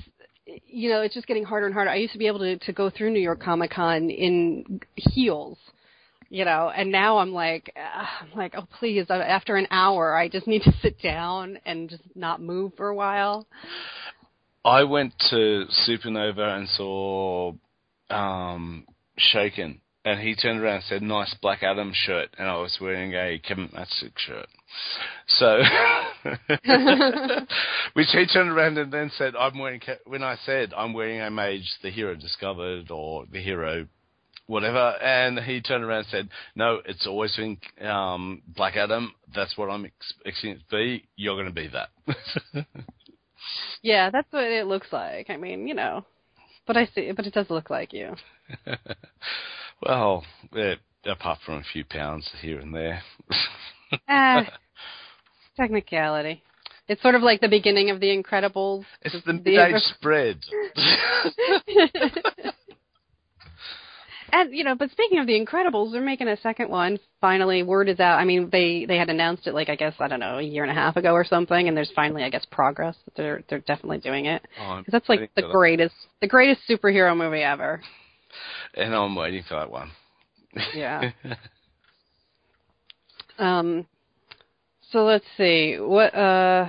you 0.67 0.91
know 0.91 1.03
it's 1.03 1.15
just 1.15 1.27
getting 1.27 1.45
harder 1.45 1.67
and 1.67 1.75
harder. 1.75 1.91
I 1.91 1.97
used 1.97 2.13
to 2.15 2.19
be 2.19 2.27
able 2.27 2.41
to 2.41 2.59
to 2.59 2.73
go 2.73 2.91
through 2.91 3.11
New 3.11 3.21
York 3.21 3.43
Comic 3.43 3.71
Con 3.73 4.11
in 4.11 4.81
heels, 4.97 5.59
you 6.31 6.45
know, 6.45 6.71
and 6.75 6.93
now 6.93 7.19
I'm 7.19 7.33
like 7.33 7.75
I'm 7.77 8.37
like 8.37 8.55
oh 8.57 8.67
please 8.79 9.07
uh, 9.11 9.15
after 9.15 9.57
an 9.57 9.67
hour 9.71 10.17
I 10.17 10.29
just 10.29 10.47
need 10.47 10.63
to 10.63 10.73
sit 10.83 11.01
down 11.01 11.59
and 11.65 11.89
just 11.89 12.03
not 12.15 12.41
move 12.41 12.73
for 12.77 12.89
a 12.89 12.95
while. 12.95 13.47
I 14.65 14.85
went 14.85 15.15
to 15.31 15.67
Supernova 15.87 16.59
and 16.59 16.69
saw 16.69 17.53
um, 18.11 18.87
Shaken 19.17 19.81
and 20.09 20.21
he 20.21 20.35
turned 20.35 20.61
around 20.61 20.77
and 20.77 20.85
said, 20.85 21.03
"Nice 21.03 21.35
Black 21.43 21.63
Adam 21.63 21.93
shirt," 21.95 22.31
and 22.39 22.49
I 22.49 22.57
was 22.57 22.79
wearing 22.81 23.13
a 23.15 23.39
Kevin 23.39 23.69
Matchstick 23.69 24.17
shirt. 24.17 24.47
So, 25.27 25.63
which 27.93 28.09
he 28.13 28.27
turned 28.27 28.51
around 28.51 28.79
and 28.79 28.93
then 28.93 29.11
said, 29.17 29.35
"I'm 29.37 29.59
wearing." 29.59 29.81
When 30.07 30.23
I 30.23 30.37
said 30.47 30.73
I'm 30.75 30.93
wearing 30.93 31.21
a 31.21 31.31
mage, 31.31 31.69
the 31.83 31.91
hero 31.91 32.15
discovered, 32.15 32.91
or 32.91 33.27
the 33.31 33.43
hero, 33.43 33.87
whatever, 34.49 34.97
and 35.01 35.39
he 35.39 35.61
turned 35.61 35.85
around 35.85 35.99
and 35.99 36.09
said, 36.09 36.29
"No, 36.57 36.81
it's 36.85 37.07
always 37.07 37.37
been 37.37 37.59
um, 37.87 38.43
Black 38.49 38.77
Adam. 38.77 39.15
That's 39.33 39.57
what 39.57 39.70
I'm 39.70 39.85
expecting 39.85 40.53
it 40.53 40.59
to 40.59 40.77
be. 40.77 41.09
You're 41.15 41.37
going 41.37 41.47
to 41.47 41.53
be 41.53 41.69
that." 41.69 42.66
yeah, 43.83 44.11
that's 44.11 44.33
what 44.33 44.45
it 44.45 44.66
looks 44.66 44.89
like. 44.91 45.31
I 45.31 45.37
mean, 45.37 45.69
you 45.69 45.75
know, 45.75 46.05
but 46.66 46.77
I 46.77 46.87
see, 46.87 47.12
but 47.12 47.27
it 47.27 47.35
does 47.35 47.49
look 47.51 47.70
like 47.70 47.93
you. 47.93 48.16
well, 49.83 50.25
yeah, 50.53 50.75
apart 51.07 51.39
from 51.47 51.55
a 51.59 51.65
few 51.73 51.85
pounds 51.85 52.29
here 52.41 52.59
and 52.59 52.75
there. 52.75 53.03
ah, 54.09 54.47
technicality. 55.57 56.43
It's 56.89 57.03
sort 57.03 57.15
of 57.15 57.23
like 57.23 57.43
the 57.43 57.49
beginning 57.49 57.91
of 57.91 58.01
The 58.01 58.07
Incredibles. 58.07 58.85
It's 59.03 59.15
the, 59.15 59.20
the 59.27 59.33
midday 59.35 59.75
spread. 59.77 60.39
And 64.33 64.55
you 64.55 64.65
know, 64.65 64.75
but 64.75 64.91
speaking 64.91 65.19
of 65.19 65.27
The 65.27 65.39
Incredibles, 65.39 65.93
they're 65.93 66.03
making 66.03 66.29
a 66.29 66.37
second 66.39 66.71
one. 66.71 66.99
Finally, 67.21 67.63
word 67.63 67.89
is 67.89 68.01
out. 68.01 68.19
I 68.19 68.25
mean, 68.25 68.49
they 68.51 68.85
they 68.87 68.97
had 68.97 69.11
announced 69.11 69.47
it 69.47 69.55
like 69.55 69.69
I 69.69 69.77
guess 69.77 69.95
I 69.99 70.09
don't 70.09 70.21
know 70.21 70.39
a 70.39 70.43
year 70.43 70.63
and 70.63 70.71
a 70.71 70.75
half 70.75 70.97
ago 70.97 71.13
or 71.13 71.25
something, 71.25 71.69
and 71.69 71.77
there's 71.77 71.93
finally 71.95 72.25
I 72.25 72.31
guess 72.31 72.47
progress. 72.51 72.97
that 73.05 73.15
They're 73.17 73.43
they're 73.49 73.61
definitely 73.61 73.99
doing 73.99 74.27
it 74.27 74.43
because 74.43 74.85
oh, 74.89 74.91
that's 74.91 75.09
like 75.09 75.31
the 75.35 75.43
greatest 75.43 75.95
the 76.21 76.29
greatest 76.29 76.63
superhero 76.69 77.17
movie 77.17 77.43
ever. 77.43 77.81
And 78.75 78.95
I'm 78.95 79.15
waiting 79.15 79.43
for 79.49 79.55
that 79.55 79.71
one. 79.71 79.91
Yeah. 80.75 81.11
um. 83.39 83.87
So 84.91 85.05
let's 85.05 85.27
see 85.37 85.77
what 85.79 86.15
uh. 86.15 86.69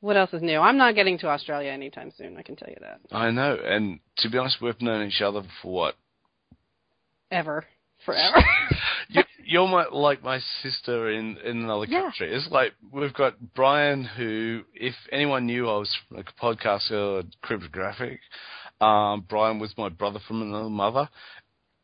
What 0.00 0.16
else 0.16 0.32
is 0.32 0.42
new? 0.42 0.60
I'm 0.60 0.76
not 0.76 0.94
getting 0.94 1.18
to 1.18 1.28
Australia 1.28 1.70
anytime 1.70 2.12
soon. 2.16 2.36
I 2.36 2.42
can 2.42 2.56
tell 2.56 2.68
you 2.68 2.76
that. 2.80 3.00
I 3.10 3.30
know, 3.30 3.56
and 3.64 3.98
to 4.18 4.30
be 4.30 4.38
honest, 4.38 4.58
we've 4.62 4.80
known 4.80 5.08
each 5.08 5.20
other 5.20 5.42
for 5.60 5.72
what? 5.72 5.94
Ever, 7.30 7.64
forever. 8.06 8.44
you, 9.44 9.60
are 9.60 9.68
my 9.68 9.86
like 9.90 10.22
my 10.22 10.38
sister 10.62 11.10
in 11.10 11.36
in 11.38 11.64
another 11.64 11.86
yeah. 11.88 12.02
country. 12.02 12.32
It's 12.32 12.48
like 12.50 12.74
we've 12.92 13.14
got 13.14 13.34
Brian, 13.54 14.04
who, 14.04 14.62
if 14.72 14.94
anyone 15.10 15.46
knew 15.46 15.68
I 15.68 15.78
was 15.78 15.96
like 16.10 16.28
a 16.28 16.40
podcaster, 16.44 16.92
or 16.92 17.22
cryptographic. 17.42 18.20
Um, 18.80 19.26
Brian 19.28 19.58
was 19.58 19.74
my 19.76 19.88
brother 19.88 20.20
from 20.28 20.42
another 20.42 20.70
mother. 20.70 21.08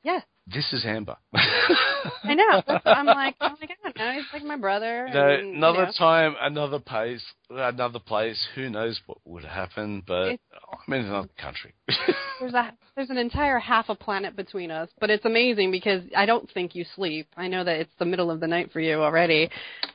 Yeah 0.04 0.20
this 0.46 0.72
is 0.72 0.84
Amber. 0.84 1.16
I 1.34 2.34
know. 2.34 2.62
I'm 2.84 3.06
like, 3.06 3.34
oh 3.40 3.50
my 3.60 3.66
god, 3.66 3.92
now 3.96 4.12
he's 4.12 4.24
like 4.32 4.42
my 4.42 4.56
brother. 4.56 5.08
No, 5.12 5.28
and, 5.28 5.56
another 5.56 5.80
you 5.80 5.86
know. 5.86 5.92
time, 5.96 6.34
another 6.40 6.78
place, 6.78 7.22
another 7.50 7.98
place. 7.98 8.46
Who 8.54 8.68
knows 8.68 9.00
what 9.06 9.18
would 9.24 9.44
happen? 9.44 10.02
But 10.06 10.32
it's, 10.32 10.42
I'm 10.86 10.92
in 10.92 11.06
another 11.06 11.28
country. 11.40 11.72
there's 12.40 12.52
a 12.52 12.72
there's 12.94 13.10
an 13.10 13.16
entire 13.16 13.58
half 13.58 13.88
a 13.88 13.94
planet 13.94 14.36
between 14.36 14.70
us, 14.70 14.90
but 15.00 15.08
it's 15.08 15.24
amazing 15.24 15.70
because 15.70 16.02
I 16.14 16.26
don't 16.26 16.50
think 16.52 16.74
you 16.74 16.84
sleep. 16.94 17.26
I 17.36 17.48
know 17.48 17.64
that 17.64 17.80
it's 17.80 17.94
the 17.98 18.04
middle 18.04 18.30
of 18.30 18.40
the 18.40 18.46
night 18.46 18.70
for 18.70 18.80
you 18.80 19.02
already, 19.02 19.48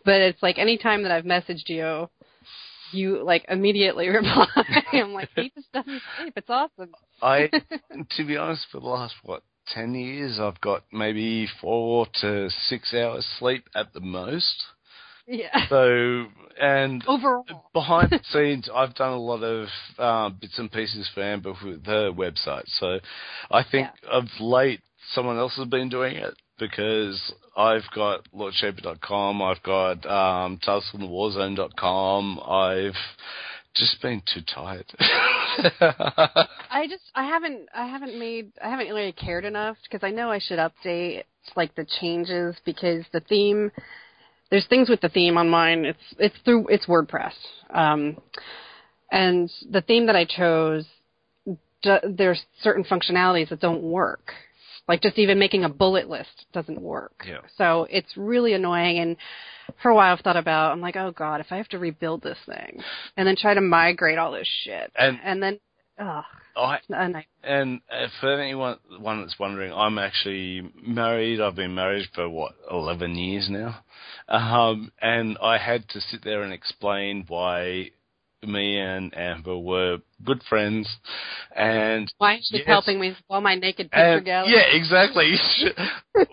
but 0.04 0.16
it's 0.16 0.42
like 0.42 0.58
any 0.58 0.78
time 0.78 1.04
that 1.04 1.12
I've 1.12 1.26
messaged 1.26 1.70
you, 1.70 2.10
you 2.92 3.24
like 3.24 3.46
immediately 3.50 4.08
reply. 4.10 4.48
I'm 4.94 5.14
like, 5.14 5.30
he 5.36 5.52
just 5.56 5.72
doesn't 5.72 6.02
sleep. 6.20 6.34
It's 6.36 6.50
awesome. 6.50 6.92
I, 7.22 7.52
to 8.18 8.26
be 8.26 8.38
honest, 8.38 8.66
for 8.72 8.80
the 8.80 8.88
last 8.88 9.14
what 9.24 9.44
10 9.74 9.96
years, 9.96 10.40
I've 10.40 10.60
got 10.62 10.84
maybe 10.92 11.48
four 11.62 12.08
to 12.22 12.50
six 12.50 12.94
hours 12.94 13.28
sleep 13.40 13.66
at 13.76 13.94
the 13.94 14.00
most. 14.00 14.64
Yeah. 15.28 15.68
So, 15.70 16.26
and 16.60 17.04
overall, 17.08 17.46
behind 17.74 18.10
the 18.10 18.20
scenes, 18.32 18.70
I've 18.74 18.96
done 18.96 19.14
a 19.14 19.20
lot 19.20 19.44
of 19.44 19.68
uh, 19.98 20.30
bits 20.30 20.58
and 20.58 20.72
pieces 20.72 21.10
for 21.14 21.22
Amber 21.22 21.54
with 21.64 21.86
her 21.86 22.12
website. 22.12 22.64
So, 22.66 23.00
I 23.52 23.64
think 23.64 23.90
yeah. 24.04 24.10
of 24.10 24.26
late, 24.40 24.82
someone 25.14 25.38
else 25.38 25.56
has 25.58 25.68
been 25.68 25.90
doing 25.90 26.16
it 26.16 26.34
because 26.58 27.34
I've 27.56 27.90
got 27.96 28.26
LordShaper.com, 28.36 29.42
I've 29.42 29.64
got 29.64 30.06
um, 30.06 30.60
TalesFromTheWarzone.com, 30.66 32.40
I've 32.46 32.96
just 33.76 34.02
been 34.02 34.22
too 34.34 34.42
tired. 34.54 34.86
I 35.00 36.88
just 36.90 37.04
I 37.16 37.26
haven't 37.26 37.70
I 37.74 37.88
haven't 37.88 38.18
made 38.18 38.52
I 38.64 38.70
haven't 38.70 38.88
really 38.88 39.12
cared 39.12 39.46
enough 39.46 39.78
because 39.84 40.06
I 40.06 40.12
know 40.12 40.32
I 40.32 40.40
should 40.40 40.60
update 40.60 41.24
like 41.56 41.76
the 41.76 41.86
changes 42.00 42.56
because 42.66 43.06
the 43.14 43.22
theme 43.22 43.72
there's 44.50 44.68
things 44.68 44.90
with 44.90 45.02
the 45.02 45.10
theme 45.10 45.38
on 45.38 45.50
mine. 45.50 45.86
It's 45.86 46.16
it's 46.18 46.36
through 46.44 46.68
it's 46.70 46.88
WordPress. 46.88 47.34
Um, 47.70 48.18
and 49.12 49.52
the 49.70 49.82
theme 49.82 50.08
that 50.08 50.16
I 50.16 50.26
chose 50.26 50.86
there's 51.84 52.44
certain 52.62 52.84
functionalities 52.84 53.50
that 53.50 53.62
don't 53.62 53.82
work. 53.82 54.34
Like 54.90 55.02
just 55.02 55.20
even 55.20 55.38
making 55.38 55.64
a 55.64 55.70
bullet 55.70 56.10
list 56.10 56.48
doesn't 56.52 56.82
work. 56.82 57.24
Yeah. 57.26 57.42
So 57.58 57.88
it's 57.90 58.18
really 58.18 58.54
annoying 58.54 58.98
and 58.98 59.18
for 59.84 59.90
a 59.92 59.96
while 59.96 60.12
I've 60.12 60.22
thought 60.22 60.36
about 60.36 60.72
I'm 60.72 60.82
like, 60.82 60.96
oh 60.98 61.12
god, 61.12 61.40
if 61.40 61.48
I 61.52 61.58
have 61.58 61.70
to 61.70 61.80
rebuild 61.80 62.24
this 62.24 62.40
thing 62.46 62.82
and 63.16 63.28
then 63.28 63.36
try 63.38 63.54
to 63.54 63.62
migrate 63.62 64.18
all 64.18 64.32
this 64.32 64.50
shit 64.66 64.92
and, 64.98 65.20
and 65.24 65.44
then 65.44 65.60
oh, 66.00 66.24
I, 66.56 66.80
and 67.44 67.82
uh, 67.92 68.08
for 68.20 68.40
anyone 68.40 68.78
one 69.00 69.22
that's 69.22 69.38
wondering, 69.40 69.72
I'm 69.72 70.00
actually 70.00 70.72
married. 70.82 71.40
I've 71.40 71.56
been 71.56 71.76
married 71.76 72.08
for 72.16 72.28
what 72.28 72.54
eleven 72.70 73.16
years 73.16 73.48
now, 73.50 73.84
um, 74.28 74.92
and 75.02 75.38
I 75.42 75.58
had 75.58 75.88
to 75.90 76.02
sit 76.02 76.24
there 76.24 76.42
and 76.42 76.52
explain 76.52 77.26
why 77.28 77.92
me 78.44 78.80
and 78.80 79.16
Amber 79.16 79.58
were 79.58 80.00
good 80.24 80.42
friends, 80.50 80.90
and 81.56 82.12
why 82.18 82.38
she's 82.38 82.60
yes, 82.60 82.68
helping 82.68 83.00
me 83.00 83.10
with 83.10 83.18
all 83.30 83.42
my 83.42 83.56
naked 83.56 83.92
picture 83.92 84.18
and, 84.18 84.26
gallery. 84.26 84.54
Yeah, 84.54 84.78
exactly. 84.78 85.36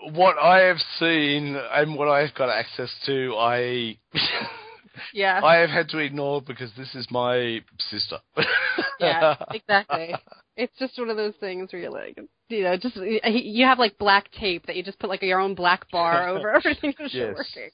what 0.13 0.37
I 0.37 0.61
have 0.61 0.79
seen 0.99 1.55
and 1.55 1.95
what 1.95 2.07
I've 2.07 2.33
got 2.35 2.49
access 2.49 2.93
to, 3.05 3.35
I 3.37 3.97
yeah, 5.13 5.41
I 5.43 5.57
have 5.57 5.69
had 5.69 5.89
to 5.89 5.99
ignore 5.99 6.41
because 6.41 6.71
this 6.77 6.95
is 6.95 7.07
my 7.11 7.61
sister. 7.89 8.17
yeah, 8.99 9.35
exactly. 9.51 10.15
It's 10.55 10.77
just 10.79 10.97
one 10.97 11.09
of 11.09 11.17
those 11.17 11.35
things 11.39 11.71
where 11.71 11.81
you're 11.81 11.91
like, 11.91 12.17
you 12.49 12.63
know, 12.63 12.77
just 12.77 12.95
you 12.95 13.65
have 13.65 13.79
like 13.79 13.97
black 13.97 14.31
tape 14.31 14.65
that 14.67 14.75
you 14.75 14.83
just 14.83 14.99
put 14.99 15.09
like 15.09 15.21
your 15.21 15.39
own 15.39 15.55
black 15.55 15.89
bar 15.91 16.29
over 16.29 16.53
everything 16.53 16.93
that's 16.97 17.13
yes. 17.13 17.35
working 17.35 17.69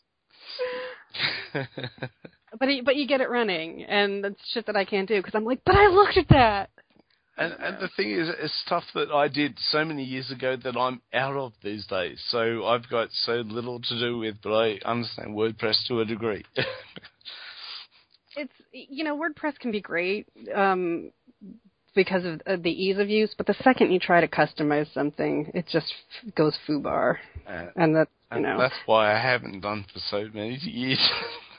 but 2.60 2.70
he, 2.70 2.82
but 2.82 2.96
you 2.96 3.08
get 3.08 3.22
it 3.22 3.30
running, 3.30 3.84
and 3.84 4.24
that's 4.24 4.36
shit 4.54 4.66
that 4.68 4.76
I 4.76 4.86
can't 4.86 5.08
do 5.08 5.18
because 5.18 5.36
I'm 5.36 5.46
like, 5.46 5.62
but 5.66 5.76
I 5.76 5.88
looked 5.88 6.18
at 6.18 6.30
that. 6.30 6.70
And, 7.36 7.54
and 7.54 7.80
the 7.80 7.90
thing 7.98 8.12
is, 8.12 8.30
it's 8.40 8.54
stuff 8.66 8.84
that 8.94 9.12
I 9.12 9.28
did 9.28 9.58
so 9.70 9.84
many 9.84 10.04
years 10.04 10.30
ago 10.30 10.56
that 10.56 10.78
I'm 10.78 11.02
out 11.14 11.36
of 11.36 11.54
these 11.64 11.86
days. 11.88 12.22
So 12.30 12.66
I've 12.66 12.88
got 12.90 13.10
so 13.12 13.44
little 13.46 13.80
to 13.82 14.00
do 14.00 14.20
with, 14.20 14.36
but 14.44 14.54
I 14.54 14.80
understand 14.86 15.36
WordPress 15.36 15.88
to 15.88 16.02
a 16.02 16.06
degree. 16.06 16.46
it's 18.36 18.54
you 18.72 19.04
know 19.04 19.18
WordPress 19.18 19.58
can 19.58 19.72
be 19.72 19.82
great 19.82 20.28
um, 20.56 21.12
because 21.96 22.24
of 22.24 22.42
uh, 22.46 22.58
the 22.62 22.70
ease 22.70 23.00
of 23.00 23.10
use, 23.10 23.34
but 23.36 23.48
the 23.48 23.56
second 23.64 23.92
you 23.92 24.00
try 24.00 24.22
to 24.22 24.28
customize 24.28 24.92
something, 24.94 25.52
it 25.56 25.66
just 25.72 25.92
goes 26.36 26.56
foobar, 26.68 27.18
uh, 27.48 27.66
and 27.76 27.96
that 27.96 28.10
you 28.32 28.42
know 28.42 28.60
that's 28.60 28.76
why 28.86 29.12
I 29.12 29.20
haven't 29.20 29.62
done 29.62 29.86
for 29.92 30.00
so 30.10 30.30
many 30.32 30.56
years. 30.62 31.00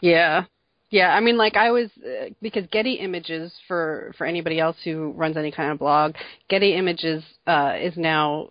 Yeah. 0.00 0.44
Yeah, 0.90 1.08
I 1.08 1.20
mean, 1.20 1.36
like 1.36 1.56
I 1.56 1.72
was 1.72 1.90
uh, 1.98 2.26
because 2.40 2.66
Getty 2.70 2.94
Images 2.94 3.52
for 3.66 4.14
for 4.16 4.26
anybody 4.26 4.60
else 4.60 4.76
who 4.84 5.10
runs 5.16 5.36
any 5.36 5.50
kind 5.50 5.72
of 5.72 5.80
blog, 5.80 6.14
Getty 6.48 6.74
Images 6.74 7.24
uh, 7.48 7.74
is 7.80 7.96
now 7.96 8.50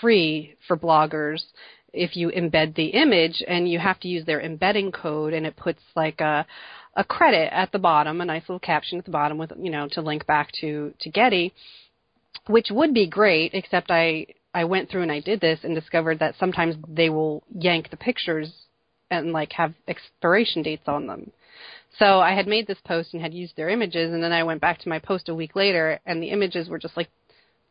free 0.00 0.56
for 0.66 0.76
bloggers 0.76 1.42
if 1.92 2.16
you 2.16 2.30
embed 2.30 2.74
the 2.74 2.86
image, 2.86 3.44
and 3.46 3.68
you 3.68 3.78
have 3.78 4.00
to 4.00 4.08
use 4.08 4.24
their 4.24 4.40
embedding 4.40 4.90
code, 4.90 5.34
and 5.34 5.46
it 5.46 5.56
puts 5.56 5.80
like 5.94 6.20
a 6.20 6.46
a 6.96 7.04
credit 7.04 7.52
at 7.52 7.70
the 7.70 7.78
bottom, 7.78 8.20
a 8.20 8.24
nice 8.24 8.42
little 8.42 8.58
caption 8.58 8.98
at 8.98 9.04
the 9.04 9.10
bottom 9.10 9.38
with 9.38 9.52
you 9.56 9.70
know 9.70 9.88
to 9.92 10.00
link 10.00 10.26
back 10.26 10.50
to 10.60 10.92
to 11.00 11.10
Getty, 11.10 11.52
which 12.48 12.68
would 12.70 12.92
be 12.92 13.06
great, 13.06 13.52
except 13.54 13.90
I 13.90 14.26
I 14.52 14.64
went 14.64 14.90
through 14.90 15.02
and 15.02 15.12
I 15.12 15.20
did 15.20 15.40
this 15.40 15.60
and 15.62 15.74
discovered 15.74 16.18
that 16.18 16.34
sometimes 16.40 16.74
they 16.88 17.08
will 17.08 17.44
yank 17.54 17.90
the 17.90 17.96
pictures 17.96 18.52
and 19.12 19.32
like 19.32 19.52
have 19.52 19.74
expiration 19.86 20.62
dates 20.62 20.88
on 20.88 21.06
them. 21.06 21.30
So 21.98 22.20
I 22.20 22.34
had 22.34 22.46
made 22.46 22.66
this 22.66 22.78
post 22.84 23.12
and 23.12 23.22
had 23.22 23.34
used 23.34 23.54
their 23.54 23.68
images, 23.68 24.12
and 24.12 24.22
then 24.22 24.32
I 24.32 24.42
went 24.42 24.60
back 24.60 24.78
to 24.80 24.88
my 24.88 24.98
post 24.98 25.28
a 25.28 25.34
week 25.34 25.54
later, 25.54 26.00
and 26.06 26.22
the 26.22 26.30
images 26.30 26.68
were 26.68 26.78
just 26.78 26.96
like 26.96 27.08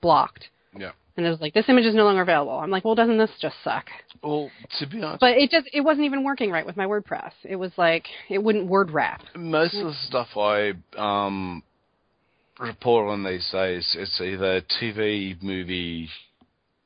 blocked. 0.01 0.49
Yeah. 0.77 0.91
And 1.17 1.25
it 1.25 1.29
was 1.29 1.41
like, 1.41 1.53
this 1.53 1.67
image 1.67 1.85
is 1.85 1.95
no 1.95 2.05
longer 2.05 2.21
available. 2.21 2.53
I'm 2.53 2.69
like, 2.69 2.85
well, 2.85 2.95
doesn't 2.95 3.17
this 3.17 3.31
just 3.41 3.55
suck? 3.63 3.85
Well, 4.23 4.49
to 4.79 4.87
be 4.87 5.01
honest, 5.01 5.19
but 5.19 5.37
it 5.37 5.49
just 5.49 5.67
it 5.73 5.81
wasn't 5.81 6.05
even 6.05 6.23
working 6.23 6.51
right 6.51 6.65
with 6.65 6.77
my 6.77 6.85
WordPress. 6.85 7.31
It 7.43 7.55
was 7.55 7.71
like 7.77 8.05
it 8.29 8.41
wouldn't 8.41 8.67
word 8.67 8.91
wrap. 8.91 9.21
Most 9.35 9.75
of 9.75 9.87
the 9.87 9.95
stuff 10.07 10.27
I 10.37 10.73
um 10.95 11.63
report 12.59 13.09
on 13.09 13.23
these 13.23 13.49
days, 13.51 13.95
it's 13.97 14.21
either 14.21 14.61
TV, 14.79 15.41
movie, 15.41 16.07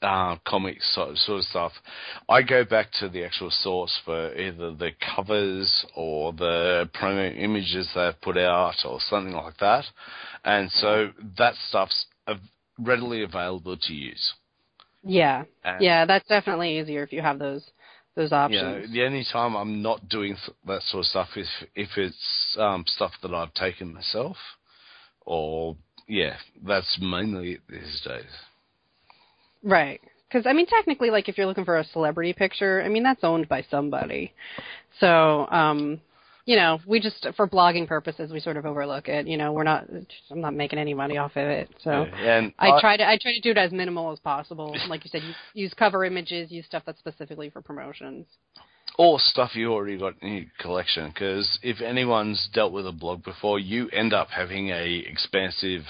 uh, 0.02 0.36
comics 0.46 0.94
sort, 0.94 1.18
sort 1.18 1.40
of 1.40 1.46
stuff, 1.46 1.72
I 2.30 2.42
go 2.42 2.64
back 2.64 2.92
to 3.00 3.10
the 3.10 3.24
actual 3.24 3.50
source 3.50 3.98
for 4.06 4.36
either 4.36 4.72
the 4.76 4.92
covers 5.16 5.86
or 5.96 6.34
the 6.34 6.90
promo 6.94 7.36
images 7.38 7.90
they've 7.96 8.20
put 8.22 8.38
out 8.38 8.76
or 8.86 9.00
something 9.00 9.34
like 9.34 9.58
that, 9.58 9.86
and 10.44 10.70
so 10.72 11.12
that 11.38 11.56
stuff's 11.70 12.06
readily 12.80 13.24
available 13.24 13.78
to 13.78 13.94
use. 13.94 14.34
Yeah, 15.04 15.44
and, 15.64 15.82
yeah, 15.82 16.06
that's 16.06 16.28
definitely 16.28 16.80
easier 16.80 17.04
if 17.04 17.14
you 17.14 17.22
have 17.22 17.40
those 17.40 17.64
those 18.16 18.32
options. 18.32 18.62
Yeah, 18.62 18.74
you 18.74 18.80
know, 18.88 18.94
the 18.94 19.06
only 19.06 19.26
time 19.32 19.56
I'm 19.56 19.82
not 19.82 20.08
doing 20.10 20.36
that 20.66 20.82
sort 20.84 21.02
of 21.02 21.06
stuff 21.08 21.30
is 21.36 21.50
if 21.76 21.90
it's 21.98 22.58
um, 22.60 22.84
stuff 22.88 23.12
that 23.22 23.34
I've 23.34 23.54
taken 23.54 23.94
myself, 23.94 24.38
or 25.26 25.76
yeah, 26.08 26.36
that's 26.66 26.98
mainly 27.02 27.54
it 27.54 27.62
these 27.70 28.02
days. 28.06 28.24
Right. 29.66 30.00
Because 30.30 30.46
I 30.48 30.54
mean, 30.54 30.68
technically, 30.68 31.10
like 31.10 31.28
if 31.28 31.38
you're 31.38 31.48
looking 31.48 31.66
for 31.66 31.78
a 31.78 31.84
celebrity 31.84 32.34
picture, 32.34 32.82
I 32.84 32.90
mean 32.90 33.04
that's 33.04 33.24
owned 33.24 33.50
by 33.50 33.66
somebody. 33.70 34.34
So, 35.00 35.48
um, 35.48 36.00
you 36.46 36.56
know, 36.56 36.80
we 36.86 37.00
just 37.00 37.28
for 37.36 37.48
blogging 37.48 37.88
purposes, 37.88 38.32
we 38.32 38.40
sort 38.40 38.58
of 38.58 38.66
overlook 38.66 39.08
it. 39.08 39.28
You 39.28 39.38
know, 39.38 39.52
we're 39.52 39.64
not. 39.64 39.88
I'm 40.30 40.42
not 40.42 40.54
making 40.54 40.78
any 40.78 40.94
money 40.94 41.18
off 41.18 41.32
of 41.32 41.48
it. 41.48 41.70
So 41.84 41.92
and 41.92 42.54
I, 42.60 42.80
try 42.80 42.98
to 42.98 43.08
I 43.08 43.18
try 43.20 43.34
to 43.34 43.42
do 43.42 43.52
it 43.52 43.58
as 43.58 43.72
minimal 43.72 44.12
as 44.12 44.20
possible. 44.20 44.76
Like 44.88 45.04
you 45.04 45.10
said, 45.10 45.24
use, 45.24 45.36
use 45.54 45.74
cover 45.74 46.06
images, 46.06 46.52
use 46.52 46.66
stuff 46.66 46.84
that's 46.86 47.00
specifically 47.00 47.50
for 47.50 47.62
promotions. 47.62 48.28
Or 48.98 49.20
stuff 49.20 49.56
you 49.56 49.74
already 49.74 49.98
got 49.98 50.14
in 50.22 50.34
your 50.34 50.46
collection, 50.60 51.10
because 51.10 51.60
if 51.64 51.82
anyone's 51.82 52.48
dealt 52.54 52.72
with 52.72 52.88
a 52.88 52.94
blog 52.94 53.24
before, 53.24 53.60
you 53.60 53.90
end 53.90 54.14
up 54.14 54.30
having 54.30 54.70
a 54.70 55.04
expansive 55.10 55.82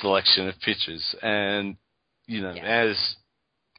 selection 0.00 0.48
of 0.48 0.54
pictures, 0.60 1.14
and 1.22 1.76
you 2.26 2.40
know, 2.42 2.54
yeah. 2.54 2.62
as 2.62 3.16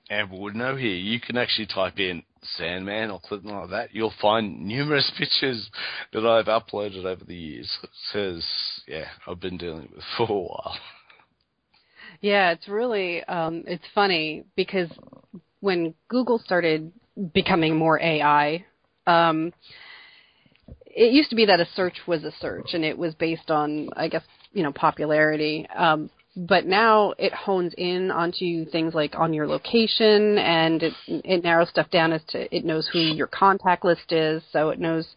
Amber 0.10 0.36
would 0.36 0.56
know 0.56 0.76
here, 0.76 0.95
you 0.95 1.20
can 1.20 1.38
actually 1.38 1.68
type 1.68 1.99
in 1.99 2.24
Sandman 2.57 3.11
or 3.11 3.22
something 3.30 3.49
like 3.49 3.70
that. 3.70 3.94
You'll 3.94 4.14
find 4.22 4.65
numerous 4.65 5.11
pictures 5.18 5.70
that 6.11 6.26
I've 6.26 6.45
uploaded 6.45 7.06
over 7.06 7.24
the 7.24 7.36
years. 7.36 7.72
Because, 7.82 8.45
yeah, 8.88 9.07
I've 9.28 9.40
been 9.40 9.57
dealing 9.57 9.90
with 9.94 10.03
for 10.18 10.30
a 10.30 10.34
while. 10.34 10.78
Yeah, 12.22 12.52
it's 12.52 12.68
really, 12.68 13.24
um, 13.26 13.64
it's 13.68 13.84
funny 13.94 14.45
because 14.56 14.90
when 15.60 15.94
Google 16.10 16.40
started 16.40 16.91
becoming 17.34 17.76
more 17.76 17.99
AI, 17.99 18.65
um, 19.07 19.53
it 20.86 21.11
used 21.11 21.30
to 21.32 21.36
be 21.36 21.45
that 21.45 21.60
a 21.60 21.68
search 21.76 21.98
was 22.07 22.24
a 22.24 22.32
search 22.40 22.74
and 22.74 22.86
it 22.86 22.98
was 22.98 23.14
based 23.15 23.49
on, 23.49 23.90
I 23.95 24.07
guess, 24.07 24.24
you 24.53 24.64
know, 24.64 24.72
popularity. 24.72 25.68
Um, 25.76 26.10
but 26.35 26.65
now 26.65 27.14
it 27.19 27.34
hones 27.34 27.73
in 27.77 28.10
onto 28.10 28.65
things 28.65 28.93
like 28.93 29.14
on 29.15 29.34
your 29.34 29.47
location 29.47 30.38
and 30.39 30.81
it, 30.81 30.93
it 31.07 31.43
narrows 31.43 31.69
stuff 31.69 31.89
down 31.91 32.11
as 32.11 32.22
to 32.30 32.55
it 32.55 32.65
knows 32.65 32.89
who 32.91 32.99
your 32.99 33.27
contact 33.27 33.85
list 33.85 34.11
is 34.11 34.41
so 34.51 34.69
it 34.69 34.80
knows 34.80 35.07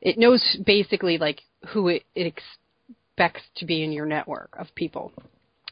it 0.00 0.18
knows 0.18 0.56
basically 0.66 1.18
like 1.18 1.40
who 1.68 1.88
it, 1.88 2.02
it 2.14 2.26
expects 2.26 3.42
to 3.56 3.64
be 3.64 3.84
in 3.84 3.92
your 3.92 4.06
network 4.06 4.54
of 4.58 4.66
people. 4.74 5.12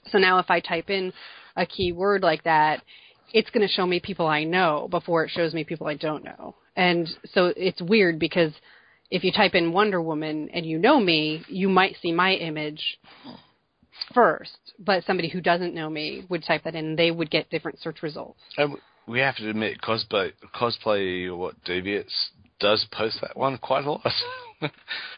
So 0.07 0.19
now 0.19 0.39
if 0.39 0.47
i 0.49 0.61
type 0.61 0.91
in 0.91 1.13
a 1.57 1.67
keyword 1.67 2.23
like 2.23 2.45
that 2.45 2.83
it's 3.33 3.51
going 3.51 3.67
to 3.67 3.73
show 3.73 3.87
me 3.87 3.99
people 3.99 4.27
i 4.27 4.45
know 4.45 4.87
before 4.91 5.25
it 5.25 5.31
shows 5.31 5.55
me 5.55 5.65
people 5.65 5.89
i 5.89 5.95
don't 5.95 6.25
know. 6.25 6.55
And 6.77 7.09
so 7.35 7.53
it's 7.57 7.83
weird 7.83 8.19
because 8.19 8.53
if 9.11 9.25
you 9.25 9.33
type 9.33 9.55
in 9.55 9.73
wonder 9.73 10.01
woman 10.01 10.49
and 10.55 10.65
you 10.65 10.79
know 10.79 11.01
me 11.01 11.43
you 11.49 11.69
might 11.69 11.97
see 12.01 12.13
my 12.13 12.35
image 12.35 12.99
first, 14.15 14.73
but 14.79 15.05
somebody 15.05 15.29
who 15.29 15.41
doesn't 15.41 15.75
know 15.75 15.89
me 15.91 16.25
would 16.29 16.45
type 16.45 16.65
that 16.65 16.75
in, 16.75 16.85
and 16.85 16.99
they 16.99 17.11
would 17.11 17.31
get 17.31 17.51
different 17.51 17.81
search 17.81 18.03
results. 18.03 18.41
And 18.57 18.77
we 19.07 19.21
have 19.21 19.37
to 19.37 19.51
admit, 19.51 19.81
cosplay, 19.81 20.33
cosplay, 20.55 21.27
or 21.27 21.37
what 21.37 21.63
Deviants 21.65 22.13
does 22.61 22.87
post 22.93 23.19
that 23.21 23.37
one 23.37 23.59
quite 23.59 23.85
a 23.85 23.91
lot. 23.91 24.07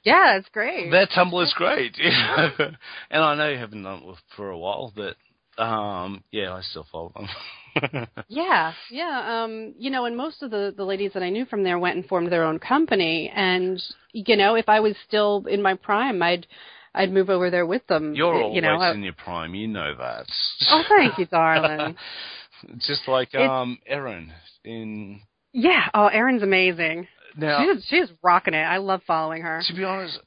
yeah, 0.04 0.36
it's 0.36 0.48
great. 0.48 0.90
Their 0.90 1.06
Tumblr 1.06 1.42
is 1.42 1.54
great, 1.56 1.96
and 2.00 2.76
I 3.22 3.34
know 3.34 3.48
you 3.48 3.58
haven't 3.58 3.82
done 3.82 4.02
it 4.04 4.16
for 4.36 4.50
a 4.50 4.58
while, 4.58 4.92
but 4.94 5.16
um, 5.62 6.24
yeah, 6.30 6.52
I 6.52 6.62
still 6.62 6.86
follow 6.90 7.12
them. 7.14 8.08
yeah, 8.28 8.72
yeah. 8.90 9.44
Um, 9.44 9.74
you 9.78 9.90
know, 9.90 10.04
and 10.06 10.16
most 10.16 10.42
of 10.42 10.50
the 10.50 10.72
the 10.76 10.84
ladies 10.84 11.12
that 11.14 11.22
I 11.22 11.30
knew 11.30 11.44
from 11.44 11.62
there 11.62 11.78
went 11.78 11.96
and 11.96 12.06
formed 12.06 12.32
their 12.32 12.44
own 12.44 12.58
company, 12.58 13.30
and 13.34 13.82
you 14.12 14.36
know, 14.36 14.54
if 14.54 14.68
I 14.68 14.80
was 14.80 14.94
still 15.06 15.44
in 15.48 15.62
my 15.62 15.74
prime, 15.74 16.22
I'd 16.22 16.46
I'd 16.94 17.12
move 17.12 17.28
over 17.28 17.50
there 17.50 17.66
with 17.66 17.86
them. 17.86 18.14
You're 18.14 18.34
you 18.34 18.42
always 18.42 18.62
know, 18.62 18.90
in 18.92 19.02
your 19.02 19.14
prime. 19.14 19.54
You 19.54 19.66
know 19.66 19.94
that. 19.98 20.26
Oh, 20.70 20.84
thank 20.88 21.18
you, 21.18 21.26
darling. 21.26 21.96
Just 22.86 23.08
like 23.08 23.34
um, 23.34 23.78
Erin 23.86 24.32
in. 24.64 25.20
Yeah. 25.52 25.88
Oh, 25.92 26.06
Erin's 26.06 26.42
amazing. 26.42 27.08
Now 27.36 27.64
she's 27.74 27.84
she's 27.88 28.08
rocking 28.22 28.54
it. 28.54 28.58
I 28.58 28.78
love 28.78 29.02
following 29.06 29.42
her. 29.42 29.62
To 29.66 29.74
be 29.74 29.84
honest, 29.84 30.20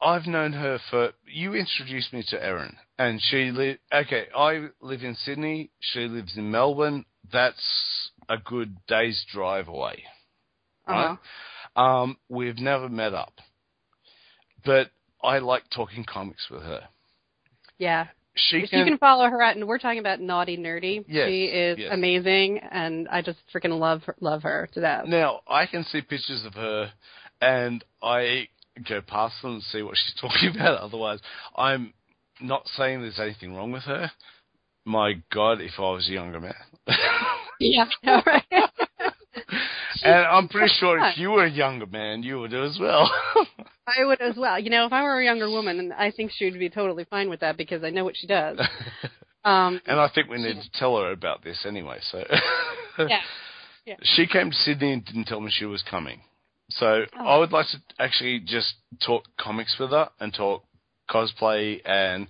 I've 0.00 0.26
known 0.26 0.52
her 0.52 0.78
for. 0.90 1.10
You 1.26 1.54
introduced 1.54 2.12
me 2.12 2.24
to 2.28 2.42
Erin, 2.42 2.74
and 2.98 3.20
she 3.22 3.50
live. 3.50 3.78
Okay, 3.92 4.26
I 4.36 4.68
live 4.80 5.02
in 5.02 5.14
Sydney. 5.14 5.70
She 5.80 6.00
lives 6.00 6.36
in 6.36 6.50
Melbourne. 6.50 7.04
That's 7.32 8.10
a 8.28 8.38
good 8.38 8.76
day's 8.88 9.24
drive 9.32 9.68
away. 9.68 10.04
Uh-huh. 10.86 11.80
Um, 11.80 12.16
we've 12.28 12.58
never 12.58 12.88
met 12.88 13.14
up, 13.14 13.34
but 14.64 14.90
I 15.24 15.38
like 15.38 15.64
talking 15.74 16.04
comics 16.04 16.48
with 16.50 16.62
her. 16.62 16.82
Yeah. 17.78 18.08
She 18.36 18.66
can, 18.66 18.80
you 18.80 18.84
can 18.84 18.98
follow 18.98 19.28
her 19.28 19.40
at, 19.42 19.56
and 19.56 19.66
we're 19.68 19.78
talking 19.78 20.00
about 20.00 20.20
Naughty 20.20 20.56
Nerdy. 20.56 21.04
Yes, 21.06 21.28
she 21.28 21.44
is 21.44 21.78
yes. 21.78 21.90
amazing, 21.92 22.58
and 22.58 23.08
I 23.08 23.22
just 23.22 23.38
freaking 23.54 23.78
love 23.78 24.02
her, 24.04 24.16
love 24.20 24.42
her 24.42 24.68
to 24.74 24.80
death. 24.80 25.04
Now 25.06 25.40
I 25.46 25.66
can 25.66 25.84
see 25.84 26.00
pictures 26.00 26.44
of 26.44 26.54
her, 26.54 26.92
and 27.40 27.84
I 28.02 28.48
go 28.88 29.00
past 29.02 29.36
them 29.40 29.54
and 29.54 29.62
see 29.62 29.82
what 29.82 29.96
she's 29.96 30.14
talking 30.20 30.50
about. 30.54 30.80
Otherwise, 30.80 31.20
I'm 31.56 31.94
not 32.40 32.66
saying 32.76 33.02
there's 33.02 33.20
anything 33.20 33.54
wrong 33.54 33.70
with 33.70 33.84
her. 33.84 34.10
My 34.84 35.14
God, 35.32 35.60
if 35.60 35.78
I 35.78 35.92
was 35.92 36.08
a 36.08 36.12
younger 36.12 36.40
man. 36.40 36.54
yeah, 37.60 37.86
right. 38.04 38.44
and 40.04 40.14
I'm 40.30 40.48
pretty 40.48 40.72
sure 40.78 40.98
if 40.98 41.18
you 41.18 41.30
were 41.30 41.44
a 41.44 41.50
younger 41.50 41.86
man, 41.86 42.22
you 42.22 42.40
would 42.40 42.54
as 42.54 42.78
well. 42.80 43.10
I 43.86 44.04
would 44.04 44.20
as 44.20 44.36
well. 44.36 44.58
You 44.58 44.70
know, 44.70 44.86
if 44.86 44.92
I 44.92 45.02
were 45.02 45.20
a 45.20 45.24
younger 45.24 45.50
woman, 45.50 45.92
I 45.92 46.10
think 46.10 46.30
she 46.34 46.44
would 46.46 46.58
be 46.58 46.70
totally 46.70 47.04
fine 47.04 47.28
with 47.28 47.40
that 47.40 47.56
because 47.56 47.84
I 47.84 47.90
know 47.90 48.04
what 48.04 48.16
she 48.16 48.26
does. 48.26 48.58
Um, 49.44 49.82
and 49.86 50.00
I 50.00 50.08
think 50.08 50.30
we 50.30 50.38
need 50.38 50.54
to 50.54 50.70
tell 50.78 50.96
her 50.96 51.12
about 51.12 51.44
this 51.44 51.66
anyway. 51.66 51.98
So 52.10 52.24
yeah. 52.98 53.20
yeah. 53.84 53.96
She 54.02 54.26
came 54.26 54.50
to 54.50 54.56
Sydney 54.56 54.94
and 54.94 55.04
didn't 55.04 55.26
tell 55.26 55.40
me 55.40 55.50
she 55.52 55.66
was 55.66 55.82
coming. 55.82 56.20
So 56.70 57.04
oh. 57.18 57.26
I 57.26 57.36
would 57.36 57.52
like 57.52 57.66
to 57.72 57.78
actually 57.98 58.40
just 58.40 58.72
talk 59.04 59.24
comics 59.38 59.76
with 59.78 59.90
her 59.90 60.08
and 60.18 60.32
talk 60.32 60.64
cosplay. 61.10 61.80
And 61.84 62.26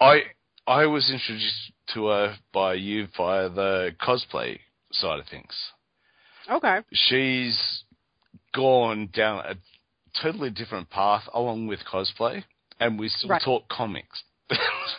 I 0.00 0.22
I 0.66 0.86
was 0.86 1.10
introduced 1.10 1.72
to 1.94 2.06
her 2.06 2.36
by 2.52 2.74
you 2.74 3.08
via 3.14 3.50
the 3.50 3.94
cosplay 4.00 4.58
side 4.92 5.20
of 5.20 5.26
things. 5.26 5.52
Okay. 6.50 6.78
She's 6.92 7.84
gone 8.54 9.10
down 9.12 9.44
a 9.44 9.54
totally 10.22 10.50
different 10.50 10.90
path 10.90 11.24
along 11.32 11.66
with 11.66 11.80
cosplay, 11.90 12.42
and 12.80 12.98
we 12.98 13.08
still 13.08 13.30
right. 13.30 13.42
talk 13.42 13.68
comics. 13.68 14.22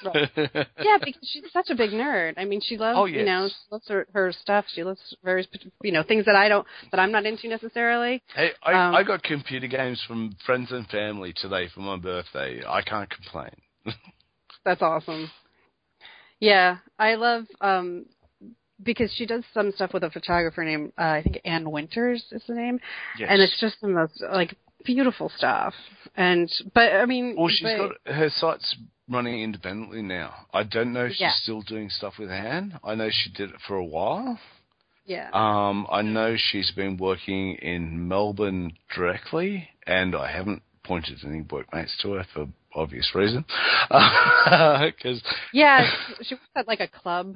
right. 0.05 0.29
Yeah, 0.81 0.97
because 1.03 1.21
she's 1.23 1.43
such 1.51 1.69
a 1.69 1.75
big 1.75 1.89
nerd. 1.91 2.35
I 2.37 2.45
mean, 2.45 2.61
she 2.61 2.77
loves 2.77 2.97
oh, 2.99 3.05
yes. 3.05 3.19
you 3.19 3.25
know 3.25 3.47
she 3.47 3.71
loves 3.71 3.87
her, 3.87 4.07
her 4.13 4.31
stuff. 4.31 4.65
She 4.73 4.83
loves 4.83 4.99
various 5.23 5.47
you 5.83 5.91
know 5.91 6.03
things 6.03 6.25
that 6.25 6.35
I 6.35 6.47
don't 6.49 6.65
that 6.91 6.99
I'm 6.99 7.11
not 7.11 7.25
into 7.25 7.47
necessarily. 7.47 8.21
Hey, 8.35 8.51
I, 8.63 8.73
um, 8.73 8.95
I 8.95 9.03
got 9.03 9.23
computer 9.23 9.67
games 9.67 10.01
from 10.07 10.35
friends 10.45 10.71
and 10.71 10.87
family 10.87 11.33
today 11.35 11.67
for 11.73 11.81
my 11.81 11.97
birthday. 11.97 12.61
I 12.65 12.81
can't 12.81 13.09
complain. 13.09 13.51
that's 14.65 14.81
awesome. 14.81 15.31
Yeah, 16.39 16.77
I 16.97 17.15
love 17.15 17.45
um 17.59 18.05
because 18.83 19.11
she 19.13 19.25
does 19.25 19.43
some 19.53 19.71
stuff 19.71 19.93
with 19.93 20.03
a 20.03 20.09
photographer 20.09 20.63
named 20.63 20.93
uh, 20.97 21.03
I 21.03 21.21
think 21.23 21.39
Ann 21.45 21.69
Winters 21.71 22.23
is 22.31 22.43
the 22.47 22.55
name, 22.55 22.79
yes. 23.17 23.29
and 23.31 23.41
it's 23.41 23.59
just 23.59 23.81
the 23.81 23.87
most 23.87 24.21
like 24.31 24.55
beautiful 24.85 25.31
stuff. 25.35 25.73
And 26.15 26.51
but 26.73 26.93
I 26.93 27.05
mean, 27.05 27.35
well, 27.37 27.49
she's 27.49 27.63
but, 27.63 27.77
got 28.05 28.13
her 28.13 28.29
site's 28.29 28.75
running 29.09 29.41
independently 29.41 30.01
now. 30.01 30.33
I 30.53 30.63
don't 30.63 30.93
know 30.93 31.05
if 31.05 31.13
she's 31.13 31.21
yeah. 31.21 31.31
still 31.33 31.61
doing 31.61 31.89
stuff 31.89 32.13
with 32.19 32.29
Anne. 32.29 32.79
I 32.83 32.95
know 32.95 33.09
she 33.11 33.31
did 33.31 33.49
it 33.49 33.57
for 33.67 33.75
a 33.75 33.85
while. 33.85 34.39
Yeah. 35.05 35.29
Um, 35.33 35.87
I 35.91 36.03
know 36.03 36.35
she's 36.37 36.71
been 36.71 36.97
working 36.97 37.55
in 37.55 38.07
Melbourne 38.07 38.73
directly, 38.95 39.67
and 39.87 40.15
I 40.15 40.31
haven't 40.31 40.61
pointed 40.83 41.17
any 41.25 41.41
workmates 41.41 41.97
to 42.03 42.13
her 42.13 42.25
for 42.33 42.47
obvious 42.75 43.13
reason. 43.15 43.45
Because 43.89 45.21
yeah, 45.53 45.89
she 46.21 46.35
works 46.35 46.45
at 46.55 46.67
like 46.67 46.79
a 46.79 46.87
club 46.87 47.35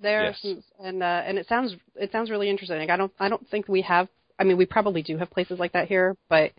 there, 0.00 0.34
Yes. 0.42 0.62
and 0.82 1.02
uh, 1.02 1.22
and 1.26 1.38
it 1.38 1.48
sounds 1.48 1.74
it 1.94 2.12
sounds 2.12 2.30
really 2.30 2.50
interesting. 2.50 2.78
Like, 2.78 2.90
I 2.90 2.96
don't 2.96 3.12
I 3.18 3.28
don't 3.28 3.46
think 3.48 3.68
we 3.68 3.82
have. 3.82 4.08
I 4.38 4.44
mean, 4.44 4.56
we 4.56 4.66
probably 4.66 5.02
do 5.02 5.16
have 5.18 5.30
places 5.30 5.58
like 5.58 5.72
that 5.72 5.88
here, 5.88 6.16
but 6.28 6.52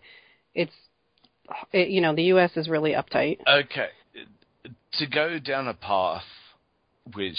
it's 0.54 0.72
it, 1.72 1.88
you 1.88 2.00
know 2.00 2.14
the 2.14 2.24
U.S. 2.24 2.56
is 2.56 2.68
really 2.68 2.92
uptight. 2.92 3.38
Okay, 3.46 3.88
to 4.94 5.06
go 5.06 5.38
down 5.38 5.68
a 5.68 5.74
path 5.74 6.24
which 7.14 7.38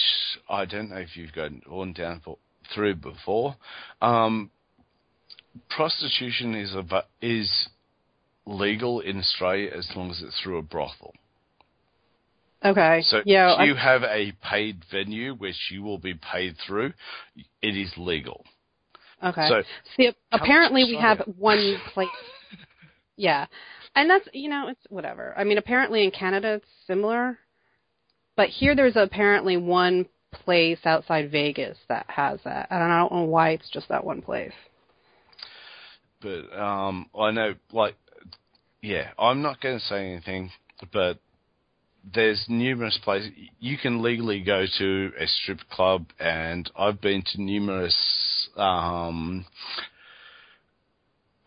I 0.49 0.65
don't 0.65 0.89
know 0.89 0.97
if 0.97 1.15
you've 1.15 1.33
gone 1.33 1.93
down 1.93 2.21
for, 2.23 2.37
through 2.73 2.95
before. 2.95 3.55
Um, 4.01 4.51
prostitution 5.69 6.55
is 6.55 6.73
a, 6.73 7.03
is 7.21 7.67
legal 8.45 9.01
in 9.01 9.19
Australia 9.19 9.71
as 9.75 9.89
long 9.95 10.11
as 10.11 10.21
it's 10.21 10.39
through 10.41 10.57
a 10.57 10.61
brothel. 10.61 11.13
Okay. 12.65 13.01
So 13.03 13.21
yeah. 13.25 13.55
if 13.61 13.67
you 13.67 13.75
I, 13.75 13.79
have 13.83 14.03
a 14.03 14.33
paid 14.43 14.83
venue 14.91 15.33
which 15.35 15.69
you 15.71 15.83
will 15.83 15.99
be 15.99 16.15
paid 16.15 16.55
through, 16.65 16.93
it 17.61 17.75
is 17.77 17.91
legal. 17.97 18.43
okay. 19.23 19.47
So 19.49 19.63
See, 19.95 20.11
apparently 20.31 20.83
we 20.83 20.97
have 20.97 21.19
one 21.37 21.77
place. 21.93 22.09
yeah, 23.15 23.45
and 23.95 24.09
that's 24.09 24.27
you 24.33 24.49
know 24.49 24.67
it's 24.69 24.81
whatever. 24.89 25.33
I 25.37 25.43
mean, 25.43 25.57
apparently 25.57 26.03
in 26.03 26.11
Canada 26.11 26.53
it's 26.55 26.65
similar, 26.87 27.37
but 28.35 28.49
here 28.49 28.75
there's 28.75 28.95
apparently 28.95 29.57
one 29.57 30.07
place 30.31 30.79
outside 30.83 31.31
Vegas 31.31 31.77
that 31.89 32.05
has 32.09 32.39
that, 32.43 32.67
and 32.69 32.83
I 32.83 32.99
don't 32.99 33.11
know 33.13 33.23
why 33.23 33.51
it's 33.51 33.69
just 33.69 33.87
that 33.89 34.03
one 34.03 34.21
place. 34.21 34.51
but 36.21 36.51
um, 36.59 37.07
I 37.17 37.31
know, 37.31 37.53
like, 37.71 37.95
yeah, 38.81 39.09
I'm 39.17 39.41
not 39.41 39.61
going 39.61 39.79
to 39.79 39.85
say 39.85 40.11
anything, 40.11 40.51
but 40.91 41.19
there's 42.13 42.45
numerous 42.47 42.99
places 43.03 43.31
you 43.59 43.77
can 43.77 44.01
legally 44.01 44.41
go 44.41 44.65
to 44.77 45.11
a 45.19 45.27
strip 45.27 45.59
club, 45.69 46.05
and 46.19 46.69
I've 46.77 47.01
been 47.01 47.23
to 47.33 47.41
numerous 47.41 48.49
um, 48.55 49.45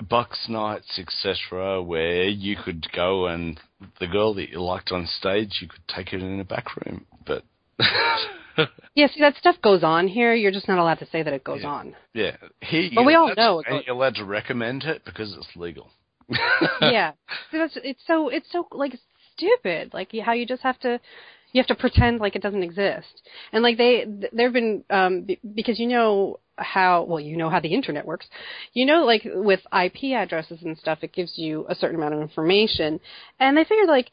bucks 0.09 0.47
nights, 0.49 0.99
etc., 0.99 1.83
where 1.83 2.25
you 2.29 2.57
could 2.63 2.87
go 2.93 3.27
and 3.27 3.61
the 3.99 4.07
girl 4.07 4.35
that 4.35 4.51
you 4.51 4.61
liked 4.61 4.93
on 4.93 5.07
stage, 5.07 5.59
you 5.61 5.69
could 5.69 5.87
take 5.89 6.13
it 6.13 6.23
in 6.23 6.41
a 6.41 6.45
back 6.45 6.77
room, 6.77 7.07
but. 7.27 7.45
Yeah, 8.95 9.07
see 9.07 9.21
that 9.21 9.37
stuff 9.37 9.57
goes 9.63 9.85
on 9.85 10.09
here. 10.09 10.35
You're 10.35 10.51
just 10.51 10.67
not 10.69 10.79
allowed 10.79 10.99
to 10.99 11.07
say 11.07 11.23
that 11.23 11.33
it 11.33 11.45
goes 11.45 11.61
Yeah. 11.63 11.69
on. 11.69 11.97
Yeah, 12.13 12.37
he. 12.61 12.91
But 12.95 13.05
we 13.07 13.15
all 13.15 13.33
know 13.35 13.61
it 13.61 13.67
and 13.69 13.85
you're 13.87 13.95
allowed 13.95 14.17
to 14.17 14.25
recommend 14.25 14.83
it 14.83 15.05
because 15.05 15.35
it's 15.35 15.57
legal. 15.57 15.91
yeah, 16.83 17.13
it's 17.53 18.03
so 18.07 18.29
it's 18.29 18.51
so 18.51 18.67
like 18.73 18.93
stupid. 19.41 19.93
Like 19.95 20.13
how 20.25 20.33
you 20.33 20.47
just 20.47 20.63
have 20.63 20.79
to 20.81 21.01
you 21.53 21.61
have 21.61 21.67
to 21.67 21.75
pretend 21.75 22.21
like 22.21 22.37
it 22.37 22.43
doesn't 22.43 22.63
exist. 22.63 23.23
And 23.53 23.63
like 23.63 23.77
they 23.77 24.07
there've 24.33 24.53
been 24.53 24.85
um 24.91 25.27
because 25.55 25.79
you 25.79 25.87
know 25.87 26.39
how 26.57 27.05
well 27.05 27.21
you 27.21 27.37
know 27.37 27.51
how 27.51 27.61
the 27.61 27.75
internet 27.75 28.07
works. 28.07 28.27
You 28.73 28.87
know 28.87 29.05
like 29.05 29.23
with 29.25 29.61
IP 29.73 30.13
addresses 30.15 30.61
and 30.63 30.79
stuff 30.79 30.99
it 31.03 31.13
gives 31.13 31.33
you 31.37 31.67
a 31.69 31.75
certain 31.75 31.97
amount 31.97 32.15
of 32.15 32.21
information. 32.21 33.01
And 33.39 33.57
they 33.57 33.65
figured 33.65 33.89
like 33.89 34.11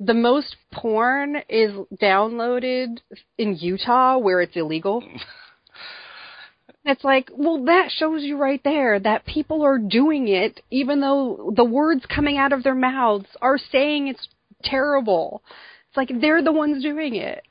the 0.00 0.14
most 0.14 0.56
porn 0.72 1.36
is 1.48 1.72
downloaded 2.00 2.98
in 3.36 3.56
Utah 3.56 4.18
where 4.18 4.40
it's 4.40 4.56
illegal. 4.56 5.04
It's 6.84 7.04
like, 7.04 7.30
well, 7.36 7.64
that 7.66 7.90
shows 7.90 8.22
you 8.22 8.38
right 8.38 8.60
there 8.64 8.98
that 8.98 9.26
people 9.26 9.62
are 9.62 9.78
doing 9.78 10.28
it, 10.28 10.60
even 10.70 11.00
though 11.00 11.52
the 11.54 11.64
words 11.64 12.06
coming 12.06 12.38
out 12.38 12.54
of 12.54 12.62
their 12.62 12.74
mouths 12.74 13.26
are 13.42 13.58
saying 13.58 14.08
it's 14.08 14.28
terrible. 14.62 15.42
It's 15.88 15.96
like 15.96 16.10
they're 16.20 16.42
the 16.42 16.52
ones 16.52 16.82
doing 16.82 17.16
it. 17.16 17.42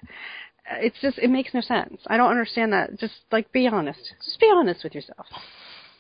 It's 0.71 0.97
just, 1.01 1.17
it 1.17 1.29
makes 1.29 1.53
no 1.53 1.61
sense. 1.61 1.99
I 2.07 2.17
don't 2.17 2.29
understand 2.29 2.73
that. 2.73 2.99
Just 2.99 3.13
like, 3.31 3.51
be 3.51 3.67
honest. 3.67 3.99
Just 4.23 4.39
be 4.39 4.49
honest 4.53 4.83
with 4.83 4.93
yourself. 4.93 5.25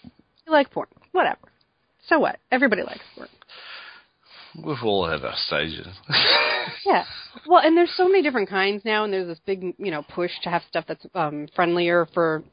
You 0.03 0.53
like 0.53 0.71
porn, 0.71 0.87
whatever. 1.11 1.49
So 2.07 2.19
what? 2.19 2.37
Everybody 2.51 2.83
likes 2.83 3.03
porn. 3.15 3.29
We've 4.63 4.83
all 4.83 5.07
had 5.07 5.23
our 5.23 5.35
stages. 5.47 5.87
Yeah. 6.85 7.03
Well, 7.47 7.61
and 7.63 7.75
there's 7.75 7.93
so 7.95 8.07
many 8.07 8.21
different 8.21 8.49
kinds 8.49 8.83
now, 8.85 9.03
and 9.03 9.11
there's 9.11 9.27
this 9.27 9.39
big, 9.45 9.73
you 9.77 9.91
know, 9.91 10.03
push 10.03 10.31
to 10.43 10.49
have 10.49 10.61
stuff 10.67 10.85
that's 10.87 11.05
um, 11.15 11.47
friendlier 11.55 12.07
for 12.13 12.43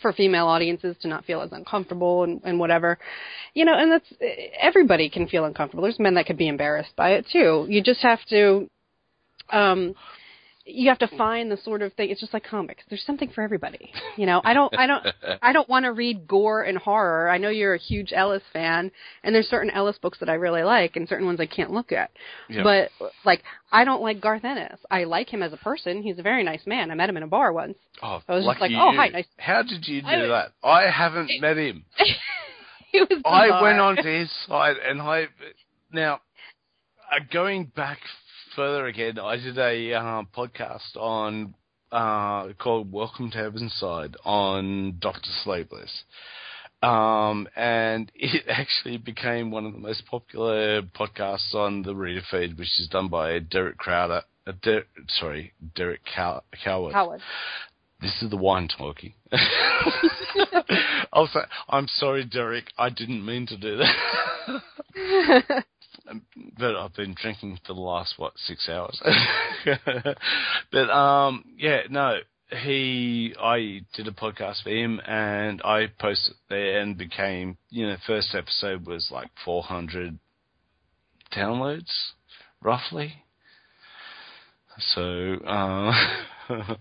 for 0.00 0.12
female 0.12 0.46
audiences 0.46 0.96
to 1.00 1.08
not 1.08 1.24
feel 1.24 1.40
as 1.40 1.52
uncomfortable 1.52 2.24
and, 2.24 2.40
and 2.44 2.58
whatever, 2.58 2.98
you 3.54 3.64
know. 3.64 3.74
And 3.74 3.92
that's 3.92 4.12
everybody 4.60 5.08
can 5.08 5.26
feel 5.26 5.44
uncomfortable. 5.44 5.82
There's 5.82 5.98
men 5.98 6.14
that 6.14 6.26
could 6.26 6.36
be 6.36 6.48
embarrassed 6.48 6.94
by 6.96 7.12
it 7.12 7.26
too. 7.32 7.66
You 7.68 7.82
just 7.82 8.00
have 8.02 8.20
to, 8.30 8.68
um, 9.50 9.94
you 10.68 10.88
have 10.88 10.98
to 10.98 11.08
find 11.16 11.50
the 11.50 11.56
sort 11.56 11.80
of 11.80 11.92
thing. 11.92 12.10
It's 12.10 12.20
just 12.20 12.34
like 12.34 12.42
comics. 12.44 12.82
There's 12.88 13.04
something 13.04 13.28
for 13.30 13.42
everybody. 13.42 13.92
You 14.16 14.26
know, 14.26 14.40
I 14.44 14.52
don't, 14.52 14.76
I 14.76 14.86
don't, 14.88 15.06
I 15.42 15.52
don't 15.52 15.68
want 15.68 15.84
to 15.84 15.92
read 15.92 16.26
gore 16.26 16.62
and 16.62 16.76
horror. 16.76 17.28
I 17.30 17.38
know 17.38 17.48
you're 17.50 17.74
a 17.74 17.78
huge 17.78 18.12
Ellis 18.12 18.42
fan, 18.52 18.90
and 19.22 19.34
there's 19.34 19.46
certain 19.48 19.70
Ellis 19.70 19.96
books 20.02 20.18
that 20.18 20.28
I 20.28 20.34
really 20.34 20.64
like, 20.64 20.96
and 20.96 21.08
certain 21.08 21.24
ones 21.26 21.38
I 21.38 21.46
can't 21.46 21.70
look 21.70 21.92
at. 21.92 22.10
Yeah. 22.48 22.64
But 22.64 22.90
like, 23.24 23.44
I 23.70 23.84
don't 23.84 24.02
like 24.02 24.20
Garth 24.20 24.44
Ennis. 24.44 24.80
I 24.90 25.04
like 25.04 25.28
him 25.28 25.42
as 25.42 25.52
a 25.52 25.56
person. 25.58 26.02
He's 26.02 26.18
a 26.18 26.22
very 26.22 26.42
nice 26.42 26.66
man. 26.66 26.90
I 26.90 26.94
met 26.94 27.08
him 27.08 27.16
in 27.16 27.22
a 27.22 27.28
bar 27.28 27.52
once. 27.52 27.76
Oh, 28.02 28.20
I 28.28 28.34
was 28.34 28.44
just 28.44 28.60
lucky 28.60 28.74
like, 28.74 28.82
oh, 28.82 28.90
you. 28.90 28.98
hi, 28.98 29.08
nice- 29.08 29.24
How 29.36 29.62
did 29.62 29.86
you 29.86 30.02
do 30.02 30.08
I- 30.08 30.26
that? 30.26 30.52
I 30.64 30.90
haven't 30.90 31.30
met 31.40 31.56
him. 31.56 31.84
he 32.90 33.00
was. 33.00 33.22
I 33.24 33.62
went 33.62 33.78
onto 33.78 34.02
his 34.02 34.30
site 34.48 34.76
and 34.84 35.00
I 35.00 35.26
now 35.92 36.20
uh, 37.12 37.20
going 37.32 37.66
back 37.76 37.98
further 38.56 38.86
again. 38.86 39.18
I 39.18 39.36
did 39.36 39.58
a 39.58 39.92
uh, 39.92 40.22
podcast 40.34 40.96
on 40.96 41.54
uh, 41.92 42.54
called 42.58 42.90
"Welcome 42.90 43.30
to 43.32 43.38
Heavenside" 43.38 44.16
on 44.24 44.96
Doctor 44.98 45.28
Sleepless. 45.44 46.04
Um, 46.82 47.48
and 47.54 48.10
it 48.14 48.44
actually 48.48 48.96
became 48.96 49.50
one 49.50 49.66
of 49.66 49.74
the 49.74 49.78
most 49.78 50.06
popular 50.06 50.82
podcasts 50.82 51.54
on 51.54 51.82
the 51.82 51.94
reader 51.94 52.22
feed, 52.30 52.58
which 52.58 52.80
is 52.80 52.88
done 52.90 53.08
by 53.08 53.38
Derek 53.38 53.76
Crowder. 53.76 54.22
Uh, 54.46 54.52
Der- 54.62 54.86
sorry, 55.08 55.52
Derek 55.74 56.00
Cow- 56.14 56.42
Coward. 56.64 56.94
Howard. 56.94 57.20
This 58.00 58.22
is 58.22 58.30
the 58.30 58.36
wine 58.36 58.68
talking. 58.68 59.14
also, 61.12 61.40
I'm 61.68 61.88
sorry, 61.88 62.24
Derek. 62.24 62.66
I 62.78 62.90
didn't 62.90 63.24
mean 63.24 63.46
to 63.46 63.56
do 63.56 63.78
that. 63.78 65.64
But 66.58 66.76
I've 66.76 66.94
been 66.94 67.14
drinking 67.14 67.58
for 67.66 67.74
the 67.74 67.80
last 67.80 68.14
what 68.18 68.32
six 68.36 68.68
hours. 68.68 69.00
but 70.72 70.90
um, 70.90 71.44
yeah, 71.56 71.82
no. 71.90 72.18
He, 72.62 73.34
I 73.40 73.80
did 73.94 74.06
a 74.06 74.12
podcast 74.12 74.62
for 74.62 74.70
him, 74.70 75.00
and 75.04 75.60
I 75.64 75.88
posted 75.98 76.36
there, 76.48 76.80
and 76.80 76.96
became, 76.96 77.58
you 77.70 77.88
know, 77.88 77.96
first 78.06 78.36
episode 78.36 78.86
was 78.86 79.08
like 79.10 79.30
400 79.44 80.16
downloads, 81.34 81.90
roughly. 82.62 83.24
So, 84.78 85.34
uh, 85.44 85.92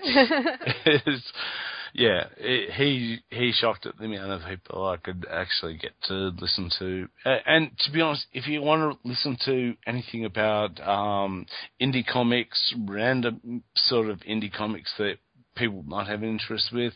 it's, 0.85 1.31
yeah, 1.97 2.25
it, 2.37 2.73
he 2.73 3.19
he 3.29 3.53
shocked 3.53 3.85
at 3.85 3.97
the 3.97 4.03
amount 4.03 4.31
of 4.31 4.41
people 4.49 4.85
I 4.85 4.97
could 4.97 5.25
actually 5.31 5.77
get 5.77 5.93
to 6.07 6.33
listen 6.39 6.69
to. 6.77 7.07
And 7.23 7.71
to 7.85 7.91
be 7.91 8.01
honest, 8.01 8.25
if 8.33 8.47
you 8.47 8.61
want 8.61 8.99
to 9.01 9.09
listen 9.09 9.37
to 9.45 9.75
anything 9.87 10.25
about 10.25 10.77
um, 10.85 11.45
indie 11.81 12.05
comics, 12.05 12.75
random 12.85 13.63
sort 13.75 14.09
of 14.09 14.19
indie 14.19 14.51
comics 14.51 14.91
that 14.97 15.19
people 15.55 15.83
might 15.83 16.07
have 16.07 16.21
interest 16.21 16.69
with, 16.73 16.91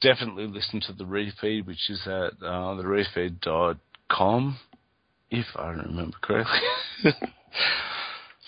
definitely 0.00 0.48
listen 0.48 0.80
to 0.88 0.92
the 0.92 1.06
read 1.06 1.32
feed, 1.40 1.64
which 1.64 1.88
is 1.88 2.00
at 2.06 2.32
uh, 2.44 2.74
the 2.74 3.78
com, 4.10 4.58
if 5.30 5.46
I 5.54 5.68
remember 5.68 6.16
correctly. 6.20 6.58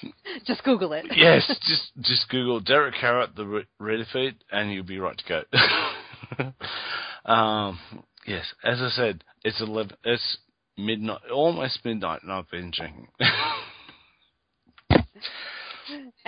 Just 0.46 0.62
Google 0.64 0.92
it. 0.92 1.06
yes, 1.16 1.46
just 1.66 1.92
just 2.00 2.28
Google 2.28 2.60
Derek 2.60 2.94
Carrot 3.00 3.34
the 3.36 3.46
re- 3.46 3.66
reader 3.78 4.06
feed, 4.12 4.36
and 4.50 4.72
you'll 4.72 4.84
be 4.84 4.98
right 4.98 5.18
to 5.18 5.42
go. 6.38 6.52
um, 7.32 7.78
yes, 8.26 8.44
as 8.64 8.80
I 8.80 8.88
said, 8.90 9.24
it's 9.42 9.60
eleven. 9.60 9.96
It's 10.04 10.38
midnight, 10.76 11.20
almost 11.32 11.84
midnight, 11.84 12.22
and 12.22 12.32
I've 12.32 12.50
been 12.50 12.70
drinking. 12.70 13.08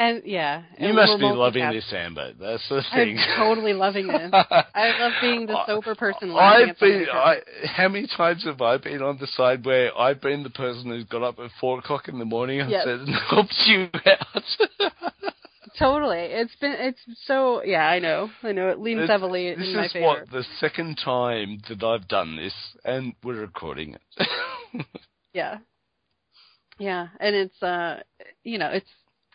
And 0.00 0.22
yeah, 0.24 0.62
you 0.78 0.86
and 0.86 0.96
must 0.96 1.18
be 1.18 1.26
loving 1.26 1.70
this, 1.72 1.92
Amber. 1.92 2.32
That's 2.40 2.66
the 2.70 2.82
thing. 2.94 3.18
I'm 3.18 3.36
totally 3.36 3.74
loving 3.74 4.06
this. 4.06 4.30
I 4.32 4.98
love 4.98 5.12
being 5.20 5.44
the 5.44 5.58
sober 5.66 5.94
person. 5.94 6.30
I've 6.30 6.78
been. 6.78 7.04
I, 7.12 7.40
how 7.66 7.88
many 7.88 8.08
times 8.16 8.44
have 8.44 8.62
I 8.62 8.78
been 8.78 9.02
on 9.02 9.18
the 9.18 9.26
side 9.26 9.62
where 9.66 9.94
I've 9.98 10.22
been 10.22 10.42
the 10.42 10.48
person 10.48 10.86
who's 10.86 11.04
got 11.04 11.22
up 11.22 11.38
at 11.38 11.50
four 11.60 11.78
o'clock 11.80 12.08
in 12.08 12.18
the 12.18 12.24
morning 12.24 12.60
and 12.62 12.70
Yes. 12.70 12.86
said 12.86 13.00
helped 13.28 13.54
you 13.66 13.88
out? 14.06 14.92
Totally. 15.78 16.20
It's 16.20 16.56
been. 16.56 16.76
It's 16.78 17.00
so. 17.26 17.62
Yeah, 17.62 17.86
I 17.86 17.98
know. 17.98 18.30
I 18.42 18.52
know. 18.52 18.70
It 18.70 18.78
leans 18.80 19.02
This- 19.02 19.10
heavily 19.10 19.54
this 19.54 19.68
in 19.68 19.76
my 19.76 19.84
is 19.84 19.92
what 19.96 20.30
the 20.30 20.44
second 20.60 20.98
time 21.04 21.60
that 21.68 21.84
I've 21.84 22.08
done 22.08 22.36
this, 22.36 22.54
and 22.86 23.12
we're 23.22 23.40
recording 23.42 23.96
it. 23.96 24.86
Yeah. 25.34 25.58
Yeah, 26.78 27.08
and 27.20 27.36
it's 27.36 27.62
uh, 27.62 28.00
you 28.42 28.56
know, 28.56 28.70
it's 28.70 28.88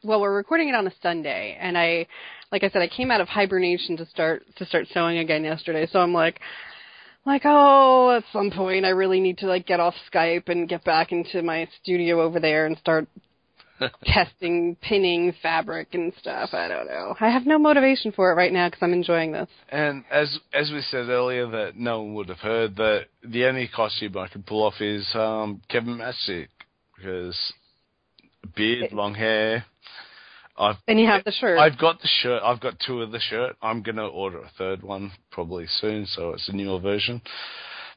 well, 0.05 0.21
we're 0.21 0.35
recording 0.35 0.69
it 0.69 0.75
on 0.75 0.87
a 0.87 0.91
Sunday, 1.01 1.57
and 1.59 1.77
I, 1.77 2.07
like 2.51 2.63
I 2.63 2.69
said, 2.69 2.81
I 2.81 2.87
came 2.87 3.11
out 3.11 3.21
of 3.21 3.27
hibernation 3.27 3.97
to 3.97 4.05
start 4.05 4.43
to 4.57 4.65
start 4.65 4.87
sewing 4.93 5.17
again 5.17 5.43
yesterday, 5.43 5.87
so 5.91 5.99
I'm 5.99 6.13
like. 6.13 6.39
Like 7.27 7.41
oh, 7.43 8.15
at 8.15 8.23
some 8.31 8.51
point 8.51 8.85
I 8.85 8.89
really 8.89 9.19
need 9.19 9.39
to 9.39 9.47
like 9.47 9.65
get 9.65 9.79
off 9.79 9.95
Skype 10.13 10.47
and 10.47 10.69
get 10.69 10.83
back 10.83 11.11
into 11.11 11.41
my 11.41 11.67
studio 11.81 12.21
over 12.21 12.39
there 12.39 12.67
and 12.67 12.77
start 12.77 13.07
testing, 14.05 14.75
pinning 14.81 15.33
fabric 15.41 15.89
and 15.93 16.13
stuff. 16.19 16.51
I 16.53 16.67
don't 16.67 16.85
know. 16.85 17.15
I 17.19 17.29
have 17.29 17.45
no 17.45 17.57
motivation 17.57 18.11
for 18.11 18.31
it 18.31 18.35
right 18.35 18.53
now 18.53 18.67
because 18.67 18.83
I'm 18.83 18.93
enjoying 18.93 19.31
this. 19.31 19.49
And 19.69 20.03
as 20.11 20.37
as 20.53 20.71
we 20.71 20.81
said 20.81 21.09
earlier, 21.09 21.47
that 21.47 21.75
no 21.75 22.03
one 22.03 22.13
would 22.13 22.29
have 22.29 22.39
heard 22.39 22.75
that 22.75 23.05
the 23.23 23.45
only 23.45 23.67
costume 23.67 24.17
I 24.17 24.27
could 24.27 24.45
pull 24.45 24.63
off 24.63 24.79
is 24.79 25.09
um, 25.15 25.61
Kevin 25.67 25.97
Matchstick 25.97 26.49
because 26.95 27.35
beard, 28.55 28.91
long 28.91 29.15
hair. 29.15 29.65
I've 30.57 30.77
And 30.87 30.99
you 30.99 31.07
have 31.07 31.23
the 31.23 31.31
shirt. 31.31 31.59
I've 31.59 31.77
got 31.77 32.01
the 32.01 32.07
shirt. 32.21 32.41
I've 32.43 32.59
got 32.61 32.79
two 32.79 33.01
of 33.01 33.11
the 33.11 33.19
shirt. 33.19 33.55
I'm 33.61 33.81
gonna 33.83 34.07
order 34.07 34.39
a 34.39 34.49
third 34.57 34.83
one 34.83 35.11
probably 35.31 35.65
soon, 35.67 36.05
so 36.05 36.31
it's 36.31 36.47
a 36.49 36.53
newer 36.55 36.79
version. 36.79 37.21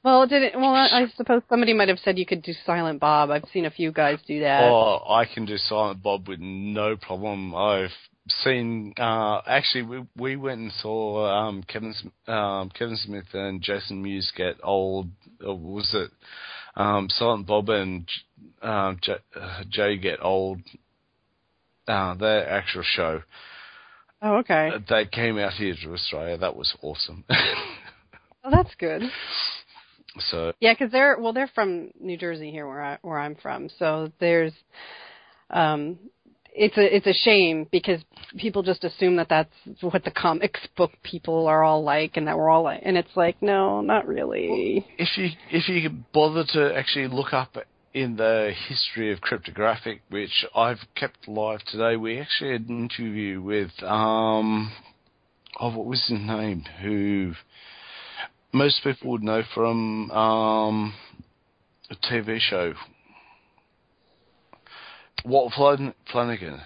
well, 0.03 0.27
did 0.27 0.43
it? 0.43 0.55
Well, 0.55 0.75
I 0.75 1.03
I 1.03 1.07
suppose 1.17 1.43
somebody 1.49 1.73
might 1.73 1.89
have 1.89 1.99
said 2.01 2.19
you 2.19 2.27
could 2.27 2.43
do 2.43 2.53
Silent 2.67 3.01
Bob. 3.01 3.31
I've 3.31 3.49
seen 3.53 3.65
a 3.67 3.71
few 3.71 3.93
guys 3.93 4.19
do 4.27 4.41
that. 4.41 4.65
Oh, 4.65 5.05
I 5.09 5.25
can 5.25 5.45
do 5.47 5.57
Silent 5.59 6.03
Bob 6.03 6.29
with 6.29 6.41
no 6.41 6.97
problem. 6.97 7.55
I've 7.55 7.91
seen. 8.43 8.93
Uh, 8.99 9.41
actually, 9.47 9.83
we 9.83 10.05
we 10.17 10.37
went 10.37 10.61
and 10.61 10.73
saw 10.73 11.27
um, 11.27 11.63
Kevin 11.63 11.95
um, 12.27 12.71
Kevin 12.71 12.97
Smith 12.97 13.27
and 13.35 13.63
Jason 13.63 14.03
Mewes 14.03 14.33
get 14.37 14.57
old. 14.63 15.09
Or 15.45 15.57
was 15.57 15.95
it 15.95 16.11
um, 16.77 17.09
Silent 17.11 17.47
Bob 17.47 17.69
and 17.69 18.09
um, 18.63 18.99
J- 19.01 19.17
uh, 19.41 19.63
Jay 19.71 19.97
get 19.97 20.19
old? 20.23 20.61
Uh, 21.89 22.15
their 22.15 22.49
actual 22.49 22.83
show. 22.85 23.23
Oh, 24.21 24.37
okay. 24.39 24.71
Uh, 24.75 24.79
They 24.89 25.07
came 25.07 25.39
out 25.39 25.55
here 25.55 25.75
to 25.83 25.93
Australia. 25.95 26.37
That 26.39 26.55
was 26.57 26.75
awesome. 26.83 27.25
Oh, 28.45 28.51
that's 28.51 28.75
good. 28.77 29.03
so 30.31 30.53
Yeah, 30.61 30.73
because 30.73 30.91
they're 30.93 31.19
well, 31.19 31.33
they're 31.33 31.51
from 31.55 31.91
New 32.01 32.17
Jersey 32.17 32.51
here, 32.51 32.67
where 32.67 32.83
I 32.83 32.99
where 33.03 33.19
I'm 33.19 33.35
from. 33.35 33.69
So 33.79 34.11
there's, 34.21 34.53
um, 35.51 35.99
it's 36.55 36.77
a 36.79 36.97
it's 36.97 37.07
a 37.07 37.13
shame 37.13 37.67
because 37.71 38.01
people 38.39 38.63
just 38.63 38.85
assume 38.85 39.17
that 39.17 39.29
that's 39.29 39.53
what 39.83 40.05
the 40.05 40.11
comics 40.13 40.61
book 40.77 40.93
people 41.03 41.47
are 41.47 41.63
all 41.63 41.83
like, 41.83 42.17
and 42.17 42.27
that 42.27 42.39
we're 42.39 42.49
all 42.49 42.63
like, 42.63 42.81
and 42.85 42.97
it's 42.97 43.17
like, 43.17 43.43
no, 43.43 43.81
not 43.83 44.07
really. 44.07 44.87
if 44.97 45.19
you 45.19 45.29
if 45.51 45.69
you 45.69 45.83
could 45.83 46.11
bother 46.13 46.45
to 46.55 46.75
actually 46.75 47.09
look 47.09 47.33
up 47.35 47.57
in 48.03 48.17
the 48.17 48.53
history 48.69 49.13
of 49.13 49.21
cryptographic, 49.21 50.03
which 50.09 50.45
I've 50.55 50.81
kept 50.95 51.27
live 51.27 51.61
today, 51.65 51.97
we 51.97 52.21
actually 52.21 52.53
had 52.53 52.69
an 52.69 52.89
interview 52.89 53.41
with 53.41 53.71
um 53.83 54.73
oh 55.61 55.77
what 55.77 55.87
was 55.87 56.07
his 56.07 56.19
name? 56.19 56.65
Who 56.83 57.33
most 58.53 58.83
people 58.83 59.11
would 59.11 59.23
know 59.23 59.43
from 59.55 60.11
um 60.11 60.95
a 61.91 61.97
TV 61.97 62.39
show. 62.39 62.75
Walt 65.25 65.53
Flan- 65.55 65.95
Flanagan. 66.11 66.61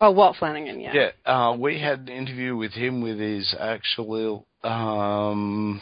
Oh, 0.00 0.10
Walt 0.10 0.36
Flanagan, 0.36 0.80
yeah. 0.80 0.92
Yeah, 0.92 1.32
uh, 1.32 1.56
we 1.56 1.80
had 1.80 2.00
an 2.00 2.08
interview 2.08 2.56
with 2.56 2.72
him 2.72 3.00
with 3.00 3.18
his 3.18 3.54
actual 3.58 4.46
um, 4.62 5.80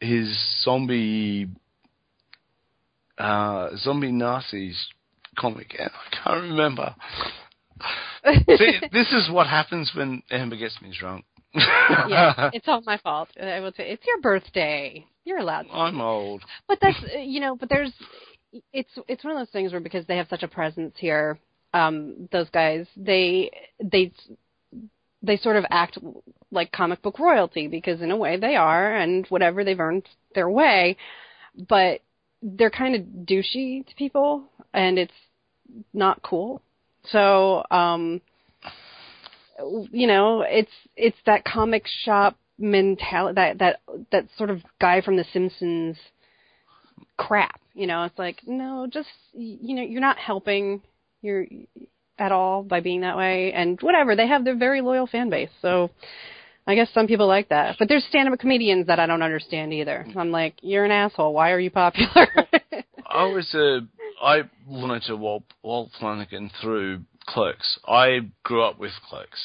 his 0.00 0.36
zombie 0.64 1.48
uh, 3.22 3.76
zombie 3.76 4.12
Nazis 4.12 4.86
comic, 5.38 5.76
and 5.78 5.90
I 5.90 6.16
can't 6.16 6.42
remember. 6.42 6.94
See, 8.58 8.78
this 8.92 9.12
is 9.12 9.30
what 9.30 9.46
happens 9.46 9.92
when 9.94 10.22
Amber 10.30 10.56
gets 10.56 10.80
me 10.80 10.92
drunk. 10.96 11.24
yeah, 11.54 12.50
it's 12.54 12.68
all 12.68 12.82
my 12.82 12.98
fault. 12.98 13.28
I 13.40 13.60
will 13.60 13.72
say 13.72 13.90
it's 13.90 14.06
your 14.06 14.20
birthday. 14.20 15.06
You're 15.24 15.38
allowed. 15.38 15.62
To. 15.64 15.72
I'm 15.72 16.00
old. 16.00 16.42
But 16.66 16.78
that's 16.80 16.98
you 17.18 17.40
know, 17.40 17.56
but 17.56 17.68
there's 17.68 17.92
it's 18.72 18.90
it's 19.08 19.24
one 19.24 19.34
of 19.34 19.38
those 19.38 19.52
things 19.52 19.72
where 19.72 19.80
because 19.80 20.06
they 20.06 20.16
have 20.16 20.28
such 20.28 20.42
a 20.42 20.48
presence 20.48 20.94
here, 20.96 21.38
um, 21.74 22.28
those 22.32 22.48
guys 22.50 22.86
they 22.96 23.50
they 23.82 24.12
they 25.22 25.36
sort 25.36 25.56
of 25.56 25.64
act 25.70 25.98
like 26.50 26.72
comic 26.72 27.02
book 27.02 27.18
royalty 27.18 27.68
because 27.68 28.02
in 28.02 28.10
a 28.10 28.16
way 28.16 28.36
they 28.36 28.56
are, 28.56 28.96
and 28.96 29.26
whatever 29.28 29.64
they've 29.64 29.78
earned 29.78 30.08
their 30.34 30.48
way, 30.48 30.96
but 31.68 32.00
they're 32.42 32.70
kind 32.70 32.94
of 32.94 33.02
douchey 33.26 33.86
to 33.86 33.94
people, 33.96 34.44
and 34.74 34.98
it's 34.98 35.12
not 35.94 36.22
cool. 36.22 36.60
So, 37.10 37.64
um, 37.70 38.20
you 39.90 40.06
know, 40.06 40.42
it's 40.42 40.72
it's 40.96 41.16
that 41.26 41.44
comic 41.44 41.84
shop 42.04 42.36
mentality, 42.58 43.34
that 43.36 43.58
that 43.58 43.80
that 44.10 44.26
sort 44.36 44.50
of 44.50 44.60
guy 44.80 45.00
from 45.00 45.16
The 45.16 45.24
Simpsons 45.32 45.96
crap. 47.16 47.60
You 47.74 47.86
know, 47.86 48.04
it's 48.04 48.18
like 48.18 48.40
no, 48.46 48.86
just 48.90 49.08
you 49.32 49.74
know, 49.76 49.82
you're 49.82 50.00
not 50.00 50.18
helping 50.18 50.82
you're 51.22 51.46
at 52.18 52.32
all 52.32 52.62
by 52.62 52.80
being 52.80 53.00
that 53.02 53.16
way, 53.16 53.52
and 53.52 53.80
whatever. 53.80 54.16
They 54.16 54.26
have 54.26 54.44
their 54.44 54.56
very 54.56 54.80
loyal 54.80 55.06
fan 55.06 55.30
base, 55.30 55.50
so. 55.60 55.90
I 56.66 56.74
guess 56.74 56.88
some 56.94 57.06
people 57.06 57.26
like 57.26 57.48
that, 57.48 57.76
but 57.78 57.88
there's 57.88 58.04
stand-up 58.04 58.38
comedians 58.38 58.86
that 58.86 59.00
I 59.00 59.06
don't 59.06 59.22
understand 59.22 59.72
either. 59.72 60.06
I'm 60.16 60.30
like, 60.30 60.54
you're 60.62 60.84
an 60.84 60.92
asshole. 60.92 61.32
Why 61.32 61.50
are 61.50 61.58
you 61.58 61.70
popular? 61.70 62.28
I 63.06 63.24
was 63.24 63.52
a 63.54 63.80
I 64.22 64.42
wanted 64.68 65.02
to 65.04 65.16
Walt, 65.16 65.44
Walt 65.62 65.90
Flanagan 65.98 66.50
through 66.60 67.00
Clerks. 67.26 67.78
I 67.86 68.20
grew 68.44 68.62
up 68.62 68.78
with 68.78 68.92
Clerks. 69.08 69.40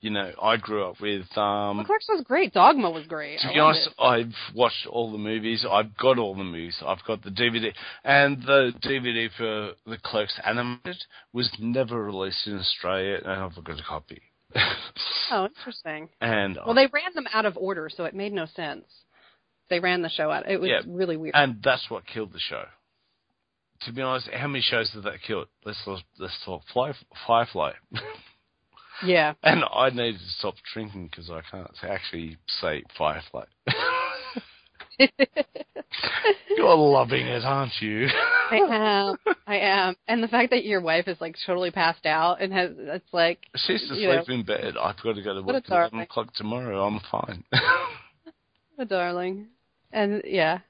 You 0.00 0.10
know, 0.10 0.32
I 0.42 0.56
grew 0.56 0.84
up 0.84 1.00
with 1.00 1.26
um, 1.36 1.78
well, 1.78 1.86
Clerks 1.86 2.06
was 2.08 2.22
great. 2.24 2.52
Dogma 2.52 2.90
was 2.90 3.06
great. 3.06 3.40
To 3.40 3.48
be 3.48 3.58
honest, 3.58 3.86
it. 3.86 4.02
I've 4.02 4.34
watched 4.54 4.86
all 4.86 5.10
the 5.10 5.18
movies. 5.18 5.64
I've 5.68 5.96
got 5.96 6.18
all 6.18 6.34
the 6.34 6.44
movies. 6.44 6.76
I've 6.84 7.02
got 7.06 7.22
the 7.22 7.30
DVD, 7.30 7.72
and 8.04 8.42
the 8.42 8.72
DVD 8.84 9.30
for 9.36 9.72
the 9.88 9.98
Clerks 9.98 10.38
animated 10.44 11.02
was 11.32 11.50
never 11.58 12.04
released 12.04 12.46
in 12.46 12.58
Australia, 12.58 13.20
and 13.24 13.42
I've 13.42 13.64
got 13.64 13.80
a 13.80 13.82
copy. 13.82 14.20
Oh, 15.30 15.46
interesting. 15.46 16.08
and 16.20 16.56
uh, 16.56 16.62
Well, 16.66 16.74
they 16.76 16.86
ran 16.86 17.12
them 17.14 17.26
out 17.32 17.46
of 17.46 17.56
order, 17.56 17.90
so 17.94 18.04
it 18.04 18.14
made 18.14 18.32
no 18.32 18.46
sense. 18.46 18.84
They 19.68 19.80
ran 19.80 20.02
the 20.02 20.08
show 20.08 20.30
out. 20.30 20.48
It 20.48 20.60
was 20.60 20.70
Yeah. 20.70 20.82
really 20.86 21.16
weird. 21.16 21.34
and 21.34 21.60
that's 21.64 21.90
what 21.90 22.06
killed 22.06 22.32
the 22.32 22.38
show. 22.38 22.64
To 23.82 23.92
be 23.92 24.02
honest, 24.02 24.28
how 24.32 24.46
many 24.46 24.62
shows 24.62 24.90
did 24.92 25.02
that 25.04 25.20
kill? 25.26 25.46
Let's 25.64 25.78
let's 26.18 26.38
talk 26.44 26.62
Fly, 26.72 26.92
Firefly. 27.26 27.72
yeah. 29.04 29.34
and 29.42 29.64
I 29.70 29.90
need 29.90 30.12
to 30.12 30.28
stop 30.38 30.54
drinking 30.72 31.08
because 31.08 31.28
I 31.30 31.40
can't 31.50 31.70
actually 31.82 32.38
say 32.60 32.84
Firefly. 32.96 33.44
You're 36.56 36.74
loving 36.74 37.26
it, 37.26 37.44
aren't 37.44 37.72
you? 37.80 38.08
I 38.50 38.56
am. 38.56 39.16
I 39.46 39.56
am. 39.58 39.96
And 40.08 40.22
the 40.22 40.28
fact 40.28 40.50
that 40.50 40.64
your 40.64 40.80
wife 40.80 41.08
is 41.08 41.20
like 41.20 41.36
totally 41.46 41.70
passed 41.70 42.06
out 42.06 42.40
and 42.40 42.52
has 42.52 42.70
it's 42.76 43.12
like 43.12 43.40
She's 43.56 43.82
asleep 43.84 44.28
know, 44.28 44.34
in 44.34 44.42
bed. 44.44 44.74
I've 44.80 45.00
got 45.02 45.14
to 45.14 45.22
go 45.22 45.34
to 45.34 45.42
work 45.42 45.56
at 45.56 45.70
11 45.70 46.00
o'clock 46.00 46.34
tomorrow. 46.34 46.86
I'm 46.86 47.00
fine. 47.10 47.44
a 48.78 48.84
darling. 48.84 49.48
And 49.92 50.22
yeah. 50.24 50.60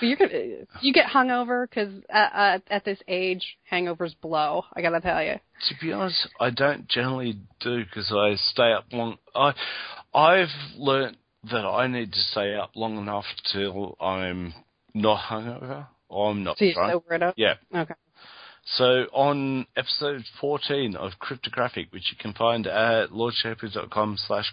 So 0.00 0.06
you're 0.06 0.16
gonna 0.16 0.66
you 0.80 0.92
get 0.92 1.06
hungover 1.06 1.68
because 1.68 1.92
at, 2.10 2.32
at, 2.34 2.62
at 2.68 2.84
this 2.84 2.98
age, 3.06 3.58
hangovers 3.70 4.14
blow. 4.20 4.64
I 4.72 4.82
gotta 4.82 5.00
tell 5.00 5.22
you. 5.22 5.34
to 5.68 5.74
be 5.80 5.92
honest, 5.92 6.28
I 6.40 6.50
don't 6.50 6.88
generally 6.88 7.38
do 7.60 7.84
because 7.84 8.12
I 8.12 8.34
stay 8.34 8.72
up 8.72 8.86
long. 8.92 9.18
I, 9.36 9.52
I've 10.12 10.48
learnt 10.76 11.16
that 11.50 11.64
I 11.66 11.86
need 11.86 12.12
to 12.12 12.18
stay 12.18 12.54
up 12.54 12.70
long 12.74 12.98
enough 12.98 13.24
till 13.52 13.96
I'm 14.00 14.54
not 14.94 15.20
hungover 15.28 15.86
or 16.08 16.30
I'm 16.30 16.42
not 16.44 16.58
So 16.58 16.72
drunk. 16.72 16.92
sober 16.92 17.14
it 17.14 17.22
up. 17.22 17.34
Yeah. 17.36 17.54
Okay. 17.74 17.94
So 18.66 19.06
on 19.12 19.66
episode 19.76 20.24
14 20.40 20.96
of 20.96 21.12
Cryptographic, 21.18 21.92
which 21.92 22.10
you 22.10 22.16
can 22.18 22.32
find 22.32 22.66
at 22.66 23.10
lordshaper.com 23.10 24.16
slash 24.26 24.50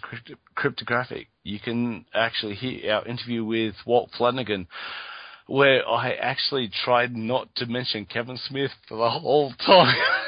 cryptographic, 0.54 1.28
you 1.44 1.58
can 1.58 2.04
actually 2.14 2.54
hear 2.56 2.92
our 2.92 3.06
interview 3.06 3.42
with 3.42 3.74
Walt 3.86 4.10
Flanagan, 4.18 4.68
where 5.46 5.88
I 5.88 6.12
actually 6.12 6.68
tried 6.84 7.16
not 7.16 7.54
to 7.56 7.66
mention 7.66 8.04
Kevin 8.04 8.36
Smith 8.36 8.72
for 8.86 8.98
the 8.98 9.08
whole 9.10 9.52
time. 9.64 9.96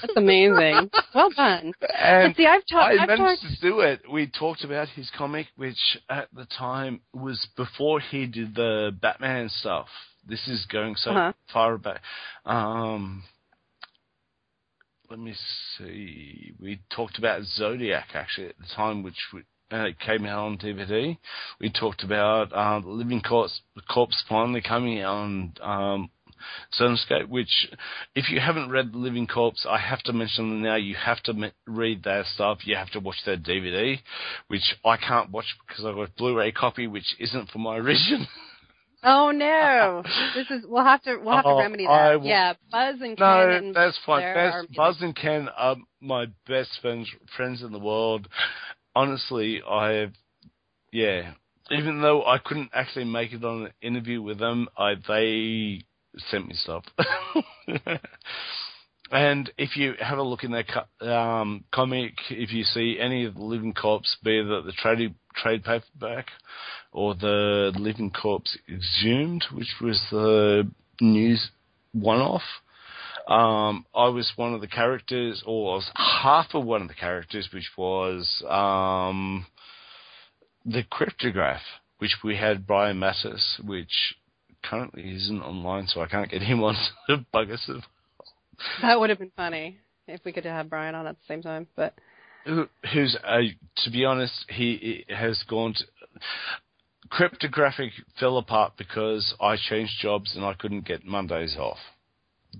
That's 0.00 0.16
amazing. 0.16 0.90
well 1.14 1.30
done. 1.30 1.72
and 1.98 2.34
But 2.34 2.36
see, 2.36 2.46
I've, 2.46 2.62
ta- 2.70 2.78
I 2.86 3.02
I've 3.02 3.08
managed 3.08 3.42
talked. 3.42 3.54
to 3.54 3.60
do 3.60 3.80
it. 3.80 4.00
We 4.10 4.26
talked 4.26 4.64
about 4.64 4.88
his 4.88 5.10
comic, 5.16 5.46
which 5.56 5.98
at 6.08 6.28
the 6.34 6.46
time 6.46 7.00
was 7.12 7.46
before 7.56 8.00
he 8.00 8.26
did 8.26 8.54
the 8.54 8.96
Batman 9.00 9.48
stuff. 9.48 9.86
This 10.26 10.46
is 10.48 10.66
going 10.66 10.94
so 10.96 11.10
Uh-huh. 11.12 11.32
far 11.52 11.78
back. 11.78 12.02
Um, 12.44 13.22
let 15.10 15.18
me 15.18 15.34
see. 15.76 16.52
We 16.60 16.80
talked 16.94 17.18
about 17.18 17.42
Zodiac 17.42 18.08
actually 18.14 18.48
at 18.48 18.58
the 18.58 18.66
time, 18.76 19.02
which 19.02 19.18
we, 19.32 19.42
uh, 19.72 19.86
came 20.04 20.24
out 20.26 20.46
on 20.46 20.58
DVD. 20.58 21.16
We 21.60 21.70
talked 21.70 22.02
about 22.04 22.52
uh, 22.52 22.80
the 22.80 22.88
Living 22.88 23.20
Corpse, 23.20 23.60
Corpse 23.88 24.22
finally 24.28 24.60
coming 24.60 25.00
out 25.00 25.14
on 25.14 25.52
um, 25.62 26.10
Zenescope, 26.78 27.28
which, 27.28 27.68
if 28.14 28.30
you 28.30 28.40
haven't 28.40 28.70
read 28.70 28.92
The 28.92 28.98
Living 28.98 29.26
Corpse, 29.26 29.66
I 29.68 29.78
have 29.78 30.02
to 30.04 30.12
mention 30.12 30.48
them 30.50 30.62
now. 30.62 30.76
You 30.76 30.94
have 30.96 31.20
to 31.24 31.32
me- 31.32 31.52
read 31.66 32.02
their 32.02 32.24
stuff. 32.34 32.58
You 32.64 32.76
have 32.76 32.90
to 32.90 33.00
watch 33.00 33.16
their 33.24 33.36
DVD, 33.36 33.98
which 34.48 34.74
I 34.84 34.96
can't 34.96 35.30
watch 35.30 35.46
because 35.66 35.84
I've 35.84 35.94
got 35.96 36.08
a 36.08 36.12
Blu-ray 36.16 36.52
copy, 36.52 36.86
which 36.86 37.14
isn't 37.18 37.50
for 37.50 37.58
my 37.58 37.76
region. 37.76 38.26
Oh 39.02 39.30
no! 39.30 40.02
This 40.34 40.50
is 40.50 40.64
we'll 40.68 40.84
have 40.84 41.02
to 41.04 41.16
we'll 41.16 41.34
have 41.34 41.46
Oh, 41.46 41.56
to 41.56 41.62
remedy 41.62 41.86
that. 41.86 42.20
will- 42.20 42.26
Yeah, 42.28 42.52
Buzz 42.70 42.96
and 43.00 43.16
Ken. 43.16 43.26
No, 43.26 43.50
and 43.50 43.74
that's 43.74 43.98
fine. 44.04 44.22
Best, 44.34 44.54
are. 44.54 44.66
Buzz 44.76 45.00
and 45.00 45.16
Ken 45.16 45.48
are 45.56 45.76
my 46.02 46.26
best 46.46 46.68
friends 46.82 47.08
friends 47.34 47.62
in 47.62 47.72
the 47.72 47.78
world. 47.78 48.28
Honestly, 48.94 49.62
I 49.66 49.90
have, 49.92 50.12
yeah. 50.92 51.32
Even 51.70 52.02
though 52.02 52.24
I 52.26 52.38
couldn't 52.38 52.70
actually 52.74 53.04
make 53.04 53.32
it 53.32 53.44
on 53.44 53.66
an 53.66 53.72
interview 53.80 54.20
with 54.20 54.38
them, 54.38 54.68
I 54.76 54.96
they 55.08 55.82
sent 56.30 56.48
me 56.48 56.54
stuff. 56.54 56.84
and 59.12 59.50
if 59.58 59.76
you 59.76 59.94
have 60.00 60.18
a 60.18 60.22
look 60.22 60.44
in 60.44 60.52
their 60.52 61.10
um, 61.12 61.64
comic, 61.72 62.14
if 62.30 62.52
you 62.52 62.64
see 62.64 62.98
any 63.00 63.24
of 63.24 63.34
the 63.34 63.42
Living 63.42 63.74
Corpse, 63.74 64.16
be 64.22 64.38
it 64.38 64.44
the 64.44 64.72
trade 64.72 65.14
trade 65.34 65.64
paperback 65.64 66.26
or 66.92 67.14
the 67.14 67.72
Living 67.76 68.10
Corpse 68.10 68.56
Exhumed, 68.68 69.44
which 69.52 69.74
was 69.80 70.00
the 70.10 70.68
news 71.00 71.50
one-off. 71.92 72.42
Um, 73.28 73.86
I 73.94 74.08
was 74.08 74.32
one 74.36 74.54
of 74.54 74.60
the 74.60 74.66
characters, 74.66 75.42
or 75.46 75.72
I 75.72 75.74
was 75.76 75.90
half 75.94 76.46
of 76.54 76.64
one 76.64 76.82
of 76.82 76.88
the 76.88 76.94
characters, 76.94 77.48
which 77.52 77.70
was 77.76 78.42
um, 78.48 79.46
the 80.64 80.82
cryptograph, 80.82 81.60
which 81.98 82.16
we 82.24 82.36
had 82.36 82.66
Brian 82.66 82.98
Massis, 82.98 83.60
which 83.64 84.16
currently 84.62 85.14
isn't 85.14 85.42
online, 85.42 85.86
so 85.86 86.00
I 86.00 86.06
can't 86.06 86.30
get 86.30 86.42
him 86.50 86.62
on 86.62 86.76
to 87.08 87.24
bug 87.32 87.50
us. 87.50 87.68
That 88.82 89.00
would 89.00 89.10
have 89.10 89.18
been 89.18 89.32
funny 89.36 89.78
if 90.06 90.20
we 90.24 90.32
could 90.32 90.44
have 90.44 90.68
Brian 90.68 90.94
on 90.94 91.06
at 91.06 91.16
the 91.16 91.26
same 91.26 91.42
time. 91.42 91.66
But 91.76 91.94
Who, 92.44 92.68
who's, 92.92 93.16
uh, 93.24 93.38
to 93.84 93.90
be 93.90 94.04
honest, 94.04 94.44
he 94.48 95.04
he 95.08 95.14
has 95.14 95.42
gone 95.48 95.74
to. 95.74 95.84
Cryptographic 97.08 97.90
fell 98.20 98.38
apart 98.38 98.74
because 98.78 99.34
I 99.40 99.56
changed 99.56 99.94
jobs 100.00 100.36
and 100.36 100.44
I 100.44 100.54
couldn't 100.54 100.86
get 100.86 101.04
Mondays 101.04 101.56
off. 101.58 101.78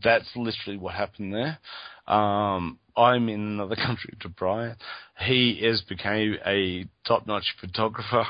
That's 0.02 0.28
literally 0.34 0.76
what 0.76 0.94
happened 0.94 1.32
there. 1.32 1.58
Um, 2.12 2.80
I'm 2.96 3.28
in 3.28 3.40
another 3.40 3.76
country 3.86 4.14
to 4.20 4.28
Brian. 4.28 4.76
He 5.20 5.60
has 5.64 5.82
became 5.82 6.36
a 6.44 6.86
top-notch 7.06 7.54
photographer 7.60 8.24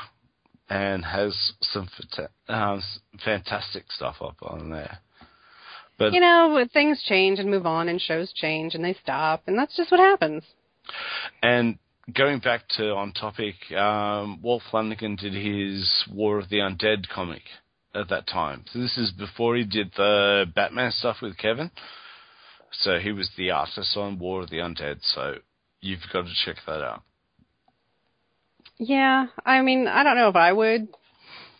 and 0.71 1.03
has 1.03 1.51
some 1.61 1.89
um, 2.47 2.81
fantastic 3.25 3.91
stuff 3.91 4.15
up 4.21 4.37
on 4.41 4.69
there. 4.69 4.99
But 5.97 6.13
you 6.13 6.21
know, 6.21 6.65
things 6.71 7.03
change 7.05 7.39
and 7.39 7.51
move 7.51 7.65
on, 7.65 7.89
and 7.89 8.01
shows 8.01 8.31
change 8.31 8.73
and 8.73 8.83
they 8.83 8.95
stop, 9.03 9.43
and 9.47 9.59
that's 9.59 9.75
just 9.75 9.91
what 9.91 9.99
happens. 9.99 10.43
And 11.43 11.77
going 12.15 12.39
back 12.39 12.69
to 12.77 12.91
on 12.91 13.11
topic, 13.11 13.55
um, 13.77 14.41
Walt 14.41 14.63
Flanagan 14.71 15.17
did 15.17 15.33
his 15.33 16.05
War 16.09 16.39
of 16.39 16.47
the 16.47 16.59
Undead 16.59 17.09
comic 17.09 17.43
at 17.93 18.07
that 18.07 18.25
time. 18.27 18.63
So 18.71 18.79
this 18.79 18.97
is 18.97 19.11
before 19.11 19.57
he 19.57 19.65
did 19.65 19.91
the 19.97 20.45
Batman 20.55 20.91
stuff 20.91 21.17
with 21.21 21.37
Kevin. 21.37 21.69
So 22.71 22.97
he 22.97 23.11
was 23.11 23.29
the 23.35 23.51
artist 23.51 23.97
on 23.97 24.17
War 24.19 24.43
of 24.43 24.49
the 24.49 24.59
Undead. 24.59 24.99
So 25.01 25.35
you've 25.81 25.99
got 26.13 26.21
to 26.21 26.33
check 26.45 26.55
that 26.65 26.81
out. 26.81 27.03
Yeah, 28.77 29.27
I 29.45 29.61
mean, 29.61 29.87
I 29.87 30.03
don't 30.03 30.15
know 30.15 30.29
if 30.29 30.35
I 30.35 30.51
would, 30.53 30.87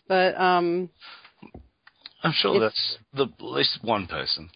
but 0.08 0.38
um, 0.40 0.90
I'm 2.22 2.32
sure 2.32 2.58
that's 2.58 2.98
the 3.14 3.24
at 3.24 3.40
least 3.42 3.78
one 3.82 4.06
person. 4.06 4.50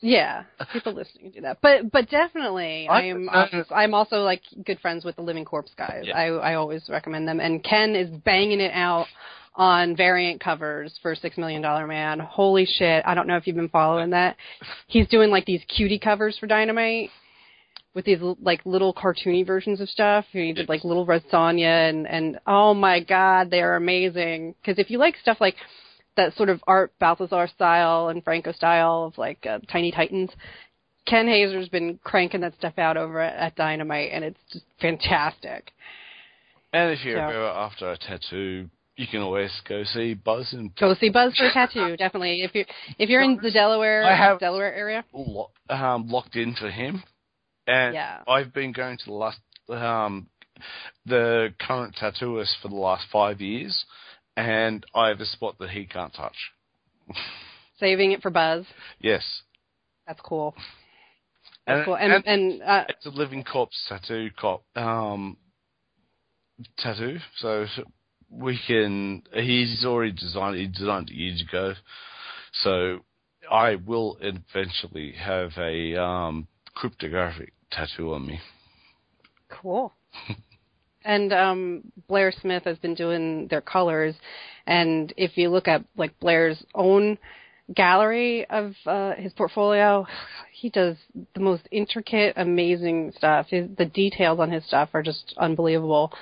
yeah, 0.00 0.44
people 0.72 0.92
listening 0.92 1.30
do 1.32 1.40
that. 1.42 1.58
But 1.62 1.90
but 1.90 2.10
definitely, 2.10 2.88
I- 2.88 3.02
am. 3.04 3.26
no. 3.26 3.64
I'm 3.70 3.94
also 3.94 4.16
like 4.18 4.42
good 4.64 4.80
friends 4.80 5.04
with 5.04 5.16
the 5.16 5.22
Living 5.22 5.44
Corpse 5.44 5.72
guys. 5.76 6.04
Yeah. 6.06 6.16
I 6.16 6.26
I 6.26 6.54
always 6.54 6.82
recommend 6.88 7.28
them, 7.28 7.40
and 7.40 7.62
Ken 7.62 7.94
is 7.94 8.10
banging 8.24 8.60
it 8.60 8.72
out 8.72 9.06
on 9.56 9.96
variant 9.96 10.40
covers 10.40 10.98
for 11.00 11.14
Six 11.14 11.38
Million 11.38 11.62
Dollar 11.62 11.86
Man. 11.86 12.18
Holy 12.18 12.66
shit! 12.66 13.04
I 13.06 13.14
don't 13.14 13.28
know 13.28 13.36
if 13.36 13.46
you've 13.46 13.56
been 13.56 13.68
following 13.68 14.10
that. 14.10 14.36
He's 14.88 15.06
doing 15.08 15.30
like 15.30 15.46
these 15.46 15.62
cutie 15.68 15.98
covers 16.00 16.36
for 16.38 16.46
Dynamite. 16.46 17.10
With 17.94 18.04
these 18.04 18.18
like 18.20 18.60
little 18.64 18.92
cartoony 18.92 19.46
versions 19.46 19.80
of 19.80 19.88
stuff, 19.88 20.24
he 20.32 20.52
did 20.52 20.68
like 20.68 20.82
little 20.82 21.06
Red 21.06 21.22
Sonja 21.32 21.88
and 21.88 22.08
and 22.08 22.40
oh 22.46 22.74
my 22.74 23.00
god, 23.00 23.50
they 23.50 23.62
are 23.62 23.76
amazing. 23.76 24.54
Because 24.60 24.78
if 24.78 24.90
you 24.90 24.98
like 24.98 25.16
stuff 25.16 25.36
like 25.40 25.54
that 26.16 26.34
sort 26.36 26.48
of 26.48 26.62
Art 26.66 26.92
Baltazar 26.98 27.48
style 27.48 28.08
and 28.08 28.22
Franco 28.24 28.52
style 28.52 29.04
of 29.04 29.18
like 29.18 29.46
uh, 29.46 29.60
Tiny 29.70 29.92
Titans, 29.92 30.30
Ken 31.06 31.26
Haeser's 31.26 31.68
been 31.68 31.98
cranking 32.02 32.40
that 32.40 32.54
stuff 32.58 32.78
out 32.78 32.96
over 32.96 33.20
at, 33.20 33.36
at 33.36 33.56
Dynamite, 33.56 34.10
and 34.12 34.24
it's 34.24 34.40
just 34.52 34.64
fantastic. 34.80 35.72
And 36.72 36.90
if 36.90 37.04
you're 37.04 37.18
ever 37.18 37.46
after 37.46 37.92
a 37.92 37.96
tattoo, 37.96 38.68
you 38.96 39.06
can 39.06 39.20
always 39.20 39.50
go 39.68 39.84
see 39.84 40.14
Buzz 40.14 40.52
and 40.52 40.74
Go 40.76 40.94
see 40.94 41.10
Buzz 41.10 41.36
for 41.36 41.46
a 41.46 41.52
tattoo, 41.52 41.96
definitely. 41.96 42.42
If 42.42 42.54
you 42.54 42.64
if 42.98 43.08
you're 43.08 43.22
in 43.22 43.36
the 43.42 43.50
Delaware 43.50 44.36
Delaware 44.40 44.74
area, 44.74 45.04
lo- 45.12 45.50
um, 45.68 46.08
locked 46.08 46.36
into 46.36 46.70
him, 46.70 47.02
and 47.66 47.94
Yeah. 47.94 48.22
I've 48.28 48.52
been 48.52 48.72
going 48.72 48.98
to 48.98 49.04
the 49.04 49.12
last 49.12 49.40
um, 49.68 50.28
the 51.06 51.54
current 51.58 51.96
tattooist 51.96 52.56
for 52.60 52.68
the 52.68 52.76
last 52.76 53.06
five 53.10 53.40
years, 53.40 53.84
and 54.36 54.84
I 54.94 55.08
have 55.08 55.20
a 55.20 55.26
spot 55.26 55.56
that 55.58 55.70
he 55.70 55.86
can't 55.86 56.14
touch. 56.14 56.36
saving 57.78 58.12
it 58.12 58.22
for 58.22 58.30
Buzz. 58.30 58.64
Yes, 59.00 59.24
That's 60.06 60.20
cool. 60.20 60.54
That's 61.66 61.78
and, 61.78 61.84
cool. 61.84 61.96
And 61.96 62.12
and 62.12 62.26
and 62.26 62.62
uh, 62.62 62.84
it's 62.88 63.06
a 63.06 63.10
living 63.10 63.44
corpse 63.44 63.76
tattoo 63.88 64.30
cop 64.38 64.64
um, 64.76 65.36
tattoo, 66.78 67.18
so 67.36 67.66
we 68.30 68.58
can. 68.66 69.22
He's 69.32 69.84
already 69.84 70.12
designed. 70.12 70.56
He 70.56 70.66
designed 70.66 71.10
it 71.10 71.14
years 71.14 71.42
ago, 71.42 71.74
so 72.52 73.00
I 73.50 73.76
will 73.76 74.18
eventually 74.20 75.12
have 75.12 75.52
a 75.58 76.00
um, 76.00 76.48
cryptographic 76.74 77.52
tattoo 77.70 78.14
on 78.14 78.26
me. 78.26 78.40
Cool. 79.48 79.92
and 81.04 81.32
um, 81.32 81.82
Blair 82.08 82.32
Smith 82.40 82.64
has 82.64 82.78
been 82.78 82.94
doing 82.94 83.46
their 83.48 83.60
colors, 83.60 84.14
and 84.66 85.12
if 85.16 85.36
you 85.36 85.50
look 85.50 85.68
at 85.68 85.84
like 85.96 86.18
Blair's 86.20 86.64
own 86.74 87.18
gallery 87.74 88.46
of 88.50 88.74
uh, 88.86 89.14
his 89.14 89.32
portfolio, 89.32 90.06
he 90.52 90.70
does 90.70 90.96
the 91.34 91.40
most 91.40 91.62
intricate, 91.70 92.34
amazing 92.36 93.12
stuff. 93.16 93.46
His, 93.48 93.68
the 93.76 93.86
details 93.86 94.40
on 94.40 94.50
his 94.50 94.64
stuff 94.66 94.90
are 94.94 95.02
just 95.02 95.34
unbelievable. 95.38 96.12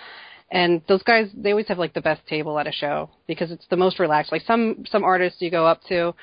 And 0.51 0.83
those 0.87 1.03
guys, 1.03 1.31
they 1.35 1.51
always 1.51 1.69
have 1.69 1.79
like 1.79 1.95
the 1.95 2.03
best 2.03 2.27
table 2.27 2.59
at 2.59 2.67
a 2.67 2.73
show 2.73 3.09
because 3.27 3.51
it's 3.51 3.67
the 3.71 3.77
most 3.77 3.99
relaxed. 3.99 4.31
Like 4.31 4.43
some 4.43 4.85
some 4.91 5.03
artists 5.03 5.41
you 5.41 5.51
go 5.51 5.67
up 5.67 5.81
to, 5.89 6.15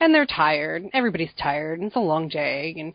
and 0.00 0.12
they're 0.12 0.26
tired. 0.26 0.86
Everybody's 0.92 1.30
tired, 1.40 1.78
and 1.78 1.86
it's 1.86 1.96
a 1.96 2.00
long 2.00 2.28
day, 2.28 2.74
and 2.76 2.94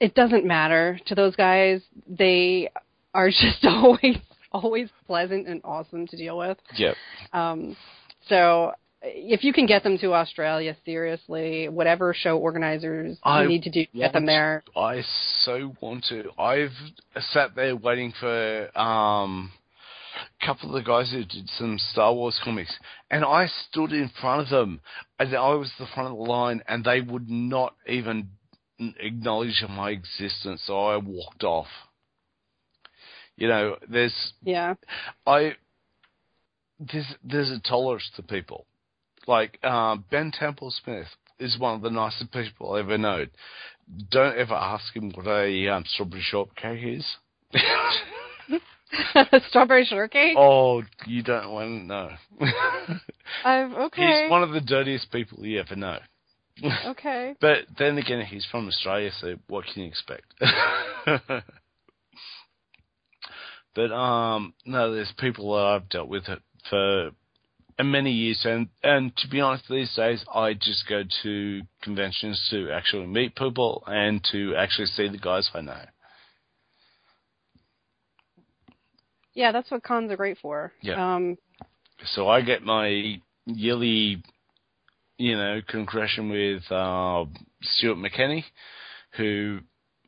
it 0.00 0.14
doesn't 0.14 0.44
matter 0.44 0.98
to 1.06 1.14
those 1.14 1.36
guys. 1.36 1.82
They 2.08 2.70
are 3.14 3.28
just 3.30 3.64
always 3.64 4.16
always 4.52 4.88
pleasant 5.06 5.46
and 5.46 5.60
awesome 5.62 6.06
to 6.08 6.16
deal 6.16 6.36
with. 6.36 6.58
Yep. 6.76 6.96
Um, 7.32 7.76
so 8.28 8.72
if 9.02 9.44
you 9.44 9.52
can 9.52 9.66
get 9.66 9.82
them 9.82 9.96
to 9.98 10.12
Australia, 10.12 10.76
seriously, 10.84 11.68
whatever 11.68 12.12
show 12.14 12.36
organizers 12.38 13.16
I 13.22 13.46
need 13.46 13.62
to 13.62 13.70
do 13.70 13.86
to 13.86 13.98
get 13.98 14.12
them 14.12 14.26
there. 14.26 14.62
I 14.76 15.02
so 15.42 15.74
want 15.80 16.04
to. 16.08 16.30
I've 16.38 16.74
sat 17.32 17.54
there 17.54 17.76
waiting 17.76 18.12
for 18.18 18.76
um, 18.78 19.52
a 20.42 20.46
couple 20.46 20.68
of 20.68 20.84
the 20.84 20.86
guys 20.86 21.10
who 21.12 21.24
did 21.24 21.48
some 21.48 21.78
Star 21.92 22.12
Wars 22.12 22.38
comics, 22.44 22.76
and 23.10 23.24
I 23.24 23.46
stood 23.68 23.92
in 23.92 24.10
front 24.20 24.42
of 24.42 24.48
them, 24.48 24.80
and 25.18 25.34
I 25.34 25.54
was 25.54 25.72
the 25.78 25.86
front 25.94 26.10
of 26.10 26.16
the 26.16 26.24
line, 26.24 26.62
and 26.68 26.84
they 26.84 27.00
would 27.00 27.30
not 27.30 27.74
even 27.86 28.30
acknowledge 28.98 29.62
my 29.68 29.90
existence, 29.90 30.62
so 30.66 30.78
I 30.78 30.96
walked 30.96 31.44
off. 31.44 31.68
You 33.36 33.48
know, 33.48 33.76
there's 33.88 34.32
Yeah. 34.42 34.74
I 35.26 35.56
there's 36.78 37.14
there's 37.24 37.50
a 37.50 37.60
tolerance 37.60 38.10
to 38.16 38.22
people. 38.22 38.66
Like 39.26 39.62
um, 39.64 40.04
Ben 40.10 40.32
Templesmith 40.32 41.06
is 41.38 41.58
one 41.58 41.74
of 41.74 41.82
the 41.82 41.90
nicest 41.90 42.32
people 42.32 42.74
I've 42.74 42.86
ever 42.86 42.98
known. 42.98 43.30
Don't 44.10 44.36
ever 44.36 44.54
ask 44.54 44.94
him 44.94 45.10
what 45.12 45.26
a 45.26 45.68
um, 45.68 45.84
strawberry 45.86 46.22
shortcake 46.22 46.98
is. 46.98 47.06
Strawberry 49.48 49.84
shortcake. 49.84 50.36
oh, 50.36 50.82
you 51.06 51.22
don't 51.22 51.50
want 51.50 51.68
to 51.68 51.86
know. 51.86 52.10
Okay. 53.46 54.22
He's 54.22 54.30
one 54.30 54.42
of 54.42 54.50
the 54.50 54.60
dirtiest 54.60 55.10
people 55.12 55.46
you 55.46 55.60
ever 55.60 55.76
know. 55.76 55.98
Okay. 56.64 57.34
But 57.40 57.66
then 57.78 57.98
again, 57.98 58.24
he's 58.24 58.46
from 58.50 58.68
Australia, 58.68 59.10
so 59.20 59.36
what 59.48 59.64
can 59.66 59.82
you 59.82 59.88
expect? 59.88 60.34
but 63.74 63.92
um, 63.92 64.54
no, 64.64 64.94
there's 64.94 65.12
people 65.18 65.54
that 65.54 65.64
I've 65.64 65.88
dealt 65.88 66.08
with 66.08 66.24
for 66.68 67.10
many 67.82 68.12
years, 68.12 68.40
and 68.44 68.68
and 68.82 69.16
to 69.18 69.28
be 69.28 69.40
honest, 69.40 69.64
these 69.68 69.94
days 69.94 70.24
I 70.34 70.54
just 70.54 70.86
go 70.88 71.02
to 71.22 71.62
conventions 71.82 72.46
to 72.50 72.70
actually 72.70 73.06
meet 73.06 73.34
people 73.34 73.82
and 73.86 74.22
to 74.32 74.54
actually 74.56 74.86
see 74.86 75.08
the 75.08 75.18
guys 75.18 75.48
I 75.54 75.60
know. 75.62 75.84
Yeah, 79.34 79.52
that's 79.52 79.70
what 79.70 79.82
cons 79.82 80.10
are 80.10 80.16
great 80.16 80.38
for. 80.38 80.72
Yeah. 80.82 81.14
Um, 81.14 81.38
So 82.14 82.28
I 82.28 82.42
get 82.42 82.62
my, 82.62 83.20
yearly, 83.46 84.22
you 85.20 85.36
know, 85.36 85.60
concretion 85.68 86.30
with 86.30 86.62
uh, 86.72 87.26
Stuart 87.62 87.96
McKinney, 87.96 88.42
who 89.18 89.58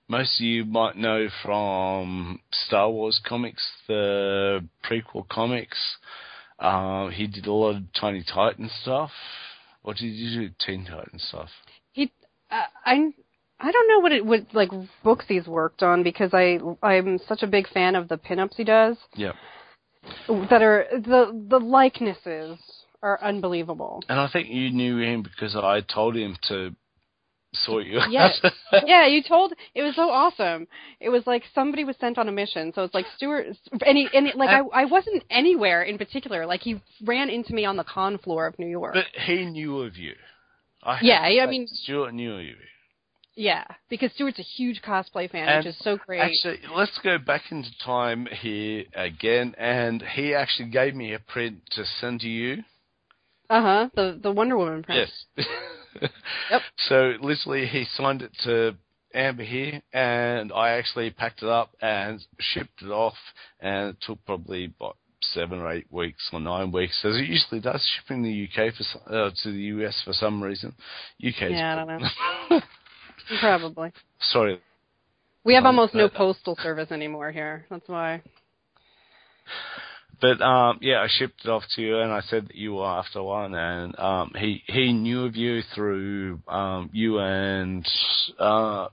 most 0.09 0.41
of 0.41 0.47
you 0.47 0.65
might 0.65 0.97
know 0.97 1.29
from 1.43 2.41
Star 2.51 2.91
Wars 2.91 3.21
comics, 3.23 3.63
the 3.87 4.67
prequel 4.83 5.29
comics. 5.29 5.79
Uh, 6.59 7.09
he 7.09 7.27
did 7.27 7.47
a 7.47 7.53
lot 7.53 7.77
of 7.77 7.83
Tiny 7.93 8.25
Titan 8.25 8.71
stuff. 8.81 9.11
What 9.83 9.99
did 9.99 10.07
you 10.07 10.49
do? 10.49 10.55
Teen 10.65 10.87
Titan 10.87 11.19
stuff. 11.19 11.51
He, 11.93 12.11
uh, 12.51 12.63
I, 12.87 13.11
I 13.61 13.71
don't 13.71 13.89
know 13.89 13.99
what 14.01 14.13
it 14.13 14.25
what 14.25 14.47
like 14.55 14.71
books 15.05 15.27
he's 15.29 15.47
worked 15.47 15.83
on 15.83 16.03
because 16.03 16.31
I 16.33 16.59
I'm 16.83 17.19
such 17.29 17.43
a 17.43 17.47
big 17.47 17.69
fan 17.69 17.97
of 17.97 18.09
the 18.09 18.17
pinups 18.17 18.55
he 18.57 18.65
does. 18.65 18.97
Yeah. 19.15 19.33
That 20.27 20.63
are 20.63 20.87
the 20.91 21.47
the 21.51 21.59
likenesses 21.59 22.59
are 23.03 23.19
unbelievable. 23.23 24.03
And 24.09 24.19
I 24.20 24.29
think 24.33 24.49
you 24.49 24.70
knew 24.70 24.99
him 24.99 25.23
because 25.23 25.57
I 25.57 25.81
told 25.81 26.16
him 26.16 26.37
to 26.49 26.74
sort 27.55 27.85
you 27.85 28.01
Yes. 28.09 28.41
yeah, 28.87 29.07
you 29.07 29.23
told 29.23 29.53
it 29.74 29.83
was 29.83 29.95
so 29.95 30.09
awesome. 30.09 30.66
It 31.01 31.11
was 31.11 31.27
like 31.27 31.43
somebody 31.55 31.85
was 31.85 31.97
sent 32.01 32.16
on 32.16 32.29
a 32.29 32.33
mission. 32.33 32.73
So 32.74 32.83
it's 32.83 32.95
like 32.95 33.07
Stuart 33.16 33.47
and 33.85 33.99
he, 33.99 34.09
and 34.15 34.33
like 34.37 34.49
I 34.49 34.61
I 34.83 34.85
wasn't 34.87 35.23
anywhere 35.31 35.83
in 35.83 35.99
particular. 35.99 36.47
Like 36.47 36.62
he 36.62 36.81
ran 37.05 37.29
into 37.29 37.53
me 37.53 37.65
on 37.66 37.77
the 37.77 37.85
con 37.85 38.19
floor 38.19 38.47
of 38.47 38.59
New 38.59 38.69
York. 38.69 38.95
But 38.95 39.07
he 39.27 39.45
knew 39.45 39.81
of 39.81 39.97
you. 39.97 40.15
I 40.83 40.99
Yeah, 41.03 41.20
I 41.20 41.47
mean- 41.47 41.66
Stuart 41.69 42.12
knew 42.15 42.35
of 42.37 42.43
you. 42.43 42.57
yeah, 43.35 43.65
because 43.91 44.12
Stuart's 44.12 44.39
a 44.39 44.43
huge 44.43 44.81
cosplay 44.83 45.31
fan, 45.31 45.49
And 45.49 45.65
which 45.65 45.74
is 45.74 45.79
so 45.85 45.97
great. 45.99 46.20
Actually, 46.20 46.61
let's 46.74 46.99
go 47.05 47.19
back 47.19 47.43
into 47.51 47.70
time 47.85 48.27
here 48.27 48.85
again, 48.95 49.55
and 49.59 50.03
he 50.03 50.35
actually 50.35 50.70
gave 50.70 50.95
me 50.95 51.12
a 51.12 51.19
print 51.19 51.61
to 51.73 51.85
send 51.85 52.20
to 52.20 52.29
you. 52.29 52.65
Uh 53.51 53.62
huh. 53.62 53.89
The 53.94 54.19
the 54.23 54.32
Wonder 54.32 54.56
Woman 54.56 54.82
print. 54.82 55.09
Yes. 55.36 55.47
Yep. 56.51 56.62
So 56.89 57.14
literally, 57.20 57.66
he 57.66 57.85
signed 57.97 58.23
it 58.23 58.32
to 58.44 58.74
Amber 59.14 59.43
here, 59.43 59.82
and 59.93 60.51
I 60.52 60.70
actually 60.70 61.10
packed 61.10 61.43
it 61.43 61.48
up 61.48 61.70
and 61.81 62.24
shipped 62.40 62.82
it 62.82 62.90
off, 62.90 63.16
and 63.60 63.90
it 63.90 63.97
took 64.01 64.24
probably 64.24 64.73
about 64.77 64.97
seven 65.20 65.60
or 65.60 65.70
eight 65.70 65.86
weeks 65.90 66.28
or 66.32 66.40
nine 66.40 66.73
weeks, 66.73 66.98
as 67.05 67.16
it 67.16 67.27
usually 67.28 67.60
does, 67.60 67.86
shipping 67.97 68.23
the 68.23 68.48
UK 68.48 68.73
for 68.74 69.14
uh, 69.14 69.31
to 69.43 69.52
the 69.52 69.62
US 69.85 70.01
for 70.05 70.12
some 70.12 70.43
reason. 70.43 70.74
UK. 71.24 71.51
Yeah, 71.51 71.73
I 71.73 71.85
don't 71.85 72.02
know. 72.02 72.60
Probably. 73.40 73.93
Sorry. 74.20 74.60
We 75.44 75.55
have 75.55 75.64
almost 75.64 75.94
no 75.94 76.06
uh, 76.06 76.09
postal 76.09 76.56
service 76.62 76.93
anymore 76.93 77.32
here. 77.32 77.66
That's 77.69 77.89
why. 77.89 78.23
But 80.23 80.40
um, 80.40 80.78
yeah, 80.81 81.01
I 81.01 81.09
shipped 81.09 81.44
it 81.44 81.49
off 81.51 81.65
to 81.74 81.82
you, 81.82 81.99
and 81.99 82.12
I 82.12 82.20
said 82.20 82.47
that 82.47 82.55
you 82.55 82.74
were 82.74 82.86
after 82.86 83.20
one, 83.20 83.57
and 83.57 83.99
um, 83.99 84.31
he 84.36 84.62
he 84.66 84.93
knew 84.93 85.24
of 85.24 85.35
you 85.35 85.62
through 85.74 86.39
um, 86.47 86.90
you 86.93 87.19
and 87.19 87.85
uh, 88.39 88.86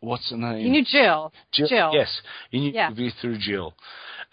what's 0.00 0.28
the 0.28 0.36
name? 0.36 0.58
He 0.58 0.68
knew 0.68 0.84
Jill. 0.84 1.32
Jill. 1.52 1.66
Jill. 1.66 1.90
Yes, 1.94 2.20
he 2.50 2.60
knew 2.60 2.72
Yeah. 2.72 2.90
of 2.90 2.98
you 2.98 3.10
through 3.22 3.38
Jill, 3.38 3.72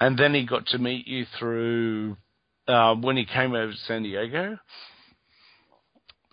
and 0.02 0.20
then 0.20 0.34
he 0.34 0.46
got 0.46 0.66
to 0.68 0.78
meet 0.80 1.08
you 1.08 1.26
through 1.40 2.18
uh, 2.68 2.96
when 2.96 3.16
he 3.16 3.26
came 3.26 3.56
over 3.56 3.72
to 3.72 3.78
San 3.88 4.04
Diego. 4.04 4.60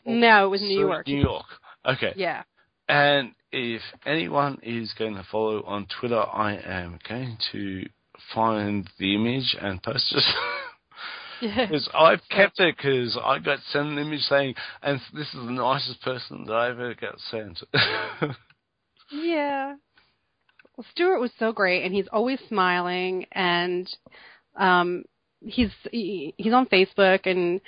No, 0.05 0.47
it 0.47 0.51
was 0.51 0.61
New 0.61 0.81
York. 0.81 1.07
New 1.07 1.21
York. 1.21 1.47
Okay. 1.85 2.15
Yeah. 2.17 2.43
And 2.89 3.33
if 3.53 3.83
anyone 4.05 4.59
is 4.65 4.93
going 4.99 5.15
to 5.15 5.25
follow 5.31 5.63
on 5.63 5.87
Twitter, 6.01 6.21
I 6.21 6.57
am 6.57 6.99
going 7.09 7.39
to 7.53 7.87
find 8.35 8.89
the 8.99 9.15
image 9.15 9.57
and 9.61 9.83
post 9.83 10.13
it. 10.15 10.25
Yeah. 11.43 11.67
Because 11.67 11.87
I've 11.95 12.23
kept 12.31 12.61
it 12.61 12.75
because 12.79 13.19
I 13.23 13.39
got 13.39 13.59
sent 13.71 13.89
an 13.89 13.99
image 13.99 14.23
saying, 14.23 14.55
and 14.83 14.99
this 15.13 15.27
is 15.27 15.35
the 15.35 15.53
nicest 15.53 16.01
person 16.01 16.45
that 16.47 16.55
I 16.55 16.71
ever 16.71 16.95
got 16.95 17.21
sent. 17.31 17.63
Yeah. 19.11 19.75
Well, 20.77 20.87
Stuart 20.91 21.21
was 21.21 21.31
so 21.39 21.53
great, 21.53 21.85
and 21.85 21.95
he's 21.95 22.09
always 22.13 22.39
smiling, 22.49 23.27
and 23.33 23.89
um, 24.57 25.05
he's 25.41 25.71
he, 25.91 26.35
he's 26.37 26.53
on 26.53 26.67
Facebook, 26.67 27.27
and 27.27 27.61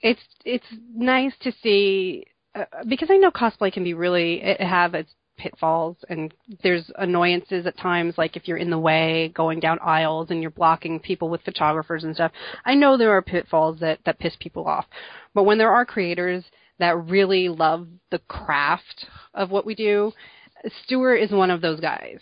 it's 0.00 0.22
it's 0.44 0.66
nice 0.94 1.32
to 1.42 1.52
see 1.62 2.24
uh, 2.54 2.64
because 2.88 3.10
I 3.10 3.18
know 3.18 3.30
cosplay 3.30 3.72
can 3.72 3.84
be 3.84 3.94
really 3.94 4.42
it 4.42 4.60
have 4.60 4.94
its 4.94 5.12
pitfalls, 5.36 5.96
and 6.08 6.32
there's 6.62 6.90
annoyances 6.96 7.66
at 7.66 7.76
times, 7.78 8.14
like 8.16 8.36
if 8.36 8.46
you're 8.46 8.56
in 8.56 8.70
the 8.70 8.78
way 8.78 9.32
going 9.34 9.60
down 9.60 9.78
aisles 9.80 10.30
and 10.30 10.40
you're 10.42 10.50
blocking 10.50 11.00
people 11.00 11.28
with 11.28 11.42
photographers 11.42 12.04
and 12.04 12.14
stuff. 12.14 12.32
I 12.64 12.74
know 12.74 12.96
there 12.96 13.10
are 13.16 13.22
pitfalls 13.22 13.80
that 13.80 13.98
that 14.04 14.18
piss 14.18 14.34
people 14.40 14.66
off, 14.66 14.86
but 15.34 15.44
when 15.44 15.58
there 15.58 15.72
are 15.72 15.84
creators 15.84 16.44
that 16.78 16.96
really 16.96 17.48
love 17.48 17.88
the 18.10 18.18
craft 18.20 19.06
of 19.34 19.50
what 19.50 19.66
we 19.66 19.74
do, 19.74 20.12
Stuart 20.84 21.16
is 21.16 21.30
one 21.30 21.50
of 21.50 21.60
those 21.60 21.80
guys. 21.80 22.20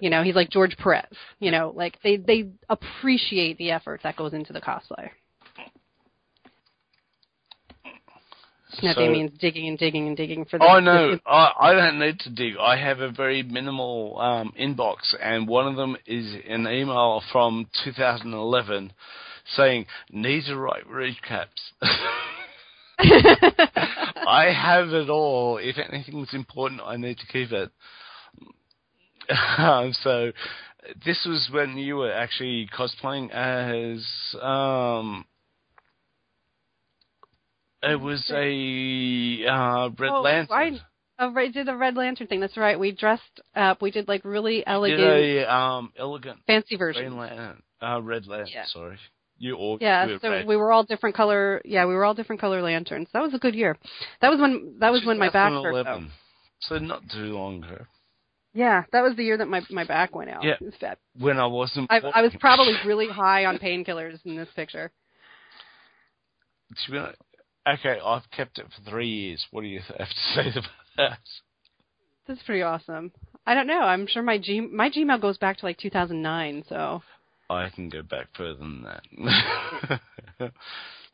You 0.00 0.10
know, 0.10 0.22
he's 0.22 0.34
like 0.34 0.50
George 0.50 0.76
Perez. 0.76 1.04
You 1.38 1.50
know, 1.50 1.72
like 1.74 1.98
they 2.02 2.16
they 2.16 2.50
appreciate 2.68 3.58
the 3.58 3.70
effort 3.70 4.00
that 4.02 4.16
goes 4.16 4.32
into 4.32 4.52
the 4.52 4.60
cosplay. 4.60 5.10
Nothing 8.82 9.06
So- 9.06 9.12
means 9.12 9.30
digging 9.38 9.68
and 9.68 9.78
digging 9.78 10.08
and 10.08 10.16
digging 10.16 10.44
for 10.44 10.58
the. 10.58 10.64
Oh 10.64 10.80
no, 10.80 11.18
I, 11.26 11.52
I 11.60 11.72
don't 11.72 11.98
need 11.98 12.18
to 12.20 12.30
dig. 12.30 12.56
I 12.58 12.76
have 12.76 13.00
a 13.00 13.10
very 13.10 13.42
minimal 13.42 14.18
um, 14.20 14.52
inbox, 14.58 15.14
and 15.20 15.46
one 15.48 15.66
of 15.66 15.76
them 15.76 15.96
is 16.06 16.34
an 16.48 16.66
email 16.66 17.22
from 17.32 17.68
2011 17.84 18.92
saying 19.56 19.86
need 20.10 20.44
to 20.46 20.56
write 20.56 20.88
recaps. 20.88 21.46
I 22.98 24.52
have 24.52 24.88
it 24.88 25.10
all. 25.10 25.58
If 25.58 25.76
anything's 25.78 26.32
important, 26.32 26.80
I 26.84 26.96
need 26.96 27.18
to 27.18 27.26
keep 27.26 27.52
it. 27.52 27.70
Um, 29.58 29.92
so 30.02 30.32
this 31.04 31.24
was 31.26 31.48
when 31.52 31.76
you 31.76 31.96
were 31.96 32.12
actually 32.12 32.68
cosplaying 32.76 33.30
as 33.30 34.04
um. 34.40 35.24
It 37.86 38.00
was 38.00 38.24
a 38.30 39.46
uh, 39.46 39.88
Red 39.98 40.10
Oh, 40.10 40.22
Lantern. 40.22 40.80
Oh, 41.18 41.32
right, 41.32 41.52
did 41.52 41.66
the 41.66 41.76
Red 41.76 41.96
Lantern 41.96 42.26
thing. 42.26 42.40
That's 42.40 42.56
right. 42.56 42.78
We 42.78 42.92
dressed 42.92 43.40
up. 43.54 43.80
We 43.80 43.90
did 43.90 44.08
like 44.08 44.24
really 44.24 44.56
Did 44.56 44.64
elegant, 44.66 45.00
a 45.00 45.54
um, 45.54 45.92
elegant 45.96 46.40
fancy 46.46 46.76
Green 46.76 46.94
version. 46.94 47.16
Lantern, 47.16 47.62
uh, 47.80 48.00
Red 48.02 48.26
Lantern. 48.26 48.48
Yeah. 48.52 48.64
Sorry, 48.66 48.98
you 49.38 49.54
all 49.54 49.78
Yeah, 49.80 50.18
so 50.20 50.30
red. 50.30 50.46
we 50.46 50.56
were 50.56 50.72
all 50.72 50.82
different 50.82 51.14
color. 51.14 51.62
Yeah, 51.64 51.86
we 51.86 51.94
were 51.94 52.04
all 52.04 52.14
different 52.14 52.40
color 52.40 52.62
lanterns. 52.62 53.08
That 53.12 53.22
was 53.22 53.32
a 53.34 53.38
good 53.38 53.54
year. 53.54 53.76
That 54.22 54.30
was 54.30 54.40
when 54.40 54.76
that 54.80 54.90
was 54.90 55.04
when 55.04 55.18
my 55.18 55.30
back 55.30 55.52
hurt. 55.52 55.84
Though. 55.84 56.04
So 56.60 56.78
not 56.78 57.02
too 57.12 57.34
long 57.34 57.62
ago. 57.62 57.84
Yeah, 58.52 58.84
that 58.92 59.02
was 59.02 59.16
the 59.16 59.24
year 59.24 59.36
that 59.36 59.48
my 59.48 59.62
my 59.70 59.84
back 59.84 60.14
went 60.14 60.30
out. 60.30 60.42
Yeah. 60.42 60.54
When 61.18 61.38
I 61.38 61.46
wasn't. 61.46 61.90
I, 61.90 61.98
I 61.98 62.22
was 62.22 62.32
probably 62.40 62.74
really 62.84 63.08
high 63.08 63.44
on 63.46 63.58
painkillers 63.58 64.18
in 64.24 64.36
this 64.36 64.48
picture. 64.56 64.90
To 67.66 67.70
be 67.72 67.72
honest, 67.72 67.86
okay, 67.86 68.00
I've 68.04 68.30
kept 68.30 68.58
it 68.58 68.66
for 68.66 68.90
three 68.90 69.08
years. 69.08 69.44
What 69.50 69.62
do 69.62 69.66
you 69.68 69.80
have 69.98 70.08
to 70.08 70.14
say 70.34 70.50
about 70.50 70.70
that? 70.96 71.18
That's 72.26 72.42
pretty 72.42 72.62
awesome. 72.62 73.12
I 73.46 73.54
don't 73.54 73.66
know. 73.66 73.80
I'm 73.80 74.06
sure 74.06 74.22
my 74.22 74.38
G 74.38 74.60
my 74.60 74.90
Gmail 74.90 75.20
goes 75.20 75.36
back 75.36 75.58
to 75.58 75.66
like 75.66 75.76
2009, 75.78 76.64
so 76.68 77.02
I 77.50 77.68
can 77.68 77.90
go 77.90 78.02
back 78.02 78.28
further 78.34 78.54
than 78.58 78.84
that. 78.84 80.00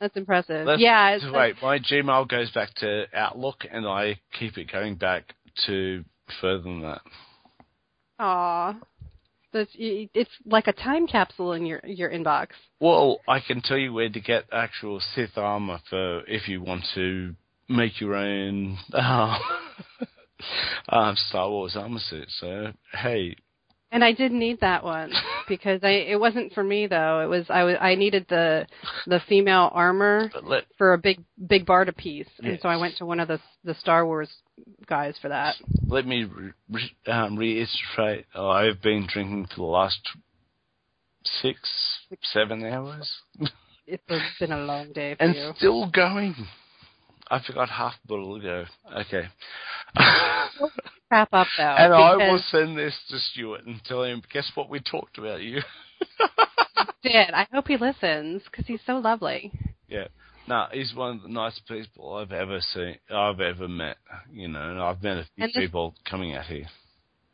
that's 0.00 0.16
impressive. 0.16 0.66
Let's- 0.66 0.80
yeah, 0.80 1.10
it's, 1.10 1.24
Wait, 1.24 1.56
my 1.60 1.78
Gmail 1.80 2.28
goes 2.28 2.50
back 2.52 2.72
to 2.76 3.06
Outlook, 3.12 3.64
and 3.70 3.86
I 3.86 4.20
keep 4.38 4.56
it 4.58 4.70
going 4.70 4.94
back 4.94 5.34
to 5.66 6.04
further 6.40 6.62
than 6.62 6.82
that. 6.82 7.00
Aw, 8.20 8.76
that's 9.52 9.70
it's 9.74 10.30
like 10.44 10.66
a 10.66 10.72
time 10.72 11.06
capsule 11.06 11.52
in 11.52 11.66
your 11.66 11.80
your 11.84 12.10
inbox. 12.10 12.48
Well, 12.80 13.20
I 13.28 13.40
can 13.40 13.60
tell 13.60 13.78
you 13.78 13.92
where 13.92 14.08
to 14.08 14.20
get 14.20 14.44
actual 14.52 15.00
Sith 15.14 15.36
armor 15.36 15.80
for 15.88 16.22
if 16.26 16.48
you 16.48 16.62
want 16.62 16.84
to 16.94 17.34
make 17.68 18.00
your 18.00 18.14
own 18.14 18.78
uh, 18.92 19.38
Star 21.28 21.50
Wars 21.50 21.76
armor 21.76 22.00
suit. 22.00 22.28
So 22.38 22.72
hey, 22.92 23.36
And 23.92 24.04
I 24.04 24.12
did 24.12 24.30
need 24.32 24.60
that 24.60 24.84
one 24.84 25.12
because 25.48 25.80
I 25.82 25.90
it 25.90 26.20
wasn't 26.20 26.52
for 26.52 26.62
me 26.62 26.86
though. 26.86 27.20
It 27.20 27.26
was 27.26 27.46
I 27.50 27.64
was 27.64 27.76
I 27.80 27.94
needed 27.96 28.26
the 28.28 28.66
the 29.06 29.20
female 29.28 29.70
armor 29.72 30.30
let 30.42 30.64
for 30.78 30.92
a 30.92 30.98
big 30.98 31.22
big 31.48 31.66
Barda 31.66 31.96
piece, 31.96 32.28
and 32.42 32.58
so 32.62 32.68
I 32.68 32.76
went 32.76 32.96
to 32.98 33.06
one 33.06 33.18
of 33.20 33.28
the 33.28 33.40
the 33.64 33.74
Star 33.74 34.06
Wars 34.06 34.30
guys 34.86 35.16
for 35.20 35.28
that. 35.28 35.56
let 35.88 36.06
me 36.06 36.24
re- 36.24 36.52
re- 36.70 37.12
um, 37.12 37.36
reiterate. 37.36 38.26
I've 38.34 38.80
been 38.82 39.06
drinking 39.08 39.46
for 39.46 39.56
the 39.56 39.62
last 39.64 40.00
six, 41.42 41.58
seven 42.32 42.64
hours, 42.64 43.10
It's 43.86 44.02
been 44.38 44.52
a 44.52 44.58
long 44.58 44.92
day 44.92 45.14
for 45.16 45.24
and 45.24 45.34
you. 45.34 45.52
still 45.56 45.90
going. 45.90 46.34
I 47.30 47.40
forgot 47.46 47.68
half 47.68 47.94
a 48.04 48.08
bottle 48.08 48.36
ago. 48.36 48.64
Okay. 48.92 49.28
Wrap 51.10 51.28
up 51.32 51.46
though. 51.56 51.62
And 51.62 51.94
I 51.94 52.16
will 52.16 52.42
send 52.50 52.76
this 52.76 52.96
to 53.10 53.18
Stuart 53.18 53.66
and 53.66 53.80
tell 53.84 54.02
him, 54.02 54.22
guess 54.32 54.50
what, 54.54 54.68
we 54.68 54.80
talked 54.80 55.18
about 55.18 55.40
you. 55.40 55.60
did. 57.02 57.30
I 57.30 57.46
hope 57.52 57.68
he 57.68 57.76
listens 57.76 58.42
because 58.44 58.66
he's 58.66 58.80
so 58.86 58.94
lovely. 58.98 59.52
yeah. 59.88 60.08
no, 60.48 60.66
he's 60.72 60.94
one 60.94 61.16
of 61.16 61.22
the 61.22 61.28
nicest 61.28 61.66
people 61.66 62.14
I've 62.14 62.32
ever 62.32 62.60
seen, 62.60 62.96
I've 63.10 63.40
ever 63.40 63.68
met. 63.68 63.96
You 64.32 64.48
know, 64.48 64.70
and 64.70 64.80
I've 64.80 65.02
met 65.02 65.18
a 65.18 65.26
few 65.36 65.46
this- 65.46 65.56
people 65.56 65.94
coming 66.08 66.34
out 66.34 66.46
here. 66.46 66.66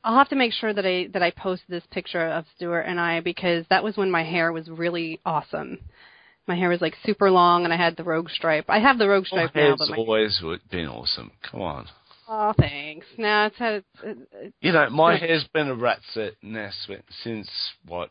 I'll 0.05 0.16
have 0.16 0.28
to 0.28 0.36
make 0.36 0.52
sure 0.52 0.73
that 0.73 0.86
I 0.86 1.09
that 1.14 1.23
I 1.23 1.32
post 1.32 1.62
this 1.68 1.82
picture 1.90 2.28
of 2.28 2.44
Stuart 2.55 2.82
and 2.82 3.01
I 3.01 3.18
because 3.18 3.64
that 3.70 3.82
was 3.82 3.97
when 3.97 4.09
my 4.09 4.23
hair 4.23 4.52
was 4.52 4.68
really 4.68 5.20
awesome. 5.27 5.81
My 6.47 6.55
hair 6.55 6.68
was 6.68 6.81
like 6.81 6.94
super 7.05 7.31
long 7.31 7.64
and 7.64 7.73
I 7.73 7.77
had 7.77 7.97
the 7.97 8.05
rogue 8.05 8.31
stripe. 8.31 8.66
I 8.68 8.78
have 8.78 8.98
the 8.98 9.09
rogue 9.09 9.27
stripe 9.27 9.55
now, 9.55 9.60
hair's 9.60 9.78
but 9.78 9.90
my 9.90 9.97
always 9.97 10.40
been 10.70 10.86
awesome. 10.86 11.32
Come 11.51 11.62
on. 11.62 11.86
oh 12.28 12.52
thanks. 12.59 13.06
Now 13.18 13.47
it's 13.47 13.59
had 13.59 13.74
it, 13.74 13.85
it, 14.32 14.55
You 14.60 14.73
know, 14.73 14.89
my 14.90 15.16
hair's 15.16 15.47
been 15.52 15.68
a 15.68 15.74
rat's 15.74 16.16
nest 16.43 16.89
since 17.23 17.51
what 17.85 18.10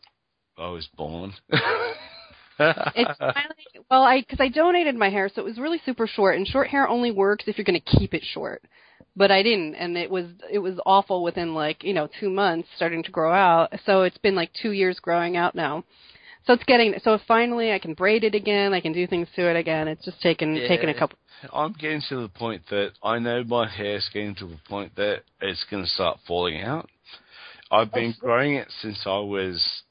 I 0.58 0.68
was 0.68 0.86
born. 0.96 1.32
it's 1.50 3.18
finally 3.18 3.84
well 3.90 4.02
I 4.02 4.20
because 4.20 4.40
I 4.40 4.48
donated 4.48 4.96
my 4.96 5.10
hair 5.10 5.30
so 5.34 5.42
it 5.42 5.44
was 5.44 5.58
really 5.58 5.80
super 5.84 6.06
short 6.06 6.36
and 6.36 6.46
short 6.46 6.68
hair 6.68 6.88
only 6.88 7.10
works 7.10 7.44
if 7.46 7.58
you're 7.58 7.64
going 7.64 7.80
to 7.80 7.98
keep 7.98 8.12
it 8.12 8.22
short. 8.22 8.62
But 9.14 9.30
I 9.30 9.42
didn't 9.42 9.76
and 9.76 9.96
it 9.96 10.10
was 10.10 10.26
it 10.50 10.58
was 10.58 10.78
awful 10.84 11.22
within 11.22 11.54
like 11.54 11.84
you 11.84 11.94
know 11.94 12.08
two 12.20 12.28
months 12.28 12.68
starting 12.76 13.02
to 13.02 13.10
grow 13.10 13.32
out. 13.32 13.72
So 13.86 14.02
it's 14.02 14.18
been 14.18 14.34
like 14.34 14.50
two 14.60 14.72
years 14.72 14.98
growing 15.00 15.38
out 15.38 15.54
now. 15.54 15.84
So 16.46 16.52
it's 16.52 16.64
getting 16.64 16.94
so 17.02 17.18
finally 17.26 17.72
I 17.72 17.78
can 17.78 17.94
braid 17.94 18.22
it 18.22 18.34
again. 18.34 18.72
I 18.72 18.80
can 18.80 18.92
do 18.92 19.06
things 19.06 19.28
to 19.34 19.50
it 19.50 19.56
again. 19.56 19.88
It's 19.88 20.04
just 20.04 20.20
taken 20.20 20.54
taken 20.68 20.88
a 20.88 20.94
couple. 20.94 21.18
I'm 21.52 21.72
getting 21.72 22.00
to 22.08 22.22
the 22.22 22.28
point 22.28 22.62
that 22.70 22.92
I 23.02 23.18
know 23.18 23.42
my 23.44 23.68
hair's 23.68 24.08
getting 24.12 24.34
to 24.36 24.46
the 24.46 24.58
point 24.68 24.94
that 24.96 25.22
it's 25.40 25.64
going 25.70 25.84
to 25.84 25.90
start 25.90 26.18
falling 26.26 26.62
out. 26.62 26.88
I've 27.70 27.92
been 27.92 28.14
oh. 28.16 28.20
growing 28.20 28.54
it 28.54 28.68
since 28.80 29.02
I 29.06 29.18
was 29.18 29.82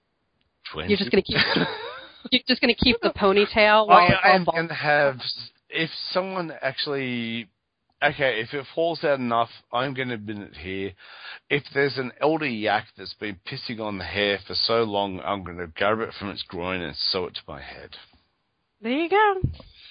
20. 0.72 0.90
You're 0.90 0.98
just 0.98 1.12
gonna 1.12 1.22
keep 1.22 1.38
you're 2.32 2.42
just 2.48 2.62
gonna 2.62 2.74
keep 2.74 2.98
the 3.02 3.10
ponytail 3.10 3.90
I 3.90 4.36
am 4.36 4.46
going 4.46 4.70
to 4.70 4.74
have, 4.74 5.18
if 5.70 5.90
someone 6.12 6.54
actually, 6.62 7.50
okay, 8.14 8.42
if 8.42 8.54
it 8.54 8.66
falls 8.74 9.04
out 9.04 9.20
enough, 9.20 9.50
I'm 9.72 9.94
going 9.94 10.10
to 10.10 10.16
admit 10.16 10.38
it 10.40 10.58
here. 10.58 10.94
If 11.50 11.64
there's 11.74 11.98
an 11.98 12.12
elder 12.22 12.48
yak 12.48 12.88
that's 12.98 13.14
been 13.16 13.40
pissing 13.46 13.80
on 13.80 13.98
the 13.98 14.04
hair 14.04 14.40
for 14.46 14.56
so 14.56 14.84
long, 14.84 15.20
I'm 15.24 15.44
going 15.44 15.58
to 15.58 15.68
grab 15.68 16.00
it 16.00 16.14
from 16.18 16.30
its 16.30 16.44
groin 16.44 16.82
and 16.82 16.96
sew 16.96 17.26
it 17.26 17.36
to 17.36 17.42
my 17.48 17.62
head. 17.62 17.92
There 18.82 18.92
you 18.92 19.10
go. 19.10 19.42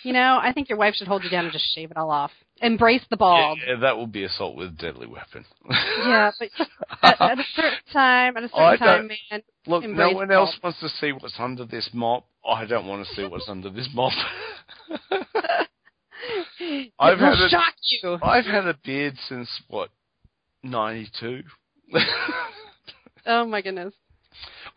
You 0.03 0.13
know, 0.13 0.39
I 0.41 0.53
think 0.53 0.69
your 0.69 0.77
wife 0.77 0.95
should 0.95 1.09
hold 1.09 1.25
you 1.25 1.31
down 1.31 1.45
and 1.45 1.53
just 1.53 1.75
shave 1.75 1.91
it 1.91 1.97
all 1.97 2.11
off. 2.11 2.31
Embrace 2.61 3.01
the 3.09 3.17
bald. 3.17 3.59
Yeah, 3.67 3.77
that 3.81 3.97
will 3.97 4.07
be 4.07 4.25
assault 4.25 4.55
with 4.55 4.69
a 4.69 4.71
deadly 4.71 5.07
weapon. 5.07 5.45
Yeah, 6.05 6.33
but 6.39 6.51
at, 7.03 7.21
at 7.21 7.39
a 7.39 7.45
certain 7.57 7.79
time, 7.91 8.37
at 8.37 8.45
a 8.45 8.49
certain 8.49 8.79
time, 8.79 9.09
man. 9.31 9.43
Look, 9.67 9.85
no 9.89 10.11
one 10.11 10.31
else 10.31 10.55
wants 10.63 10.79
to 10.81 10.91
see 10.91 11.13
what's 11.13 11.35
under 11.39 11.65
this 11.65 11.89
mop. 11.95 12.27
I 12.47 12.67
don't 12.67 12.87
want 12.87 13.07
to 13.07 13.15
see 13.15 13.27
what's 13.27 13.49
under 13.49 13.71
this 13.71 13.89
mop. 13.95 14.13
I've 16.99 17.19
had 17.19 17.35
a- 17.35 17.49
shock 17.49 17.75
you. 17.83 18.19
I've 18.23 18.45
had 18.45 18.67
a 18.67 18.75
beard 18.85 19.17
since 19.29 19.49
what, 19.69 19.91
92? 20.63 21.43
Oh 23.27 23.45
my 23.47 23.61
goodness. 23.63 23.95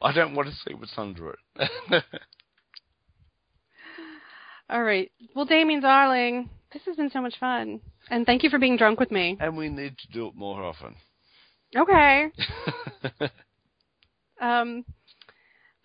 I 0.01 0.11
don't 0.13 0.35
want 0.35 0.47
to 0.49 0.55
see 0.55 0.73
what's 0.73 0.93
under 0.97 1.31
it. 1.59 2.03
All 4.69 4.83
right. 4.83 5.11
Well, 5.35 5.45
Damian, 5.45 5.81
darling, 5.81 6.49
this 6.73 6.81
has 6.85 6.95
been 6.97 7.09
so 7.09 7.21
much 7.21 7.39
fun, 7.39 7.79
and 8.09 8.25
thank 8.25 8.43
you 8.43 8.49
for 8.49 8.59
being 8.59 8.75
drunk 8.77 8.99
with 8.99 9.11
me. 9.11 9.37
and 9.39 9.55
we 9.55 9.69
need 9.69 9.97
to 9.97 10.07
do 10.11 10.27
it 10.27 10.35
more 10.35 10.63
often. 10.63 10.95
Okay. 11.75 12.27
Um, 14.39 14.85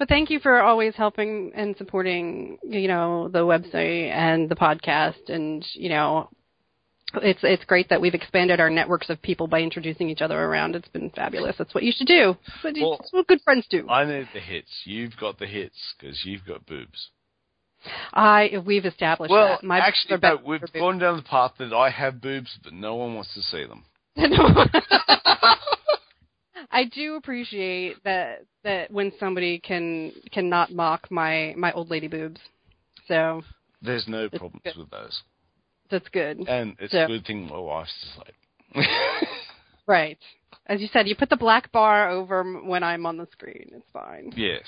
but 0.02 0.08
thank 0.08 0.30
you 0.30 0.40
for 0.40 0.60
always 0.60 0.96
helping 0.96 1.52
and 1.54 1.76
supporting, 1.76 2.58
you 2.64 2.88
know, 2.88 3.28
the 3.28 3.38
website 3.38 4.10
and 4.10 4.48
the 4.48 4.56
podcast, 4.56 5.28
and 5.28 5.64
you 5.74 5.88
know, 5.90 6.28
it's 7.22 7.38
it's 7.44 7.64
great 7.66 7.88
that 7.88 8.00
we've 8.00 8.12
expanded 8.12 8.58
our 8.58 8.68
networks 8.68 9.10
of 9.10 9.22
people 9.22 9.46
by 9.46 9.60
introducing 9.60 10.08
each 10.08 10.20
other 10.20 10.36
around. 10.36 10.74
It's 10.74 10.88
been 10.88 11.10
fabulous. 11.10 11.54
That's 11.56 11.72
what 11.72 11.84
you 11.84 11.92
should 11.92 12.08
do. 12.08 12.36
That's 12.64 12.80
Well, 12.80 12.98
what 13.12 13.28
good 13.28 13.42
friends 13.44 13.64
do. 13.70 13.88
I 13.88 14.04
need 14.04 14.26
the 14.34 14.40
hits. 14.40 14.72
You've 14.82 15.16
got 15.20 15.38
the 15.38 15.46
hits 15.46 15.78
because 15.96 16.20
you've 16.24 16.44
got 16.44 16.66
boobs. 16.66 17.10
I 18.12 18.60
we've 18.66 18.86
established 18.86 19.30
Well, 19.30 19.50
that. 19.50 19.62
My 19.62 19.78
actually, 19.78 20.18
no, 20.20 20.40
we've 20.44 20.62
gone 20.72 20.98
down 20.98 21.18
the 21.18 21.22
path 21.22 21.52
that 21.60 21.72
I 21.72 21.90
have 21.90 22.20
boobs, 22.20 22.58
but 22.64 22.72
no 22.72 22.96
one 22.96 23.14
wants 23.14 23.32
to 23.34 23.40
see 23.42 23.64
them. 23.66 23.84
I 26.72 26.84
do 26.84 27.16
appreciate 27.16 28.02
that 28.04 28.44
that 28.64 28.90
when 28.90 29.12
somebody 29.20 29.58
can 29.60 30.12
can 30.32 30.48
not 30.48 30.72
mock 30.72 31.10
my 31.10 31.54
my 31.56 31.70
old 31.72 31.90
lady 31.90 32.08
boobs. 32.08 32.40
So 33.08 33.42
There's 33.82 34.06
no 34.08 34.28
problems 34.30 34.62
good. 34.64 34.76
with 34.78 34.90
those, 34.90 35.22
that's 35.90 36.08
good. 36.08 36.40
and 36.48 36.74
it's 36.78 36.94
Yeah. 36.94 37.04
a 37.04 37.08
good 37.08 37.26
thing 37.26 37.46
my 37.48 37.58
wife's 37.58 37.92
asleep. 38.12 38.86
Right. 39.86 40.16
As 40.66 40.80
you 40.80 40.86
said, 40.92 41.08
you 41.08 41.16
put 41.16 41.28
the 41.28 41.36
black 41.36 41.72
bar 41.72 42.08
over 42.08 42.44
when 42.62 42.84
I'm 42.84 43.04
on 43.04 43.16
the 43.16 43.26
screen. 43.32 43.70
It's 43.74 43.90
fine. 43.92 44.32
yes. 44.36 44.62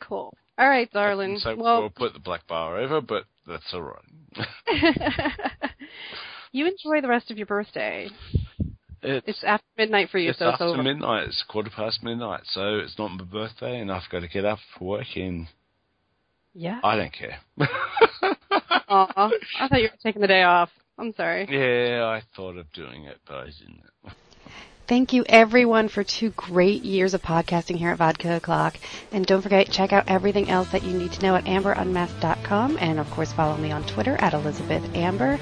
Cool. 0.00 0.34
All 0.58 0.68
right, 0.68 0.90
darling. 0.92 1.38
So 1.40 1.54
well, 1.56 1.80
we'll 1.82 1.90
put 1.90 2.14
the 2.14 2.18
black 2.20 2.46
bar 2.46 2.78
over, 2.78 3.02
but 3.02 3.24
that's 3.46 3.72
all 3.74 3.82
right. 3.82 4.46
you 6.52 6.66
enjoy 6.66 7.02
the 7.02 7.08
rest 7.08 7.30
of 7.30 7.36
your 7.36 7.46
birthday. 7.46 8.08
It's, 9.02 9.26
It's 9.28 9.44
after 9.44 9.64
midnight 9.78 10.10
for 10.10 10.18
you, 10.18 10.30
it's 10.30 10.38
so 10.38 10.46
it's 10.48 10.54
after 10.54 10.64
over. 10.66 10.82
midnight. 10.82 11.28
It's 11.28 11.42
quarter 11.48 11.70
past 11.74 12.02
midnight, 12.02 12.40
so 12.44 12.78
it's 12.78 12.98
not 12.98 13.08
my 13.08 13.24
birthday, 13.24 13.80
and 13.80 13.90
I've 13.90 14.08
got 14.10 14.20
to 14.20 14.28
get 14.28 14.44
up 14.44 14.58
for 14.78 14.84
work, 14.88 15.16
in. 15.16 15.48
yeah. 16.54 16.80
I 16.84 16.96
don't 16.96 17.12
care. 17.12 17.38
Aw, 18.88 19.30
I 19.60 19.68
thought 19.68 19.80
you 19.80 19.88
were 19.88 19.98
taking 20.02 20.20
the 20.22 20.28
day 20.28 20.42
off. 20.42 20.70
I'm 20.98 21.12
sorry. 21.14 21.46
yeah, 21.50 22.04
I 22.06 22.22
thought 22.36 22.56
of 22.58 22.70
doing 22.72 23.04
it, 23.04 23.18
but 23.26 23.36
I 23.36 23.44
didn't. 23.46 23.82
Thank 24.86 25.12
you 25.12 25.24
everyone 25.28 25.88
for 25.88 26.02
two 26.02 26.30
great 26.30 26.82
years 26.82 27.14
of 27.14 27.22
podcasting 27.22 27.76
here 27.76 27.90
at 27.90 27.98
Vodka 27.98 28.36
O'Clock. 28.36 28.74
And 29.12 29.24
don't 29.24 29.40
forget, 29.40 29.70
check 29.70 29.92
out 29.92 30.04
everything 30.08 30.50
else 30.50 30.68
that 30.72 30.82
you 30.82 30.92
need 30.92 31.12
to 31.12 31.22
know 31.22 31.36
at 31.36 31.44
amberunmasked.com. 31.44 32.76
And 32.80 32.98
of 32.98 33.08
course, 33.10 33.32
follow 33.32 33.56
me 33.56 33.70
on 33.70 33.86
Twitter 33.86 34.16
at 34.20 34.34
Elizabeth 34.34 34.82
Amber. 34.96 35.38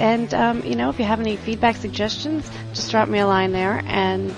And, 0.00 0.32
um, 0.32 0.64
you 0.64 0.76
know, 0.76 0.88
if 0.88 0.98
you 0.98 1.04
have 1.04 1.20
any 1.20 1.36
feedback, 1.36 1.76
suggestions, 1.76 2.50
just 2.72 2.90
drop 2.90 3.08
me 3.08 3.18
a 3.18 3.26
line 3.26 3.52
there. 3.52 3.82
And, 3.84 4.34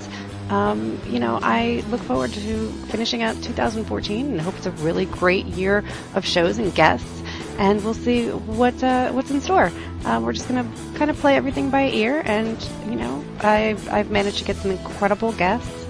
um, 0.51 1.01
you 1.09 1.21
know, 1.21 1.39
I 1.41 1.85
look 1.89 2.01
forward 2.01 2.33
to 2.33 2.69
finishing 2.89 3.23
out 3.23 3.41
2014 3.43 4.27
and 4.27 4.41
hope 4.41 4.57
it's 4.57 4.67
a 4.67 4.73
really 4.73 5.07
great 5.07 5.47
year 5.47 5.85
of 6.15 6.27
shows 6.27 6.59
and 6.59 6.75
guests. 6.75 7.23
And 7.59 7.83
we'll 7.85 7.95
see 7.95 8.29
what 8.29 8.83
uh, 8.83 9.13
what's 9.13 9.31
in 9.31 9.41
store. 9.41 9.71
Uh, 10.05 10.21
we're 10.23 10.33
just 10.33 10.49
gonna 10.49 10.69
kind 10.95 11.11
of 11.11 11.17
play 11.19 11.37
everything 11.37 11.71
by 11.71 11.91
ear, 11.91 12.23
and 12.25 12.61
you 12.89 12.97
know, 12.97 13.23
I've 13.41 13.89
I've 13.91 14.11
managed 14.11 14.39
to 14.39 14.45
get 14.45 14.57
some 14.57 14.71
incredible 14.71 15.33
guests, 15.33 15.87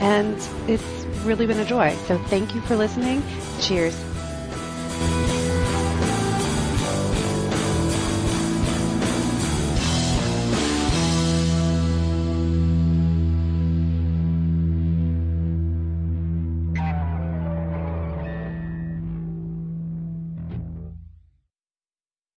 and 0.00 0.36
it's 0.68 0.82
really 1.24 1.46
been 1.46 1.60
a 1.60 1.64
joy. 1.64 1.94
So 2.06 2.18
thank 2.24 2.54
you 2.54 2.60
for 2.62 2.76
listening. 2.76 3.22
Cheers. 3.60 4.13